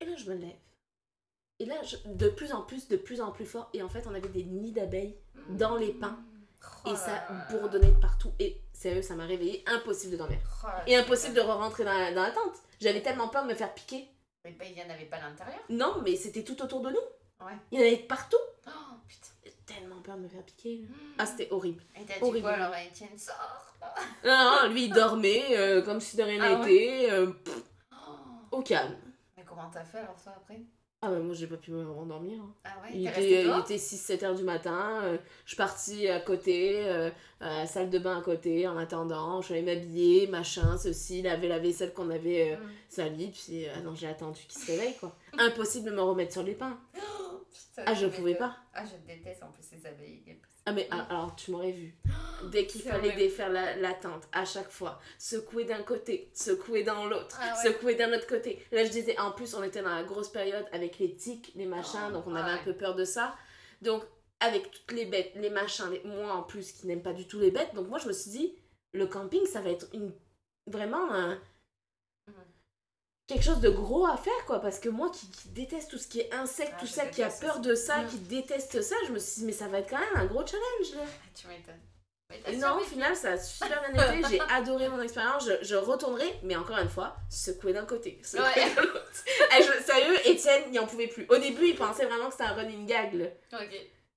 Et 0.00 0.04
là, 0.06 0.16
je 0.16 0.30
me 0.30 0.34
lève. 0.36 0.56
Et 1.58 1.64
là, 1.64 1.80
je- 1.82 1.96
de 2.06 2.28
plus 2.28 2.52
en 2.52 2.62
plus, 2.62 2.88
de 2.88 2.96
plus 2.96 3.20
en 3.20 3.30
plus 3.30 3.46
fort. 3.46 3.70
Et 3.72 3.82
en 3.82 3.88
fait, 3.88 4.06
on 4.06 4.14
avait 4.14 4.28
des 4.28 4.44
nids 4.44 4.72
d'abeilles 4.72 5.16
dans 5.50 5.76
les 5.76 5.92
pins. 5.92 6.18
Oh 6.84 6.92
Et 6.92 6.96
ça 6.96 7.12
là. 7.12 7.46
bourdonnait 7.50 7.90
de 7.92 8.00
partout. 8.00 8.32
Et 8.38 8.60
sérieux, 8.72 9.02
ça 9.02 9.14
m'a 9.14 9.26
réveillé. 9.26 9.62
Impossible 9.66 10.12
de 10.12 10.16
dormir. 10.18 10.38
Oh 10.64 10.68
Et 10.86 10.96
impossible 10.96 11.34
de 11.34 11.40
putain. 11.40 11.52
re-rentrer 11.54 11.84
dans 11.84 11.92
la, 11.92 12.12
dans 12.12 12.22
la 12.22 12.30
tente. 12.30 12.56
J'avais 12.80 13.02
tellement 13.02 13.28
peur 13.28 13.44
de 13.44 13.48
me 13.50 13.54
faire 13.54 13.72
piquer. 13.74 14.08
Mais 14.44 14.56
il 14.70 14.76
y 14.78 14.82
en 14.82 14.90
avait 14.90 15.04
pas 15.06 15.16
à 15.18 15.28
l'intérieur. 15.28 15.60
Non, 15.68 16.02
mais 16.02 16.16
c'était 16.16 16.42
tout 16.44 16.60
autour 16.62 16.80
de 16.82 16.90
nous. 16.90 17.46
Ouais. 17.46 17.56
Il 17.70 17.78
y 17.78 17.82
en 17.82 17.86
avait 17.86 17.96
de 18.02 18.06
partout. 18.06 18.36
Oh 18.66 18.70
putain. 19.06 19.28
J'ai 19.44 19.52
tellement 19.66 20.00
peur 20.02 20.16
de 20.16 20.22
me 20.22 20.28
faire 20.28 20.42
piquer. 20.44 20.78
là. 20.82 20.96
Ah, 21.18 21.26
c'était 21.26 21.48
horrible. 21.52 21.82
Et 21.96 22.04
t'as 22.04 22.14
dit 22.14 22.22
horrible. 22.22 22.42
quoi 22.42 22.52
alors, 22.54 22.74
Étienne? 22.74 23.16
Sors 23.18 23.71
Non, 24.24 24.50
non, 24.62 24.72
lui, 24.72 24.84
il 24.84 24.92
dormait 24.92 25.44
euh, 25.56 25.82
comme 25.82 26.00
si 26.00 26.16
de 26.16 26.22
rien 26.22 26.40
Ah 26.42 26.60
ouais 26.60 26.66
n'était. 26.66 27.08
euh, 27.10 27.32
Oh. 27.92 28.56
au 28.58 28.62
calme. 28.62 28.96
Mais 29.36 29.44
comment 29.44 29.68
t'as 29.72 29.84
fait 29.84 29.98
alors 29.98 30.16
toi 30.22 30.32
après? 30.36 30.60
Ah, 31.04 31.08
bah, 31.10 31.18
moi, 31.18 31.34
j'ai 31.34 31.48
pas 31.48 31.56
pu 31.56 31.72
me 31.72 31.90
rendormir. 31.90 32.40
hein. 32.40 32.54
Ah 32.64 32.68
ouais, 32.82 32.90
Il 32.94 33.08
était, 33.08 33.42
il 33.44 33.58
était 33.60 33.76
6-7 33.78 34.22
heures 34.24 34.34
du 34.36 34.44
matin, 34.44 35.00
euh, 35.02 35.18
je 35.44 35.48
suis 35.50 35.56
partie 35.56 36.06
à 36.08 36.20
côté, 36.20 36.84
euh, 36.86 37.10
à 37.40 37.58
la 37.58 37.66
salle 37.66 37.90
de 37.90 37.98
bain 37.98 38.18
à 38.18 38.22
côté, 38.22 38.68
en 38.68 38.76
attendant, 38.76 39.40
je 39.40 39.46
suis 39.46 39.54
allée 39.54 39.64
m'habiller, 39.74 40.28
machin, 40.28 40.78
ceci, 40.78 41.22
laver 41.22 41.48
la 41.48 41.58
vaisselle 41.58 41.92
qu'on 41.92 42.10
avait 42.10 42.52
euh, 42.52 42.56
Mm. 42.56 42.70
salie, 42.88 43.30
puis 43.32 43.66
ah 43.68 43.80
non, 43.80 43.96
j'ai 43.96 44.06
attendu 44.06 44.42
qu'il 44.46 44.60
se 44.62 44.70
réveille, 44.70 44.96
quoi. 44.98 45.16
Impossible 45.36 45.90
de 45.90 45.96
me 45.96 46.02
remettre 46.02 46.32
sur 46.32 46.44
les 46.44 46.54
pains. 46.54 46.78
Putain, 46.94 47.82
Ah, 47.86 47.94
je 47.94 48.06
pouvais 48.06 48.36
pas. 48.36 48.56
Ah, 48.72 48.84
je 48.84 48.94
déteste 49.12 49.42
en 49.42 49.48
plus 49.50 49.62
ces 49.64 49.84
abeilles. 49.84 50.22
Ah, 50.64 50.72
mais 50.72 50.86
ah, 50.90 51.06
alors, 51.10 51.34
tu 51.34 51.50
m'aurais 51.50 51.72
vu. 51.72 51.94
Dès 52.50 52.66
qu'il 52.66 52.82
fallait 52.82 53.16
défaire 53.16 53.50
la, 53.50 53.74
à 54.32 54.44
chaque 54.44 54.70
fois, 54.70 55.00
secouer 55.18 55.64
d'un 55.64 55.82
côté, 55.82 56.30
secouer 56.34 56.84
dans 56.84 57.06
l'autre, 57.06 57.38
Ah 57.40 57.54
ouais. 57.56 57.68
secouer 57.68 57.94
d'un 57.96 58.12
autre 58.12 58.26
côté. 58.28 58.64
Là, 58.70 58.84
je 58.84 58.90
disais, 58.90 59.18
en 59.18 59.32
plus, 59.32 59.54
on 59.54 59.62
était 59.62 59.82
dans 59.82 59.94
la 59.94 60.04
grosse 60.04 60.28
période 60.30 60.64
avec 60.72 60.98
les 60.98 61.16
tiques, 61.16 61.52
les 61.56 61.66
machins, 61.66 62.08
Oh, 62.08 62.12
donc 62.12 62.26
on 62.26 62.34
avait 62.34 62.52
un 62.52 62.62
peu 62.64 62.74
peur 62.74 62.94
de 62.94 63.04
ça. 63.04 63.34
Donc, 63.80 64.04
avec 64.38 64.70
toutes 64.70 64.92
les 64.92 65.06
bêtes, 65.06 65.32
les 65.36 65.50
machins, 65.50 65.88
les... 65.90 66.02
moi 66.04 66.32
en 66.32 66.42
plus 66.42 66.72
qui 66.72 66.86
n'aime 66.86 67.02
pas 67.02 67.12
du 67.12 67.26
tout 67.26 67.38
les 67.38 67.50
bêtes, 67.50 67.74
donc 67.74 67.88
moi 67.88 67.98
je 67.98 68.08
me 68.08 68.12
suis 68.12 68.30
dit, 68.30 68.54
le 68.92 69.06
camping, 69.06 69.46
ça 69.46 69.60
va 69.60 69.70
être 69.70 69.86
une... 69.94 70.12
vraiment 70.66 71.12
un... 71.12 71.40
Quelque 73.28 73.44
chose 73.44 73.60
de 73.60 73.70
gros 73.70 74.06
à 74.06 74.16
faire, 74.16 74.44
quoi, 74.46 74.60
parce 74.60 74.78
que 74.80 74.88
moi 74.88 75.10
qui, 75.10 75.30
qui 75.30 75.48
déteste 75.50 75.90
tout 75.90 75.98
ce 75.98 76.08
qui 76.08 76.20
est 76.20 76.32
insectes, 76.34 76.72
Ah, 76.76 76.80
tout 76.80 76.86
ça, 76.86 77.06
qui 77.06 77.22
a 77.22 77.28
peur 77.30 77.60
de 77.60 77.74
ça, 77.74 77.98
Mhm. 77.98 78.08
qui 78.08 78.18
déteste 78.18 78.82
ça, 78.82 78.96
je 79.06 79.12
me 79.12 79.18
suis 79.18 79.40
dit, 79.40 79.46
mais 79.46 79.52
ça 79.52 79.68
va 79.68 79.78
être 79.78 79.88
quand 79.88 79.98
même 80.00 80.16
un 80.16 80.24
gros 80.26 80.44
challenge, 80.46 80.94
là. 80.96 81.02
Ah, 81.06 81.28
tu 81.34 81.46
m'étonnes. 81.46 81.80
Non, 82.58 82.78
au 82.78 82.80
final, 82.80 83.14
ça 83.14 83.32
a 83.32 83.38
super 83.38 83.82
bien 83.92 84.02
été. 84.18 84.26
J'ai 84.30 84.40
adoré 84.50 84.88
mon 84.88 85.00
expérience. 85.02 85.46
Je, 85.46 85.64
je 85.64 85.74
retournerai, 85.76 86.40
mais 86.42 86.56
encore 86.56 86.78
une 86.78 86.88
fois, 86.88 87.14
secouer 87.30 87.74
d'un 87.74 87.84
côté, 87.84 88.18
secouer 88.24 88.46
Ouais. 88.56 88.70
de 88.74 88.80
l'autre. 88.80 89.24
Eh, 89.58 89.62
je- 89.62 89.84
sérieux, 89.84 90.16
Étienne, 90.28 90.62
il 90.72 90.80
en 90.80 90.86
pouvait 90.86 91.08
plus. 91.08 91.26
Au 91.28 91.36
début, 91.36 91.68
il 91.68 91.74
pensait 91.76 92.06
vraiment 92.06 92.26
que 92.26 92.32
c'était 92.32 92.44
un 92.44 92.54
running 92.54 92.86
gag. 92.86 93.12
là. 93.14 93.26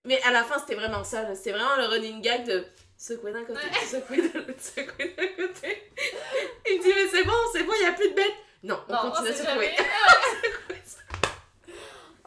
Mais 0.06 0.22
à 0.24 0.32
la 0.32 0.44
fin, 0.46 0.58
c'était 0.60 0.76
vraiment 0.76 1.04
ça. 1.04 1.36
C'était 1.36 1.52
vraiment 1.52 1.76
le 1.76 1.88
running 1.88 2.22
gag 2.22 2.46
de 2.46 2.66
secouer 2.98 3.34
d'un 3.34 3.44
côté, 3.44 3.60
Ouais. 3.60 3.86
secouer 3.86 4.18
de 4.30 4.38
l'autre, 4.40 4.62
secouer 4.62 5.14
d'un 5.18 5.48
côté. 5.48 5.92
Il 6.70 6.78
me 6.78 6.84
dit, 6.84 6.94
mais 6.96 7.08
c'est 7.12 7.24
bon, 7.24 7.34
c'est 7.52 7.64
bon, 7.64 7.74
il 7.76 7.82
n'y 7.82 7.88
a 7.90 7.94
plus 7.94 8.10
de 8.12 8.16
bêtes. 8.16 8.34
Non, 8.66 8.80
on 8.90 8.94
Non, 8.94 9.00
continue 9.12 9.30
à 9.30 9.34
sait 9.34 9.44
secouer. 9.46 9.72
jamais. 9.76 9.88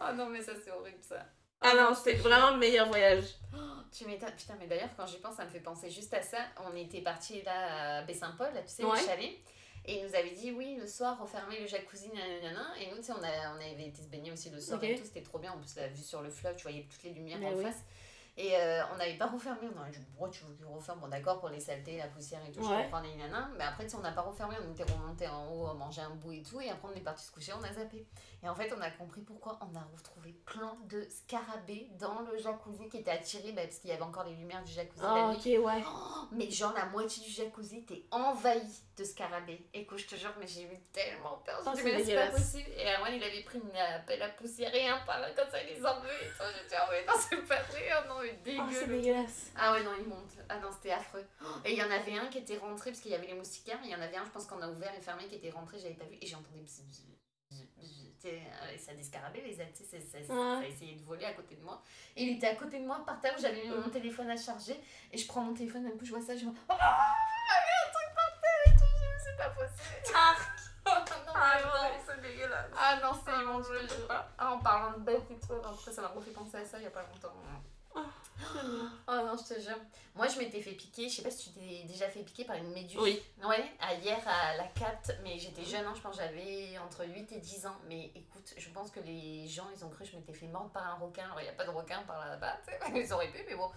oh 0.01 0.13
non, 0.15 0.29
mais 0.29 0.43
ça 0.43 0.53
c'est 0.63 0.71
horrible 0.71 1.03
ça. 1.03 1.25
Ah 1.61 1.75
non, 1.75 1.93
c'était 1.95 2.15
vraiment 2.15 2.51
le 2.53 2.59
meilleur 2.59 2.87
voyage. 2.87 3.25
Oh, 3.53 3.59
tu 3.91 4.05
m'étonnes. 4.07 4.31
Putain, 4.37 4.55
mais 4.61 4.69
d'ailleurs, 4.69 4.91
quand 4.97 5.07
j'y 5.07 5.19
pense, 5.19 5.35
ça 5.37 5.45
me 5.45 5.51
fait 5.51 5.59
penser 5.59 5.91
juste 5.91 6.15
à 6.15 6.23
ça. 6.23 6.39
On 6.65 6.77
était 6.77 7.01
partis 7.01 7.43
là 7.43 7.99
à 7.99 8.03
Baie-Saint-Paul, 8.03 8.55
là, 8.55 8.63
tu 8.63 8.69
sais, 8.69 8.85
Ouais. 8.85 8.93
au 8.93 9.07
chalet. 9.07 9.33
Et 9.85 9.99
ils 9.99 10.05
nous 10.07 10.15
avaient 10.15 10.31
dit, 10.31 10.53
oui, 10.53 10.77
le 10.81 10.87
soir, 10.87 11.19
refermer 11.21 11.59
le 11.61 11.67
jacuzzi, 11.67 12.11
nanana. 12.11 12.75
Et 12.79 12.89
nous, 12.91 12.99
tu 12.99 13.03
sais, 13.05 13.13
on, 13.13 13.23
a- 13.25 13.53
on 13.53 13.57
avait 13.57 13.87
été 13.89 14.03
se 14.03 14.07
baigner 14.09 14.31
aussi 14.31 14.51
le 14.51 14.61
soir 14.61 14.79
et 14.85 14.95
tout. 14.97 15.05
C'était 15.05 15.23
trop 15.23 15.39
bien. 15.41 15.51
En 15.51 15.59
plus, 15.59 15.75
la 15.77 15.89
vue 15.89 16.03
sur 16.03 16.23
le 16.23 16.31
fleuve, 16.31 16.55
tu 16.55 16.63
voyais 16.63 16.87
toutes 16.89 17.03
les 17.03 17.11
lumières 17.11 17.39
Mais 17.41 17.47
en 17.49 17.55
oui. 17.55 17.65
face. 17.65 17.83
Et 18.41 18.55
euh, 18.57 18.83
on 18.95 18.97
n'avait 18.97 19.17
pas 19.19 19.27
refermé. 19.27 19.63
On 19.77 19.83
a 19.83 19.89
dit, 19.91 19.99
pourquoi 20.11 20.29
tu 20.29 20.45
veux 20.45 20.55
qu'on 20.65 20.75
referme? 20.75 21.01
Bon, 21.01 21.09
d'accord, 21.09 21.41
pour 21.41 21.49
les 21.49 21.59
saletés, 21.59 21.97
la 21.99 22.07
poussière 22.07 22.41
et 22.49 22.53
tout, 22.53 22.63
je 22.63 22.69
Ouais. 22.69 22.85
comprends, 22.85 23.01
nanana. 23.03 23.51
Mais 23.59 23.65
après, 23.65 23.83
tu 23.83 23.91
sais, 23.91 23.97
on 23.97 24.01
n'a 24.01 24.13
pas 24.13 24.21
refermé. 24.23 24.55
On 24.65 24.73
était 24.73 24.85
remonté 24.85 25.27
en 25.27 25.49
haut, 25.51 25.75
manger 25.75 26.03
un 26.03 26.11
bout 26.11 26.31
et 26.31 26.43
tout. 26.45 26.61
Et 26.61 26.71
après, 26.71 26.89
on 26.95 26.97
est 26.97 27.01
parti 27.01 27.25
se 27.25 27.33
coucher, 27.33 27.53
on 27.59 27.65
a 27.65 27.73
zappé. 27.73 28.07
Et 28.45 28.49
en 28.49 28.55
fait, 28.55 28.73
on 28.77 28.81
a 28.81 28.91
compris 28.91 29.21
pourquoi 29.23 29.59
on 29.61 29.75
a 29.77 29.83
retrouvé 29.97 30.33
plein 30.47 30.77
de 30.89 31.05
scarabées 31.11 31.89
dans 31.99 32.21
le 32.21 32.37
jacuzzi 32.39 32.89
qui 32.89 32.99
étaient 32.99 33.11
attirés 33.11 33.51
bah, 33.53 33.63
parce 33.65 33.79
qu'il 33.79 33.91
y 33.91 33.93
avait 33.93 34.03
encore 34.03 34.25
les 34.25 34.35
lumières 34.35 34.63
du 34.63 34.73
jacuzzi 34.73 35.01
la 35.03 35.13
Ah, 35.13 35.33
nuit. 35.33 35.59
ok, 35.59 35.65
ouais. 35.65 35.83
Oh, 35.87 36.29
mais 36.31 36.49
genre 36.51 36.73
la 36.73 36.87
moitié 36.87 37.25
du 37.25 37.31
jacuzzi 37.31 37.79
était 37.79 38.05
envahi 38.13 38.63
de 38.97 39.03
scarabées. 39.05 39.67
Écoute, 39.75 39.99
je 39.99 40.07
te 40.07 40.15
jure, 40.15 40.33
mais 40.39 40.47
j'ai 40.47 40.63
eu 40.63 40.79
tellement 40.93 41.39
peur. 41.45 41.61
Oh, 41.67 41.71
mais 41.85 42.05
c'est 42.05 42.15
pas 42.15 42.29
possible. 42.29 42.71
Et 42.77 42.85
Erwan, 42.95 43.13
il 43.15 43.23
avait 43.25 43.43
pris 43.43 43.59
une 43.59 43.71
euh, 43.77 43.99
pelle 44.07 44.23
à 44.23 44.29
poussière 44.29 44.73
et 44.75 44.87
un 44.89 44.99
par 45.05 45.19
là, 45.21 45.31
comme 45.33 45.49
ça, 45.51 45.61
il 45.63 45.75
les 45.75 45.85
enlevait 45.85 46.09
dit, 46.09 46.75
oh, 46.81 46.87
mais 46.93 47.05
non, 47.07 47.13
c'est 47.19 47.37
pas 47.49 47.63
vrai. 47.63 47.89
Oh, 47.93 48.09
non, 48.09 48.15
mais 48.23 48.29
et 48.53 48.59
Oh, 48.61 48.67
dégueu. 48.67 48.79
c'est 48.81 48.87
dégueulasse. 48.89 49.51
Ah 49.57 49.73
ouais, 49.73 49.83
non, 49.83 49.91
il 49.99 50.07
monte. 50.07 50.31
Ah 50.49 50.59
non, 50.61 50.69
c'était 50.73 50.93
affreux. 50.93 51.27
Et 51.65 51.73
il 51.73 51.79
y 51.79 51.83
en 51.83 51.91
avait 51.91 52.17
un 52.17 52.27
qui 52.29 52.39
était 52.39 52.57
rentré, 52.59 52.91
parce 52.91 53.01
qu'il 53.03 53.11
y 53.11 53.15
avait 53.15 53.27
les 53.27 53.35
moustiquaires, 53.35 53.79
mais 53.83 53.89
il 53.89 53.93
y 53.93 53.97
en 53.97 54.01
avait 54.01 54.17
un, 54.17 54.25
je 54.25 54.31
pense 54.31 54.47
qu'on 54.47 54.63
a 54.63 54.69
ouvert 54.69 54.95
et 54.97 55.01
fermé, 55.01 55.27
qui 55.27 55.35
était 55.35 55.51
rentré, 55.51 55.79
j'avais 55.79 55.95
pas 55.95 56.05
vu, 56.05 56.17
et 56.21 56.27
j'entendais 56.27 56.61
bzz, 56.61 56.83
bzz, 56.83 57.03
Tu 58.21 58.29
sais, 58.29 58.43
euh, 58.63 58.77
descarabait 58.95 59.43
les 59.43 59.61
sais, 59.85 60.01
ça, 60.01 60.27
ça 60.27 60.67
essayait 60.67 60.97
de 60.97 61.05
voler 61.05 61.25
à 61.25 61.33
côté 61.35 61.55
de 61.55 61.63
moi. 61.63 61.81
Et 62.17 62.25
il 62.25 62.37
était 62.37 62.49
à 62.49 62.57
côté 62.57 62.81
de 62.81 62.85
moi 62.87 63.03
par 63.07 63.21
terre 63.21 63.35
où 63.37 63.41
j'avais 63.41 63.63
mis 63.63 63.69
mon 63.69 63.89
téléphone 63.91 64.29
à 64.31 64.37
charger, 64.37 64.81
et 65.13 65.17
je 65.19 65.27
prends 65.27 65.43
mon 65.43 65.55
téléphone, 65.55 65.85
d'un 65.85 65.97
coup 65.97 66.05
je 66.05 66.11
vois 66.11 66.21
ça, 66.21 66.37
je 66.37 66.45
vois 66.45 66.55
Oh, 66.69 66.75
il 66.75 66.77
y 66.77 66.83
a 66.83 67.87
un 67.87 67.93
truc 67.93 68.15
par 68.15 68.41
terre 68.41 68.63
et 68.67 68.77
tout, 68.77 68.85
c'est 69.25 69.37
pas 69.37 69.51
possible. 69.51 70.49
Non, 70.89 71.35
ah 71.35 71.59
non, 71.63 72.01
c'est 72.07 72.23
dégueulasse. 72.23 72.71
Ah 72.75 72.99
non, 73.03 73.13
c'est 73.13 73.31
Ah, 73.31 73.43
immonde, 73.43 73.63
mon 73.63 73.63
je 73.63 73.95
jure. 73.95 74.09
Ah, 74.39 74.55
en 74.55 74.59
parlant 74.59 74.97
de 74.99 75.05
bêtes 75.05 75.31
et 75.31 75.39
tout, 75.39 75.53
après 75.53 75.93
ça 75.93 76.01
m'a 76.01 76.09
refait 76.09 76.31
penser 76.31 76.57
à 76.57 76.65
ça 76.65 76.79
il 76.79 76.85
y 76.85 76.87
a 76.87 76.91
pas 76.91 77.03
longtemps. 77.03 77.35
Oh 79.09 79.13
non, 79.27 79.35
je 79.37 79.55
te 79.55 79.61
jure. 79.61 79.77
Moi, 80.15 80.27
je 80.29 80.39
m'étais 80.39 80.61
fait 80.61 80.73
piquer, 80.73 81.09
je 81.09 81.17
sais 81.17 81.23
pas 81.23 81.31
si 81.31 81.53
tu 81.53 81.59
t'es 81.59 81.85
déjà 81.87 82.09
fait 82.09 82.21
piquer 82.23 82.45
par 82.45 82.57
une 82.57 82.71
méduse. 82.73 82.99
Oui. 83.01 83.21
Ouais, 83.45 83.65
à 83.81 83.95
hier 83.95 84.19
à 84.27 84.57
la 84.57 84.65
4, 84.65 85.13
mais 85.23 85.39
j'étais 85.39 85.65
jeune, 85.65 85.85
hein, 85.85 85.93
je 85.97 86.01
pense 86.01 86.17
que 86.17 86.23
j'avais 86.23 86.77
entre 86.79 87.05
8 87.05 87.33
et 87.33 87.39
10 87.41 87.67
ans. 87.67 87.77
Mais 87.89 88.13
écoute, 88.15 88.55
je 88.57 88.69
pense 88.71 88.91
que 88.91 89.01
les 89.01 89.47
gens, 89.49 89.67
ils 89.75 89.85
ont 89.85 89.89
cru 89.91 90.05
que 90.05 90.11
je 90.11 90.17
m'étais 90.17 90.33
fait 90.33 90.47
mordre 90.47 90.71
par 90.71 90.87
un 90.87 90.95
requin. 90.95 91.25
Alors, 91.25 91.41
il 91.41 91.45
n'y 91.45 91.49
a 91.51 91.53
pas 91.53 91.65
de 91.65 91.71
requin 91.71 92.03
par 92.03 92.27
là-bas, 92.29 92.59
ils 92.95 93.13
auraient 93.13 93.31
pu, 93.31 93.43
mais 93.49 93.55
bon. 93.57 93.71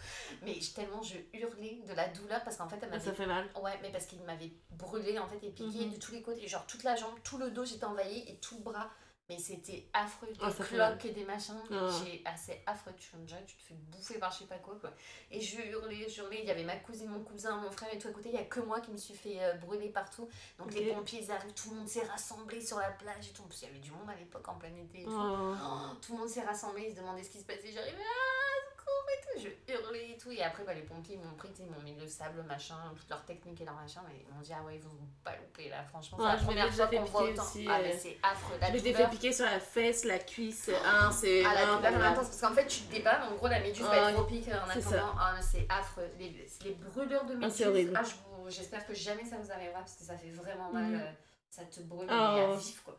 Mais 0.44 0.58
tellement 0.76 1.02
je 1.02 1.18
hurlais 1.34 1.82
de 1.88 1.94
la 1.94 2.08
douleur 2.10 2.44
parce 2.44 2.58
qu'en 2.58 2.70
fait, 2.70 2.78
elle 2.78 2.90
Ah, 2.92 2.98
m'avait 2.98 3.06
Ça 3.06 3.14
fait 3.14 3.26
mal. 3.28 3.50
Ouais, 3.62 3.78
mais 3.82 3.90
parce 3.92 4.06
qu'il 4.06 4.22
m'avait 4.22 4.52
brûlé 4.72 5.18
en 5.20 5.28
fait 5.28 5.44
et 5.44 5.50
piqué 5.52 5.86
Mhm. 5.86 5.94
de 5.94 5.98
tous 6.00 6.12
les 6.12 6.22
côtés, 6.22 6.48
genre 6.48 6.66
toute 6.68 6.84
la 6.84 6.96
jambe, 6.96 7.16
tout 7.24 7.38
le 7.38 7.50
dos, 7.52 7.66
j'étais 7.66 7.86
envahie 7.86 8.24
et 8.28 8.36
tout 8.38 8.56
le 8.58 8.62
bras. 8.62 8.90
Mais 9.32 9.40
c'était 9.40 9.88
affreux, 9.94 10.28
des 10.28 10.40
Ah, 10.42 10.48
mal. 10.50 10.68
cloques 10.68 11.06
et 11.06 11.12
des 11.14 11.24
machins. 11.24 11.56
Ah. 11.72 11.88
J'ai 12.04 12.22
assez 12.26 12.62
affreux, 12.66 12.92
tu, 12.98 13.16
déjà, 13.16 13.38
tu 13.48 13.56
te 13.56 13.62
fais 13.62 13.76
bouffer 13.76 14.18
par 14.20 14.30
je 14.30 14.40
sais 14.40 14.46
pas 14.46 14.58
quoi, 14.58 14.76
quoi. 14.76 14.92
Et 15.32 15.40
je 15.40 15.62
hurlais, 15.62 16.10
je 16.10 16.22
hurlais. 16.22 16.40
Il 16.42 16.46
y 16.48 16.52
avait 16.52 16.66
ma 16.66 16.76
cousine, 16.76 17.08
mon 17.10 17.24
cousin, 17.24 17.56
mon 17.56 17.72
frère 17.72 17.94
et 17.94 17.98
tout 17.98 18.10
à 18.10 18.12
côté. 18.12 18.28
Il 18.28 18.36
y 18.36 18.40
a 18.40 18.44
que 18.44 18.60
moi 18.60 18.82
qui 18.82 18.92
me 18.92 18.98
suis 18.98 19.14
fait 19.14 19.42
euh, 19.42 19.54
brûler 19.54 19.88
partout. 19.88 20.28
Donc 20.58 20.74
les 20.74 20.92
pompiers 20.94 21.22
ils 21.24 21.32
arrivent, 21.32 21.54
tout 21.54 21.70
le 21.70 21.78
monde 21.78 21.88
s'est 21.88 22.04
rassemblé 22.04 22.60
sur 22.60 22.78
la 22.78 22.90
plage 22.92 23.30
et 23.30 23.32
tout. 23.32 23.44
En 23.44 23.48
plus, 23.48 23.62
il 23.62 23.68
y 23.70 23.72
avait 23.72 23.80
du 23.80 23.92
monde 23.92 24.10
à 24.10 24.16
l'époque 24.16 24.46
en 24.50 24.56
plein 24.56 24.76
été 24.76 25.04
et 25.04 25.06
tout. 25.06 25.12
Oh. 25.14 25.56
Oh, 25.64 25.96
tout 26.02 26.12
le 26.12 26.20
monde 26.20 26.28
s'est 26.30 26.44
rassemblé, 26.44 26.88
ils 26.90 26.92
se 26.94 27.00
demandaient 27.00 27.24
ce 27.24 27.30
qui 27.30 27.40
se 27.40 27.46
passait. 27.46 27.72
J'arrivais, 27.72 27.96
ah, 28.04 28.71
et 28.88 29.22
tout. 29.40 29.48
Je 29.68 29.74
hurlais 29.74 30.12
et 30.12 30.18
tout. 30.18 30.32
Et 30.32 30.42
après, 30.44 30.64
bah, 30.64 30.74
les 30.74 30.82
pompiers 30.82 31.18
m'ont 31.18 31.36
pris, 31.36 31.50
ils 31.60 31.66
m'ont 31.66 31.80
mis 31.82 31.96
le 31.96 32.08
sable, 32.08 32.42
machin, 32.44 32.76
toute 32.96 33.10
leur 33.10 33.24
technique 33.26 33.60
et 33.62 33.66
leur 33.66 33.74
machin. 33.76 34.02
Mais 34.08 34.16
ils 34.28 34.34
m'ont 34.34 34.42
dit, 34.42 34.52
ah 34.58 34.64
ouais, 34.64 34.76
ils 34.76 34.82
vous 34.82 34.90
pas 35.24 35.36
loupé 35.36 35.70
là. 35.70 35.84
Franchement, 35.84 36.18
Ouais, 36.20 36.26
c'est 36.32 36.38
la 36.38 36.44
première 36.44 36.74
fois 36.74 36.88
qu'on 36.88 37.04
voit 37.04 37.24
autant. 37.24 37.44
aussi, 37.44 37.66
Ah, 37.70 37.78
euh, 37.80 37.84
mais 37.84 37.98
c'est 37.98 38.18
affreux. 38.24 38.56
La 38.60 38.68
Je 38.68 38.74
m'étais 38.74 38.94
fait 38.94 39.10
piquer 39.10 39.32
sur 39.34 39.46
la 39.46 39.60
fesse, 39.60 40.04
la 40.06 40.20
cuisse. 40.20 40.70
Ah, 40.86 41.10
c'est. 41.12 41.44
Ah, 41.46 41.54
la 41.54 41.66
douleur 41.92 42.04
intense, 42.12 42.28
parce 42.28 42.42
qu'en 42.42 42.54
fait, 42.54 42.68
tu 42.68 42.82
te 42.82 42.92
débats, 42.92 43.20
mais 43.20 43.34
en 43.34 43.36
gros, 43.36 43.48
la 43.48 43.60
méduse 43.60 43.84
va 43.86 44.10
être 44.10 44.16
trop 44.16 44.26
pique 44.26 44.48
en 44.50 44.70
attendant. 44.70 45.14
Ah, 45.20 45.40
c'est 45.42 45.66
affreux. 45.70 46.10
Les, 46.18 46.48
les 46.64 46.72
brûlures 46.72 47.26
de 47.26 47.34
Ah, 47.34 47.48
méduse, 47.48 47.94
ah, 47.96 48.02
j'espère 48.50 48.86
que 48.86 48.94
jamais 48.94 49.26
ça 49.26 49.38
vous 49.38 49.52
arrivera, 49.52 49.80
parce 49.80 49.96
que 49.96 50.04
ça 50.04 50.18
fait 50.18 50.32
vraiment 50.32 50.72
mal. 50.72 50.84
Mhm. 50.84 50.96
euh, 51.02 51.12
Ça 51.50 51.64
te 51.66 51.82
brûle, 51.82 52.10
à 52.10 52.36
ouais. 52.50 52.56
vif, 52.58 52.82
quoi. 52.84 52.98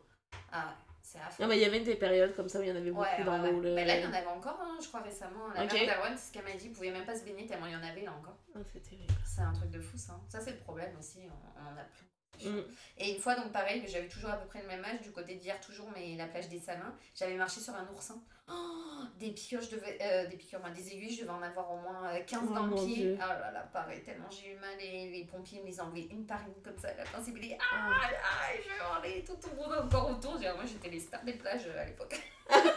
Ah 0.53 0.67
ouais, 0.67 0.92
c'est 1.13 1.19
affreux. 1.19 1.43
Non, 1.45 1.49
mais 1.49 1.57
il 1.59 1.63
y 1.63 1.65
avait 1.67 1.81
des 1.81 1.95
périodes 1.97 2.35
comme 2.35 2.49
ça 2.49 2.59
où 2.59 2.63
il 2.63 2.69
y 2.69 2.73
en 2.73 2.77
avait 2.77 2.91
beaucoup 2.91 3.03
Ouais, 3.03 3.25
dans 3.25 3.33
ouais, 3.35 3.41
ouais. 3.49 3.53
l'eau. 3.53 3.61
le- 3.61 3.75
Mais 3.75 3.85
là, 3.85 3.97
il 3.99 4.03
y 4.05 4.07
en 4.07 4.13
avait 4.13 4.27
encore, 4.27 4.59
hein, 4.63 4.79
je 4.83 4.89
crois, 4.89 5.01
récemment. 5.03 5.49
La 5.55 5.65
Ok. 5.65 5.73
mère 5.75 5.87
d'Arwan, 5.87 6.17
c'est 6.17 6.29
ce 6.29 6.33
qu'elle 6.33 6.45
m'a 6.45 6.53
dit, 6.59 6.67
il 6.67 6.73
pouvait 6.73 6.91
même 6.91 7.05
pas 7.05 7.15
se 7.17 7.25
baigner 7.25 7.47
tellement 7.47 7.67
il 7.67 7.73
y 7.73 7.77
en 7.77 7.83
avait 7.83 8.03
là 8.03 8.13
encore. 8.13 8.37
Ah, 8.55 8.59
c'est 8.73 8.81
terrible. 8.83 9.13
C'est 9.25 9.43
un 9.43 9.53
truc 9.53 9.71
de 9.71 9.81
fou, 9.81 9.97
ça. 9.99 10.19
Ça, 10.29 10.41
c'est 10.41 10.53
le 10.53 10.59
problème 10.59 10.97
aussi, 10.99 11.19
on, 11.29 11.61
on 11.61 11.75
en 11.75 11.77
a 11.77 11.85
plus. 11.85 12.07
Mm. 12.45 12.59
Et 12.99 13.15
une 13.15 13.21
fois, 13.21 13.35
donc 13.35 13.53
pareil, 13.53 13.85
j'avais 13.87 14.09
toujours 14.09 14.31
à 14.31 14.37
peu 14.37 14.47
près 14.49 14.63
le 14.63 14.69
même 14.69 14.85
âge, 14.85 15.01
du 15.01 15.13
côté 15.13 15.35
d'hier, 15.37 15.61
toujours, 15.61 15.89
mais 15.95 16.17
la 16.17 16.27
plage 16.27 16.49
des 16.49 16.59
Salins, 16.59 16.95
j'avais 17.15 17.35
marché 17.35 17.61
sur 17.61 17.75
un 17.75 17.87
oursin. 17.93 18.21
Oh, 18.49 19.03
des 19.19 19.31
piqûres, 19.31 19.63
je 19.63 19.71
devais, 19.71 19.99
euh, 20.03 20.27
des 20.27 20.37
piqûres, 20.37 20.61
des 20.75 20.89
aiguilles, 20.93 21.15
je 21.15 21.21
devais 21.21 21.31
en 21.31 21.43
avoir 21.43 21.71
au 21.73 21.77
moins 21.77 22.13
euh, 22.13 22.21
15 22.27 22.41
Oh, 22.51 22.55
dans 22.55 22.67
le 22.67 22.75
pied. 22.75 22.95
Dieu. 22.97 23.17
Oh 23.19 23.29
là 23.29 23.51
là, 23.53 23.61
pareil, 23.73 24.03
tellement 24.03 24.29
j'ai 24.31 24.51
eu 24.53 24.57
mal 24.57 24.75
et 24.81 25.11
les 25.11 25.25
pompiers 25.25 25.61
me 25.61 25.67
les 25.67 25.81
enlevaient 25.81 26.09
une 26.11 26.27
par 26.27 26.41
une 26.47 26.61
comme 26.63 26.77
ça. 26.79 26.93
La 26.95 27.05
principe, 27.05 27.39
Ah. 27.61 27.91
ah, 27.93 28.11
ah, 28.25 28.49
je 28.57 29.09
hurlais, 29.09 29.25
tout 29.25 29.37
le 29.51 29.57
monde 29.57 29.85
encore 29.85 30.11
autour. 30.11 30.39
Moi, 30.41 30.65
j'étais 30.67 30.89
les 30.91 31.01
stars 31.01 31.23
des 31.25 31.35
plages 31.35 31.67
euh, 31.69 31.81
à 31.81 31.85
l'époque. 31.85 32.21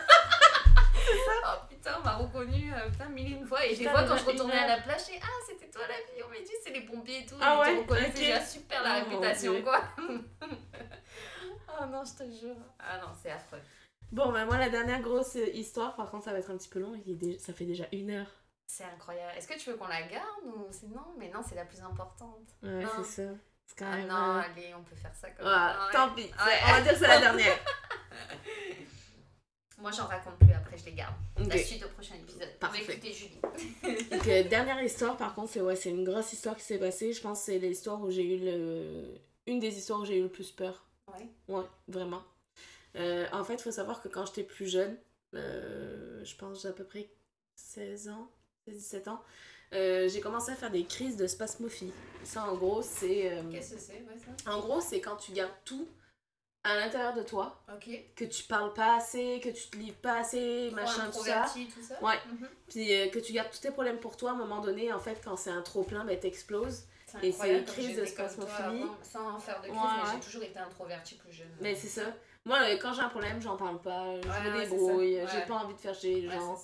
Oh 1.47 1.57
putain, 1.69 1.97
on 1.99 2.03
m'a 2.03 2.15
reconnu 2.15 2.73
euh, 2.73 2.89
putain, 2.89 3.05
mille 3.09 3.33
et 3.33 3.35
une 3.37 3.45
fois. 3.45 3.63
Et 3.65 3.69
des 3.69 3.77
Putain, 3.77 3.91
fois, 3.91 4.03
quand 4.03 4.17
je 4.17 4.25
retournais 4.25 4.57
à 4.57 4.67
la 4.67 4.81
plage, 4.81 5.01
j'ai 5.07 5.19
ah, 5.21 5.27
c'était 5.47 5.69
toi 5.69 5.81
la 5.87 5.93
fille. 5.95 6.23
On 6.25 6.29
m'a 6.29 6.39
dit, 6.39 6.51
c'est 6.63 6.71
les 6.71 6.81
pompiers 6.81 7.19
et 7.21 7.25
tout. 7.25 7.35
Ah 7.41 7.59
ouais, 7.59 7.77
reconnaissent 7.79 8.09
ok. 8.09 8.15
déjà 8.15 8.41
super 8.41 8.81
la 8.83 8.97
Oh, 9.01 9.03
réputation, 9.09 9.61
quoi. 9.61 9.81
oh 9.99 11.85
non, 11.89 12.03
je 12.03 12.23
te 12.23 12.29
jure. 12.31 12.55
Ah 12.79 12.97
non, 12.99 13.09
c'est 13.21 13.31
affreux. 13.31 13.61
Bon, 14.11 14.31
bah, 14.31 14.45
moi, 14.45 14.57
la 14.57 14.69
dernière 14.69 15.01
grosse 15.01 15.35
histoire, 15.53 15.95
par 15.95 16.09
contre, 16.09 16.25
ça 16.25 16.31
va 16.31 16.39
être 16.39 16.51
un 16.51 16.57
petit 16.57 16.69
peu 16.69 16.79
long. 16.79 16.93
Il 17.05 17.11
est 17.11 17.15
dé- 17.15 17.39
Ça 17.39 17.53
fait 17.53 17.65
déjà 17.65 17.85
une 17.91 18.11
heure. 18.11 18.27
C'est 18.67 18.83
incroyable. 18.85 19.31
Est-ce 19.37 19.47
que 19.47 19.57
tu 19.59 19.69
veux 19.69 19.75
qu'on 19.77 19.87
la 19.87 20.01
garde 20.03 20.25
ou 20.45 20.67
c'est 20.71 20.87
non 20.87 21.13
Mais 21.17 21.29
non, 21.29 21.41
c'est 21.47 21.55
la 21.55 21.65
plus 21.65 21.81
importante. 21.81 22.47
Ouais, 22.63 22.83
c'est 22.97 23.03
ça. 23.27 23.31
C'est 23.67 23.77
quand 23.79 23.85
Ah 23.91 23.97
même. 23.97 24.07
non, 24.07 24.15
euh, 24.37 24.41
allez, 24.41 24.73
on 24.75 24.83
peut 24.83 24.95
faire 24.95 25.13
ça 25.15 25.29
comme 25.31 25.45
Voilà, 25.45 25.85
Ouais. 25.87 25.91
tant 25.93 26.09
pis. 26.15 26.23
Ouais. 26.23 26.59
On 26.67 26.71
va 26.73 26.81
dire 26.81 26.93
que 26.93 26.99
c'est 26.99 27.07
la 27.07 27.19
dernière. 27.19 27.57
Moi, 29.77 29.91
j'en 29.91 30.05
raconte 30.05 30.37
plus 30.39 30.53
après, 30.53 30.77
je 30.77 30.85
les 30.85 30.93
garde. 30.93 31.13
Ok. 31.39 31.47
La 31.47 31.57
suite 31.57 31.83
au 31.83 31.89
prochain 31.89 32.15
épisode. 32.15 32.49
Parfait. 32.59 32.83
Écouter 32.83 33.11
Julie. 33.11 33.39
Donc, 34.09 34.27
euh, 34.27 34.43
dernière 34.43 34.81
histoire, 34.81 35.17
par 35.17 35.35
contre, 35.35 35.51
c'est 35.51 35.61
ouais, 35.61 35.75
c'est 35.75 35.89
une 35.89 36.03
grosse 36.05 36.31
histoire 36.33 36.55
qui 36.55 36.63
s'est 36.63 36.79
passée. 36.79 37.13
Je 37.13 37.21
pense 37.21 37.39
que 37.39 37.45
c'est 37.45 37.59
l'histoire 37.59 38.01
où 38.01 38.09
j'ai 38.09 38.23
eu 38.23 38.39
le. 38.39 39.15
Une 39.47 39.59
des 39.59 39.77
histoires 39.77 39.99
où 39.99 40.05
j'ai 40.05 40.17
eu 40.17 40.23
le 40.23 40.29
plus 40.29 40.51
peur. 40.51 40.85
Ouais. 41.07 41.27
Ouais, 41.55 41.65
vraiment. 41.87 42.23
Euh, 42.95 43.25
en 43.31 43.43
fait, 43.43 43.55
il 43.55 43.61
faut 43.61 43.71
savoir 43.71 44.01
que 44.01 44.07
quand 44.07 44.25
j'étais 44.25 44.43
plus 44.43 44.67
jeune, 44.67 44.97
euh, 45.33 46.23
je 46.23 46.35
pense 46.35 46.65
à 46.65 46.71
peu 46.71 46.85
près 46.85 47.09
16 47.55 48.09
ans, 48.09 48.31
17 48.67 49.09
ans, 49.09 49.21
euh, 49.73 50.07
j'ai 50.07 50.21
commencé 50.21 50.51
à 50.51 50.55
faire 50.55 50.71
des 50.71 50.85
crises 50.85 51.17
de 51.17 51.27
spasmophilie. 51.27 51.93
Ça, 52.23 52.49
en 52.49 52.55
gros, 52.55 52.81
c'est. 52.81 53.43
Qu'est-ce 53.51 53.75
que 53.75 53.79
c'est, 53.79 53.93
ouais, 53.93 54.17
ça 54.45 54.51
en 54.51 54.59
gros, 54.61 54.79
c'est 54.79 55.01
quand 55.01 55.17
tu 55.17 55.33
gardes 55.33 55.51
tout 55.65 55.87
à 56.65 56.75
l'intérieur 56.75 57.13
de 57.13 57.23
toi, 57.23 57.61
que 58.15 58.25
tu 58.25 58.43
parles 58.43 58.73
pas 58.73 58.95
assez, 58.97 59.39
que 59.41 59.49
tu 59.49 59.67
te 59.69 59.77
livres 59.77 59.97
pas 59.97 60.19
assez, 60.19 60.71
machin, 60.73 61.09
tout 61.13 61.23
ça. 61.23 61.45
Tout 61.53 61.81
ça 61.81 62.01
Ouais. 62.03 62.17
Mhm. 62.31 62.49
Puis 62.67 62.93
euh, 62.93 63.07
que 63.09 63.19
tu 63.19 63.31
gardes 63.33 63.51
tous 63.51 63.59
tes 63.61 63.71
problèmes 63.71 63.99
pour 63.99 64.17
toi, 64.17 64.31
à 64.31 64.33
un 64.33 64.37
moment 64.37 64.59
donné, 64.61 64.91
en 64.91 64.99
fait, 64.99 65.21
quand 65.23 65.37
c'est 65.37 65.51
un 65.51 65.61
trop 65.61 65.83
plein, 65.83 66.03
ben 66.03 66.19
t'exploses. 66.19 66.83
Et 67.21 67.31
c'est 67.31 67.55
comme 67.55 67.63
crise 67.65 67.95
de 67.97 68.03
spasmophilie. 68.05 68.85
Sans 69.03 69.35
en 69.35 69.39
faire 69.39 69.61
de 69.61 69.67
crise, 69.67 69.73
Ouais, 69.79 69.87
mais 69.97 70.03
ouais. 70.09 70.15
j'ai 70.15 70.19
toujours 70.25 70.43
été 70.43 70.59
introvertie 70.59 71.15
plus 71.15 71.31
jeune. 71.31 71.47
Mais 71.61 71.73
c'est 71.75 71.87
ça. 71.87 72.01
Moi, 72.43 72.57
euh, 72.61 72.77
quand 72.81 72.93
j'ai 72.93 73.01
un 73.01 73.09
problème, 73.09 73.41
j'en 73.41 73.55
parle 73.55 73.79
pas, 73.81 74.19
je 74.21 74.27
Ouais, 74.27 74.51
me 74.51 74.59
débrouille, 74.61 75.21
j'ai 75.31 75.41
pas 75.45 75.55
envie 75.55 75.73
de 75.75 75.79
faire 75.79 75.95
chier 75.95 76.21
les 76.21 76.29
gens. 76.29 76.57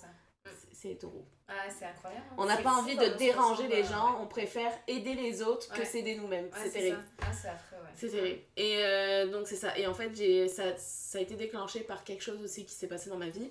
c'est 0.74 0.98
trop. 0.98 1.26
Ah, 1.48 1.70
c'est 1.70 1.86
incroyable. 1.86 2.26
hein. 2.32 2.36
On 2.38 2.46
n'a 2.46 2.58
pas 2.58 2.72
envie 2.72 2.96
de 2.96 3.06
déranger 3.18 3.68
les 3.68 3.84
gens, 3.84 4.20
on 4.22 4.26
préfère 4.28 4.72
aider 4.88 5.14
les 5.16 5.42
autres 5.42 5.72
que 5.74 5.84
s'aider 5.86 6.16
nous-mêmes. 6.16 6.50
C'est 6.56 6.72
terrible. 6.72 7.04
Ah, 7.22 7.26
c'est 7.34 7.50
affreux. 7.50 7.71
C'est 7.96 8.10
terrible. 8.10 8.40
Et 8.58 8.78
euh, 8.78 9.28
donc 9.28 9.48
c'est 9.48 9.56
ça. 9.56 9.78
Et 9.78 9.86
en 9.88 9.94
fait, 9.94 10.12
j'ai 10.16 10.48
ça, 10.48 10.76
ça 10.78 11.18
a 11.20 11.22
été 11.22 11.36
déclenché 11.36 11.82
par 11.82 12.04
quelque 12.04 12.22
chose 12.24 12.42
aussi 12.44 12.66
qui 12.66 12.74
s'est 12.74 12.88
passé 12.88 13.10
dans 13.10 13.18
ma 13.18 13.30
vie. 13.30 13.50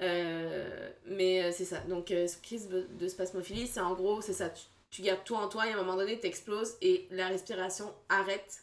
Euh, 0.00 0.90
mais 1.06 1.44
euh, 1.44 1.52
c'est 1.52 1.64
ça. 1.64 1.80
Donc, 1.88 2.10
euh, 2.10 2.26
crise 2.42 2.68
de 2.68 2.82
de 2.82 3.08
spasmophilie, 3.08 3.66
c'est 3.66 3.80
en 3.80 3.94
gros, 3.94 4.20
c'est 4.20 4.32
ça. 4.32 4.50
Tu, 4.50 4.62
tu 4.90 5.02
gardes 5.02 5.24
tout 5.24 5.34
en 5.34 5.48
toi 5.48 5.66
et 5.66 5.70
à 5.70 5.74
un 5.74 5.76
moment 5.82 5.96
donné, 5.96 6.18
t'exploses 6.18 6.76
et 6.80 7.06
la 7.10 7.28
respiration 7.28 7.92
arrête. 8.08 8.62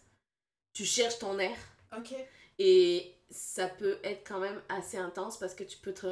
Tu 0.73 0.85
cherches 0.85 1.19
ton 1.19 1.37
air 1.39 1.55
Ok. 1.97 2.13
et 2.59 3.14
ça 3.31 3.67
peut 3.67 3.97
être 4.03 4.25
quand 4.27 4.39
même 4.39 4.61
assez 4.69 4.97
intense 4.97 5.37
parce 5.39 5.55
que 5.55 5.63
tu 5.63 5.77
peux 5.77 5.93
te 5.93 6.05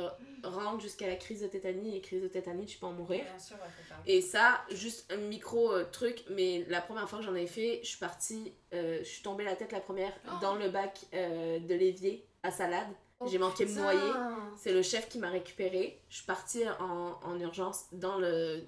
rendre 0.43 0.81
jusqu'à 0.81 1.07
la 1.07 1.15
crise 1.15 1.41
de 1.41 1.47
tétanie 1.47 1.95
et 1.95 2.01
crise 2.01 2.21
de 2.23 2.27
tétanie, 2.27 2.65
tu 2.65 2.77
peux 2.79 2.87
en 2.87 2.93
mourir. 2.93 3.23
Bien 3.23 3.39
sûr, 3.39 3.55
ouais, 3.57 3.69
faut 3.77 3.83
faire. 3.87 3.97
Et 4.07 4.21
ça, 4.21 4.61
juste 4.71 5.11
un 5.13 5.17
micro 5.17 5.71
euh, 5.71 5.85
truc, 5.91 6.23
mais 6.29 6.65
la 6.69 6.81
première 6.81 7.07
fois 7.07 7.19
que 7.19 7.25
j'en 7.25 7.35
ai 7.35 7.47
fait, 7.47 7.79
je 7.83 7.89
suis 7.89 7.99
partie, 7.99 8.53
euh, 8.73 8.99
je 8.99 9.03
suis 9.07 9.21
tombée 9.21 9.43
la 9.43 9.55
tête 9.55 9.71
la 9.71 9.79
première 9.79 10.11
Oh. 10.27 10.31
dans 10.41 10.55
le 10.55 10.69
bac 10.69 10.99
euh, 11.13 11.59
de 11.59 11.73
l'évier 11.75 12.25
à 12.41 12.51
salade. 12.51 12.87
Oh, 13.19 13.27
J'ai 13.31 13.37
manqué 13.37 13.65
de 13.65 13.69
me 13.69 13.75
putain. 13.75 13.93
noyer. 13.93 14.13
C'est 14.57 14.73
le 14.73 14.81
chef 14.81 15.07
qui 15.07 15.19
m'a 15.19 15.29
récupéré. 15.29 16.01
Je 16.09 16.17
suis 16.17 16.25
partie 16.25 16.63
en, 16.79 17.19
en 17.23 17.39
urgence 17.39 17.85
dans 17.91 18.17
le... 18.17 18.63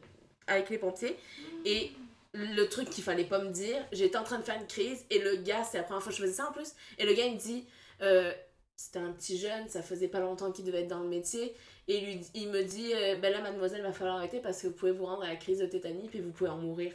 avec 0.47 0.69
les 0.69 0.77
pompiers. 0.77 1.17
Et 1.65 1.91
le 2.33 2.65
truc 2.65 2.89
qu'il 2.89 3.03
fallait 3.03 3.25
pas 3.25 3.39
me 3.39 3.49
dire, 3.49 3.83
j'étais 3.91 4.17
en 4.17 4.23
train 4.23 4.37
de 4.37 4.43
faire 4.43 4.55
une 4.59 4.67
crise 4.67 5.03
et 5.09 5.19
le 5.19 5.37
gars, 5.37 5.63
c'est 5.63 5.77
la 5.77 5.83
première 5.83 6.03
fois 6.03 6.11
que 6.11 6.17
je 6.17 6.21
faisais 6.23 6.33
ça 6.33 6.49
en 6.49 6.51
plus, 6.51 6.73
et 6.99 7.05
le 7.05 7.13
gars 7.13 7.25
il 7.25 7.35
me 7.35 7.39
dit, 7.39 7.65
euh, 8.01 8.33
c'était 8.75 8.99
un 8.99 9.11
petit 9.13 9.37
jeune, 9.37 9.69
ça 9.69 9.81
faisait 9.81 10.07
pas 10.07 10.19
longtemps 10.19 10.51
qu'il 10.51 10.65
devait 10.65 10.81
être 10.81 10.87
dans 10.89 10.99
le 11.01 11.07
métier, 11.07 11.55
et 11.87 12.01
lui, 12.01 12.21
il 12.33 12.49
me 12.49 12.63
dit, 12.63 12.91
euh, 12.93 13.15
ben 13.15 13.31
là 13.31 13.41
mademoiselle, 13.41 13.81
va 13.83 13.93
falloir 13.93 14.17
arrêter 14.17 14.39
parce 14.41 14.61
que 14.61 14.67
vous 14.67 14.73
pouvez 14.73 14.91
vous 14.91 15.05
rendre 15.05 15.23
à 15.23 15.27
la 15.27 15.35
crise 15.35 15.59
de 15.59 15.65
tétanie 15.65 16.09
puis 16.09 16.19
vous 16.19 16.31
pouvez 16.31 16.49
en 16.49 16.57
mourir. 16.57 16.93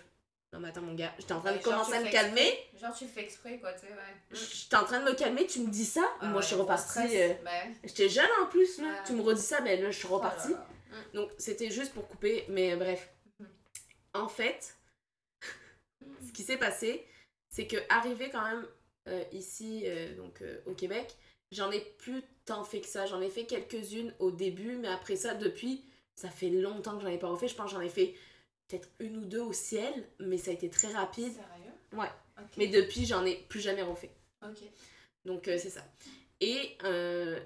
Non 0.52 0.58
mais 0.58 0.68
attends 0.70 0.82
mon 0.82 0.94
gars, 0.94 1.12
j'étais 1.16 1.32
en 1.32 1.38
train 1.40 1.52
Ouais, 1.52 1.58
de 1.58 1.62
commencer 1.62 1.94
à 1.94 2.00
me 2.00 2.10
calmer, 2.10 2.40
exprès. 2.40 2.78
Genre, 2.80 2.96
tu 2.98 3.06
fais 3.06 3.20
exprès, 3.22 3.58
quoi, 3.60 3.72
tu 3.72 3.80
sais, 3.82 3.86
ouais. 3.86 4.36
j'étais 4.36 4.76
en 4.76 4.84
train 4.84 4.98
de 4.98 5.04
me 5.08 5.14
calmer, 5.14 5.46
tu 5.46 5.60
me 5.60 5.70
dis 5.70 5.84
ça, 5.84 6.02
Ah 6.20 6.26
moi 6.26 6.36
ouais, 6.36 6.42
je 6.42 6.46
suis 6.48 6.56
repartie... 6.56 6.98
euh, 6.98 7.28
ouais. 7.28 7.72
J'étais 7.84 8.08
jeune 8.08 8.28
en 8.42 8.46
plus, 8.46 8.78
là. 8.78 9.02
Tu 9.06 9.12
me 9.12 9.22
redis 9.22 9.40
ça, 9.42 9.60
mais 9.60 9.76
là, 9.80 9.90
je 9.92 9.96
suis 9.98 10.08
Oh 10.10 10.18
là 10.20 10.28
repartie. 10.28 10.52
là. 10.52 10.66
Donc, 11.14 11.30
c'était 11.38 11.70
juste 11.70 11.94
pour 11.94 12.08
couper, 12.08 12.44
mais 12.48 12.74
bref. 12.74 13.12
Mhm. 13.38 13.48
En 14.14 14.26
fait, 14.28 14.74
ce 16.26 16.32
qui 16.32 16.42
s'est 16.42 16.56
passé, 16.56 17.06
c'est 17.48 17.68
que 17.68 17.76
arrivé 17.88 18.28
quand 18.30 18.42
même 18.44 18.66
euh, 19.10 19.24
ici, 19.32 19.82
euh, 19.86 20.14
donc 20.16 20.42
euh, 20.42 20.60
au 20.66 20.74
Québec, 20.74 21.16
j'en 21.52 21.70
ai 21.70 21.80
plus 21.98 22.22
tant 22.44 22.64
fait 22.64 22.80
que 22.80 22.86
ça. 22.86 23.06
J'en 23.06 23.20
ai 23.20 23.28
fait 23.28 23.44
quelques-unes 23.44 24.14
au 24.18 24.30
début, 24.30 24.76
mais 24.76 24.88
après 24.88 25.16
ça, 25.16 25.34
depuis, 25.34 25.84
ça 26.14 26.30
fait 26.30 26.50
longtemps 26.50 26.96
que 26.96 27.02
j'en 27.02 27.08
ai 27.08 27.18
pas 27.18 27.28
refait. 27.28 27.48
Je 27.48 27.54
pense 27.54 27.70
que 27.70 27.76
j'en 27.76 27.80
ai 27.80 27.88
fait 27.88 28.14
peut-être 28.68 28.88
une 29.00 29.16
ou 29.16 29.24
deux 29.24 29.40
au 29.40 29.52
ciel, 29.52 29.92
mais 30.20 30.38
ça 30.38 30.50
a 30.50 30.54
été 30.54 30.70
très 30.70 30.92
rapide. 30.92 31.32
Sérieux? 31.32 31.72
Ouais. 31.92 32.10
Ok. 32.38 32.56
Mais 32.56 32.68
depuis, 32.68 33.04
j'en 33.04 33.24
ai 33.24 33.36
plus 33.48 33.60
jamais 33.60 33.82
refait. 33.82 34.12
Ok. 34.42 34.58
Donc 35.24 35.42
c'est 35.44 35.70
ça. 35.70 35.84
Et 36.40 36.78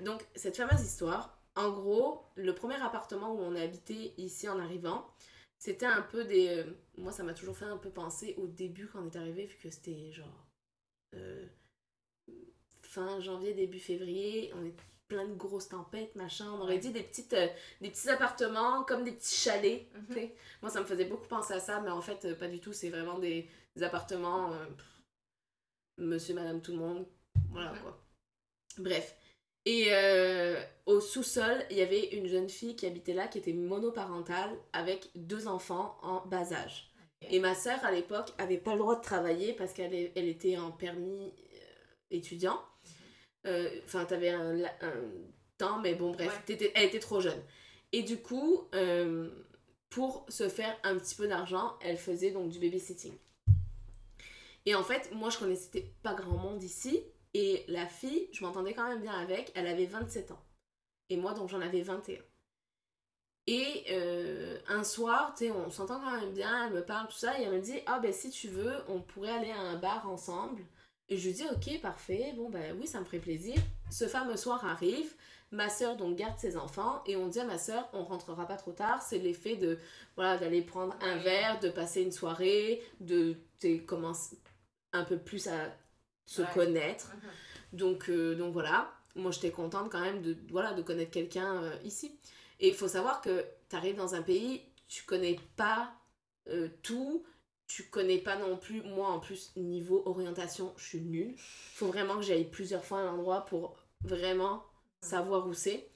donc 0.05 0.25
cette 0.37 0.57
fameuse 0.57 0.83
histoire, 0.83 1.37
en 1.57 1.71
gros, 1.71 2.23
le 2.37 2.55
premier 2.55 2.77
appartement 2.77 3.33
où 3.35 3.41
on 3.41 3.57
a 3.57 3.63
habité 3.63 4.13
ici 4.19 4.49
en 4.49 4.61
arrivant, 4.61 5.05
c'était 5.59 5.87
un 5.87 6.03
peu 6.03 6.25
des... 6.25 6.65
moi 6.99 7.11
ça 7.11 7.23
m'a 7.23 7.33
toujours 7.33 7.57
fait 7.57 7.65
un 7.65 7.79
peu 7.79 7.91
penser 7.91 8.35
au 8.39 8.47
début 8.47 8.87
quand 8.87 9.01
on 9.01 9.11
est 9.11 9.17
arrivé, 9.17 9.47
vu 9.47 9.57
que 9.57 9.71
c'était 9.71 10.13
genre 10.13 10.44
euh, 11.15 11.47
fin 12.83 13.21
janvier, 13.21 13.55
début 13.55 13.81
février, 13.81 14.53
on 14.55 14.65
est 14.65 14.75
plein 15.09 15.27
de 15.27 15.35
grosses 15.35 15.69
tempêtes, 15.69 16.15
machin. 16.15 16.51
On 16.53 16.61
aurait 16.61 16.79
dit 16.79 16.91
des, 16.91 17.03
petites, 17.03 17.35
euh, 17.35 17.49
des 17.81 17.91
petits 17.91 18.09
appartements, 18.09 18.85
comme 18.85 19.05
des 19.05 19.13
petits 19.13 19.37
chalets. 19.37 19.87
Mhm. 20.09 20.31
Moi 20.63 20.71
ça 20.71 20.81
me 20.81 20.87
faisait 20.87 21.05
beaucoup 21.05 21.29
penser 21.29 21.55
à 21.55 21.61
ça, 21.61 21.81
mais 21.81 21.91
en 21.91 22.01
fait 22.01 22.25
euh, 22.25 22.35
pas 22.35 22.49
du 22.49 22.61
tout, 22.61 22.73
c'est 22.73 22.91
vraiment 22.91 23.19
des, 23.19 23.49
des 23.77 23.83
appartements... 23.83 24.53
euh, 24.53 24.67
monsieur, 25.99 26.35
madame, 26.35 26.63
tout 26.63 26.73
le 26.73 26.79
monde. 26.79 27.07
Voilà 27.51 27.73
quoi. 27.83 28.01
Bref. 28.79 29.17
Et 29.67 29.89
au 30.85 31.01
sous-sol, 31.01 31.65
il 31.71 31.79
y 31.79 31.81
avait 31.81 32.09
une 32.17 32.27
jeune 32.27 32.51
fille 32.51 32.77
qui 32.77 32.85
habitait 32.85 33.15
là, 33.15 33.29
qui 33.29 33.39
était 33.39 33.55
monoparentale, 33.55 34.51
avec 34.75 35.09
deux 35.15 35.49
enfants 35.49 35.97
en 36.03 36.27
bas 36.27 36.53
âge. 36.53 36.93
Et 37.31 37.41
ma 37.41 37.55
sœur, 37.55 37.83
à 37.85 37.91
l'époque, 37.91 38.31
avait 38.39 38.59
pas 38.59 38.73
le 38.73 38.79
droit 38.79 38.97
de 38.97 39.03
travailler 39.03 39.53
parce 39.53 39.73
qu'elle 39.73 40.13
elle 40.15 40.29
était 40.29 40.57
en 40.57 40.71
permis 40.71 41.33
euh, 41.55 41.59
étudiant. 42.11 42.61
Euh, 43.47 43.69
Enfin, 43.85 44.05
t'avais 44.05 44.31
un, 44.31 44.57
temps, 45.59 45.81
mais 45.81 45.95
bon, 45.95 46.11
bref, 46.13 46.43
Ouais. 46.49 46.73
elle 46.75 46.85
était 46.85 46.99
trop 46.99 47.21
jeune. 47.21 47.41
Et 47.93 48.03
du 48.03 48.19
coup, 48.19 48.69
euh, 48.75 49.31
pour 49.91 50.27
se 50.29 50.49
faire 50.49 50.77
un 50.83 50.97
petit 50.99 51.15
peu 51.15 51.29
d'argent, 51.29 51.77
elle 51.81 51.97
faisait 51.97 52.31
donc 52.33 52.49
du 52.51 52.59
babysitting. 52.59 53.15
Et 54.67 54.75
en 54.75 54.83
fait, 54.83 55.11
moi, 55.13 55.31
je 55.31 55.39
connaissais 55.39 55.93
pas 56.03 56.15
grand 56.15 56.37
monde 56.37 56.63
ici. 56.63 57.01
Et 57.35 57.65
la 57.69 57.87
fille, 57.87 58.29
je 58.33 58.45
m'entendais 58.45 58.75
quand 58.75 58.89
même 58.89 59.03
bien 59.03 59.13
avec, 59.13 59.53
elle 59.55 59.67
avait 59.67 59.87
27 59.87 60.31
ans. 60.31 60.43
Et 61.11 61.17
moi, 61.17 61.35
donc, 61.35 61.49
j'en 61.51 61.61
avais 61.61 61.83
21. 61.83 62.17
Et 63.47 63.85
euh, 63.91 64.59
un 64.69 64.85
soir, 64.85 65.35
tu 65.37 65.45
sais, 65.47 65.51
on 65.51 65.71
s'entend 65.71 66.01
quand 66.01 66.19
même 66.19 66.33
bien, 66.33 66.67
elle 66.67 66.73
me 66.73 66.83
parle, 66.85 67.09
tout 67.09 67.17
ça, 67.17 67.39
et 67.39 67.43
elle 67.43 67.53
me 67.53 67.61
dit 67.61 67.79
Ah, 67.87 67.99
ben 67.99 68.13
si 68.13 68.31
tu 68.31 68.49
veux, 68.49 68.73
on 68.89 69.01
pourrait 69.01 69.31
aller 69.33 69.51
à 69.51 69.61
un 69.61 69.77
bar 69.77 70.09
ensemble. 70.09 70.63
Et 71.11 71.19
je 71.19 71.27
lui 71.29 71.35
dis 71.35 71.45
Ok, 71.55 71.81
parfait, 71.83 72.33
bon, 72.37 72.49
ben 72.49 72.75
oui, 72.81 72.87
ça 72.87 73.01
me 73.01 73.05
ferait 73.05 73.19
plaisir. 73.19 73.57
Ce 73.91 74.09
fameux 74.09 74.39
soir 74.39 74.65
arrive, 74.65 75.13
ma 75.51 75.69
soeur 75.69 75.97
donc 75.97 76.17
garde 76.17 76.39
ses 76.39 76.57
enfants, 76.57 77.03
et 77.07 77.17
on 77.17 77.29
dit 77.29 77.39
à 77.41 77.45
ma 77.45 77.59
soeur 77.59 77.87
On 77.93 78.03
rentrera 78.05 78.47
pas 78.47 78.57
trop 78.57 78.73
tard, 78.73 79.03
c'est 79.03 79.19
l'effet 79.19 79.57
de, 79.57 79.79
voilà, 80.17 80.39
d'aller 80.39 80.63
prendre 80.63 80.97
un 81.03 81.17
verre, 81.19 81.61
de 81.61 81.69
passer 81.69 82.01
une 82.03 82.13
soirée, 82.13 82.83
de 83.01 83.37
commencer 83.87 84.39
un 84.95 85.05
peu 85.05 85.19
plus 85.19 85.49
à 85.49 85.71
se 86.25 86.41
Ouais. 86.41 86.49
connaître. 86.55 87.13
Mhm. 87.15 87.79
Donc, 87.79 88.09
euh, 88.09 88.35
donc 88.37 88.53
voilà, 88.55 88.91
moi 89.17 89.31
j'étais 89.33 89.51
contente 89.51 89.91
quand 89.91 90.01
même 90.01 90.23
de, 90.23 90.35
voilà, 90.51 90.73
de 90.73 90.81
connaître 90.81 91.11
quelqu'un 91.11 91.63
euh, 91.63 91.77
ici. 91.85 92.19
Et 92.61 92.69
il 92.69 92.75
faut 92.75 92.89
savoir 92.89 93.21
que 93.21 93.45
tu 93.69 93.77
arrives 93.77 93.97
dans 93.97 94.15
un 94.15 94.23
pays, 94.23 94.63
tu 94.89 95.05
connais 95.05 95.39
pas 95.57 95.93
euh, 96.49 96.69
tout, 96.83 97.25
tu 97.67 97.85
connais 97.85 98.19
pas 98.19 98.37
non 98.37 98.57
plus, 98.57 98.83
moi 98.83 99.09
en 99.09 99.21
plus, 99.21 99.53
niveau 99.57 100.03
orientation, 100.07 100.73
je 100.77 100.85
suis 100.85 101.01
nulle. 101.01 101.35
faut 101.39 101.87
vraiment 101.87 102.17
que 102.17 102.23
j'aille 102.23 102.49
plusieurs 102.51 102.85
fois 102.85 102.99
à 102.99 103.03
un 103.03 103.15
endroit 103.15 103.45
pour 103.47 103.77
vraiment 104.03 104.65
savoir 105.01 105.47
où 105.47 105.55
c'est. 105.55 105.89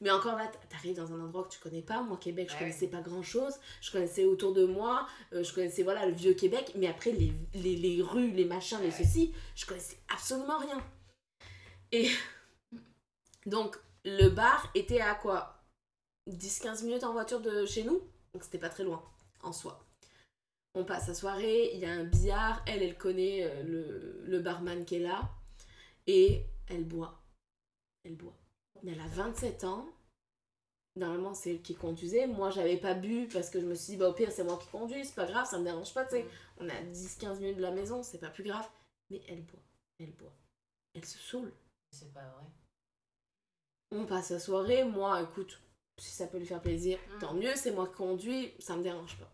Mais 0.00 0.10
encore 0.10 0.36
là, 0.36 0.50
t'arrives 0.68 0.96
dans 0.96 1.12
un 1.14 1.20
endroit 1.20 1.44
que 1.44 1.48
tu 1.50 1.58
connais 1.60 1.80
pas. 1.80 2.02
Moi, 2.02 2.18
Québec, 2.18 2.48
je 2.48 2.54
Ouais. 2.54 2.58
connaissais 2.60 2.88
pas 2.88 3.00
grand 3.00 3.22
chose. 3.22 3.54
Je 3.80 3.90
connaissais 3.90 4.24
autour 4.24 4.52
de 4.52 4.66
moi, 4.66 5.06
euh, 5.32 5.42
je 5.42 5.54
connaissais 5.54 5.82
voilà 5.82 6.04
le 6.04 6.12
vieux 6.12 6.34
Québec. 6.34 6.72
Mais 6.74 6.88
après, 6.88 7.12
les, 7.12 7.32
les, 7.54 7.76
les 7.76 8.02
rues, 8.02 8.30
les 8.32 8.44
machins, 8.44 8.80
les 8.82 8.90
ceci, 8.90 9.32
je 9.54 9.64
connaissais 9.64 9.96
absolument 10.12 10.58
rien. 10.58 10.84
Et 11.92 12.10
donc, 13.46 13.76
le 14.04 14.28
bar 14.28 14.70
était 14.74 15.00
à 15.00 15.14
quoi? 15.14 15.53
10-15 16.30 16.84
minutes 16.84 17.04
en 17.04 17.12
voiture 17.12 17.40
de 17.40 17.66
chez 17.66 17.84
nous 17.84 18.00
Donc, 18.32 18.42
c'était 18.42 18.58
pas 18.58 18.70
très 18.70 18.84
loin 18.84 19.02
en 19.42 19.52
soi. 19.52 19.84
On 20.74 20.84
passe 20.84 21.06
la 21.08 21.14
soirée, 21.14 21.70
il 21.74 21.80
y 21.80 21.84
a 21.84 21.92
un 21.92 22.04
billard. 22.04 22.62
Elle, 22.66 22.82
elle 22.82 22.98
connaît 22.98 23.44
euh, 23.44 23.62
le, 23.62 24.24
le 24.26 24.40
barman 24.40 24.84
qui 24.84 24.96
est 24.96 25.00
là. 25.00 25.30
Et 26.06 26.44
elle 26.68 26.84
boit. 26.84 27.22
Elle 28.04 28.16
boit. 28.16 28.36
Mais 28.82 28.92
elle 28.92 29.00
a 29.00 29.06
27 29.06 29.64
ans. 29.64 29.86
Normalement, 30.96 31.34
c'est 31.34 31.50
elle 31.50 31.62
qui 31.62 31.74
conduisait. 31.74 32.26
Moi, 32.26 32.50
j'avais 32.50 32.76
pas 32.76 32.94
bu 32.94 33.28
parce 33.32 33.50
que 33.50 33.60
je 33.60 33.66
me 33.66 33.74
suis 33.74 33.92
dit, 33.92 33.96
bah, 33.96 34.08
au 34.08 34.12
pire, 34.12 34.30
c'est 34.30 34.44
moi 34.44 34.58
qui 34.58 34.68
conduis, 34.68 35.04
c'est 35.04 35.14
pas 35.14 35.26
grave, 35.26 35.46
ça 35.48 35.58
me 35.58 35.64
dérange 35.64 35.92
pas, 35.92 36.04
tu 36.04 36.12
sais. 36.12 36.26
On 36.58 36.68
est 36.68 36.76
à 36.76 36.82
10-15 36.84 37.38
minutes 37.38 37.56
de 37.56 37.62
la 37.62 37.72
maison, 37.72 38.02
c'est 38.02 38.18
pas 38.18 38.30
plus 38.30 38.44
grave. 38.44 38.68
Mais 39.10 39.20
elle 39.28 39.42
boit. 39.42 39.62
Elle 39.98 40.12
boit. 40.12 40.32
Elle 40.94 41.04
se 41.04 41.18
saoule. 41.18 41.52
C'est 41.90 42.12
pas 42.12 42.22
vrai. 42.22 42.44
On 43.90 44.06
passe 44.06 44.30
la 44.30 44.38
soirée. 44.38 44.84
Moi, 44.84 45.22
écoute, 45.22 45.60
si 46.00 46.10
ça 46.10 46.26
peut 46.26 46.38
lui 46.38 46.46
faire 46.46 46.60
plaisir, 46.62 46.98
Mm. 47.14 47.18
tant 47.20 47.34
mieux, 47.34 47.54
c'est 47.56 47.72
moi 47.72 47.86
qui 47.88 47.94
conduis, 47.94 48.52
ça 48.58 48.76
me 48.76 48.82
dérange 48.82 49.16
pas. 49.18 49.30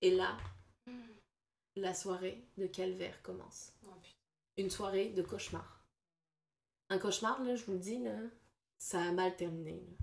Et 0.00 0.14
là, 0.14 0.36
la 1.76 1.94
soirée 1.94 2.44
de 2.58 2.66
calvaire 2.66 3.22
commence. 3.22 3.72
Oh. 3.86 3.90
Une 4.56 4.70
soirée 4.70 5.10
de 5.10 5.22
cauchemar. 5.22 5.84
Un 6.90 6.98
cauchemar, 6.98 7.42
là, 7.42 7.56
je 7.56 7.64
vous 7.64 7.72
le 7.72 7.78
dis, 7.78 7.98
là, 7.98 8.16
ça 8.78 9.00
a 9.02 9.12
mal 9.12 9.34
terminé. 9.36 9.72
là. 9.80 9.96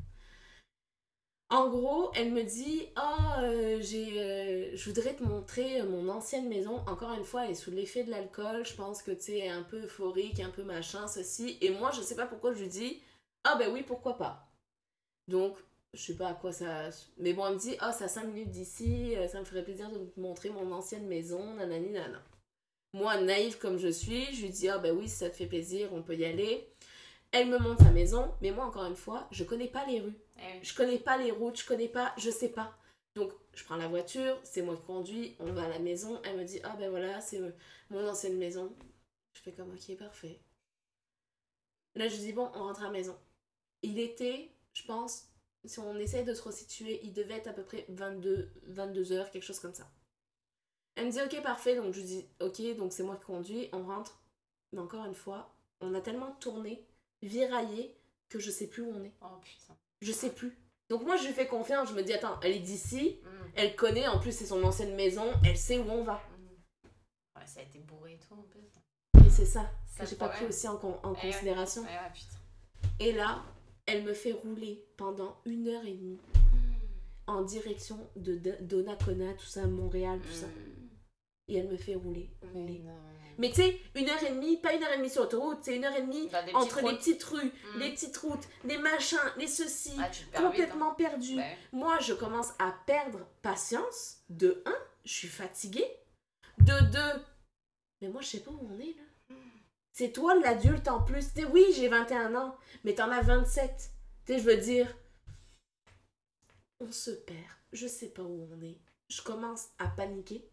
En 1.51 1.67
gros, 1.69 2.11
elle 2.13 2.31
me 2.31 2.43
dit 2.43 2.89
Ah, 2.95 3.41
euh, 3.43 3.81
j'ai, 3.81 4.21
euh, 4.21 4.75
je 4.75 4.85
voudrais 4.89 5.15
te 5.15 5.23
montrer 5.23 5.81
mon 5.81 6.07
ancienne 6.09 6.47
maison. 6.47 6.77
Encore 6.87 7.11
une 7.13 7.23
fois, 7.25 7.45
elle 7.45 7.51
est 7.51 7.55
sous 7.55 7.71
l'effet 7.71 8.03
de 8.03 8.11
l'alcool. 8.11 8.63
Je 8.65 8.75
pense 8.75 9.01
que 9.01 9.09
tu 9.11 9.31
est 9.31 9.49
un 9.49 9.63
peu 9.63 9.83
euphorique, 9.85 10.39
un 10.41 10.51
peu 10.51 10.63
machin, 10.63 11.07
ceci. 11.07 11.57
Et 11.61 11.71
moi, 11.71 11.89
je 11.91 12.01
sais 12.01 12.15
pas 12.15 12.27
pourquoi 12.27 12.53
je 12.53 12.59
lui 12.61 12.67
dis 12.69 13.01
Ah, 13.43 13.55
ben 13.55 13.73
oui, 13.73 13.81
pourquoi 13.81 14.15
pas. 14.15 14.47
Donc, 15.29 15.55
je 15.93 16.01
sais 16.01 16.15
pas 16.15 16.29
à 16.29 16.33
quoi 16.33 16.51
ça. 16.51 16.89
Mais 17.17 17.33
bon, 17.33 17.45
elle 17.47 17.53
me 17.53 17.59
dit 17.59 17.75
Ah, 17.79 17.93
c'est 17.93 18.05
à 18.05 18.07
5 18.07 18.25
minutes 18.25 18.51
d'ici, 18.51 19.15
euh, 19.15 19.27
ça 19.27 19.39
me 19.39 19.45
ferait 19.45 19.63
plaisir 19.63 19.89
de 19.91 19.97
te 19.97 20.19
montrer 20.19 20.49
mon 20.49 20.71
ancienne 20.71 21.07
maison, 21.07 21.53
nanani, 21.53 21.91
nanana. 21.91 22.21
Moi, 22.93 23.21
naïve 23.21 23.57
comme 23.59 23.77
je 23.77 23.87
suis, 23.87 24.25
je 24.33 24.41
lui 24.43 24.49
dis 24.49 24.69
Ah, 24.69 24.79
ben 24.79 24.95
oui, 24.97 25.07
si 25.07 25.15
ça 25.15 25.29
te 25.29 25.35
fait 25.35 25.45
plaisir, 25.45 25.93
on 25.93 26.01
peut 26.01 26.15
y 26.15 26.25
aller. 26.25 26.67
Elle 27.31 27.47
me 27.47 27.59
montre 27.59 27.83
sa 27.83 27.91
maison, 27.91 28.33
mais 28.41 28.51
moi, 28.51 28.65
encore 28.65 28.85
une 28.85 28.95
fois, 28.95 29.27
je 29.31 29.43
connais 29.43 29.67
pas 29.67 29.85
les 29.85 30.01
rues. 30.01 30.17
Eh. 30.39 30.63
Je 30.63 30.73
connais 30.73 30.97
pas 30.97 31.17
les 31.17 31.29
routes, 31.31 31.59
je 31.59 31.67
connais 31.67 31.87
pas, 31.87 32.13
je 32.17 32.31
sais 32.31 32.49
pas. 32.49 32.75
Donc, 33.15 33.31
je 33.53 33.63
prends 33.63 33.75
la 33.75 33.87
voiture, 33.87 34.39
c'est 34.43 34.63
moi 34.63 34.75
qui 34.75 34.83
conduis, 34.83 35.35
on 35.39 35.51
va 35.53 35.63
à 35.65 35.69
la 35.69 35.79
maison. 35.79 36.19
Elle 36.23 36.37
me 36.37 36.43
dit 36.43 36.59
Ah, 36.63 36.75
ben 36.79 36.89
voilà, 36.89 37.21
c'est 37.21 37.39
euh, 37.39 37.51
mon 37.91 38.07
ancienne 38.07 38.37
maison. 38.37 38.75
Je 39.33 39.41
fais 39.41 39.53
comme 39.53 39.71
Ok, 39.71 39.95
parfait. 39.97 40.39
Là, 41.95 42.07
je 42.07 42.15
dis 42.17 42.33
Bon, 42.33 42.49
on 42.55 42.63
rentre 42.63 42.81
à 42.81 42.85
la 42.85 42.91
maison. 42.91 43.15
Il 43.83 43.99
était, 43.99 44.49
je 44.73 44.83
pense, 44.83 45.25
si 45.65 45.79
on 45.79 45.97
essaye 45.97 46.23
de 46.23 46.33
se 46.33 46.41
resituer, 46.41 46.99
il 47.03 47.13
devait 47.13 47.35
être 47.35 47.47
à 47.47 47.53
peu 47.53 47.63
près 47.63 47.85
22, 47.89 48.51
22 48.67 49.11
heures, 49.11 49.29
quelque 49.31 49.43
chose 49.43 49.59
comme 49.59 49.73
ça. 49.73 49.89
Elle 50.95 51.07
me 51.07 51.11
dit 51.11 51.21
ok 51.21 51.41
parfait, 51.43 51.75
donc 51.75 51.93
je 51.93 52.01
dis 52.01 52.25
ok, 52.39 52.75
donc 52.77 52.91
c'est 52.93 53.03
moi 53.03 53.15
qui 53.17 53.23
conduis, 53.25 53.69
on 53.73 53.83
rentre. 53.85 54.19
Mais 54.73 54.79
encore 54.79 55.05
une 55.05 55.15
fois, 55.15 55.53
on 55.81 55.93
a 55.95 56.01
tellement 56.01 56.31
tourné, 56.39 56.85
viraillé, 57.21 57.95
que 58.29 58.39
je 58.39 58.51
sais 58.51 58.67
plus 58.67 58.83
où 58.83 58.91
on 58.91 59.03
est. 59.03 59.13
Oh 59.21 59.37
putain. 59.41 59.75
Je 60.01 60.11
sais 60.11 60.31
plus. 60.31 60.57
Donc 60.89 61.03
moi 61.03 61.15
je 61.17 61.25
lui 61.27 61.33
fais 61.33 61.47
confiance, 61.47 61.89
je 61.89 61.93
me 61.93 62.03
dis 62.03 62.13
attends, 62.13 62.39
elle 62.41 62.51
est 62.53 62.59
d'ici, 62.59 63.19
Mm. 63.23 63.27
elle 63.55 63.75
connaît, 63.75 64.07
en 64.07 64.19
plus 64.19 64.31
c'est 64.31 64.45
son 64.45 64.63
ancienne 64.63 64.95
maison, 64.95 65.25
elle 65.45 65.57
sait 65.57 65.77
où 65.79 65.89
on 65.89 66.03
va. 66.03 66.15
Mm. 66.37 66.87
Ouais, 67.39 67.45
ça 67.47 67.59
a 67.59 67.63
été 67.63 67.79
bourré 67.79 68.13
et 68.13 68.17
tout 68.19 68.33
un 68.33 68.43
peu. 68.51 68.59
Et 69.25 69.29
c'est 69.29 69.45
ça 69.45 69.69
Ça, 69.87 70.03
que 70.03 70.09
j'ai 70.09 70.15
pas 70.15 70.29
pris 70.29 70.45
aussi 70.45 70.67
en, 70.67 70.77
con- 70.77 70.99
en 71.03 71.13
Eh 71.23 71.31
considération. 71.31 71.81
Ouais, 71.83 71.87
ouais, 71.87 72.11
putain. 72.13 72.37
Et 72.99 73.11
là, 73.13 73.43
elle 73.91 74.03
me 74.03 74.13
fait 74.13 74.31
rouler 74.31 74.85
pendant 74.97 75.37
une 75.45 75.67
heure 75.67 75.85
et 75.85 75.93
demie 75.93 76.19
en 77.27 77.41
direction 77.43 77.99
de 78.15 78.35
D- 78.35 78.55
Donnacona, 78.61 79.33
tout 79.33 79.45
ça, 79.45 79.65
Montréal, 79.67 80.19
tout 80.21 80.33
ça. 80.33 80.47
Mm. 80.47 80.89
Et 81.49 81.55
elle 81.57 81.67
me 81.67 81.77
fait 81.77 81.95
rouler, 81.95 82.29
Mais 82.43 82.49
rouler. 82.61 82.79
non. 82.79 82.93
Mais 83.37 83.49
tu 83.49 83.55
sais, 83.55 83.79
une 83.95 84.09
heure 84.09 84.21
et 84.23 84.31
demie, 84.31 84.57
pas 84.57 84.73
une 84.73 84.83
heure 84.83 84.91
et 84.91 84.97
demie 84.97 85.09
sur 85.09 85.21
l'autoroute, 85.23 85.59
c'est 85.61 85.75
une 85.75 85.85
heure 85.85 85.95
et 85.95 86.01
demie 86.01 86.29
entre 86.53 86.81
les 86.87 86.97
petites 86.97 87.23
rues, 87.23 87.51
Mm. 87.75 87.79
les 87.79 87.91
petites 87.91 88.17
routes, 88.17 88.47
les 88.65 88.77
machins, 88.77 89.17
les 89.37 89.47
ceci, 89.47 89.93
Ah, 89.99 90.09
vite, 90.09 90.27
hein. 90.35 90.41
complètement 90.43 90.93
perdu. 90.95 91.37
Ouais. 91.37 91.57
Moi, 91.71 91.97
je 91.99 92.13
commence 92.13 92.49
à 92.59 92.75
perdre 92.85 93.25
patience. 93.41 94.17
De 94.29 94.61
un, 94.65 94.75
je 95.05 95.13
suis 95.13 95.27
fatiguée. 95.27 95.87
De 96.59 96.73
deux, 96.91 97.21
mais 98.01 98.09
moi, 98.09 98.21
je 98.21 98.27
sais 98.27 98.39
pas 98.41 98.51
où 98.51 98.59
on 98.69 98.77
est 98.79 98.95
là. 98.97 99.03
C'est 99.99 100.13
toi 100.13 100.33
l'adulte 100.39 100.87
en 100.87 101.03
plus. 101.03 101.33
Tu 101.33 101.41
sais, 101.41 101.43
oui, 101.43 101.65
j'ai 101.75 101.89
21 101.89 102.33
ans, 102.33 102.55
mais 102.85 102.95
t'en 102.95 103.11
as 103.11 103.21
27. 103.21 103.91
Tu 104.25 104.31
sais, 104.31 104.39
je 104.39 104.45
veux 104.45 104.55
dire, 104.55 104.95
on 106.79 106.89
se 106.89 107.11
perd. 107.11 107.37
Je 107.73 107.85
sais 107.85 108.07
pas 108.07 108.21
où 108.21 108.47
on 108.49 108.61
est. 108.61 108.79
Je 109.09 109.21
commence 109.21 109.67
à 109.77 109.89
paniquer. 109.89 110.49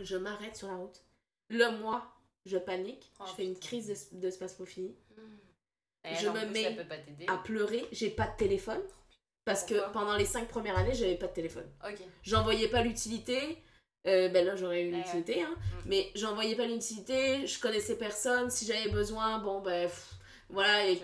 Je 0.00 0.16
m'arrête 0.16 0.56
sur 0.56 0.66
la 0.66 0.74
route. 0.74 1.04
Le 1.50 1.78
moi, 1.78 2.12
je 2.44 2.58
panique. 2.58 3.12
Oh, 3.20 3.24
je 3.28 3.32
fais 3.34 3.44
une 3.44 3.56
crise 3.56 4.10
de, 4.10 4.18
de 4.18 4.30
spasmophilie. 4.32 4.96
Et 6.02 6.16
Je 6.16 6.26
me 6.26 6.44
mets. 6.46 6.76
À 7.28 7.38
pleurer. 7.38 7.86
J'ai 7.92 8.10
pas 8.10 8.26
de 8.26 8.36
téléphone. 8.36 8.82
Parce 9.44 9.64
que 9.64 9.92
pendant 9.92 10.16
les 10.16 10.26
cinq 10.26 10.48
premières 10.48 10.76
années, 10.76 10.94
j'avais 10.94 11.16
pas 11.16 11.28
de 11.28 11.34
téléphone. 11.34 11.70
J'en 12.24 12.42
voyais 12.42 12.66
pas 12.66 12.82
l'utilité. 12.82 13.62
Euh, 14.06 14.28
ben 14.28 14.44
là, 14.44 14.56
j'aurais 14.56 14.82
eu 14.82 14.90
Ouais, 14.92 14.98
l'utilité, 14.98 15.42
hein. 15.42 15.54
Mm. 15.56 15.78
Mais 15.86 16.10
j'en 16.14 16.34
voyais 16.34 16.56
pas 16.56 16.66
l'utilité. 16.66 17.46
Je 17.46 17.60
connaissais 17.60 17.96
personne. 17.96 18.50
Si 18.50 18.66
j'avais 18.66 18.88
besoin, 18.90 19.38
bon, 19.38 19.60
ben. 19.60 19.88
pff, 19.88 20.14
voilà, 20.50 20.86
il 20.88 20.94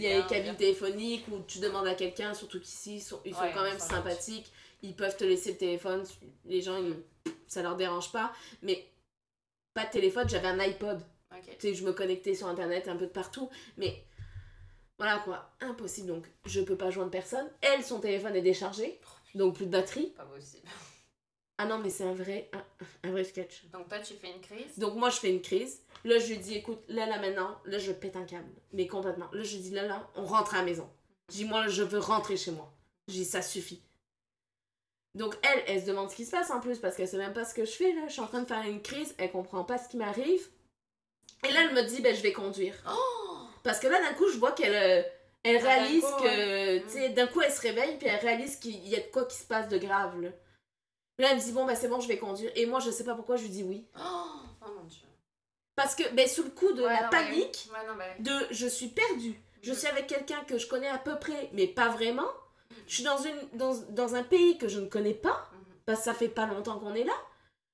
y 0.00 0.06
a 0.06 0.20
les 0.20 0.26
cabines, 0.26 0.56
téléphoniques 0.56 1.26
où 1.28 1.40
tu 1.46 1.58
demandes 1.58 1.86
à 1.86 1.94
quelqu'un, 1.94 2.32
surtout 2.34 2.60
qu'ici, 2.60 2.96
ils 2.96 3.00
sont, 3.02 3.20
ils 3.24 3.34
sont 3.34 3.42
Ouais, 3.42 3.52
quand 3.52 3.62
même 3.64 3.78
sympathiques. 3.78 4.50
Ils 4.82 4.94
peuvent 4.94 5.16
te 5.16 5.24
laisser 5.24 5.52
le 5.52 5.58
téléphone. 5.58 6.04
Les 6.46 6.62
gens, 6.62 6.78
ils- 6.78 6.96
ça 7.48 7.62
leur 7.62 7.76
dérange 7.76 8.10
pas. 8.12 8.32
Mais 8.62 8.86
pas 9.74 9.84
de 9.84 9.90
téléphone, 9.90 10.28
j'avais 10.28 10.48
un 10.48 10.58
iPod. 10.60 11.00
Tu 11.58 11.68
sais, 11.68 11.74
je 11.74 11.84
me 11.84 11.92
connectais 11.92 12.34
sur 12.34 12.46
internet 12.46 12.88
un 12.88 12.96
peu 12.96 13.04
de 13.06 13.10
partout, 13.10 13.50
mais 13.76 14.02
voilà 14.98 15.18
quoi, 15.18 15.50
impossible 15.60 16.06
donc. 16.08 16.24
Je 16.46 16.60
peux 16.62 16.76
pas 16.76 16.90
joindre 16.90 17.10
personne. 17.10 17.46
Elle, 17.60 17.84
son 17.84 18.00
téléphone 18.00 18.34
est 18.36 18.40
déchargé, 18.42 18.98
donc 19.34 19.56
plus 19.56 19.66
de 19.66 19.70
batterie. 19.72 20.14
Pas 20.16 20.24
possible. 20.24 20.66
Ah 21.58 21.64
non, 21.66 21.78
mais 21.78 21.88
c'est 21.90 22.04
un 22.04 22.12
vrai, 22.12 22.50
un, 22.52 23.08
un 23.08 23.12
vrai 23.12 23.24
sketch. 23.24 23.64
Donc 23.72 23.88
toi, 23.88 23.98
tu 24.00 24.14
fais 24.14 24.30
une 24.30 24.40
crise? 24.40 24.78
Donc 24.78 24.94
moi, 24.94 25.08
je 25.10 25.16
fais 25.16 25.30
une 25.30 25.40
crise. 25.40 25.80
Là, 26.04 26.18
je 26.18 26.26
lui 26.28 26.38
dis, 26.38 26.54
écoute, 26.54 26.80
là, 26.88 27.06
là, 27.06 27.18
maintenant, 27.18 27.58
là, 27.64 27.78
je 27.78 27.92
pète 27.92 28.16
un 28.16 28.24
câble. 28.24 28.50
Mais 28.72 28.86
complètement. 28.86 29.28
Là, 29.32 29.42
je 29.42 29.56
dis, 29.56 29.70
là, 29.70 29.82
là, 29.86 30.08
on 30.16 30.24
rentre 30.26 30.54
à 30.54 30.58
la 30.58 30.64
maison. 30.64 30.88
Je 31.30 31.36
dis, 31.36 31.44
moi, 31.46 31.62
là, 31.62 31.68
je 31.68 31.82
veux 31.82 31.98
rentrer 31.98 32.36
chez 32.36 32.50
moi. 32.50 32.70
Je 33.08 33.14
dis, 33.14 33.24
ça 33.24 33.40
suffit. 33.42 33.82
Donc 35.14 35.34
elle, 35.42 35.62
elle 35.66 35.80
se 35.80 35.86
demande 35.86 36.10
ce 36.10 36.16
qui 36.16 36.26
se 36.26 36.30
passe 36.30 36.50
en 36.50 36.60
plus, 36.60 36.78
parce 36.78 36.94
qu'elle 36.94 37.08
sait 37.08 37.16
même 37.16 37.32
pas 37.32 37.46
ce 37.46 37.54
que 37.54 37.64
je 37.64 37.70
fais, 37.70 37.92
là. 37.94 38.02
Je 38.06 38.12
suis 38.12 38.20
en 38.20 38.26
train 38.26 38.42
de 38.42 38.46
faire 38.46 38.62
une 38.66 38.82
crise, 38.82 39.14
elle 39.16 39.32
comprend 39.32 39.64
pas 39.64 39.78
ce 39.78 39.88
qui 39.88 39.96
m'arrive. 39.96 40.46
Et 41.48 41.52
là, 41.52 41.60
elle 41.62 41.74
me 41.74 41.82
dit, 41.84 42.02
ben, 42.02 42.14
je 42.14 42.20
vais 42.20 42.32
conduire. 42.34 42.74
Oh 42.86 43.46
Parce 43.62 43.80
que 43.80 43.86
là, 43.86 43.98
d'un 43.98 44.12
coup, 44.14 44.28
je 44.30 44.36
vois 44.36 44.52
qu'elle 44.52 44.74
euh, 44.74 45.02
elle 45.42 45.56
Ah, 45.56 45.60
réalise 45.60 46.02
coup, 46.04 46.22
que, 46.22 46.74
ouais. 46.76 46.82
tu 46.82 46.90
sais, 46.90 47.08
d'un 47.10 47.26
coup, 47.28 47.40
elle 47.40 47.50
se 47.52 47.62
réveille, 47.62 47.96
puis 47.96 48.08
elle 48.08 48.20
réalise 48.20 48.56
qu'il 48.56 48.86
y 48.86 48.94
a 48.94 49.00
de 49.00 49.06
quoi 49.10 49.24
qui 49.24 49.38
se 49.38 49.46
passe 49.46 49.68
de 49.68 49.78
grave, 49.78 50.20
là. 50.20 50.28
Là, 51.18 51.30
elle 51.30 51.38
me 51.38 51.42
dit, 51.42 51.52
bon, 51.52 51.64
bah, 51.64 51.74
c'est 51.76 51.88
bon, 51.88 52.00
je 52.00 52.08
vais 52.08 52.18
conduire. 52.18 52.50
Et 52.56 52.66
moi, 52.66 52.78
je 52.80 52.90
sais 52.90 53.04
pas 53.04 53.14
pourquoi 53.14 53.36
je 53.36 53.42
lui 53.44 53.48
dis 53.50 53.62
oui. 53.62 53.84
Oh, 53.98 54.00
oh 54.66 54.70
mon 54.76 54.84
dieu. 54.84 55.06
Parce 55.74 55.94
que, 55.94 56.08
ben, 56.14 56.28
sous 56.28 56.42
le 56.42 56.50
coup 56.50 56.72
de 56.72 56.82
Ouais, 56.82 56.88
la 56.88 57.04
non, 57.04 57.10
panique, 57.10 57.68
Ouais, 57.72 57.78
ouais, 57.80 57.86
non, 57.86 57.94
oui. 58.18 58.22
de 58.22 58.32
je 58.50 58.66
suis 58.66 58.88
perdue, 58.88 59.40
je 59.62 59.70
Mhm. 59.72 59.76
suis 59.76 59.86
avec 59.88 60.06
quelqu'un 60.06 60.42
que 60.44 60.58
je 60.58 60.66
connais 60.66 60.88
à 60.88 60.98
peu 60.98 61.18
près, 61.18 61.50
mais 61.52 61.66
pas 61.66 61.88
vraiment. 61.88 62.28
Je 62.86 62.94
suis 62.96 63.04
dans, 63.04 63.18
une, 63.18 63.36
dans, 63.58 63.74
dans 63.90 64.14
un 64.14 64.22
pays 64.22 64.58
que 64.58 64.68
je 64.68 64.80
ne 64.80 64.86
connais 64.88 65.14
pas, 65.14 65.48
Mhm. 65.52 65.58
parce 65.86 65.98
que 66.00 66.04
ça 66.04 66.14
fait 66.14 66.28
pas 66.28 66.46
longtemps 66.46 66.78
qu'on 66.78 66.94
est 66.94 67.04
là. 67.04 67.16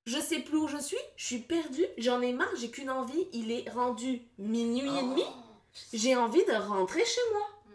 Je 0.05 0.19
sais 0.19 0.39
plus 0.39 0.57
où 0.57 0.67
je 0.67 0.77
suis, 0.77 0.97
je 1.15 1.25
suis 1.25 1.39
perdue, 1.39 1.85
j'en 1.97 2.21
ai 2.21 2.33
marre, 2.33 2.53
j'ai 2.57 2.69
qu'une 2.69 2.89
envie, 2.89 3.27
il 3.31 3.51
est 3.51 3.69
rendu 3.69 4.21
minuit 4.37 4.89
et 4.97 5.01
demi. 5.01 5.23
Oh. 5.25 5.79
J'ai 5.93 6.15
envie 6.15 6.43
de 6.45 6.51
rentrer 6.53 7.05
chez 7.05 7.21
moi. 7.31 7.47
Mm. 7.65 7.71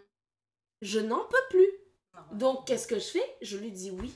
Je 0.83 0.99
n'en 0.99 1.25
peux 1.25 1.37
plus. 1.49 1.69
Donc, 2.33 2.67
qu'est-ce 2.67 2.87
que 2.87 2.99
je 2.99 3.07
fais? 3.07 3.35
Je 3.41 3.57
lui 3.57 3.71
dis 3.71 3.89
oui. 3.91 4.13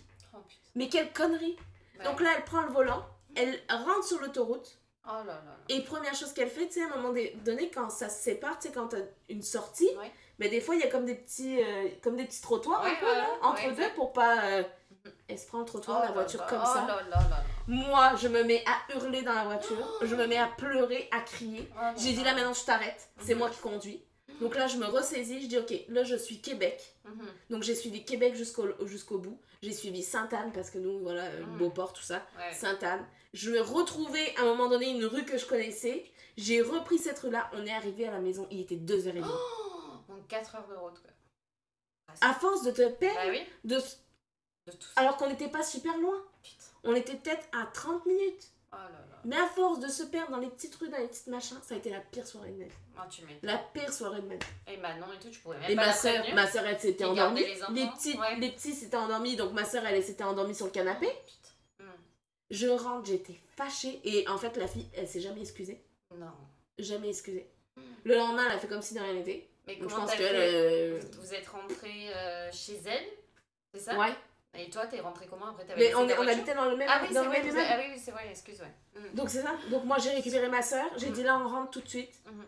Oh. 0.75 0.79
Mais 0.79 0.89
quelle 0.89 1.11
connerie 1.13 1.57
Ouais. 1.99 2.05
Donc 2.05 2.19
là, 2.21 2.31
elle 2.35 2.43
prend 2.43 2.61
le 2.63 2.71
volant, 2.71 3.05
elle 3.35 3.59
rentre 3.69 4.03
sur 4.05 4.19
l'autoroute, 4.19 4.79
Oh 5.05 5.11
là 5.11 5.23
là 5.25 5.33
là. 5.33 5.57
et 5.69 5.81
première 5.83 6.15
chose 6.15 6.33
qu'elle 6.33 6.49
fait, 6.49 6.67
tu 6.67 6.73
sais, 6.73 6.81
à 6.83 6.85
un 6.93 6.97
moment 6.97 7.13
donné, 7.43 7.69
quand 7.69 7.89
ça 7.89 8.09
se 8.09 8.23
sépare, 8.23 8.57
tu 8.57 8.67
sais, 8.67 8.73
quand 8.73 8.87
t'as 8.87 8.97
une 9.29 9.43
sortie, 9.43 9.89
Ouais. 9.97 10.11
mais 10.39 10.49
des 10.49 10.59
fois, 10.61 10.75
il 10.75 10.81
y 10.81 10.83
a 10.83 10.87
comme 10.87 11.05
des 11.05 11.15
petits, 11.15 11.61
euh, 11.61 11.89
comme 12.01 12.15
des 12.15 12.25
petits 12.25 12.41
trottoirs 12.41 12.83
un 12.83 12.95
peu, 12.95 13.05
là, 13.05 13.27
entre 13.43 13.75
deux, 13.75 13.89
pour 13.95 14.11
pas... 14.13 14.43
euh. 14.45 14.63
Elle 15.27 15.37
se 15.37 15.47
prend 15.47 15.57
le 15.59 15.63
Oh 15.65 15.67
trottoir, 15.67 15.99
la 15.99 16.05
là 16.07 16.11
voiture 16.13 16.45
comme 16.45 16.61
oh 16.63 16.65
ça. 16.65 16.85
là 16.87 16.95
là 16.95 17.01
là 17.09 17.29
là. 17.29 17.43
Moi, 17.67 18.13
je 18.15 18.27
me 18.29 18.43
mets 18.43 18.63
à 18.65 18.93
hurler 18.95 19.21
dans 19.21 19.33
la 19.33 19.43
voiture, 19.43 19.77
je 20.01 20.15
me 20.15 20.25
mets 20.27 20.37
à 20.37 20.47
pleurer, 20.47 21.09
à 21.11 21.19
crier. 21.21 21.69
Oh 21.75 21.79
J'ai 21.97 22.13
dit 22.13 22.23
là. 22.23 22.31
là, 22.31 22.35
maintenant, 22.35 22.53
je 22.53 22.63
t'arrête, 22.65 23.09
c'est 23.19 23.33
Mhm. 23.33 23.39
moi 23.39 23.49
qui 23.49 23.59
conduis. 23.59 24.03
Donc 24.43 24.55
là, 24.55 24.67
je 24.67 24.77
me 24.77 24.85
ressaisis, 24.85 25.41
je 25.41 25.47
dis, 25.47 25.57
ok, 25.57 25.73
là, 25.89 26.03
je 26.03 26.15
suis 26.15 26.39
Québec. 26.41 26.95
Mhm. 27.05 27.25
Donc 27.49 27.63
j'ai 27.63 27.75
suivi 27.75 28.03
Québec 28.05 28.35
jusqu'au 28.35 28.67
jusqu'au 28.85 29.17
bout. 29.17 29.39
J'ai 29.61 29.71
suivi 29.73 30.03
Sainte-Anne 30.03 30.51
parce 30.53 30.69
que 30.69 30.77
nous, 30.77 30.99
voilà, 30.99 31.29
Mm. 31.41 31.57
Beauport, 31.57 31.93
tout 31.93 32.03
ça. 32.03 32.25
Ouais. 32.37 32.53
Sainte-Anne. 32.53 33.05
Je 33.33 33.49
me 33.51 33.61
retrouvais 33.61 34.35
à 34.37 34.41
un 34.41 34.45
moment 34.45 34.67
donné 34.69 34.89
une 34.91 35.05
rue 35.05 35.25
que 35.25 35.37
je 35.37 35.45
connaissais. 35.45 36.05
J'ai 36.37 36.61
repris 36.61 36.97
cette 36.97 37.19
rue-là. 37.19 37.49
On 37.53 37.65
est 37.65 37.71
arrivé 37.73 38.07
à 38.07 38.11
la 38.11 38.19
maison. 38.19 38.47
Il 38.51 38.59
était 38.61 38.75
2h30. 38.75 39.23
Oh, 39.25 40.11
donc 40.13 40.27
4 40.27 40.55
heures 40.55 40.67
de 40.67 40.75
route 40.75 40.99
quoi. 41.01 41.11
Ah, 42.21 42.29
À 42.31 42.33
force 42.33 42.63
de 42.63 42.71
te 42.71 42.87
perdre, 42.89 43.19
Bah 43.23 43.29
oui. 43.31 43.41
de... 43.63 43.77
De 44.65 44.71
tout 44.71 44.87
ça. 44.87 45.01
alors 45.01 45.17
qu'on 45.17 45.27
n'était 45.29 45.49
pas 45.49 45.63
super 45.63 45.97
loin. 45.97 46.23
Putain. 46.41 46.63
On 46.85 46.95
était 46.95 47.15
peut-être 47.15 47.45
à 47.51 47.65
30 47.73 48.05
minutes. 48.05 48.49
Oh 48.73 48.75
là 48.75 48.89
là. 48.91 49.21
Mais 49.25 49.37
à 49.37 49.47
force 49.47 49.79
de 49.79 49.87
se 49.87 50.03
perdre 50.03 50.31
dans 50.31 50.39
les 50.39 50.49
petites 50.49 50.75
rues, 50.75 50.89
dans 50.89 50.97
les 50.97 51.07
petites 51.07 51.27
machins, 51.27 51.57
ça 51.61 51.75
a 51.75 51.77
été 51.77 51.89
la 51.89 51.99
pire 52.01 52.25
soirée 52.27 52.51
de 52.51 52.57
ma 52.57 52.65
vie. 52.65 52.71
Oh, 52.97 53.01
tu 53.09 53.21
m'étonnes. 53.21 53.39
La 53.49 53.57
pire 53.57 53.93
soirée 53.93 54.21
de 54.21 54.27
ma 54.27 54.35
vie. 54.35 54.45
Et 54.67 54.77
Manon 54.77 55.05
et 55.13 55.19
tout, 55.19 55.29
tu 55.29 55.39
pourrais 55.39 55.59
même 55.59 55.71
Et 55.71 55.75
pas 55.75 55.85
ma 55.87 55.93
soeur, 55.93 56.25
ma 56.33 56.47
soeur, 56.47 56.65
elle 56.65 56.79
s'était 56.79 57.05
endormie. 57.05 57.41
les 57.45 57.63
enfants, 57.63 57.73
Les 57.73 57.87
petits, 57.87 58.17
ouais. 58.17 58.35
les 58.39 58.51
petits 58.51 58.73
s'étaient 58.73 58.97
endormis, 58.97 59.35
donc 59.35 59.53
ma 59.53 59.63
soeur, 59.65 59.85
elle 59.85 60.03
s'était 60.03 60.23
endormie 60.23 60.55
sur 60.55 60.65
le 60.65 60.71
canapé. 60.71 61.07
Putain. 61.07 61.85
Hmm. 61.85 61.97
Je 62.51 62.67
rentre, 62.67 63.05
j'étais 63.05 63.39
fâchée. 63.55 64.01
Et 64.03 64.27
en 64.27 64.37
fait, 64.37 64.57
la 64.57 64.67
fille, 64.67 64.89
elle 64.95 65.07
s'est 65.07 65.21
jamais 65.21 65.41
excusée. 65.41 65.81
Non. 66.15 66.31
Jamais 66.79 67.09
excusée. 67.09 67.49
Hmm. 67.77 67.81
Le 68.03 68.15
lendemain, 68.15 68.43
elle 68.47 68.57
a 68.57 68.59
fait 68.59 68.67
comme 68.67 68.81
si 68.81 68.93
de 68.93 68.99
rien 68.99 69.13
n'était. 69.13 69.47
Mais 69.67 69.75
Donc 69.77 69.89
je 69.89 69.95
comment 69.95 70.05
pense 70.05 70.11
t'as 70.11 70.17
qu'elle. 70.17 70.35
fait 70.35 70.53
euh, 70.53 70.99
vous, 71.21 71.33
êtes 71.33 71.47
rentré 71.47 72.09
chez 72.51 72.81
elle 72.85 73.05
C'est 73.73 73.79
ça? 73.79 73.97
Ouais. 73.97 74.11
Et 74.55 74.69
toi, 74.69 74.85
t'es 74.85 74.99
rentré 74.99 75.25
comment 75.27 75.47
après? 75.47 75.65
T'avais 75.65 75.79
Mais 75.89 75.95
on, 75.95 76.01
on 76.05 76.27
habitait 76.27 76.53
dans 76.53 76.65
le 76.65 76.77
même, 76.77 76.87
Ah 76.91 76.99
oui, 77.01 77.07
c'est 77.11 77.23
vrai, 77.23 77.41
même 77.41 77.65
ah 77.69 77.75
oui, 77.79 77.85
oui, 77.93 77.99
c'est 78.03 78.11
vrai, 78.11 78.27
excuse, 78.29 78.61
ouais. 78.61 78.71
Hmm. 78.99 79.15
Donc 79.15 79.29
c'est 79.29 79.41
ça. 79.41 79.55
Donc 79.71 79.83
moi, 79.85 79.97
j'ai 79.97 80.11
récupéré 80.11 80.47
ma 80.47 80.61
soeur. 80.61 80.85
J'ai 80.97 81.07
Mhm. 81.07 81.13
dit 81.13 81.23
là, 81.23 81.39
on 81.43 81.47
rentre 81.47 81.71
tout 81.71 81.81
de 81.81 81.87
suite. 81.89 82.13
Mhm. 82.27 82.45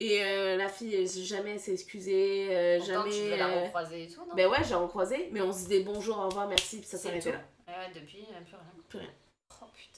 Et 0.00 0.22
euh, 0.22 0.56
la 0.56 0.68
fille, 0.68 1.06
jamais 1.24 1.58
s'est 1.58 1.72
excusée. 1.72 2.48
euh, 2.50 2.78
tu 2.78 2.86
jamais. 2.86 3.10
devais 3.10 3.36
la 3.36 3.48
euh, 3.48 3.64
recroiser 3.64 4.04
et 4.04 4.08
tout, 4.08 4.20
non? 4.24 4.34
Ben 4.36 4.46
ouais, 4.48 4.62
j'ai 4.62 4.76
recroisé. 4.76 5.28
Mais 5.32 5.40
on 5.40 5.52
se 5.52 5.58
disait 5.66 5.80
bonjour, 5.80 6.18
au 6.18 6.28
revoir, 6.28 6.46
merci. 6.46 6.78
Puis 6.78 6.86
ça 6.88 6.98
s'arrêtait 6.98 7.32
là. 7.32 7.40
Ouais, 7.66 7.90
depuis, 7.92 8.22
plus 8.22 8.26
rien. 8.56 8.62
Plus 8.88 8.98
rien. 8.98 9.10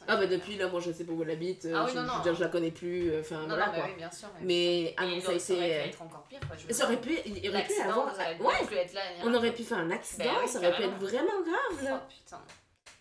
Oh. 0.00 0.04
Ah 0.08 0.16
bah 0.16 0.26
depuis 0.26 0.56
là, 0.56 0.68
moi 0.68 0.80
je 0.80 0.92
sais 0.92 1.04
pas 1.04 1.12
où 1.12 1.22
elle 1.22 1.30
habite. 1.30 1.66
euh, 1.66 1.74
Ah 1.76 1.84
oui, 1.84 1.92
je, 1.94 1.98
non, 1.98 2.12
je 2.12 2.16
veux 2.18 2.22
dire, 2.24 2.34
je 2.34 2.40
la 2.40 2.48
connais 2.48 2.70
plus. 2.70 3.10
euh, 3.10 3.20
Enfin 3.20 3.44
voilà 3.46 3.66
non, 3.66 3.72
mais 3.72 3.78
quoi. 3.78 3.88
oui, 3.88 3.94
bien 3.96 4.10
sûr. 4.10 4.28
Mais 4.42 4.94
ah 4.96 5.04
Et 5.04 5.08
non, 5.16 5.20
ça 5.20 5.32
a 5.32 5.38
ça 5.38 5.52
aurait 5.54 5.62
pu 5.68 5.74
été. 5.74 5.88
être 5.88 6.02
encore 6.02 6.24
pire, 6.24 6.40
quoi. 6.40 6.56
je 6.56 6.66
veux 6.66 6.72
Ça 6.72 6.84
aurait 6.86 7.00
pu, 7.00 7.18
il 7.26 7.48
aurait 7.50 7.64
pu 7.66 7.80
avoir. 7.80 8.06
Ouais, 8.40 8.76
être 8.78 8.94
là. 8.94 9.00
on 9.24 9.34
aurait 9.34 9.52
pu 9.52 9.62
faire 9.62 9.78
un 9.78 9.90
accident. 9.90 10.24
Oui, 10.42 10.48
ça 10.48 10.58
aurait 10.58 10.74
pu 10.76 10.82
être 10.82 10.98
vraiment 10.98 11.42
grave 11.42 11.78
Oh 11.80 11.84
là. 11.84 12.06
putain. 12.08 12.42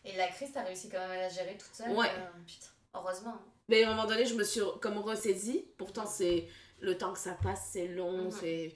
Et 0.06 0.16
la 0.18 0.28
crise, 0.28 0.50
t'as 0.54 0.64
réussi 0.64 0.90
quand 0.90 1.00
même 1.00 1.12
à 1.12 1.18
la 1.18 1.30
gérer 1.30 1.58
toute 1.58 1.74
seule 1.74 1.92
Ouais. 1.92 2.08
euh, 2.08 2.40
Putain. 2.46 2.68
Heureusement. 2.96 3.32
hein. 3.36 3.42
Mais 3.70 3.84
à 3.84 3.92
un 3.92 3.96
moment 3.96 4.08
donné, 4.08 4.26
je 4.26 4.34
me 4.36 4.44
suis 4.44 4.62
comme 4.82 4.98
ressaisie. 4.98 5.66
Pourtant, 5.78 6.06
c'est 6.06 6.48
le 6.82 6.98
temps 6.98 7.14
que 7.14 7.20
ça 7.20 7.38
passe, 7.44 7.70
c'est 7.74 7.88
long, 7.88 8.26
Mhm. 8.26 8.32
c'est. 8.32 8.74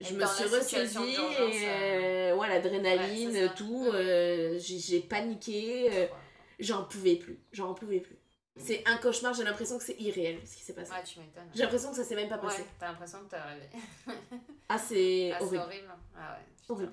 Je 0.00 0.10
Et 0.10 0.16
me 0.16 0.24
suis 0.26 0.44
ressaisie 0.44 0.96
et 1.14 1.18
euh, 1.18 2.32
euh, 2.32 2.34
ouais, 2.36 2.48
l'adrénaline, 2.48 3.32
ouais, 3.32 3.48
tout. 3.56 3.86
Mhm. 3.90 3.94
euh, 3.94 4.58
j'ai 4.58 4.78
j'ai 4.78 5.00
paniqué, 5.00 5.88
euh, 5.92 6.02
Ouais. 6.04 6.10
J'en 6.58 6.84
pouvais 6.84 7.16
plus, 7.16 7.38
j'en 7.52 7.74
pouvais 7.74 8.00
plus. 8.00 8.16
C'est 8.60 8.82
un 8.88 8.96
cauchemar, 8.96 9.34
j'ai 9.34 9.44
l'impression 9.44 9.78
que 9.78 9.84
c'est 9.84 10.00
irréel 10.00 10.40
ce 10.44 10.56
qui 10.56 10.62
s'est 10.64 10.72
passé. 10.72 10.90
Ouais, 10.90 11.04
tu 11.04 11.20
m'étonnes. 11.20 11.48
J'ai 11.54 11.62
l'impression 11.62 11.90
que 11.90 11.96
ça 11.96 12.02
s'est 12.02 12.16
même 12.16 12.28
pas 12.28 12.38
passé. 12.38 12.62
Ouais, 12.62 12.68
t'as 12.80 12.88
l'impression 12.88 13.20
que 13.24 13.30
t'as 13.30 13.44
rêvé. 13.44 13.68
Ah, 14.68 14.78
c'est 14.78 15.32
Ah, 15.32 15.42
horrible. 15.42 15.62
horrible. 15.62 15.88
Ah 16.16 16.32
ouais. 16.34 16.44
putain. 16.60 16.74
Horrible. 16.74 16.92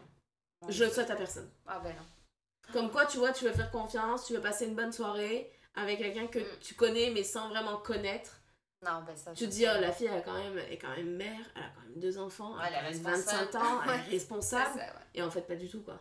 Je 0.70 0.84
le 0.84 0.90
souhaite 0.92 1.10
à 1.10 1.16
personne. 1.16 1.50
Ah 1.66 1.80
ben 1.80 1.90
non. 1.96 2.72
Comme 2.74 2.92
quoi, 2.92 3.06
tu 3.08 3.18
vois, 3.18 3.32
tu 3.32 3.46
veux 3.46 3.52
faire 3.52 3.72
confiance, 3.72 4.26
tu 4.28 4.34
veux 4.34 4.42
passer 4.42 4.66
une 4.68 4.76
bonne 4.76 4.92
soirée 4.92 5.52
avec 5.76 5.98
quelqu'un 6.00 6.28
que 6.28 6.40
Mm. 6.40 6.60
tu 6.62 6.76
connais 6.76 7.10
mais 7.12 7.24
sans 7.24 7.50
vraiment 7.50 7.78
connaître. 7.78 8.40
Non, 8.84 9.02
ben 9.06 9.16
ça. 9.16 9.34
Tu 9.34 9.46
te 9.46 9.50
dis, 9.50 9.66
oh, 9.68 9.80
la 9.82 9.92
fille 9.92 10.06
elle 10.08 10.20
a 10.20 10.22
quand 10.22 10.34
même, 10.38 10.58
elle 10.60 10.72
est 10.74 10.78
quand 10.78 10.96
même 10.96 11.16
mère, 11.16 11.40
elle 11.56 11.64
a 11.64 11.70
quand 11.76 11.82
même 11.90 12.00
deux 12.00 12.20
enfants, 12.20 12.54
Ouais, 12.56 12.66
elle 12.68 12.76
a 12.76 12.84
elle 12.90 12.96
est 12.96 13.00
quand 13.02 13.10
même 13.10 13.20
25 13.22 13.38
responsable. 13.40 13.66
ans, 13.66 13.82
elle 13.86 13.90
est 14.00 14.04
responsable. 14.12 14.80
ça, 14.80 14.86
ouais. 14.86 14.92
Et 15.16 15.22
en 15.24 15.32
fait, 15.32 15.42
pas 15.42 15.56
du 15.56 15.68
tout, 15.68 15.82
quoi. 15.82 16.00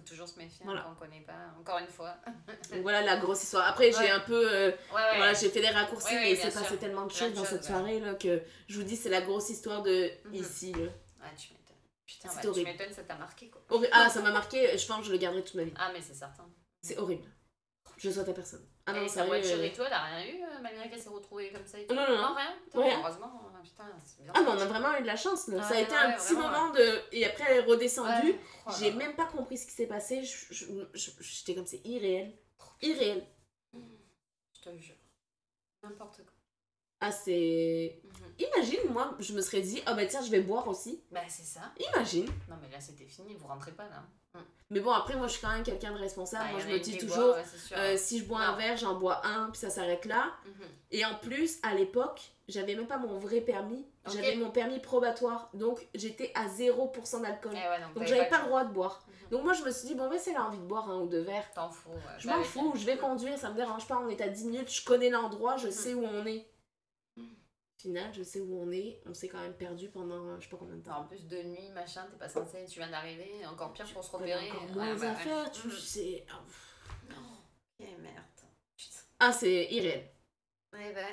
Bah. 0.00 0.04
Faut 0.04 0.08
toujours 0.08 0.28
se 0.28 0.38
méfier 0.38 0.64
Voilà. 0.64 0.82
quand 0.82 0.92
on 0.92 0.94
connaît 0.94 1.20
pas. 1.20 1.32
Encore 1.58 1.78
une 1.78 1.88
fois. 1.88 2.16
Donc 2.72 2.82
voilà 2.82 3.02
la 3.02 3.16
grosse 3.18 3.42
histoire. 3.42 3.66
Après, 3.68 3.92
j'ai 3.92 3.98
Ouais. 3.98 4.10
un 4.10 4.20
peu. 4.20 4.34
euh, 4.52 4.68
Ouais, 4.70 4.74
ouais. 4.94 5.16
Voilà, 5.16 5.34
j'ai 5.34 5.48
fait 5.50 5.60
des 5.60 5.68
raccourcis, 5.68 6.14
mais 6.14 6.34
c'est 6.36 6.50
passé 6.52 6.76
tellement 6.76 7.06
de 7.06 7.12
choses 7.12 7.32
dans 7.34 7.44
cette 7.44 7.64
soirée 7.64 8.00
là, 8.00 8.14
que 8.14 8.42
je 8.68 8.76
vous 8.78 8.84
dis, 8.84 8.96
c'est 8.96 9.10
la 9.10 9.20
grosse 9.20 9.50
histoire 9.50 9.82
de 9.82 10.10
Mhm. 10.26 10.34
ici. 10.34 10.72
Là. 10.72 10.90
Ah, 11.22 11.26
tu 11.36 11.52
m'étonnes. 11.52 11.76
Putain, 12.06 12.28
ouais, 12.28 12.54
tu 12.54 12.64
m'étonnes, 12.64 12.92
ça 12.92 13.02
t'a 13.04 13.14
marqué 13.16 13.48
quoi. 13.50 13.62
Horri- 13.70 13.88
Ah, 13.92 14.08
ça 14.08 14.20
m'a 14.20 14.32
marqué, 14.32 14.76
je 14.76 14.86
pense 14.86 15.00
que 15.00 15.06
je 15.06 15.12
le 15.12 15.18
garderai 15.18 15.44
toute 15.44 15.54
ma 15.54 15.64
vie. 15.64 15.72
Ah, 15.76 15.90
mais 15.92 16.00
c'est 16.00 16.14
certain. 16.14 16.44
C'est 16.82 16.98
horrible. 16.98 17.24
Je 18.00 18.10
souhaite 18.10 18.30
à 18.30 18.32
personne. 18.32 18.66
Ah 18.86 18.94
non, 18.94 19.02
et 19.02 19.08
ça 19.08 19.16
sa 19.16 19.24
voiture 19.26 19.58
euh, 19.58 19.62
et 19.62 19.72
tout, 19.74 19.82
elle 19.82 19.92
a 19.92 20.02
rien 20.04 20.24
eu, 20.24 20.42
euh, 20.42 20.58
malgré 20.62 20.88
qu'elle 20.88 20.98
s'est 20.98 21.10
retrouvée 21.10 21.52
comme 21.52 21.66
ça 21.66 21.78
et 21.78 21.86
tout. 21.86 21.94
Non, 21.94 22.08
non, 22.08 22.16
non. 22.16 22.34
rien. 22.34 22.56
Heureusement, 22.74 23.42
euh, 23.54 23.62
putain, 23.62 23.84
c'est 24.02 24.22
bien. 24.22 24.32
Ah, 24.34 24.40
mais 24.40 24.48
on 24.48 24.58
a 24.58 24.64
vraiment 24.64 24.96
eu 24.96 25.02
de 25.02 25.06
la 25.06 25.16
chance 25.16 25.40
ça 25.40 25.74
a 25.74 25.80
été 25.80 25.92
ouais, 25.92 25.98
un 25.98 26.12
petit 26.12 26.32
vraiment, 26.32 26.48
moment 26.50 26.72
de. 26.72 27.02
Et 27.12 27.26
après, 27.26 27.44
elle 27.50 27.56
est 27.58 27.66
redescendue. 27.66 28.36
Oh 28.66 28.70
J'ai 28.78 28.92
même 28.92 29.14
pas 29.16 29.26
compris 29.26 29.58
ce 29.58 29.66
qui 29.66 29.72
s'est 29.72 29.86
passé. 29.86 30.22
J'étais 30.94 31.54
comme 31.54 31.66
c'est 31.66 31.84
irréel. 31.84 32.32
Irréel. 32.80 33.26
Je 33.74 34.60
te 34.62 34.74
jure. 34.78 34.96
N'importe 35.82 36.22
quoi. 36.24 36.32
Ah, 37.00 37.12
c'est. 37.12 38.00
Mhm. 38.02 38.46
Imagine, 38.54 38.92
moi, 38.92 39.14
je 39.18 39.34
me 39.34 39.42
serais 39.42 39.60
dit, 39.60 39.82
ah 39.84 39.92
bah 39.92 40.06
tiens, 40.06 40.22
je 40.22 40.30
vais 40.30 40.40
boire 40.40 40.66
aussi. 40.68 41.02
Bah, 41.10 41.20
c'est 41.28 41.44
ça. 41.44 41.72
Imagine. 41.94 42.26
Non, 42.48 42.56
mais 42.62 42.70
là, 42.70 42.80
c'était 42.80 43.06
fini, 43.06 43.34
vous 43.34 43.46
rentrez 43.46 43.72
pas 43.72 43.88
là. 43.90 44.04
Mais 44.70 44.78
bon, 44.80 44.92
après, 44.92 45.16
moi, 45.16 45.26
je 45.26 45.32
suis 45.32 45.40
quand 45.40 45.52
même 45.52 45.64
quelqu'un 45.64 45.92
de 45.92 45.98
responsable. 45.98 46.44
Ah, 46.48 46.52
moi, 46.52 46.60
je 46.60 46.68
me 46.68 46.78
dis 46.78 46.96
toujours, 46.96 47.34
ouais, 47.34 47.42
euh, 47.76 47.96
si 47.96 48.20
je 48.20 48.24
bois 48.24 48.40
un 48.40 48.56
verre, 48.56 48.76
j'en 48.76 48.94
bois 48.94 49.20
un, 49.26 49.50
puis 49.50 49.58
ça 49.60 49.68
s'arrête 49.68 50.04
là. 50.04 50.26
Mhm. 50.46 50.66
Et 50.92 51.04
en 51.04 51.14
plus, 51.16 51.58
à 51.64 51.74
l'époque, 51.74 52.20
j'avais 52.48 52.74
même 52.76 52.86
pas 52.86 52.96
mon 52.98 53.18
vrai 53.18 53.40
permis. 53.40 53.84
J'avais 54.06 54.36
mon 54.36 54.50
permis 54.50 54.78
probatoire. 54.78 55.50
Donc, 55.54 55.86
j'étais 55.94 56.30
à 56.34 56.46
0% 56.48 57.20
d'alcool. 57.20 57.52
Eh 57.54 57.56
ouais, 57.56 57.94
donc 57.94 58.06
j'avais 58.06 58.28
pas 58.28 58.38
le 58.38 58.44
droit 58.46 58.64
de 58.64 58.72
boire. 58.72 59.02
Mhm. 59.06 59.14
Donc, 59.30 59.44
moi, 59.44 59.52
je 59.54 59.62
me 59.64 59.70
suis 59.70 59.88
dit, 59.88 59.94
bon, 59.94 60.08
mais 60.08 60.18
c'est 60.18 60.32
là 60.32 60.44
envie 60.44 60.58
de 60.58 60.62
boire 60.64 60.88
un 60.90 60.98
ou 61.00 61.06
deux 61.08 61.20
verres. 61.22 61.50
T'en 61.54 61.68
fous. 61.68 61.90
ouais. 61.90 61.96
Je 62.18 62.26
Bah, 62.28 62.34
m'en 62.34 62.38
avec- 62.40 62.50
fous, 62.50 62.72
je 62.76 62.86
vais 62.86 62.96
conduire, 62.96 63.36
ça 63.38 63.50
me 63.50 63.56
dérange 63.56 63.86
pas. 63.88 63.98
On 64.04 64.08
est 64.08 64.20
à 64.20 64.28
10 64.28 64.46
minutes, 64.46 64.72
je 64.72 64.84
connais 64.84 65.10
l'endroit, 65.10 65.56
je 65.56 65.66
Mhm. 65.66 65.72
sais 65.72 65.94
où 65.94 66.04
on 66.04 66.24
est. 66.26 66.46
Final, 67.80 68.12
je 68.12 68.22
sais 68.22 68.40
où 68.40 68.60
on 68.60 68.70
est. 68.72 69.00
On 69.06 69.14
s'est 69.14 69.28
quand 69.28 69.40
même 69.40 69.54
perdu 69.54 69.88
pendant 69.88 70.38
je 70.38 70.44
sais 70.44 70.50
pas 70.50 70.58
combien 70.58 70.76
de 70.76 70.82
temps. 70.82 70.98
En 71.00 71.04
plus 71.04 71.26
de 71.26 71.42
nuit, 71.42 71.70
machin, 71.70 72.06
t'es 72.10 72.18
pas 72.18 72.28
censé, 72.28 72.66
tu 72.66 72.78
viens 72.78 72.90
d'arriver, 72.90 73.46
encore 73.46 73.72
pire 73.72 73.90
pour 73.92 74.04
se 74.04 74.10
repérer. 74.10 74.50
encore 74.50 74.64
Ouais, 74.64 74.72
moins 74.74 74.94
bah, 74.96 75.10
à 75.10 75.14
ouais. 75.14 75.16
faire, 75.22 75.50
tu 75.50 75.68
Mhm. 75.68 75.72
sais. 75.72 76.26
Ah, 76.30 76.42
pff. 76.46 76.66
Eh 77.78 77.96
merde. 77.96 78.16
Putain. 78.76 78.98
Ah, 79.18 79.32
c'est 79.32 79.64
irréel. 79.70 80.10
Eh 80.74 80.92
ben, 80.92 81.06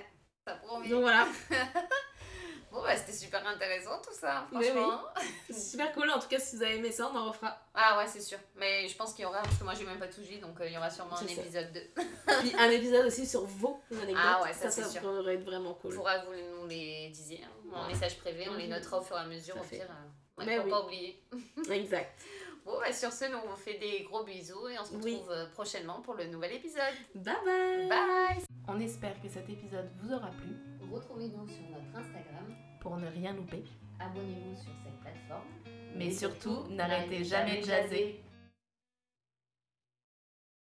t'as 0.44 0.56
promis. 0.58 0.90
Donc 0.90 1.02
voilà, 1.04 1.26
Bon, 2.78 2.84
bah, 2.84 2.96
c'était 2.96 3.12
super 3.12 3.46
intéressant 3.48 4.00
tout 4.04 4.14
ça, 4.14 4.46
franchement. 4.52 5.02
c'est 5.50 5.60
super 5.72 5.92
cool. 5.94 6.12
En 6.12 6.20
tout 6.20 6.28
cas, 6.28 6.38
si 6.38 6.56
vous 6.58 6.62
avez 6.64 6.76
aimé 6.76 6.92
ça, 6.92 7.10
on 7.12 7.18
en 7.18 7.32
refera. 7.32 7.58
Ah 7.74 7.98
ouais, 7.98 8.06
c'est 8.08 8.22
sûr. 8.22 8.38
Mais 8.56 8.88
je 8.88 8.96
pense 8.96 9.14
qu'il 9.14 9.24
y 9.24 9.26
aura, 9.26 9.42
parce 9.42 9.58
que 9.58 9.64
moi 9.64 9.74
j'ai 9.74 9.84
même 9.84 9.98
pas 9.98 10.08
tout 10.08 10.22
vu, 10.22 10.38
donc 10.38 10.62
euh, 10.62 10.68
il 10.68 10.74
y 10.74 10.78
aura 10.78 10.90
sûrement 10.92 11.14
un 11.16 11.26
ça. 11.28 11.42
épisode 11.42 11.72
2. 11.74 11.82
Puis 12.42 12.54
un 12.56 12.70
épisode 12.70 13.06
aussi 13.08 13.26
sur 13.26 13.46
vos 13.46 13.82
anecdotes. 13.92 14.16
Ah 14.24 14.44
ouais, 14.44 14.54
ça, 14.54 14.70
ça, 14.70 14.84
c'est 14.84 14.90
sûr. 14.92 15.02
pourrait 15.02 15.36
être 15.36 15.44
vraiment 15.46 15.74
cool. 15.74 15.96
Pourra 15.96 16.20
vous 16.26 16.34
nous 16.34 16.68
les 16.68 17.10
disiez 17.10 17.42
hein, 17.44 17.72
en 17.74 17.88
message 17.88 18.18
privé, 18.20 18.48
on 18.48 18.54
les 18.56 18.66
Mhm. 18.68 18.74
notera 18.74 19.00
au 19.00 19.02
fur 19.02 19.18
et 19.18 19.22
à 19.22 19.26
mesure, 19.26 19.56
au 19.60 19.64
fait. 19.64 19.78
pire. 19.78 19.88
euh, 19.90 20.40
ouais, 20.42 20.46
Mais 20.46 20.56
pour 20.58 20.66
oui. 20.66 20.72
pas 20.72 20.82
oublier. 20.84 21.24
Exact. 21.72 22.22
Bon, 22.64 22.78
bah, 22.80 22.92
sur 22.94 23.12
ce, 23.14 23.26
nous 23.26 23.38
on 23.44 23.50
vous 23.50 23.56
fait 23.56 23.80
des 23.80 24.04
gros 24.04 24.24
bisous 24.24 24.68
et 24.68 24.78
on 24.78 24.84
se 24.86 24.94
retrouve 24.94 25.32
euh, 25.32 25.46
prochainement 25.54 26.02
pour 26.02 26.16
le 26.16 26.26
nouvel 26.26 26.52
épisode. 26.54 26.84
Bye 27.16 27.34
bye. 27.46 27.88
Bye 27.88 28.44
On 28.68 28.80
espère 28.82 29.20
que 29.22 29.30
cet 29.30 29.50
épisode 29.50 29.90
vous 30.02 30.14
aura 30.14 30.28
plu. 30.32 30.50
Retrouvez-nous 30.92 31.48
sur 31.48 31.64
notre 31.70 31.98
Instagram, 31.98 32.37
Pour 32.88 32.96
ne 32.96 33.08
rien 33.08 33.34
louper. 33.34 33.66
abonnez-vous 34.00 34.56
sur 34.56 34.72
cette 34.82 34.98
plateforme. 35.02 35.44
Mais 35.98 36.10
surtout, 36.10 36.70
n'arrêtez 36.70 37.26
jamais 37.26 37.60
de 37.60 37.66
jaser. 37.66 38.24